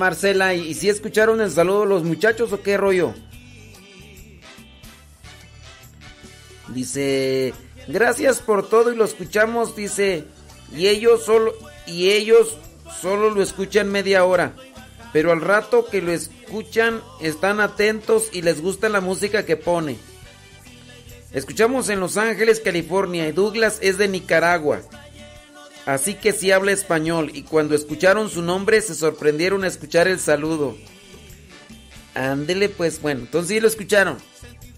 Marcela. 0.06 0.54
¿Y, 0.54 0.72
si 0.74 0.88
escucharon 0.88 1.40
el 1.40 1.50
saludo 1.50 1.84
los 1.84 2.04
muchachos 2.04 2.52
o 2.52 2.62
qué 2.62 2.76
rollo? 2.76 3.12
Dice, 6.68 7.52
gracias 7.88 8.38
por 8.38 8.68
todo 8.68 8.92
y 8.92 8.96
lo 8.96 9.04
escuchamos, 9.04 9.74
dice, 9.74 10.24
y 10.72 10.86
ellos 10.86 11.24
solo, 11.24 11.54
y 11.86 12.10
ellos 12.10 12.56
solo 13.00 13.30
lo 13.30 13.42
escuchan 13.42 13.90
media 13.90 14.24
hora. 14.24 14.52
Pero 15.12 15.32
al 15.32 15.40
rato 15.40 15.86
que 15.86 16.00
lo 16.00 16.12
escuchan, 16.12 17.02
están 17.20 17.58
atentos 17.58 18.28
y 18.32 18.42
les 18.42 18.60
gusta 18.60 18.88
la 18.88 19.00
música 19.00 19.44
que 19.44 19.56
pone. 19.56 19.96
Escuchamos 21.32 21.88
en 21.88 21.98
Los 21.98 22.16
Ángeles, 22.16 22.60
California, 22.60 23.28
y 23.28 23.32
Douglas 23.32 23.80
es 23.82 23.98
de 23.98 24.06
Nicaragua. 24.06 24.82
Así 25.86 26.14
que 26.14 26.32
sí 26.32 26.50
habla 26.50 26.72
español 26.72 27.30
y 27.32 27.42
cuando 27.44 27.76
escucharon 27.76 28.28
su 28.28 28.42
nombre 28.42 28.80
se 28.80 28.96
sorprendieron 28.96 29.62
a 29.62 29.68
escuchar 29.68 30.08
el 30.08 30.18
saludo. 30.18 30.76
Ándele 32.14 32.68
pues, 32.68 33.00
bueno, 33.00 33.20
entonces 33.20 33.50
sí 33.50 33.60
lo 33.60 33.68
escucharon. 33.68 34.18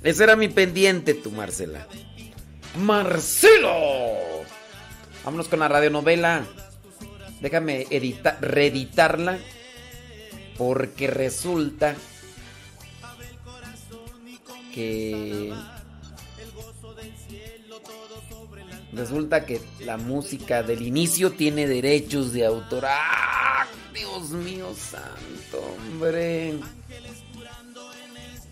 Ese 0.03 0.25
era 0.25 0.37
mi 0.37 0.49
pendiente, 0.49 1.15
tú, 1.15 1.31
Marcela. 1.31 1.89
¡Marcelo! 2.77 3.73
Vámonos 5.25 5.49
con 5.49 5.61
la 5.61 5.69
radionovela. 5.69 6.45
Déjame 7.41 7.87
editar, 7.91 8.39
reeditarla. 8.41 9.39
Porque 10.59 11.07
resulta 11.07 11.95
que 14.75 15.55
resulta 18.93 19.47
que 19.47 19.61
la 19.81 19.97
música 19.97 20.63
del 20.63 20.83
inicio 20.83 21.33
tiene 21.33 21.67
derechos 21.67 22.33
de 22.33 22.47
autor. 22.47 22.85
¡Ah! 22.87 23.67
Dios 23.93 24.31
mío 24.31 24.73
santo, 24.75 25.77
hombre. 25.77 26.59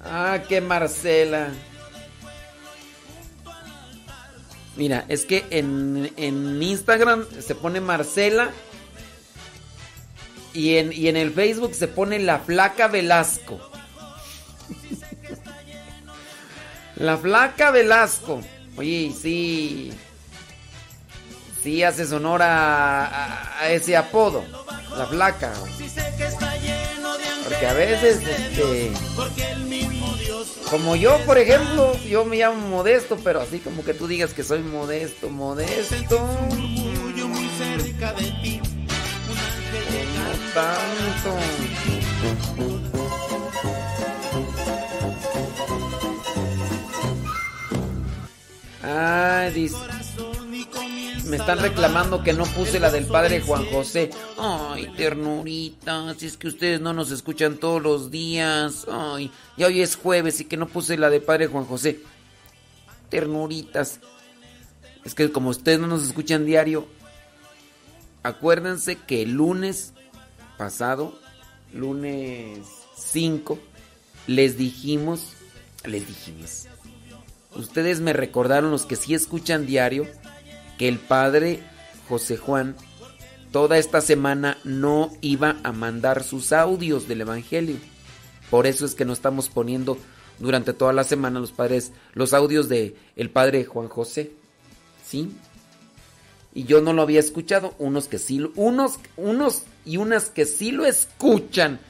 Ah, 0.00 0.42
que 0.48 0.60
Marcela. 0.60 1.50
Mira, 4.76 5.04
es 5.08 5.24
que 5.24 5.44
en, 5.50 6.12
en 6.16 6.62
Instagram 6.62 7.24
se 7.40 7.54
pone 7.54 7.80
Marcela 7.80 8.50
y 10.52 10.76
en, 10.76 10.92
y 10.92 11.08
en 11.08 11.16
el 11.16 11.32
Facebook 11.32 11.74
se 11.74 11.88
pone 11.88 12.18
la 12.18 12.40
flaca 12.40 12.88
Velasco. 12.88 13.58
la 16.96 17.16
flaca 17.16 17.70
Velasco. 17.70 18.42
Oye, 18.76 19.14
sí. 19.18 19.92
Sí 21.66 21.82
haces 21.82 22.12
honor 22.12 22.42
a, 22.44 23.68
ese 23.70 23.96
apodo. 23.96 24.44
La 24.96 25.04
flaca. 25.04 25.52
Porque 27.42 27.66
a 27.66 27.72
veces, 27.72 28.20
este, 28.24 28.92
como 30.70 30.94
yo, 30.94 31.18
por 31.26 31.38
ejemplo, 31.38 31.98
yo 32.04 32.24
me 32.24 32.36
llamo 32.36 32.68
Modesto, 32.68 33.16
pero 33.16 33.40
así 33.40 33.58
como 33.58 33.84
que 33.84 33.94
tú 33.94 34.06
digas 34.06 34.32
que 34.32 34.44
soy 34.44 34.60
modesto, 34.60 35.28
modesto. 35.28 36.24
tanto. 40.54 41.36
Ay, 48.84 49.52
dice. 49.52 49.76
Me 51.26 51.38
están 51.38 51.58
reclamando 51.58 52.22
que 52.22 52.32
no 52.32 52.44
puse 52.44 52.78
la 52.78 52.90
del 52.90 53.06
padre 53.06 53.40
Juan 53.40 53.66
José. 53.66 54.10
Ay, 54.38 54.92
ternurita, 54.96 56.14
si 56.14 56.26
es 56.26 56.36
que 56.36 56.46
ustedes 56.46 56.80
no 56.80 56.92
nos 56.92 57.10
escuchan 57.10 57.56
todos 57.56 57.82
los 57.82 58.10
días. 58.12 58.86
Ay, 58.88 59.32
ya 59.56 59.66
hoy 59.66 59.80
es 59.80 59.96
jueves 59.96 60.40
y 60.40 60.44
que 60.44 60.56
no 60.56 60.68
puse 60.68 60.96
la 60.96 61.10
del 61.10 61.22
padre 61.22 61.48
Juan 61.48 61.64
José. 61.64 62.00
Ternuritas. 63.08 63.98
Es 65.04 65.14
que 65.14 65.32
como 65.32 65.50
ustedes 65.50 65.80
no 65.80 65.88
nos 65.88 66.04
escuchan 66.04 66.46
diario, 66.46 66.86
acuérdense 68.22 68.96
que 68.96 69.22
el 69.22 69.32
lunes 69.32 69.94
pasado, 70.56 71.18
lunes 71.72 72.60
5, 72.96 73.58
les 74.28 74.56
dijimos, 74.56 75.32
les 75.84 76.06
dijimos. 76.06 76.66
Ustedes 77.56 78.00
me 78.00 78.12
recordaron 78.12 78.70
los 78.70 78.86
que 78.86 78.96
sí 78.96 79.14
escuchan 79.14 79.66
diario 79.66 80.06
que 80.78 80.88
el 80.88 80.98
padre 80.98 81.62
José 82.08 82.36
Juan 82.36 82.76
toda 83.50 83.78
esta 83.78 84.00
semana 84.00 84.58
no 84.64 85.10
iba 85.20 85.56
a 85.62 85.72
mandar 85.72 86.22
sus 86.22 86.52
audios 86.52 87.08
del 87.08 87.22
Evangelio. 87.22 87.76
Por 88.50 88.66
eso 88.66 88.84
es 88.84 88.94
que 88.94 89.04
no 89.04 89.12
estamos 89.12 89.48
poniendo 89.48 89.98
durante 90.38 90.72
toda 90.72 90.92
la 90.92 91.04
semana 91.04 91.40
los 91.40 91.52
padres 91.52 91.92
los 92.12 92.34
audios 92.34 92.68
de 92.68 92.96
el 93.16 93.30
padre 93.30 93.64
Juan 93.64 93.88
José. 93.88 94.32
¿Sí? 95.04 95.32
Y 96.52 96.64
yo 96.64 96.80
no 96.80 96.92
lo 96.92 97.02
había 97.02 97.20
escuchado, 97.20 97.74
unos 97.78 98.08
que 98.08 98.18
sí 98.18 98.46
unos 98.56 98.98
unos 99.16 99.62
y 99.84 99.98
unas 99.98 100.30
que 100.30 100.46
sí 100.46 100.72
lo 100.72 100.84
escuchan 100.84 101.80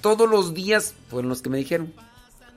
todos 0.00 0.28
los 0.28 0.52
días 0.52 0.94
fueron 1.08 1.28
los 1.28 1.42
que 1.42 1.50
me 1.50 1.58
dijeron. 1.58 1.92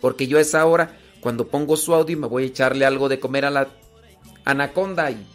Porque 0.01 0.27
yo 0.27 0.37
a 0.37 0.41
esa 0.41 0.65
hora 0.65 0.97
cuando 1.21 1.47
pongo 1.47 1.77
su 1.77 1.93
audio 1.93 2.17
me 2.17 2.27
voy 2.27 2.43
a 2.43 2.47
echarle 2.47 2.85
algo 2.85 3.07
de 3.09 3.19
comer 3.19 3.45
a 3.45 3.51
la 3.51 3.67
anaconda 4.45 5.11
y 5.11 5.25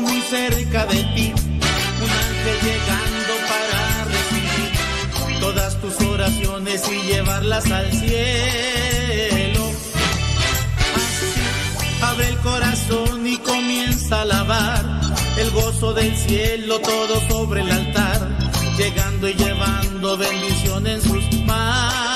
muy 0.00 0.20
cerca 0.22 0.86
de 0.86 1.02
ti, 1.14 1.32
un 1.32 2.10
ángel 2.10 2.58
llegando 2.62 3.32
para 3.48 4.04
recibir 4.04 5.40
todas 5.40 5.80
tus 5.80 6.00
oraciones 6.06 6.82
y 6.90 7.06
llevarlas 7.06 7.70
al 7.70 7.90
cielo. 7.92 9.70
Abre 12.02 12.28
el 12.28 12.38
corazón 12.38 13.26
y 13.26 13.38
comienza 13.38 14.18
a 14.18 14.22
alabar 14.22 15.00
el 15.38 15.50
gozo 15.50 15.92
del 15.94 16.16
cielo 16.16 16.78
todo 16.80 17.20
sobre 17.28 17.62
el 17.62 17.70
altar, 17.70 18.28
llegando 18.76 19.28
y 19.28 19.34
llevando 19.34 20.16
bendición 20.18 20.86
en 20.86 21.00
sus 21.00 21.24
manos. 21.44 22.15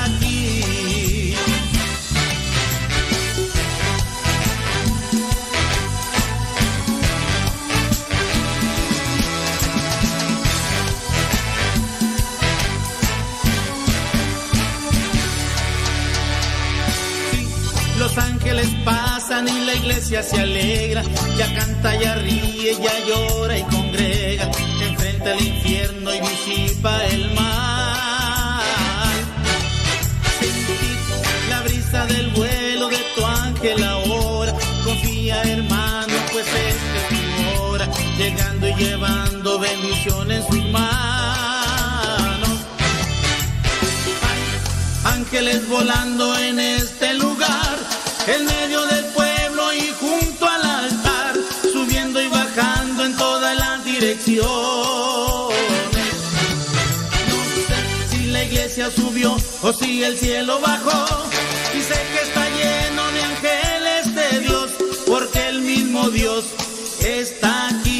Los 18.51 18.59
ángeles 18.59 18.83
pasan 18.83 19.47
y 19.47 19.65
la 19.65 19.75
iglesia 19.75 20.21
se 20.21 20.41
alegra, 20.41 21.03
ya 21.37 21.55
canta, 21.55 21.95
ya 21.95 22.15
ríe, 22.15 22.75
ya 22.83 22.91
llora 23.07 23.57
y 23.57 23.63
congrega, 23.63 24.51
enfrenta 24.81 25.31
el 25.31 25.47
infierno 25.47 26.13
y 26.13 26.19
disipa 26.19 27.05
el 27.05 27.33
mal. 27.33 28.61
La 31.49 31.61
brisa 31.61 32.05
del 32.07 32.29
vuelo 32.31 32.89
de 32.89 32.97
tu 33.15 33.25
ángel 33.25 33.83
ahora, 33.85 34.53
confía 34.83 35.43
hermano, 35.43 36.13
pues 36.33 36.45
esta 36.47 36.97
es 36.99 37.55
tu 37.55 37.61
hora, 37.61 37.87
llegando 38.17 38.67
y 38.67 38.73
llevando 38.75 39.59
bendición 39.59 40.29
en 40.29 40.45
sus 40.45 40.65
manos. 40.71 42.49
Ángeles 45.05 45.69
volando 45.69 46.37
en 46.37 46.59
este 46.59 47.13
lugar, 47.13 47.77
en 48.27 48.45
medio 48.45 48.85
del 48.85 49.05
pueblo 49.05 49.73
y 49.73 49.93
junto 49.99 50.47
al 50.47 50.63
altar, 50.63 51.35
subiendo 51.71 52.21
y 52.21 52.27
bajando 52.27 53.05
en 53.05 53.15
todas 53.17 53.57
las 53.57 53.83
direcciones. 53.83 54.41
No 57.29 57.43
sé 57.67 58.17
si 58.17 58.25
la 58.27 58.43
iglesia 58.43 58.91
subió 58.91 59.35
o 59.61 59.73
si 59.73 60.03
el 60.03 60.17
cielo 60.17 60.59
bajó, 60.59 61.05
y 61.73 61.81
sé 61.81 61.99
que 62.13 62.21
está 62.27 62.45
lleno 62.49 63.11
de 63.11 63.23
ángeles 63.23 64.15
de 64.15 64.39
Dios, 64.41 64.71
porque 65.07 65.47
el 65.47 65.61
mismo 65.61 66.09
Dios 66.09 66.45
está 67.03 67.69
aquí. 67.69 67.90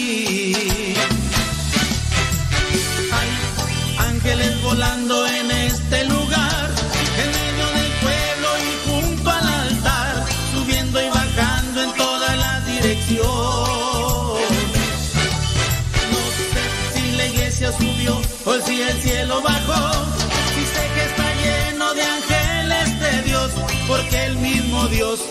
Si 18.66 18.82
el 18.82 19.02
cielo 19.02 19.42
bajó, 19.42 20.06
si 20.54 20.66
sé 20.66 20.84
que 20.94 21.06
está 21.06 21.34
lleno 21.42 21.94
de 21.94 22.04
ángeles 22.04 23.00
de 23.00 23.22
Dios, 23.24 23.52
porque 23.88 24.26
el 24.26 24.38
mismo 24.38 24.88
Dios 24.88 25.22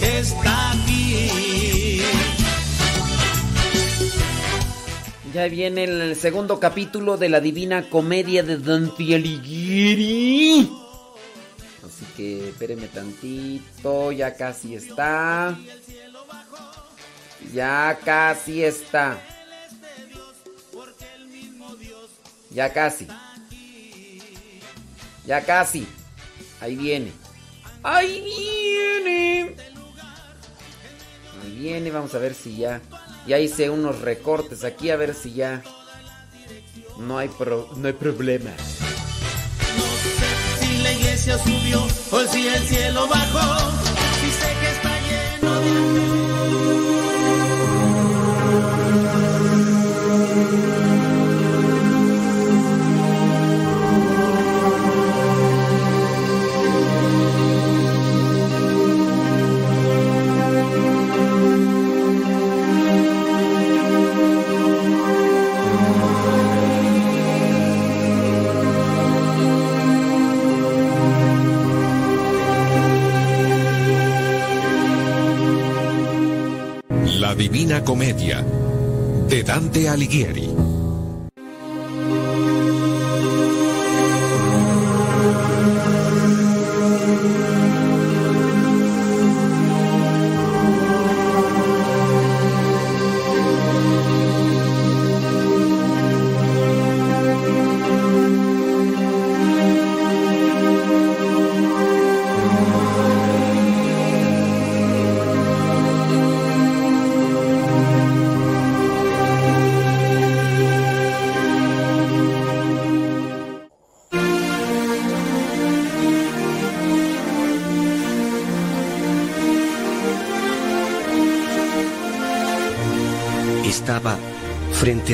está 0.00 0.72
aquí. 0.72 2.02
Ya 5.32 5.48
viene 5.48 5.84
el 5.84 6.16
segundo 6.16 6.58
capítulo 6.60 7.16
de 7.16 7.28
la 7.28 7.40
Divina 7.40 7.88
Comedia 7.90 8.42
de 8.42 8.56
Dante 8.56 9.14
Alighieri. 9.14 10.70
Así 11.86 12.04
que 12.16 12.48
espéreme 12.48 12.88
tantito, 12.88 14.12
ya 14.12 14.34
casi 14.34 14.74
está. 14.74 15.56
Ya 17.52 17.98
casi 18.04 18.64
está. 18.64 19.18
Ya 22.56 22.72
casi. 22.72 23.06
Ya 25.26 25.44
casi. 25.44 25.86
Ahí 26.58 26.74
viene. 26.74 27.12
Ahí 27.82 28.22
viene. 28.24 29.54
Ahí 31.44 31.54
viene, 31.58 31.90
vamos 31.90 32.14
a 32.14 32.18
ver 32.18 32.34
si 32.34 32.56
ya. 32.56 32.80
Ya 33.26 33.38
hice 33.38 33.68
unos 33.68 34.00
recortes 34.00 34.64
aquí 34.64 34.88
a 34.88 34.96
ver 34.96 35.14
si 35.14 35.34
ya. 35.34 35.62
No 36.98 37.18
hay, 37.18 37.28
pro- 37.28 37.68
no 37.76 37.88
hay 37.88 37.92
problema. 37.92 38.52
Si 40.58 40.78
la 40.78 40.92
iglesia 40.94 41.36
subió 41.36 41.86
o 42.10 42.20
si 42.26 42.48
el 42.48 42.62
cielo 42.66 43.06
bajó, 43.06 43.70
Comedia 77.86 78.42
de 78.42 79.44
Dante 79.44 79.88
Alighieri. 79.88 80.75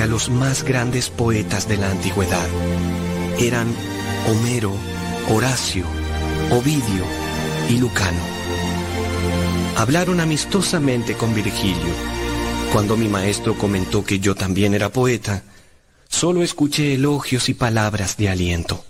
A 0.01 0.07
los 0.07 0.31
más 0.31 0.63
grandes 0.63 1.11
poetas 1.11 1.69
de 1.69 1.77
la 1.77 1.91
antigüedad. 1.91 2.47
Eran 3.39 3.67
Homero, 4.27 4.73
Horacio, 5.29 5.85
Ovidio 6.51 7.05
y 7.69 7.79
Lucano. 7.79 8.21
Hablaron 9.77 10.21
amistosamente 10.21 11.15
con 11.15 11.35
Virgilio. 11.35 11.93
Cuando 12.73 12.97
mi 12.97 13.09
maestro 13.09 13.59
comentó 13.59 14.05
que 14.05 14.21
yo 14.21 14.35
también 14.35 14.73
era 14.73 14.91
poeta, 14.91 15.43
solo 16.09 16.43
escuché 16.43 16.95
elogios 16.95 17.49
y 17.49 17.55
palabras 17.55 18.17
de 18.17 18.31
aliento. 18.31 18.85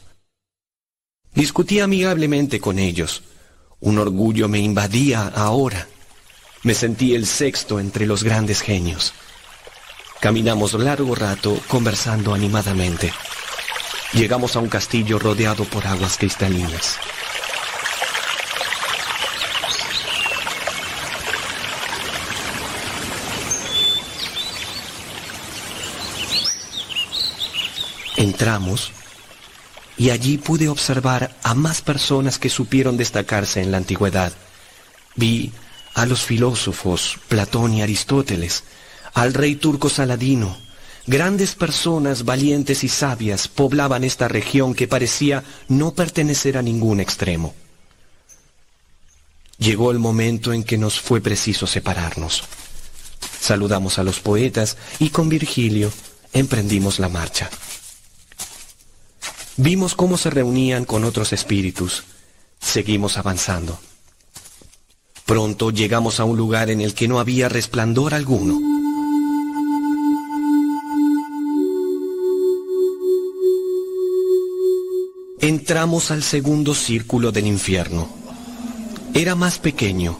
Discutí 1.35 1.81
amigablemente 1.81 2.61
con 2.61 2.79
ellos. 2.79 3.23
Un 3.81 3.99
orgullo 3.99 4.49
me 4.49 4.61
invadía 4.61 5.27
ahora. 5.35 5.89
Me 6.63 6.75
sentí 6.75 7.15
el 7.15 7.27
sexto 7.27 7.81
entre 7.81 8.07
los 8.07 8.23
grandes 8.23 8.61
genios. 8.61 9.15
Caminamos 10.23 10.75
largo 10.75 11.17
rato 11.17 11.61
conversando 11.67 12.33
animadamente. 12.33 13.13
Llegamos 14.13 14.55
a 14.55 14.61
un 14.61 14.69
castillo 14.69 15.19
rodeado 15.19 15.65
por 15.65 15.85
aguas 15.85 16.17
cristalinas. 16.17 16.97
Entramos 28.17 28.93
y 29.99 30.11
allí 30.11 30.39
pude 30.39 30.69
observar 30.69 31.35
a 31.43 31.55
más 31.55 31.83
personas 31.83 32.39
que 32.39 32.49
supieron 32.49 32.97
destacarse 32.97 33.61
en 33.61 33.73
la 33.73 33.79
antigüedad. 33.79 34.33
Vi 35.17 35.51
a 35.95 36.07
los 36.07 36.23
filósofos 36.23 37.19
Platón 37.27 37.75
y 37.75 37.83
Aristóteles, 37.83 38.63
al 39.15 39.35
rey 39.35 39.57
turco 39.57 39.89
Saladino. 39.89 40.57
Grandes 41.07 41.55
personas 41.55 42.25
valientes 42.25 42.85
y 42.85 42.89
sabias 42.89 43.49
poblaban 43.49 44.05
esta 44.05 44.29
región 44.29 44.75
que 44.75 44.87
parecía 44.87 45.43
no 45.69 45.95
pertenecer 45.95 46.57
a 46.57 46.63
ningún 46.63 47.01
extremo. 47.01 47.55
Llegó 49.59 49.91
el 49.91 49.99
momento 49.99 50.53
en 50.53 50.65
que 50.65 50.79
nos 50.79 51.01
fue 51.01 51.21
preciso 51.21 51.67
separarnos. 51.67 52.45
Saludamos 53.41 53.99
a 53.99 54.05
los 54.05 54.21
poetas 54.21 54.77
y 54.99 55.11
con 55.11 55.29
Virgilio 55.29 55.93
emprendimos 56.33 56.99
la 56.99 57.09
marcha. 57.09 57.51
Vimos 59.57 59.95
cómo 59.95 60.17
se 60.17 60.31
reunían 60.31 60.85
con 60.85 61.05
otros 61.05 61.33
espíritus. 61.33 62.05
Seguimos 62.61 63.19
avanzando. 63.19 63.79
Pronto 65.27 65.71
llegamos 65.71 66.21
a 66.21 66.25
un 66.25 66.37
lugar 66.37 66.71
en 66.71 66.81
el 66.81 66.95
que 66.95 67.09
no 67.09 67.21
había 67.21 67.49
resplandor 67.49 68.15
alguno. 68.15 68.82
Entramos 75.43 76.13
al 76.13 76.23
segundo 76.23 76.73
círculo 76.73 77.33
del 77.33 77.49
infierno. 77.49 78.09
Era 79.13 79.35
más 79.35 79.59
pequeño, 79.59 80.17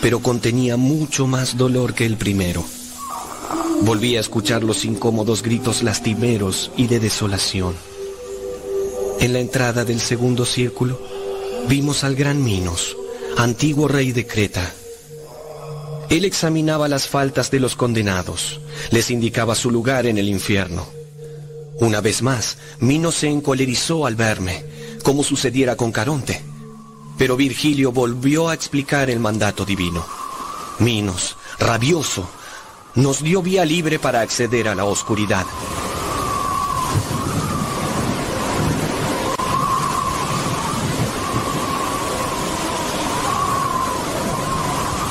pero 0.00 0.20
contenía 0.20 0.76
mucho 0.76 1.26
más 1.26 1.56
dolor 1.56 1.92
que 1.92 2.06
el 2.06 2.16
primero. 2.16 2.64
Volví 3.80 4.16
a 4.16 4.20
escuchar 4.20 4.62
los 4.62 4.84
incómodos 4.84 5.42
gritos 5.42 5.82
lastimeros 5.82 6.70
y 6.76 6.86
de 6.86 7.00
desolación. 7.00 7.74
En 9.18 9.32
la 9.32 9.40
entrada 9.40 9.84
del 9.84 9.98
segundo 9.98 10.44
círculo 10.44 11.02
vimos 11.68 12.04
al 12.04 12.14
gran 12.14 12.40
Minos, 12.44 12.96
antiguo 13.36 13.88
rey 13.88 14.12
de 14.12 14.24
Creta. 14.24 14.72
Él 16.10 16.24
examinaba 16.24 16.86
las 16.86 17.08
faltas 17.08 17.50
de 17.50 17.58
los 17.58 17.74
condenados, 17.74 18.60
les 18.92 19.10
indicaba 19.10 19.56
su 19.56 19.72
lugar 19.72 20.06
en 20.06 20.16
el 20.16 20.28
infierno. 20.28 20.93
Una 21.80 22.00
vez 22.00 22.22
más, 22.22 22.58
Minos 22.78 23.16
se 23.16 23.28
encolerizó 23.28 24.06
al 24.06 24.14
verme, 24.14 24.64
como 25.02 25.24
sucediera 25.24 25.76
con 25.76 25.90
Caronte. 25.90 26.42
Pero 27.18 27.36
Virgilio 27.36 27.92
volvió 27.92 28.48
a 28.48 28.54
explicar 28.54 29.10
el 29.10 29.20
mandato 29.20 29.64
divino. 29.64 30.04
Minos, 30.78 31.36
rabioso, 31.58 32.28
nos 32.94 33.22
dio 33.22 33.42
vía 33.42 33.64
libre 33.64 33.98
para 33.98 34.20
acceder 34.20 34.68
a 34.68 34.74
la 34.74 34.84
oscuridad. 34.84 35.44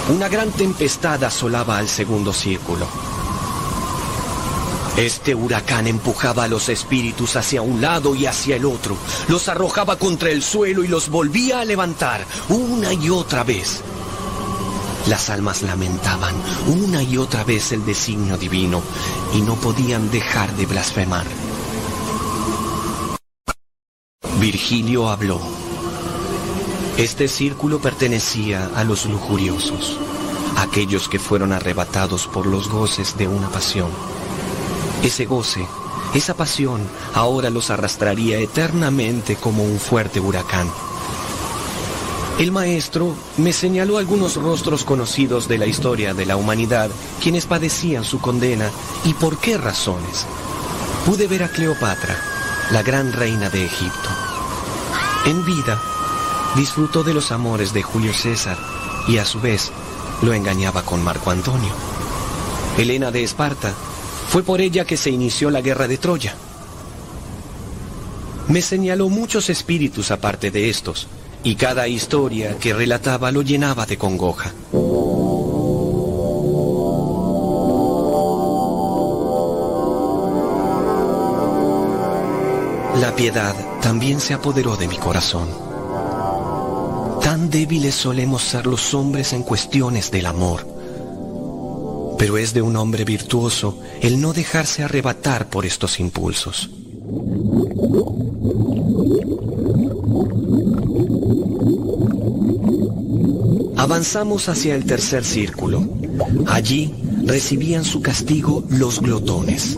Una 0.10 0.28
gran 0.28 0.52
tempestad 0.52 1.24
asolaba 1.24 1.78
al 1.78 1.88
segundo 1.88 2.34
círculo. 2.34 3.13
Este 4.98 5.34
huracán 5.34 5.88
empujaba 5.88 6.44
a 6.44 6.48
los 6.48 6.70
espíritus 6.70 7.36
hacia 7.36 7.64
un 7.64 7.82
lado 7.82 8.14
y 8.14 8.28
hacia 8.28 8.58
el 8.58 8.66
otro, 8.66 8.96
los 9.28 9.50
arrojaba 9.50 9.98
contra 9.98 10.30
el 10.30 10.44
suelo 10.44 10.84
y 10.84 10.88
los 10.88 11.10
volvía 11.10 11.62
a 11.62 11.66
levantar 11.66 12.24
una 12.50 12.94
y 12.94 13.10
otra 13.10 13.44
vez. 13.44 13.82
Las 15.08 15.32
almas 15.32 15.64
lamentaban 15.64 16.36
una 16.68 17.02
y 17.02 17.18
otra 17.18 17.44
vez 17.44 17.72
el 17.72 17.84
designio 17.86 18.38
divino 18.38 18.84
y 19.34 19.42
no 19.42 19.56
podían 19.56 20.12
dejar 20.12 20.56
de 20.56 20.68
blasfemar. 20.68 21.26
Virgilio 24.40 25.10
habló. 25.10 25.42
Este 26.98 27.28
círculo 27.28 27.80
pertenecía 27.80 28.70
a 28.76 28.84
los 28.84 29.06
lujuriosos, 29.06 29.98
aquellos 30.58 31.10
que 31.10 31.18
fueron 31.18 31.52
arrebatados 31.52 32.28
por 32.28 32.46
los 32.46 32.70
goces 32.70 33.18
de 33.18 33.28
una 33.28 33.50
pasión. 33.50 33.90
Ese 35.04 35.26
goce, 35.26 35.68
esa 36.14 36.34
pasión, 36.34 36.82
ahora 37.14 37.50
los 37.50 37.70
arrastraría 37.70 38.40
eternamente 38.40 39.36
como 39.36 39.64
un 39.64 39.78
fuerte 39.78 40.22
huracán. 40.22 40.72
El 42.40 42.52
maestro 42.52 43.14
me 43.38 43.52
señaló 43.52 43.98
algunos 43.98 44.38
rostros 44.38 44.86
conocidos 44.86 45.48
de 45.48 45.58
la 45.58 45.66
historia 45.66 46.14
de 46.14 46.26
la 46.26 46.38
humanidad, 46.38 46.90
quienes 47.22 47.46
padecían 47.46 48.06
su 48.06 48.20
condena 48.20 48.72
y 49.04 49.14
por 49.14 49.38
qué 49.38 49.58
razones. 49.58 50.26
Pude 51.06 51.28
ver 51.28 51.44
a 51.44 51.50
Cleopatra, 51.50 52.18
la 52.72 52.82
gran 52.82 53.12
reina 53.12 53.50
de 53.50 53.66
Egipto. 53.66 54.10
En 55.26 55.44
vida, 55.46 55.80
disfrutó 56.56 57.04
de 57.04 57.14
los 57.14 57.32
amores 57.32 57.74
de 57.74 57.84
Julio 57.84 58.14
César 58.14 58.58
y 59.08 59.18
a 59.18 59.26
su 59.26 59.42
vez 59.42 59.70
lo 60.22 60.34
engañaba 60.34 60.84
con 60.84 61.04
Marco 61.04 61.30
Antonio. 61.30 61.74
Helena 62.78 63.12
de 63.12 63.24
Esparta, 63.24 63.74
fue 64.34 64.42
por 64.42 64.62
ella 64.62 64.84
que 64.84 64.98
se 64.98 65.12
inició 65.12 65.52
la 65.52 65.62
guerra 65.62 65.88
de 65.88 66.00
Troya. 66.00 66.34
Me 68.48 68.64
señaló 68.64 69.08
muchos 69.08 69.52
espíritus 69.52 70.10
aparte 70.10 70.50
de 70.50 70.72
estos, 70.72 71.06
y 71.44 71.54
cada 71.54 71.88
historia 71.88 72.58
que 72.58 72.74
relataba 72.74 73.32
lo 73.32 73.44
llenaba 73.44 73.86
de 73.86 74.00
congoja. 74.00 74.52
La 83.00 83.16
piedad 83.16 83.54
también 83.84 84.20
se 84.20 84.34
apoderó 84.34 84.76
de 84.78 84.88
mi 84.88 84.98
corazón. 84.98 85.48
Tan 87.22 87.52
débiles 87.52 87.94
solemos 87.94 88.42
ser 88.42 88.66
los 88.66 88.96
hombres 88.96 89.32
en 89.34 89.44
cuestiones 89.44 90.10
del 90.10 90.26
amor. 90.26 90.73
Pero 92.24 92.38
es 92.38 92.54
de 92.54 92.62
un 92.62 92.78
hombre 92.78 93.04
virtuoso 93.04 93.82
el 94.02 94.22
no 94.22 94.32
dejarse 94.32 94.82
arrebatar 94.82 95.50
por 95.50 95.66
estos 95.66 96.00
impulsos. 96.00 96.70
Avanzamos 103.76 104.48
hacia 104.48 104.74
el 104.74 104.86
tercer 104.86 105.26
círculo. 105.26 105.86
Allí 106.48 106.94
recibían 107.26 107.84
su 107.84 108.02
castigo 108.02 108.64
los 108.70 109.02
glotones. 109.02 109.76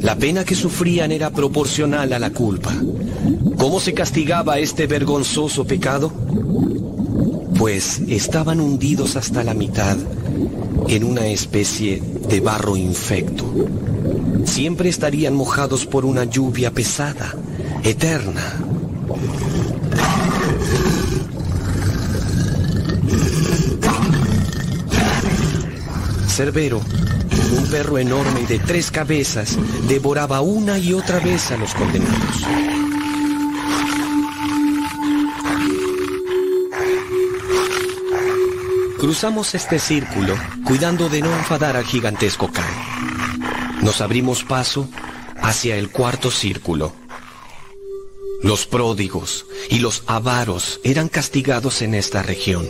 La 0.00 0.16
pena 0.16 0.44
que 0.44 0.56
sufrían 0.56 1.12
era 1.12 1.30
proporcional 1.30 2.12
a 2.14 2.18
la 2.18 2.30
culpa. 2.30 2.74
¿Cómo 3.58 3.78
se 3.78 3.94
castigaba 3.94 4.58
este 4.58 4.88
vergonzoso 4.88 5.64
pecado? 5.64 6.12
Pues 7.64 8.02
estaban 8.08 8.60
hundidos 8.60 9.16
hasta 9.16 9.42
la 9.42 9.54
mitad 9.54 9.96
en 10.86 11.02
una 11.02 11.28
especie 11.28 12.02
de 12.28 12.40
barro 12.40 12.76
infecto. 12.76 13.46
Siempre 14.44 14.90
estarían 14.90 15.34
mojados 15.34 15.86
por 15.86 16.04
una 16.04 16.24
lluvia 16.24 16.72
pesada, 16.72 17.34
eterna. 17.82 18.42
Cerbero, 26.28 26.82
un 27.56 27.66
perro 27.70 27.96
enorme 27.96 28.42
y 28.42 28.46
de 28.46 28.58
tres 28.58 28.90
cabezas, 28.90 29.56
devoraba 29.88 30.42
una 30.42 30.78
y 30.78 30.92
otra 30.92 31.18
vez 31.18 31.50
a 31.50 31.56
los 31.56 31.74
condenados. 31.74 32.83
Cruzamos 39.04 39.54
este 39.54 39.78
círculo 39.78 40.34
cuidando 40.64 41.10
de 41.10 41.20
no 41.20 41.30
enfadar 41.30 41.76
al 41.76 41.84
gigantesco 41.84 42.50
Khan. 42.50 42.64
Nos 43.82 44.00
abrimos 44.00 44.44
paso 44.44 44.88
hacia 45.42 45.76
el 45.76 45.90
cuarto 45.90 46.30
círculo. 46.30 46.94
Los 48.42 48.64
pródigos 48.64 49.44
y 49.68 49.80
los 49.80 50.04
avaros 50.06 50.80
eran 50.84 51.10
castigados 51.10 51.82
en 51.82 51.92
esta 51.92 52.22
región. 52.22 52.66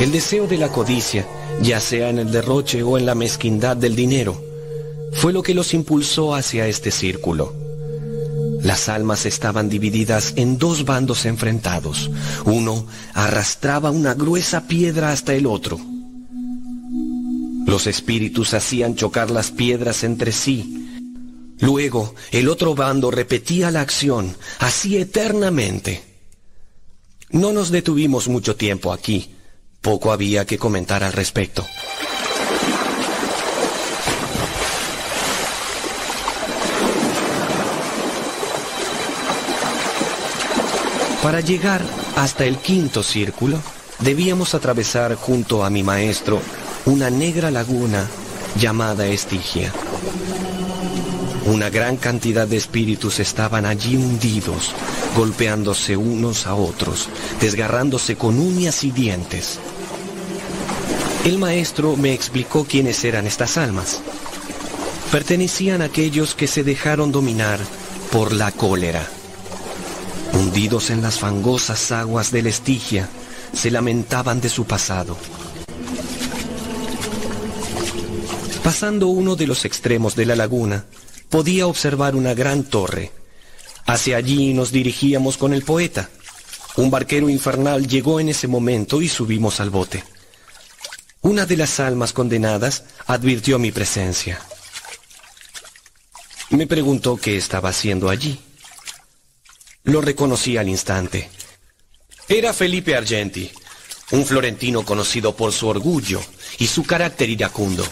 El 0.00 0.10
deseo 0.12 0.46
de 0.46 0.56
la 0.56 0.72
codicia, 0.72 1.28
ya 1.60 1.78
sea 1.78 2.08
en 2.08 2.20
el 2.20 2.32
derroche 2.32 2.82
o 2.82 2.96
en 2.96 3.04
la 3.04 3.14
mezquindad 3.14 3.76
del 3.76 3.94
dinero, 3.94 4.42
fue 5.12 5.34
lo 5.34 5.42
que 5.42 5.52
los 5.52 5.74
impulsó 5.74 6.34
hacia 6.34 6.66
este 6.68 6.90
círculo. 6.90 7.57
Las 8.62 8.88
almas 8.88 9.26
estaban 9.26 9.68
divididas 9.68 10.34
en 10.36 10.58
dos 10.58 10.84
bandos 10.84 11.26
enfrentados. 11.26 12.10
Uno 12.44 12.86
arrastraba 13.14 13.90
una 13.90 14.14
gruesa 14.14 14.66
piedra 14.66 15.12
hasta 15.12 15.34
el 15.34 15.46
otro. 15.46 15.78
Los 17.66 17.86
espíritus 17.86 18.54
hacían 18.54 18.96
chocar 18.96 19.30
las 19.30 19.50
piedras 19.50 20.02
entre 20.02 20.32
sí. 20.32 20.88
Luego 21.60 22.14
el 22.30 22.48
otro 22.48 22.74
bando 22.74 23.10
repetía 23.10 23.70
la 23.70 23.80
acción, 23.80 24.36
así 24.58 24.96
eternamente. 24.96 26.02
No 27.30 27.52
nos 27.52 27.70
detuvimos 27.70 28.28
mucho 28.28 28.56
tiempo 28.56 28.92
aquí. 28.92 29.34
Poco 29.80 30.12
había 30.12 30.46
que 30.46 30.58
comentar 30.58 31.04
al 31.04 31.12
respecto. 31.12 31.64
Para 41.22 41.40
llegar 41.40 41.82
hasta 42.16 42.44
el 42.44 42.58
quinto 42.58 43.02
círculo, 43.02 43.58
debíamos 43.98 44.54
atravesar 44.54 45.16
junto 45.16 45.64
a 45.64 45.70
mi 45.70 45.82
maestro 45.82 46.40
una 46.84 47.10
negra 47.10 47.50
laguna 47.50 48.06
llamada 48.58 49.06
Estigia. 49.06 49.72
Una 51.46 51.70
gran 51.70 51.96
cantidad 51.96 52.46
de 52.46 52.56
espíritus 52.56 53.18
estaban 53.18 53.66
allí 53.66 53.96
hundidos, 53.96 54.72
golpeándose 55.16 55.96
unos 55.96 56.46
a 56.46 56.54
otros, 56.54 57.08
desgarrándose 57.40 58.16
con 58.16 58.38
uñas 58.38 58.84
y 58.84 58.92
dientes. 58.92 59.58
El 61.24 61.38
maestro 61.38 61.96
me 61.96 62.12
explicó 62.14 62.64
quiénes 62.64 63.02
eran 63.04 63.26
estas 63.26 63.58
almas. 63.58 64.00
Pertenecían 65.10 65.82
a 65.82 65.86
aquellos 65.86 66.34
que 66.34 66.46
se 66.46 66.62
dejaron 66.62 67.10
dominar 67.10 67.58
por 68.12 68.32
la 68.32 68.52
cólera. 68.52 69.08
Hundidos 70.32 70.90
en 70.90 71.02
las 71.02 71.18
fangosas 71.18 71.92
aguas 71.92 72.30
del 72.30 72.46
Estigia, 72.46 73.08
se 73.52 73.70
lamentaban 73.70 74.40
de 74.40 74.48
su 74.48 74.64
pasado. 74.64 75.16
Pasando 78.62 79.08
uno 79.08 79.36
de 79.36 79.46
los 79.46 79.64
extremos 79.64 80.14
de 80.14 80.26
la 80.26 80.36
laguna, 80.36 80.84
podía 81.30 81.66
observar 81.66 82.14
una 82.14 82.34
gran 82.34 82.64
torre. 82.64 83.12
Hacia 83.86 84.16
allí 84.18 84.52
nos 84.52 84.72
dirigíamos 84.72 85.38
con 85.38 85.54
el 85.54 85.62
poeta. 85.62 86.10
Un 86.76 86.90
barquero 86.90 87.28
infernal 87.28 87.88
llegó 87.88 88.20
en 88.20 88.28
ese 88.28 88.46
momento 88.46 89.00
y 89.00 89.08
subimos 89.08 89.60
al 89.60 89.70
bote. 89.70 90.04
Una 91.22 91.46
de 91.46 91.56
las 91.56 91.80
almas 91.80 92.12
condenadas 92.12 92.84
advirtió 93.06 93.58
mi 93.58 93.72
presencia. 93.72 94.40
Me 96.50 96.66
preguntó 96.66 97.16
qué 97.16 97.36
estaba 97.36 97.70
haciendo 97.70 98.08
allí. 98.08 98.38
Lo 99.88 100.02
reconocí 100.02 100.58
al 100.58 100.68
instante. 100.68 101.30
Era 102.28 102.52
Felipe 102.52 102.94
Argenti, 102.94 103.50
un 104.10 104.26
florentino 104.26 104.84
conocido 104.84 105.34
por 105.34 105.50
su 105.50 105.66
orgullo 105.66 106.20
y 106.58 106.66
su 106.66 106.84
carácter 106.84 107.30
iracundo. 107.30 107.86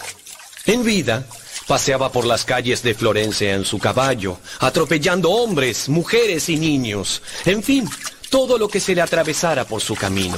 En 0.66 0.84
vida, 0.84 1.26
paseaba 1.66 2.12
por 2.12 2.26
las 2.26 2.44
calles 2.44 2.82
de 2.82 2.92
Florencia 2.92 3.54
en 3.54 3.64
su 3.64 3.78
caballo, 3.78 4.38
atropellando 4.60 5.30
hombres, 5.30 5.88
mujeres 5.88 6.50
y 6.50 6.56
niños, 6.56 7.22
en 7.46 7.62
fin, 7.62 7.88
todo 8.28 8.58
lo 8.58 8.68
que 8.68 8.78
se 8.78 8.94
le 8.94 9.00
atravesara 9.00 9.64
por 9.64 9.80
su 9.80 9.94
camino. 9.94 10.36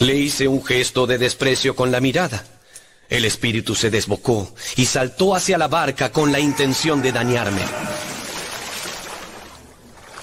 Le 0.00 0.14
hice 0.16 0.48
un 0.48 0.62
gesto 0.62 1.06
de 1.06 1.16
desprecio 1.16 1.74
con 1.74 1.90
la 1.90 2.00
mirada. 2.00 2.44
El 3.08 3.24
espíritu 3.24 3.74
se 3.74 3.88
desbocó 3.88 4.54
y 4.76 4.84
saltó 4.84 5.34
hacia 5.34 5.56
la 5.56 5.68
barca 5.68 6.12
con 6.12 6.30
la 6.30 6.40
intención 6.40 7.00
de 7.00 7.10
dañarme. 7.10 7.62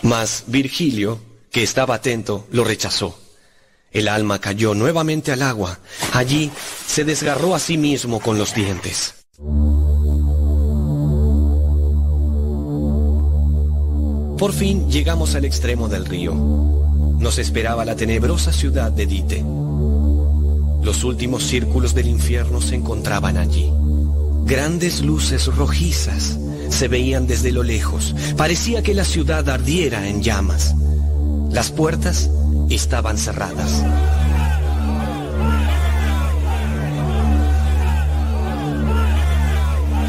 Mas 0.06 0.44
Virgilio, 0.46 1.20
que 1.52 1.64
estaba 1.64 1.96
atento, 1.96 2.46
lo 2.52 2.64
rechazó. 2.64 3.18
El 3.92 4.08
alma 4.08 4.38
cayó 4.38 4.76
nuevamente 4.76 5.32
al 5.32 5.42
agua. 5.42 5.80
Allí 6.14 6.52
se 6.86 7.04
desgarró 7.04 7.56
a 7.56 7.60
sí 7.60 7.80
mismo 7.80 8.20
con 8.20 8.38
los 8.38 8.54
dientes. 8.54 9.16
Por 14.38 14.54
fin 14.54 14.92
llegamos 14.92 15.34
al 15.34 15.46
extremo 15.46 15.88
del 15.88 16.06
río. 16.06 16.36
Nos 16.36 17.40
esperaba 17.40 17.84
la 17.84 17.96
tenebrosa 17.96 18.54
ciudad 18.54 18.92
de 18.92 19.08
Dite. 19.08 19.44
Los 20.84 21.04
últimos 21.04 21.44
círculos 21.46 21.96
del 21.96 22.10
infierno 22.10 22.62
se 22.62 22.76
encontraban 22.76 23.38
allí. 23.38 23.72
Grandes 24.46 25.02
luces 25.02 25.48
rojizas 25.48 26.38
se 26.76 26.88
veían 26.90 27.26
desde 27.26 27.54
lo 27.54 27.64
lejos. 27.64 28.14
Parecía 28.36 28.84
que 28.84 28.94
la 28.94 29.06
ciudad 29.06 29.48
ardiera 29.50 30.08
en 30.08 30.22
llamas. 30.22 30.76
Las 31.50 31.72
puertas 31.72 32.30
estaban 32.70 33.18
cerradas. 33.18 33.84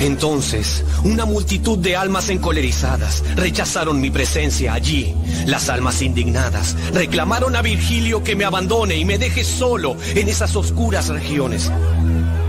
Entonces, 0.01 0.85
una 1.05 1.25
multitud 1.25 1.79
de 1.79 1.97
almas 1.97 2.29
encolerizadas 2.29 3.23
rechazaron 3.37 4.01
mi 4.01 4.11
presencia 4.11 4.75
allí. 4.75 5.15
Las 5.47 5.69
almas 5.69 6.03
indignadas 6.03 6.77
reclamaron 6.93 7.55
a 7.57 7.63
Virgilio 7.63 8.25
que 8.25 8.37
me 8.37 8.45
abandone 8.45 8.97
y 8.97 9.05
me 9.05 9.19
deje 9.19 9.45
solo 9.45 9.97
en 10.15 10.29
esas 10.29 10.55
oscuras 10.57 11.09
regiones. 11.09 11.71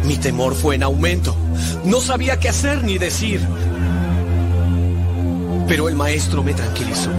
Mi 0.05 0.17
temor 0.17 0.55
fue 0.55 0.75
en 0.75 0.83
aumento. 0.83 1.35
No 1.85 2.01
sabía 2.01 2.39
qué 2.39 2.49
hacer 2.49 2.83
ni 2.83 2.97
decir. 2.97 3.41
Pero 5.67 5.89
el 5.89 5.95
maestro 5.95 6.43
me 6.43 6.53
tranquilizó. 6.53 7.09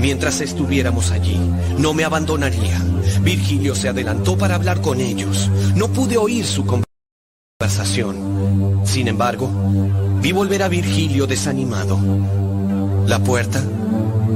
Mientras 0.00 0.40
estuviéramos 0.40 1.12
allí, 1.12 1.38
no 1.78 1.94
me 1.94 2.04
abandonaría. 2.04 2.80
Virgilio 3.22 3.74
se 3.74 3.88
adelantó 3.88 4.36
para 4.36 4.56
hablar 4.56 4.80
con 4.80 5.00
ellos. 5.00 5.48
No 5.76 5.88
pude 5.88 6.16
oír 6.16 6.44
su 6.44 6.66
conversación. 6.66 8.82
Sin 8.84 9.06
embargo, 9.06 9.48
vi 10.20 10.32
volver 10.32 10.64
a 10.64 10.68
Virgilio 10.68 11.26
desanimado. 11.26 11.98
La 13.06 13.20
puerta 13.20 13.62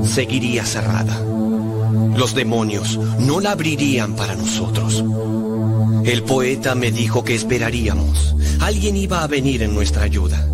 seguiría 0.05 0.65
cerrada. 0.65 1.21
Los 2.17 2.35
demonios 2.35 2.99
no 3.19 3.41
la 3.41 3.53
abrirían 3.53 4.15
para 4.15 4.37
nosotros. 4.37 5.05
El 6.05 6.23
poeta 6.23 6.75
me 6.75 6.93
dijo 6.93 7.25
que 7.25 7.35
esperaríamos. 7.35 8.37
Alguien 8.61 8.97
iba 8.97 9.23
a 9.23 9.27
venir 9.27 9.63
en 9.63 9.75
nuestra 9.75 10.05
ayuda. 10.05 10.47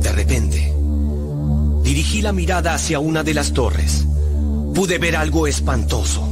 De 0.00 0.12
repente, 0.12 0.51
dirigí 2.02 2.20
la 2.20 2.32
mirada 2.32 2.74
hacia 2.74 2.98
una 2.98 3.22
de 3.22 3.32
las 3.32 3.52
torres. 3.52 4.04
Pude 4.74 4.98
ver 4.98 5.14
algo 5.14 5.46
espantoso. 5.46 6.26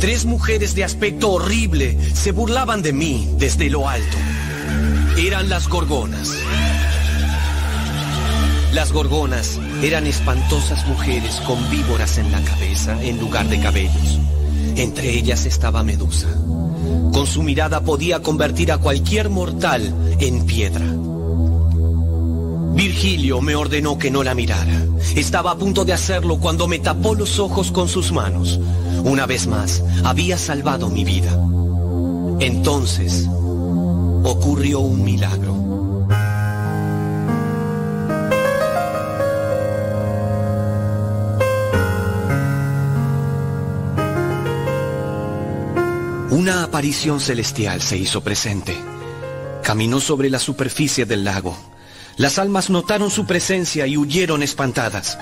Tres 0.00 0.24
mujeres 0.24 0.74
de 0.74 0.82
aspecto 0.82 1.30
horrible 1.30 1.98
se 2.14 2.32
burlaban 2.32 2.80
de 2.80 2.94
mí 2.94 3.28
desde 3.36 3.68
lo 3.68 3.86
alto. 3.86 4.16
Eran 5.18 5.50
las 5.50 5.68
gorgonas. 5.68 6.32
Las 8.72 8.92
gorgonas 8.92 9.60
eran 9.82 10.06
espantosas 10.06 10.86
mujeres 10.88 11.34
con 11.46 11.58
víboras 11.68 12.16
en 12.16 12.32
la 12.32 12.40
cabeza 12.40 12.96
en 13.02 13.20
lugar 13.20 13.46
de 13.48 13.60
cabellos. 13.60 14.18
Entre 14.76 15.10
ellas 15.10 15.44
estaba 15.44 15.82
Medusa. 15.82 16.28
Con 17.12 17.26
su 17.26 17.42
mirada 17.42 17.82
podía 17.82 18.22
convertir 18.22 18.72
a 18.72 18.78
cualquier 18.78 19.28
mortal 19.28 20.16
en 20.18 20.46
piedra. 20.46 20.86
Virgilio 22.78 23.40
me 23.40 23.56
ordenó 23.56 23.98
que 23.98 24.08
no 24.08 24.22
la 24.22 24.36
mirara. 24.36 24.86
Estaba 25.16 25.50
a 25.50 25.58
punto 25.58 25.84
de 25.84 25.92
hacerlo 25.92 26.38
cuando 26.38 26.68
me 26.68 26.78
tapó 26.78 27.16
los 27.16 27.40
ojos 27.40 27.72
con 27.72 27.88
sus 27.88 28.12
manos. 28.12 28.60
Una 29.02 29.26
vez 29.26 29.48
más, 29.48 29.82
había 30.04 30.38
salvado 30.38 30.88
mi 30.88 31.02
vida. 31.02 31.32
Entonces, 32.38 33.26
ocurrió 34.22 34.78
un 34.78 35.02
milagro. 35.02 35.54
Una 46.30 46.62
aparición 46.62 47.18
celestial 47.18 47.82
se 47.82 47.98
hizo 47.98 48.20
presente. 48.20 48.76
Caminó 49.64 49.98
sobre 49.98 50.30
la 50.30 50.38
superficie 50.38 51.06
del 51.06 51.24
lago. 51.24 51.67
Las 52.18 52.40
almas 52.40 52.68
notaron 52.68 53.10
su 53.10 53.26
presencia 53.26 53.86
y 53.86 53.96
huyeron 53.96 54.42
espantadas. 54.42 55.16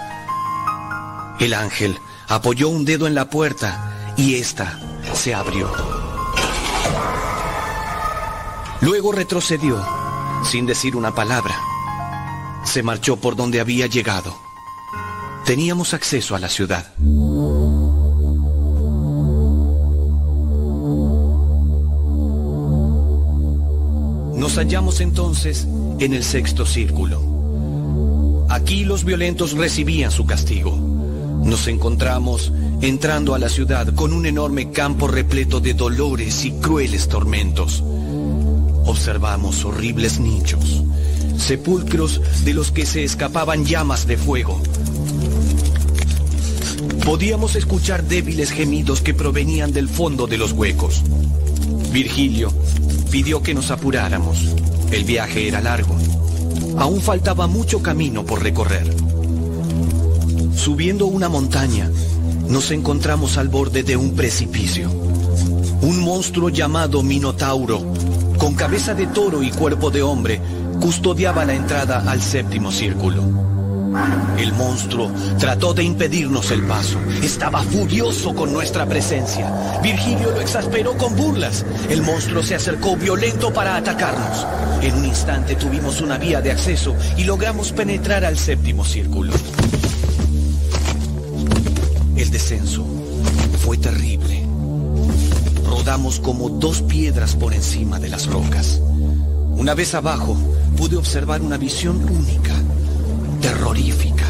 El 1.38 1.52
ángel 1.52 1.98
apoyó 2.26 2.70
un 2.70 2.86
dedo 2.86 3.06
en 3.06 3.14
la 3.14 3.28
puerta 3.28 4.14
y 4.16 4.36
ésta 4.36 4.80
se 5.12 5.34
abrió. 5.34 5.70
Luego 8.80 9.12
retrocedió, 9.12 9.86
sin 10.42 10.64
decir 10.64 10.96
una 10.96 11.14
palabra. 11.14 11.54
Se 12.64 12.82
marchó 12.82 13.16
por 13.16 13.36
donde 13.36 13.60
había 13.60 13.86
llegado. 13.86 14.34
Teníamos 15.44 15.92
acceso 15.92 16.34
a 16.34 16.38
la 16.38 16.48
ciudad. 16.48 16.94
Hallamos 24.56 25.02
entonces 25.02 25.66
en 25.98 26.14
el 26.14 26.24
sexto 26.24 26.64
círculo. 26.64 28.46
Aquí 28.48 28.84
los 28.84 29.04
violentos 29.04 29.52
recibían 29.52 30.10
su 30.10 30.24
castigo. 30.24 30.74
Nos 31.44 31.68
encontramos 31.68 32.52
entrando 32.80 33.34
a 33.34 33.38
la 33.38 33.50
ciudad 33.50 33.92
con 33.94 34.14
un 34.14 34.24
enorme 34.24 34.70
campo 34.70 35.08
repleto 35.08 35.60
de 35.60 35.74
dolores 35.74 36.46
y 36.46 36.52
crueles 36.52 37.08
tormentos. 37.08 37.82
Observamos 38.86 39.62
horribles 39.66 40.20
nichos, 40.20 40.82
sepulcros 41.36 42.22
de 42.44 42.54
los 42.54 42.72
que 42.72 42.86
se 42.86 43.04
escapaban 43.04 43.66
llamas 43.66 44.06
de 44.06 44.16
fuego. 44.16 44.58
Podíamos 47.04 47.56
escuchar 47.56 48.04
débiles 48.04 48.52
gemidos 48.52 49.02
que 49.02 49.12
provenían 49.12 49.72
del 49.72 49.88
fondo 49.88 50.26
de 50.26 50.38
los 50.38 50.52
huecos. 50.52 51.02
Virgilio 51.92 52.52
pidió 53.16 53.42
que 53.42 53.54
nos 53.54 53.70
apuráramos. 53.70 54.54
El 54.92 55.04
viaje 55.04 55.48
era 55.48 55.62
largo. 55.62 55.96
Aún 56.76 57.00
faltaba 57.00 57.46
mucho 57.46 57.80
camino 57.80 58.26
por 58.26 58.42
recorrer. 58.42 58.94
Subiendo 60.54 61.06
una 61.06 61.30
montaña, 61.30 61.90
nos 62.50 62.70
encontramos 62.72 63.38
al 63.38 63.48
borde 63.48 63.84
de 63.84 63.96
un 63.96 64.14
precipicio. 64.14 64.90
Un 65.80 66.00
monstruo 66.00 66.50
llamado 66.50 67.02
Minotauro, 67.02 67.90
con 68.36 68.54
cabeza 68.54 68.92
de 68.92 69.06
toro 69.06 69.42
y 69.42 69.50
cuerpo 69.50 69.90
de 69.90 70.02
hombre, 70.02 70.42
custodiaba 70.78 71.46
la 71.46 71.54
entrada 71.54 72.04
al 72.06 72.20
séptimo 72.20 72.70
círculo. 72.70 73.45
El 74.38 74.52
monstruo 74.52 75.10
trató 75.38 75.72
de 75.72 75.82
impedirnos 75.82 76.50
el 76.50 76.62
paso. 76.62 76.98
Estaba 77.22 77.62
furioso 77.62 78.34
con 78.34 78.52
nuestra 78.52 78.86
presencia. 78.86 79.80
Virgilio 79.82 80.30
lo 80.30 80.40
exasperó 80.40 80.96
con 80.96 81.16
burlas. 81.16 81.64
El 81.88 82.02
monstruo 82.02 82.42
se 82.42 82.54
acercó 82.54 82.96
violento 82.96 83.52
para 83.52 83.76
atacarnos. 83.76 84.46
En 84.82 84.94
un 84.94 85.04
instante 85.06 85.56
tuvimos 85.56 86.00
una 86.00 86.18
vía 86.18 86.40
de 86.40 86.52
acceso 86.52 86.94
y 87.16 87.24
logramos 87.24 87.72
penetrar 87.72 88.24
al 88.24 88.36
séptimo 88.38 88.84
círculo. 88.84 89.32
El 92.16 92.30
descenso 92.30 92.86
fue 93.64 93.78
terrible. 93.78 94.44
Rodamos 95.66 96.20
como 96.20 96.50
dos 96.50 96.82
piedras 96.82 97.34
por 97.34 97.54
encima 97.54 97.98
de 97.98 98.08
las 98.08 98.26
rocas. 98.26 98.80
Una 99.56 99.74
vez 99.74 99.94
abajo, 99.94 100.36
pude 100.76 100.96
observar 100.96 101.40
una 101.40 101.56
visión 101.56 102.04
única 102.04 102.52
terrorífica. 103.46 104.26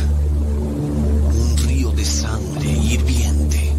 Un 1.32 1.56
río 1.66 1.90
de 1.92 2.04
sangre 2.04 2.68
hirviente. 2.68 3.72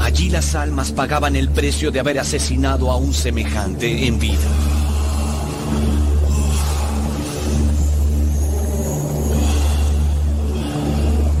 Allí 0.00 0.28
las 0.28 0.56
almas 0.56 0.90
pagaban 0.90 1.36
el 1.36 1.50
precio 1.50 1.92
de 1.92 2.00
haber 2.00 2.18
asesinado 2.18 2.90
a 2.90 2.96
un 2.96 3.14
semejante 3.14 4.08
en 4.08 4.18
vida. 4.18 4.48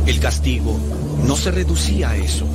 El 0.06 0.20
castigo 0.20 0.78
no 1.26 1.34
se 1.34 1.50
reducía 1.50 2.10
a 2.10 2.16
eso. 2.16 2.46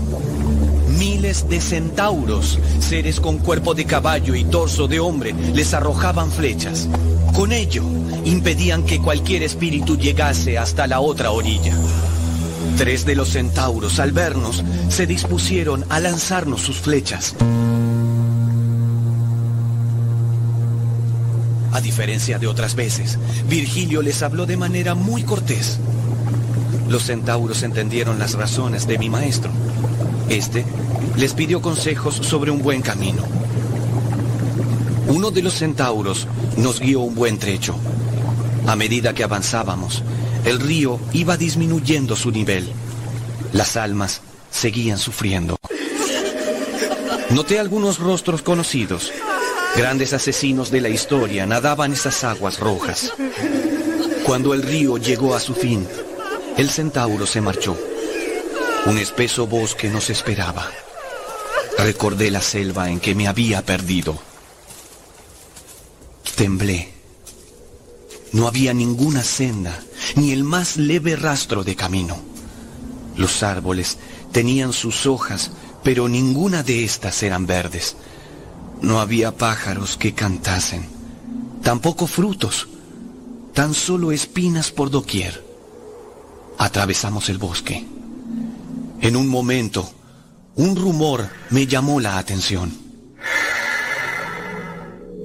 Miles 0.98 1.50
de 1.50 1.60
centauros, 1.60 2.60
seres 2.80 3.20
con 3.20 3.40
cuerpo 3.40 3.74
de 3.74 3.84
caballo 3.84 4.36
y 4.36 4.46
torso 4.46 4.88
de 4.88 5.02
hombre, 5.02 5.34
les 5.54 5.74
arrojaban 5.74 6.32
flechas. 6.32 6.88
Con 7.36 7.52
ello, 7.52 7.84
impedían 8.26 8.84
que 8.84 9.00
cualquier 9.00 9.44
espíritu 9.44 9.98
llegase 9.98 10.58
hasta 10.58 10.88
la 10.88 11.00
otra 11.00 11.32
orilla. 11.32 11.74
Tres 12.78 13.06
de 13.06 13.16
los 13.16 13.30
centauros, 13.30 14.00
al 14.00 14.12
vernos, 14.12 14.64
se 14.90 15.06
dispusieron 15.06 15.86
a 15.90 16.00
lanzarnos 16.00 16.62
sus 16.62 16.78
flechas. 16.78 17.36
A 21.72 21.82
diferencia 21.82 22.40
de 22.40 22.48
otras 22.48 22.76
veces, 22.76 23.20
Virgilio 23.48 24.02
les 24.02 24.24
habló 24.24 24.46
de 24.46 24.58
manera 24.58 24.96
muy 24.96 25.24
cortés. 25.24 25.80
Los 26.90 27.04
centauros 27.04 27.64
entendieron 27.64 28.18
las 28.18 28.34
razones 28.34 28.88
de 28.88 28.98
mi 28.98 29.10
maestro. 29.10 29.52
Este 30.30 30.66
les 31.18 31.34
pidió 31.34 31.62
consejos 31.62 32.16
sobre 32.16 32.50
un 32.50 32.62
buen 32.62 32.82
camino. 32.82 33.24
Uno 35.08 35.32
de 35.32 35.42
los 35.42 35.54
centauros 35.54 36.28
nos 36.58 36.80
guió 36.80 37.02
un 37.02 37.16
buen 37.16 37.38
trecho. 37.38 37.76
A 38.70 38.76
medida 38.76 39.16
que 39.16 39.24
avanzábamos, 39.24 40.04
el 40.46 40.60
río 40.60 41.00
iba 41.12 41.38
disminuyendo 41.38 42.16
su 42.16 42.30
nivel. 42.30 42.72
Las 43.52 43.76
almas 43.76 44.22
seguían 44.52 45.00
sufriendo. 45.00 45.58
Noté 47.32 47.58
algunos 47.58 47.98
rostros 47.98 48.44
conocidos. 48.44 49.12
Grandes 49.76 50.14
asesinos 50.14 50.70
de 50.70 50.82
la 50.82 50.90
historia 50.90 51.48
nadaban 51.48 51.94
esas 51.94 52.24
aguas 52.24 52.60
rojas. 52.60 53.12
Cuando 54.24 54.54
el 54.54 54.62
río 54.62 54.98
llegó 54.98 55.34
a 55.34 55.40
su 55.40 55.56
fin, 55.56 55.88
el 56.56 56.70
centauro 56.70 57.26
se 57.26 57.42
marchó. 57.42 57.76
Un 58.86 59.00
espeso 59.00 59.48
bosque 59.48 59.90
nos 59.90 60.12
esperaba. 60.12 60.70
Recordé 61.80 62.30
la 62.30 62.44
selva 62.44 62.92
en 62.92 63.00
que 63.00 63.16
me 63.16 63.28
había 63.28 63.64
perdido. 63.64 64.20
Temblé. 66.36 66.99
No 68.32 68.48
había 68.48 68.74
ninguna 68.74 69.24
senda, 69.24 69.80
ni 70.16 70.32
el 70.32 70.44
más 70.44 70.78
leve 70.78 71.16
rastro 71.16 71.64
de 71.64 71.76
camino. 71.76 72.18
Los 73.16 73.42
árboles 73.42 73.98
tenían 74.32 74.72
sus 74.72 75.06
hojas, 75.08 75.52
pero 75.84 76.08
ninguna 76.08 76.62
de 76.62 76.84
estas 76.84 77.24
eran 77.24 77.48
verdes. 77.48 77.96
No 78.82 79.00
había 79.00 79.36
pájaros 79.36 79.98
que 79.98 80.14
cantasen, 80.14 80.86
tampoco 81.64 82.06
frutos, 82.06 82.68
tan 83.54 83.74
solo 83.74 84.12
espinas 84.12 84.72
por 84.72 84.92
doquier. 84.92 85.44
Atravesamos 86.58 87.30
el 87.30 87.40
bosque. 87.40 87.86
En 89.02 89.16
un 89.16 89.28
momento, 89.28 89.90
un 90.56 90.76
rumor 90.76 91.30
me 91.50 91.66
llamó 91.66 92.00
la 92.00 92.18
atención. 92.18 92.72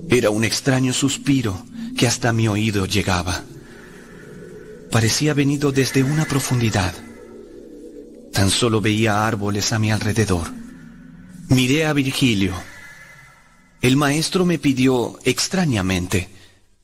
Era 0.09 0.31
un 0.31 0.45
extraño 0.45 0.93
suspiro 0.93 1.65
que 1.97 2.07
hasta 2.07 2.33
mi 2.33 2.49
oído 2.49 2.87
llegaba. 2.87 3.43
Parecía 4.91 5.35
venido 5.35 5.73
desde 5.73 6.03
una 6.03 6.25
profundidad. 6.25 6.95
Tan 8.33 8.51
solo 8.51 8.81
veía 8.81 9.27
árboles 9.27 9.73
a 9.73 9.79
mi 9.79 9.91
alrededor. 9.91 10.51
Miré 11.49 11.87
a 11.87 11.93
Virgilio. 11.93 12.55
El 13.81 13.97
maestro 13.97 14.45
me 14.45 14.59
pidió 14.59 15.19
extrañamente 15.25 16.29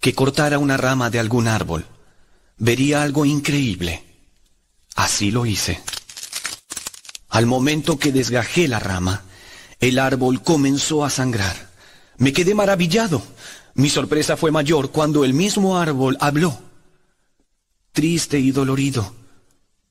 que 0.01 0.15
cortara 0.15 0.59
una 0.59 0.77
rama 0.77 1.11
de 1.11 1.19
algún 1.19 1.49
árbol. 1.49 1.87
Vería 2.59 3.03
algo 3.03 3.25
increíble. 3.25 4.05
Así 4.97 5.31
lo 5.31 5.47
hice. 5.47 5.81
Al 7.31 7.47
momento 7.47 7.99
que 7.99 8.13
desgajé 8.13 8.69
la 8.69 8.81
rama, 8.81 9.23
el 9.79 9.99
árbol 9.99 10.43
comenzó 10.43 11.05
a 11.05 11.11
sangrar. 11.11 11.71
Me 12.19 12.33
quedé 12.33 12.55
maravillado. 12.55 13.23
Mi 13.81 13.89
sorpresa 13.89 14.37
fue 14.37 14.51
mayor 14.51 14.91
cuando 14.91 15.25
el 15.25 15.33
mismo 15.33 15.79
árbol 15.79 16.19
habló. 16.21 16.59
Triste 17.93 18.39
y 18.39 18.51
dolorido, 18.51 19.15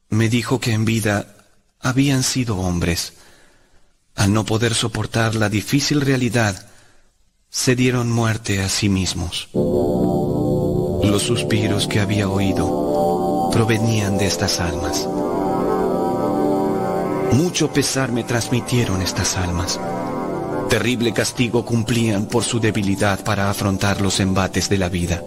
me 0.09 0.29
dijo 0.29 0.59
que 0.59 0.73
en 0.73 0.85
vida 0.85 1.35
habían 1.79 2.21
sido 2.21 2.55
hombres. 2.57 3.13
Al 4.13 4.31
no 4.31 4.45
poder 4.45 4.75
soportar 4.75 5.33
la 5.33 5.49
difícil 5.49 6.01
realidad, 6.01 6.69
se 7.49 7.75
dieron 7.75 8.11
muerte 8.11 8.61
a 8.61 8.69
sí 8.69 8.89
mismos. 8.89 9.49
Los 9.55 11.23
suspiros 11.23 11.87
que 11.87 11.99
había 11.99 12.29
oído 12.29 13.49
provenían 13.51 14.19
de 14.19 14.27
estas 14.27 14.59
almas. 14.59 15.07
Mucho 17.31 17.73
pesar 17.73 18.11
me 18.11 18.23
transmitieron 18.23 19.01
estas 19.01 19.35
almas. 19.35 19.79
Terrible 20.69 21.13
castigo 21.13 21.65
cumplían 21.65 22.27
por 22.27 22.43
su 22.43 22.59
debilidad 22.59 23.23
para 23.23 23.49
afrontar 23.49 24.01
los 24.01 24.19
embates 24.19 24.69
de 24.69 24.77
la 24.77 24.87
vida. 24.87 25.23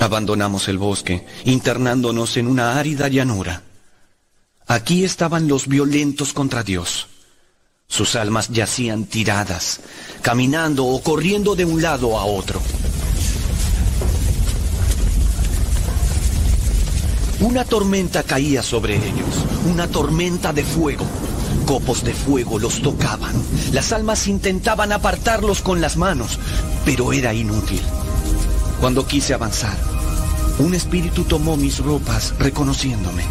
Abandonamos 0.00 0.68
el 0.68 0.78
bosque, 0.78 1.26
internándonos 1.44 2.38
en 2.38 2.46
una 2.46 2.78
árida 2.78 3.08
llanura. 3.08 3.62
Aquí 4.66 5.04
estaban 5.04 5.48
los 5.48 5.68
violentos 5.68 6.32
contra 6.32 6.62
Dios. 6.62 7.08
Sus 7.86 8.16
almas 8.16 8.48
yacían 8.48 9.04
tiradas, 9.04 9.80
caminando 10.22 10.86
o 10.86 11.02
corriendo 11.02 11.54
de 11.54 11.66
un 11.66 11.82
lado 11.82 12.18
a 12.18 12.24
otro. 12.24 12.62
Una 17.40 17.66
tormenta 17.66 18.22
caía 18.22 18.62
sobre 18.62 18.96
ellos, 18.96 19.44
una 19.70 19.88
tormenta 19.88 20.54
de 20.54 20.64
fuego. 20.64 21.04
Copos 21.68 22.02
de 22.02 22.14
fuego 22.14 22.58
los 22.58 22.80
tocaban. 22.80 23.34
Las 23.72 23.92
almas 23.92 24.26
intentaban 24.26 24.90
apartarlos 24.90 25.60
con 25.60 25.82
las 25.82 25.98
manos, 25.98 26.38
pero 26.86 27.12
era 27.12 27.34
inútil. 27.34 27.82
Cuando 28.80 29.06
quise 29.06 29.34
avanzar, 29.34 29.76
un 30.60 30.74
espíritu 30.74 31.24
tomó 31.24 31.58
mis 31.58 31.80
ropas 31.80 32.32
reconociéndome. 32.38 33.22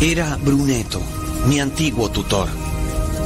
Era 0.00 0.36
Bruneto, 0.42 1.00
mi 1.46 1.60
antiguo 1.60 2.10
tutor. 2.10 2.48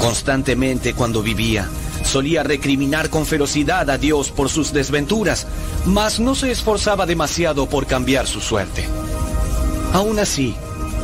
Constantemente 0.02 0.92
cuando 0.92 1.22
vivía, 1.22 1.66
solía 2.04 2.42
recriminar 2.42 3.08
con 3.08 3.24
ferocidad 3.24 3.88
a 3.88 3.96
Dios 3.96 4.30
por 4.32 4.50
sus 4.50 4.70
desventuras, 4.70 5.46
mas 5.86 6.20
no 6.20 6.34
se 6.34 6.50
esforzaba 6.50 7.06
demasiado 7.06 7.70
por 7.70 7.86
cambiar 7.86 8.26
su 8.26 8.42
suerte. 8.42 8.86
Aún 9.94 10.18
así, 10.18 10.54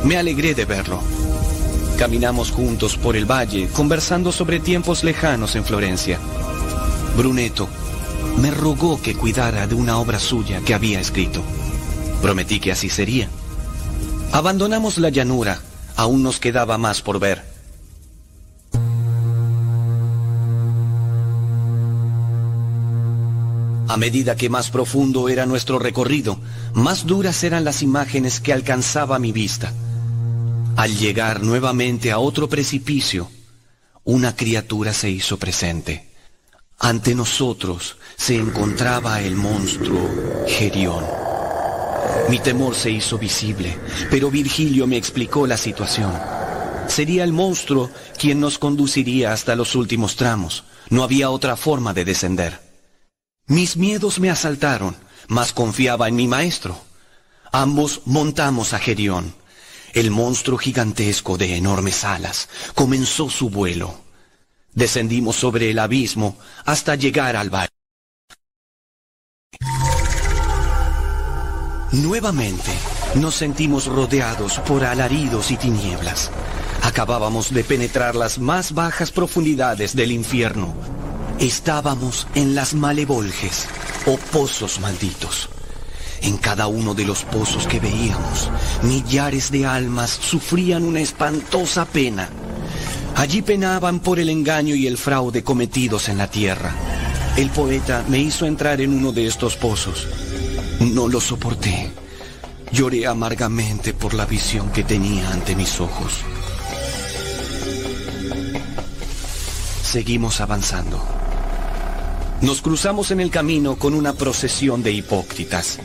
me 0.03 0.17
alegré 0.17 0.53
de 0.53 0.65
verlo. 0.65 1.22
Caminamos 1.97 2.51
juntos 2.51 2.97
por 2.97 3.15
el 3.15 3.29
valle, 3.29 3.67
conversando 3.69 4.31
sobre 4.31 4.59
tiempos 4.59 5.03
lejanos 5.03 5.55
en 5.55 5.63
Florencia. 5.63 6.19
Bruneto 7.15 7.69
me 8.37 8.51
rogó 8.51 9.01
que 9.01 9.15
cuidara 9.15 9.67
de 9.67 9.75
una 9.75 9.97
obra 9.99 10.19
suya 10.19 10.61
que 10.65 10.73
había 10.73 10.99
escrito. 10.99 11.41
Prometí 12.21 12.59
que 12.59 12.71
así 12.71 12.89
sería. 12.89 13.29
Abandonamos 14.31 14.97
la 14.97 15.09
llanura, 15.09 15.61
aún 15.95 16.23
nos 16.23 16.39
quedaba 16.39 16.77
más 16.77 17.01
por 17.01 17.19
ver. 17.19 17.53
A 23.87 23.97
medida 23.97 24.35
que 24.35 24.49
más 24.49 24.71
profundo 24.71 25.29
era 25.29 25.45
nuestro 25.45 25.77
recorrido, 25.77 26.39
más 26.73 27.05
duras 27.05 27.43
eran 27.43 27.63
las 27.63 27.83
imágenes 27.83 28.39
que 28.39 28.51
alcanzaba 28.51 29.19
mi 29.19 29.31
vista. 29.31 29.71
Al 30.75 30.97
llegar 30.97 31.43
nuevamente 31.43 32.11
a 32.11 32.17
otro 32.17 32.49
precipicio, 32.49 33.29
una 34.03 34.35
criatura 34.35 34.91
se 34.93 35.09
hizo 35.09 35.37
presente. 35.37 36.09
Ante 36.79 37.13
nosotros 37.13 37.97
se 38.17 38.35
encontraba 38.35 39.21
el 39.21 39.35
monstruo 39.35 40.09
Gerión. 40.47 41.05
Mi 42.29 42.39
temor 42.39 42.73
se 42.75 42.89
hizo 42.89 43.17
visible, 43.17 43.77
pero 44.09 44.31
Virgilio 44.31 44.87
me 44.87 44.97
explicó 44.97 45.45
la 45.45 45.57
situación. 45.57 46.11
Sería 46.87 47.23
el 47.23 47.33
monstruo 47.33 47.91
quien 48.17 48.39
nos 48.39 48.57
conduciría 48.57 49.31
hasta 49.31 49.55
los 49.55 49.75
últimos 49.75 50.15
tramos. 50.15 50.63
No 50.89 51.03
había 51.03 51.29
otra 51.29 51.55
forma 51.55 51.93
de 51.93 52.03
descender. 52.03 52.59
Mis 53.45 53.77
miedos 53.77 54.19
me 54.19 54.29
asaltaron, 54.29 54.95
mas 55.27 55.53
confiaba 55.53 56.07
en 56.07 56.15
mi 56.15 56.27
maestro. 56.27 56.81
Ambos 57.51 58.01
montamos 58.05 58.73
a 58.73 58.79
Gerión. 58.79 59.35
El 59.93 60.09
monstruo 60.09 60.57
gigantesco 60.57 61.37
de 61.37 61.55
enormes 61.55 62.03
alas 62.03 62.49
comenzó 62.73 63.29
su 63.29 63.51
vuelo. 63.51 64.01
Descendimos 64.73 65.35
sobre 65.35 65.69
el 65.69 65.77
abismo 65.77 66.35
hasta 66.65 66.95
llegar 66.95 67.35
al 67.35 67.51
valle. 67.51 67.69
Nuevamente 71.91 72.71
nos 73.13 73.35
sentimos 73.35 73.85
rodeados 73.85 74.57
por 74.61 74.83
alaridos 74.83 75.51
y 75.51 75.57
tinieblas. 75.57 76.31
Acabábamos 76.81 77.53
de 77.53 77.63
penetrar 77.63 78.15
las 78.15 78.39
más 78.39 78.73
bajas 78.73 79.11
profundidades 79.11 79.95
del 79.95 80.11
infierno. 80.11 80.73
Estábamos 81.39 82.27
en 82.33 82.55
las 82.55 82.73
malevolges 82.73 83.67
o 84.07 84.17
pozos 84.17 84.79
malditos. 84.79 85.49
En 86.23 86.37
cada 86.37 86.67
uno 86.67 86.93
de 86.93 87.03
los 87.05 87.23
pozos 87.25 87.67
que 87.67 87.81
veíamos, 87.81 88.49
millares 88.81 89.51
de 89.51 89.65
almas 89.65 90.09
sufrían 90.09 90.83
una 90.83 91.01
espantosa 91.01 91.83
pena. 91.85 92.29
Allí 93.15 93.41
penaban 93.41 93.99
por 93.99 94.19
el 94.19 94.29
engaño 94.29 94.73
y 94.73 94.87
el 94.87 94.97
fraude 94.97 95.43
cometidos 95.43 96.07
en 96.07 96.17
la 96.17 96.31
tierra. 96.31 96.73
El 97.35 97.49
poeta 97.49 98.05
me 98.07 98.19
hizo 98.19 98.45
entrar 98.45 98.79
en 98.79 98.93
uno 98.93 99.11
de 99.11 99.27
estos 99.27 99.57
pozos. 99.57 100.07
No 100.79 101.09
lo 101.09 101.19
soporté. 101.19 101.91
Lloré 102.71 103.05
amargamente 103.05 103.93
por 103.93 104.13
la 104.13 104.25
visión 104.25 104.71
que 104.71 104.83
tenía 104.83 105.29
ante 105.29 105.55
mis 105.55 105.79
ojos. 105.81 106.21
Seguimos 109.83 110.39
avanzando. 110.39 111.03
Nos 112.41 112.61
cruzamos 112.61 113.11
en 113.11 113.19
el 113.19 113.29
camino 113.29 113.75
con 113.75 113.93
una 113.93 114.13
procesión 114.13 114.81
de 114.83 114.91
hipócritas. 114.91 115.79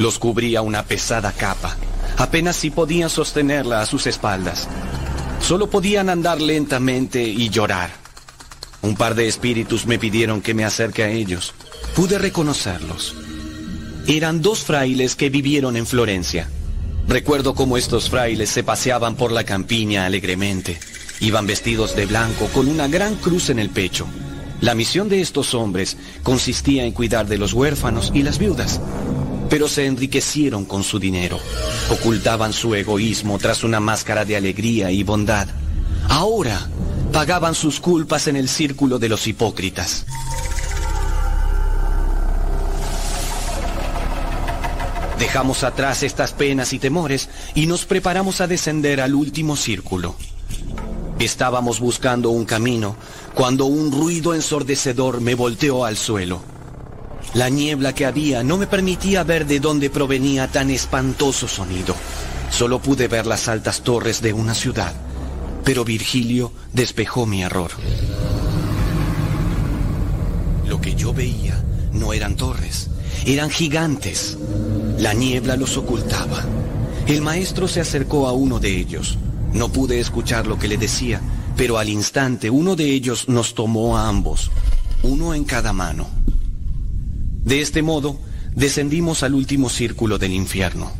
Los 0.00 0.18
cubría 0.18 0.62
una 0.62 0.82
pesada 0.82 1.30
capa. 1.30 1.76
Apenas 2.16 2.56
si 2.56 2.70
podían 2.70 3.10
sostenerla 3.10 3.82
a 3.82 3.86
sus 3.86 4.06
espaldas. 4.06 4.66
Solo 5.42 5.68
podían 5.68 6.08
andar 6.08 6.40
lentamente 6.40 7.22
y 7.22 7.50
llorar. 7.50 7.90
Un 8.80 8.96
par 8.96 9.14
de 9.14 9.28
espíritus 9.28 9.84
me 9.84 9.98
pidieron 9.98 10.40
que 10.40 10.54
me 10.54 10.64
acerque 10.64 11.04
a 11.04 11.10
ellos. 11.10 11.52
Pude 11.94 12.18
reconocerlos. 12.18 13.14
Eran 14.06 14.40
dos 14.40 14.60
frailes 14.60 15.16
que 15.16 15.28
vivieron 15.28 15.76
en 15.76 15.86
Florencia. 15.86 16.48
Recuerdo 17.06 17.54
cómo 17.54 17.76
estos 17.76 18.08
frailes 18.08 18.48
se 18.48 18.64
paseaban 18.64 19.16
por 19.16 19.32
la 19.32 19.44
campiña 19.44 20.06
alegremente. 20.06 20.80
Iban 21.20 21.46
vestidos 21.46 21.94
de 21.94 22.06
blanco 22.06 22.46
con 22.54 22.68
una 22.68 22.88
gran 22.88 23.16
cruz 23.16 23.50
en 23.50 23.58
el 23.58 23.68
pecho. 23.68 24.06
La 24.62 24.74
misión 24.74 25.10
de 25.10 25.20
estos 25.20 25.52
hombres 25.52 25.98
consistía 26.22 26.84
en 26.84 26.92
cuidar 26.92 27.26
de 27.26 27.36
los 27.36 27.52
huérfanos 27.52 28.12
y 28.14 28.22
las 28.22 28.38
viudas, 28.38 28.80
pero 29.50 29.68
se 29.68 29.84
enriquecieron 29.84 30.64
con 30.64 30.84
su 30.84 30.98
dinero. 30.98 31.38
Ocultaban 31.90 32.52
su 32.52 32.74
egoísmo 32.74 33.38
tras 33.38 33.64
una 33.64 33.80
máscara 33.80 34.24
de 34.24 34.36
alegría 34.36 34.90
y 34.92 35.02
bondad. 35.02 35.48
Ahora 36.08 36.68
pagaban 37.12 37.54
sus 37.54 37.80
culpas 37.80 38.28
en 38.28 38.36
el 38.36 38.48
círculo 38.48 38.98
de 38.98 39.08
los 39.08 39.26
hipócritas. 39.26 40.06
Dejamos 45.18 45.64
atrás 45.64 46.02
estas 46.02 46.32
penas 46.32 46.72
y 46.72 46.78
temores 46.78 47.28
y 47.54 47.66
nos 47.66 47.84
preparamos 47.84 48.40
a 48.40 48.46
descender 48.46 49.02
al 49.02 49.14
último 49.14 49.56
círculo. 49.56 50.14
Estábamos 51.18 51.80
buscando 51.80 52.30
un 52.30 52.46
camino 52.46 52.96
cuando 53.34 53.66
un 53.66 53.92
ruido 53.92 54.34
ensordecedor 54.34 55.20
me 55.20 55.34
volteó 55.34 55.84
al 55.84 55.98
suelo. 55.98 56.40
La 57.34 57.48
niebla 57.48 57.94
que 57.94 58.06
había 58.06 58.42
no 58.42 58.56
me 58.56 58.66
permitía 58.66 59.22
ver 59.22 59.46
de 59.46 59.60
dónde 59.60 59.88
provenía 59.90 60.48
tan 60.48 60.70
espantoso 60.70 61.46
sonido. 61.46 61.94
Solo 62.50 62.80
pude 62.80 63.06
ver 63.06 63.26
las 63.26 63.48
altas 63.48 63.82
torres 63.82 64.20
de 64.20 64.32
una 64.32 64.54
ciudad, 64.54 64.92
pero 65.64 65.84
Virgilio 65.84 66.52
despejó 66.72 67.26
mi 67.26 67.42
error. 67.42 67.70
Lo 70.66 70.80
que 70.80 70.94
yo 70.94 71.12
veía 71.12 71.62
no 71.92 72.12
eran 72.12 72.36
torres, 72.36 72.90
eran 73.26 73.50
gigantes. 73.50 74.36
La 74.98 75.14
niebla 75.14 75.56
los 75.56 75.76
ocultaba. 75.76 76.44
El 77.06 77.22
maestro 77.22 77.68
se 77.68 77.80
acercó 77.80 78.26
a 78.28 78.32
uno 78.32 78.58
de 78.58 78.76
ellos. 78.76 79.18
No 79.52 79.68
pude 79.68 80.00
escuchar 80.00 80.46
lo 80.46 80.58
que 80.58 80.68
le 80.68 80.76
decía, 80.76 81.20
pero 81.56 81.78
al 81.78 81.88
instante 81.88 82.50
uno 82.50 82.76
de 82.76 82.86
ellos 82.86 83.28
nos 83.28 83.54
tomó 83.54 83.98
a 83.98 84.08
ambos, 84.08 84.50
uno 85.02 85.34
en 85.34 85.44
cada 85.44 85.72
mano. 85.72 86.08
De 87.44 87.60
este 87.60 87.82
modo, 87.82 88.18
descendimos 88.54 89.22
al 89.22 89.34
último 89.34 89.68
círculo 89.68 90.18
del 90.18 90.32
infierno. 90.32 90.92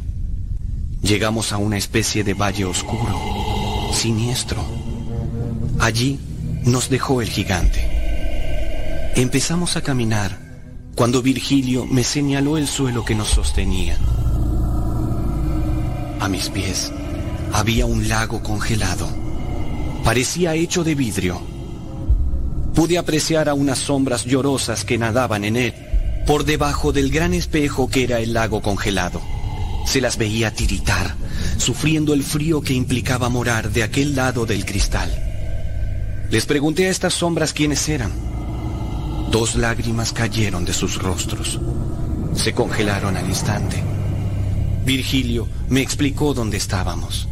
Llegamos 1.03 1.53
a 1.53 1.59
una 1.59 1.77
especie 1.79 2.25
de 2.25 2.35
valle 2.35 2.65
oscuro, 2.65 3.91
siniestro. 3.93 4.65
Allí 5.79 6.19
nos 6.65 6.89
dejó 6.89 7.23
el 7.23 7.29
gigante. 7.29 9.11
Empezamos 9.17 9.77
a 9.77 9.83
caminar 9.83 10.39
cuando 10.95 11.23
Virgilio 11.23 11.87
me 11.87 12.05
señaló 12.05 12.59
el 12.59 12.67
suelo 12.67 13.05
que 13.05 13.15
nos 13.15 13.29
sostenía. 13.29 13.97
A 16.21 16.29
mis 16.29 16.49
pies 16.51 16.93
había 17.53 17.87
un 17.87 18.09
lago 18.09 18.43
congelado. 18.43 19.09
Parecía 20.05 20.55
hecho 20.55 20.85
de 20.85 20.95
vidrio. 20.95 21.41
Pude 22.75 22.99
apreciar 22.99 23.49
a 23.49 23.55
unas 23.55 23.79
sombras 23.79 24.25
llorosas 24.25 24.85
que 24.85 24.99
nadaban 24.99 25.45
en 25.45 25.57
él, 25.57 25.75
por 26.27 26.45
debajo 26.45 26.93
del 26.93 27.11
gran 27.11 27.35
espejo 27.35 27.89
que 27.89 28.05
era 28.05 28.21
el 28.21 28.33
lago 28.33 28.63
congelado. 28.63 29.21
Se 29.87 30.01
las 30.01 30.17
veía 30.17 30.53
tiritar, 30.53 31.15
sufriendo 31.57 32.15
el 32.15 32.23
frío 32.23 32.61
que 32.61 32.75
implicaba 32.75 33.29
morar 33.29 33.71
de 33.71 33.83
aquel 33.83 34.15
lado 34.15 34.47
del 34.47 34.65
cristal. 34.65 35.11
Les 36.31 36.47
pregunté 36.47 36.87
a 36.87 36.91
estas 36.91 37.15
sombras 37.15 37.53
quiénes 37.53 37.89
eran. 37.89 38.13
Dos 39.31 39.57
lágrimas 39.57 40.13
cayeron 40.13 40.65
de 40.65 40.73
sus 40.73 41.03
rostros. 41.03 41.59
Se 42.35 42.53
congelaron 42.53 43.17
al 43.17 43.29
instante. 43.29 43.83
Virgilio 44.85 45.49
me 45.69 45.81
explicó 45.81 46.35
dónde 46.35 46.57
estábamos. 46.57 47.29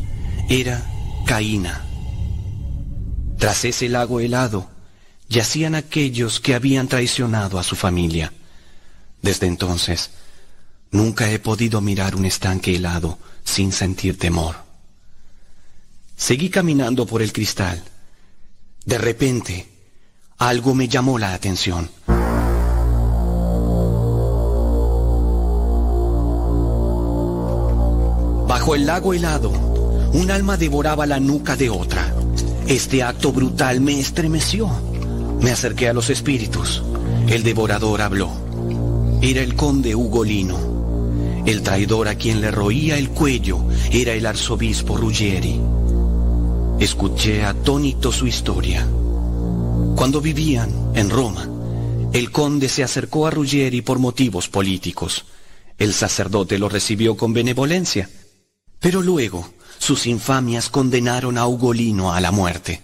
Era 0.49 0.83
Caína. 1.27 1.85
Tras 3.39 3.65
ese 3.65 3.89
lago 3.89 4.21
helado, 4.21 4.69
yacían 5.29 5.75
aquellos 5.75 6.41
que 6.41 6.55
habían 6.55 6.89
traicionado 6.89 7.59
a 7.59 7.63
su 7.63 7.77
familia. 7.77 8.33
Desde 9.23 9.47
entonces, 9.47 10.11
nunca 10.91 11.31
he 11.31 11.39
podido 11.39 11.81
mirar 11.81 12.15
un 12.15 12.25
estanque 12.25 12.77
helado 12.77 13.19
sin 13.45 13.73
sentir 13.73 14.19
temor. 14.19 14.57
Seguí 16.17 16.51
caminando 16.51 17.07
por 17.07 17.23
el 17.23 17.33
cristal. 17.33 17.83
De 18.85 18.99
repente, 18.99 19.69
algo 20.39 20.75
me 20.75 20.89
llamó 20.89 21.19
la 21.19 21.35
atención. 21.35 21.91
Bajo 28.47 28.75
el 28.75 28.87
lago 28.87 29.15
helado, 29.15 29.51
un 30.13 30.31
alma 30.31 30.57
devoraba 30.57 31.07
la 31.07 31.21
nuca 31.21 31.55
de 31.55 31.71
otra. 31.71 32.15
Este 32.67 33.03
acto 33.03 33.33
brutal 33.33 33.81
me 33.81 34.01
estremeció. 34.01 34.69
Me 35.41 35.53
acerqué 35.53 35.89
a 35.89 35.93
los 35.93 36.11
espíritus. 36.11 36.83
El 37.29 37.43
devorador 37.43 38.03
habló. 38.03 38.48
Era 39.21 39.43
el 39.43 39.57
conde 39.57 39.97
Ugolino. 39.97 41.43
El 41.45 41.63
traidor 41.63 42.07
a 42.07 42.15
quien 42.15 42.41
le 42.41 42.51
roía 42.51 42.97
el 42.99 43.11
cuello 43.11 43.65
era 43.91 44.13
el 44.13 44.27
arzobispo 44.27 44.97
Ruggieri. 44.97 45.61
Escuché 46.79 47.45
atónito 47.45 48.13
su 48.13 48.29
historia. 48.29 48.87
Cuando 49.97 50.21
vivían 50.21 50.93
en 50.95 51.11
Roma, 51.11 51.49
el 52.13 52.31
conde 52.31 52.69
se 52.69 52.85
acercó 52.85 53.27
a 53.27 53.31
Ruggieri 53.31 53.83
por 53.83 53.99
motivos 53.99 54.49
políticos. 54.49 55.25
El 55.79 55.95
sacerdote 55.95 56.57
lo 56.59 56.69
recibió 56.69 57.17
con 57.17 57.33
benevolencia, 57.33 58.09
pero 58.79 59.03
luego 59.03 59.49
sus 59.79 60.07
infamias 60.07 60.69
condenaron 60.69 61.39
a 61.39 61.47
Ugolino 61.47 62.13
a 62.13 62.21
la 62.21 62.31
muerte. 62.31 62.83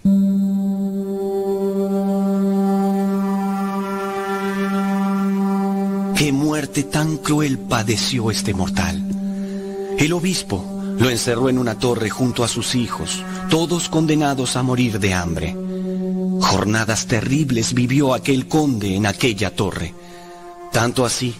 ¿Qué 6.16 6.30
muerte 6.32 6.84
tan 6.84 7.16
cruel 7.16 7.58
padeció 7.58 8.30
este 8.30 8.54
mortal? 8.54 9.02
El 9.98 10.12
obispo 10.12 10.64
lo 10.98 11.10
encerró 11.10 11.48
en 11.48 11.58
una 11.58 11.76
torre 11.78 12.08
junto 12.08 12.44
a 12.44 12.48
sus 12.48 12.76
hijos, 12.76 13.24
todos 13.50 13.88
condenados 13.88 14.54
a 14.54 14.62
morir 14.62 15.00
de 15.00 15.12
hambre. 15.12 15.56
Jornadas 16.40 17.06
terribles 17.06 17.74
vivió 17.74 18.14
aquel 18.14 18.46
conde 18.46 18.94
en 18.94 19.06
aquella 19.06 19.54
torre, 19.56 19.92
tanto 20.72 21.04
así 21.04 21.34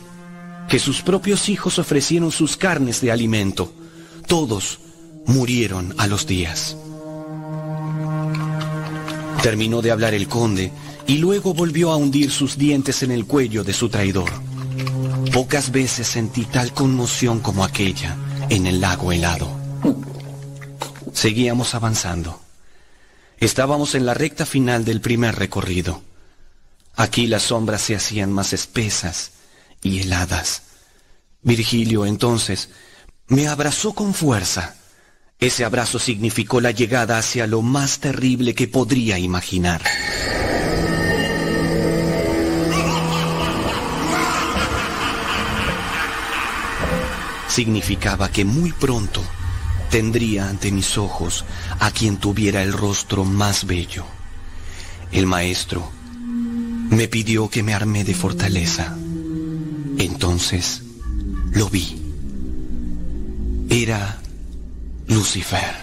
que 0.68 0.80
sus 0.80 1.02
propios 1.02 1.48
hijos 1.48 1.78
ofrecieron 1.78 2.32
sus 2.32 2.56
carnes 2.56 3.00
de 3.00 3.12
alimento. 3.12 3.72
Todos 4.26 4.80
murieron 5.26 5.94
a 5.98 6.08
los 6.08 6.26
días. 6.26 6.76
Terminó 9.40 9.82
de 9.82 9.92
hablar 9.92 10.14
el 10.14 10.26
conde 10.26 10.72
y 11.06 11.18
luego 11.18 11.54
volvió 11.54 11.92
a 11.92 11.96
hundir 11.96 12.30
sus 12.32 12.58
dientes 12.58 13.02
en 13.02 13.12
el 13.12 13.24
cuello 13.26 13.62
de 13.62 13.72
su 13.72 13.88
traidor. 13.88 14.30
Pocas 15.34 15.72
veces 15.72 16.06
sentí 16.06 16.44
tal 16.44 16.72
conmoción 16.72 17.40
como 17.40 17.64
aquella 17.64 18.16
en 18.50 18.68
el 18.68 18.80
lago 18.80 19.10
helado. 19.10 19.50
Seguíamos 21.12 21.74
avanzando. 21.74 22.40
Estábamos 23.38 23.96
en 23.96 24.06
la 24.06 24.14
recta 24.14 24.46
final 24.46 24.84
del 24.84 25.00
primer 25.00 25.34
recorrido. 25.34 26.02
Aquí 26.94 27.26
las 27.26 27.42
sombras 27.42 27.82
se 27.82 27.96
hacían 27.96 28.30
más 28.30 28.52
espesas 28.52 29.32
y 29.82 30.02
heladas. 30.02 30.62
Virgilio 31.42 32.06
entonces 32.06 32.68
me 33.26 33.48
abrazó 33.48 33.92
con 33.92 34.14
fuerza. 34.14 34.76
Ese 35.40 35.64
abrazo 35.64 35.98
significó 35.98 36.60
la 36.60 36.70
llegada 36.70 37.18
hacia 37.18 37.48
lo 37.48 37.60
más 37.60 37.98
terrible 37.98 38.54
que 38.54 38.68
podría 38.68 39.18
imaginar. 39.18 39.82
Significaba 47.54 48.32
que 48.32 48.44
muy 48.44 48.72
pronto 48.72 49.22
tendría 49.88 50.48
ante 50.48 50.72
mis 50.72 50.98
ojos 50.98 51.44
a 51.78 51.92
quien 51.92 52.16
tuviera 52.16 52.64
el 52.64 52.72
rostro 52.72 53.24
más 53.24 53.64
bello. 53.64 54.04
El 55.12 55.26
maestro 55.26 55.88
me 56.90 57.06
pidió 57.06 57.48
que 57.48 57.62
me 57.62 57.72
armé 57.72 58.02
de 58.02 58.12
fortaleza. 58.12 58.96
Entonces 59.98 60.82
lo 61.52 61.70
vi. 61.70 62.02
Era 63.70 64.18
Lucifer, 65.06 65.76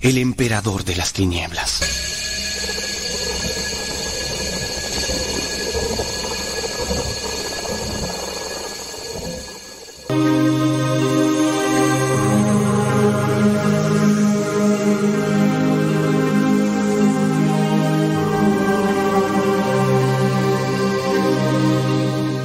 el 0.00 0.18
emperador 0.18 0.84
de 0.84 0.96
las 0.96 1.14
tinieblas. 1.14 1.80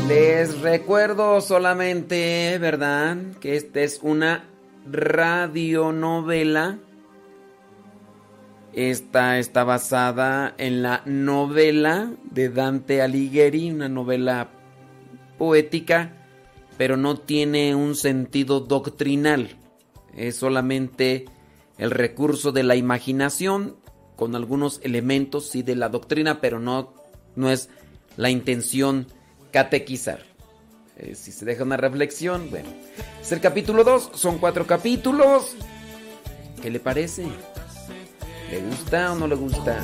Les 0.07 0.61
recuerdo 0.61 1.41
solamente, 1.41 2.57
¿verdad? 2.59 3.17
Que 3.39 3.55
esta 3.55 3.81
es 3.81 3.99
una 4.03 4.45
radionovela 4.85 6.77
Esta 8.75 9.39
está 9.39 9.63
basada 9.63 10.53
en 10.57 10.83
la 10.83 11.01
novela 11.05 12.11
de 12.29 12.49
Dante 12.49 13.01
Alighieri, 13.01 13.71
una 13.71 13.87
novela 13.87 14.49
poética, 15.37 16.14
pero 16.77 16.97
no 16.97 17.17
tiene 17.17 17.75
un 17.75 17.95
sentido 17.95 18.59
doctrinal. 18.59 19.57
Es 20.15 20.37
solamente 20.37 21.25
el 21.77 21.91
recurso 21.91 22.51
de 22.51 22.63
la 22.63 22.75
imaginación 22.75 23.75
con 24.15 24.35
algunos 24.35 24.79
elementos 24.83 25.49
sí 25.49 25.61
de 25.61 25.75
la 25.75 25.89
doctrina, 25.89 26.39
pero 26.39 26.59
no, 26.59 26.93
no 27.35 27.51
es 27.51 27.69
la 28.17 28.29
intención 28.29 29.07
catequizar. 29.51 30.19
Eh, 30.97 31.15
si 31.15 31.31
se 31.31 31.43
deja 31.43 31.63
una 31.63 31.77
reflexión, 31.77 32.49
bueno. 32.49 32.69
Es 33.21 33.31
el 33.31 33.41
capítulo 33.41 33.83
2, 33.83 34.11
son 34.13 34.37
cuatro 34.37 34.65
capítulos. 34.65 35.55
¿Qué 36.61 36.69
le 36.71 36.79
parece? 36.79 37.25
¿Le 38.49 38.61
gusta 38.61 39.11
o 39.11 39.15
no 39.15 39.27
le 39.27 39.35
gusta? 39.35 39.81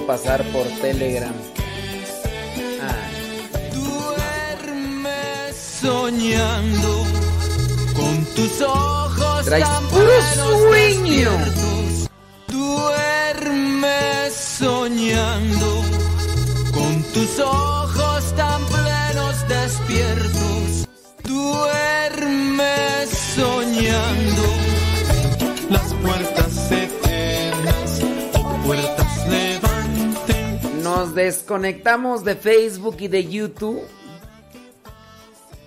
pasar 0.00 0.42
por 0.52 0.66
Telegram. 0.80 1.34
Duerme 3.72 5.52
soñando 5.52 7.04
con 7.94 8.24
tus 8.34 8.60
ojos. 8.62 9.44
Traes 9.44 9.68
puro 9.90 10.10
sueño. 10.34 11.30
Duerme 12.48 14.30
soñando 14.30 15.82
con 16.72 17.02
tus 17.12 17.38
ojos 17.40 17.73
desconectamos 31.14 32.24
de 32.24 32.36
Facebook 32.36 32.96
y 33.00 33.08
de 33.08 33.26
YouTube. 33.26 33.82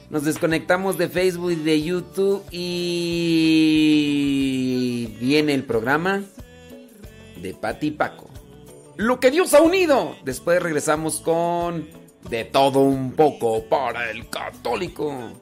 Nos 0.10 0.24
desconectamos 0.24 0.98
de 0.98 1.10
Facebook 1.10 1.52
y 1.52 1.56
de 1.56 1.82
YouTube 1.82 2.44
y 2.52 3.88
viene 5.20 5.54
el 5.54 5.64
programa 5.64 6.24
de 7.42 7.54
Pati 7.54 7.92
Paco. 7.92 8.30
Lo 8.96 9.20
que 9.20 9.30
Dios 9.32 9.54
ha 9.54 9.62
unido. 9.62 10.16
Después 10.24 10.62
regresamos 10.62 11.20
con 11.20 11.88
de 12.30 12.46
todo 12.46 12.80
un 12.80 13.12
poco 13.14 13.64
para 13.66 14.10
el 14.12 14.30
católico. 14.30 15.34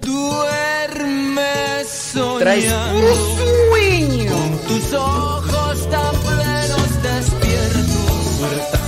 Duerme 0.00 1.84
soñando. 1.84 2.38
Traes 2.38 2.72
sueño. 3.70 4.32
Con 4.32 4.58
tus 4.66 4.92
ojos 4.92 5.90
tan 5.90 6.14
plenos 6.20 7.02
despiertos 7.02 7.87
puertas 8.38 8.87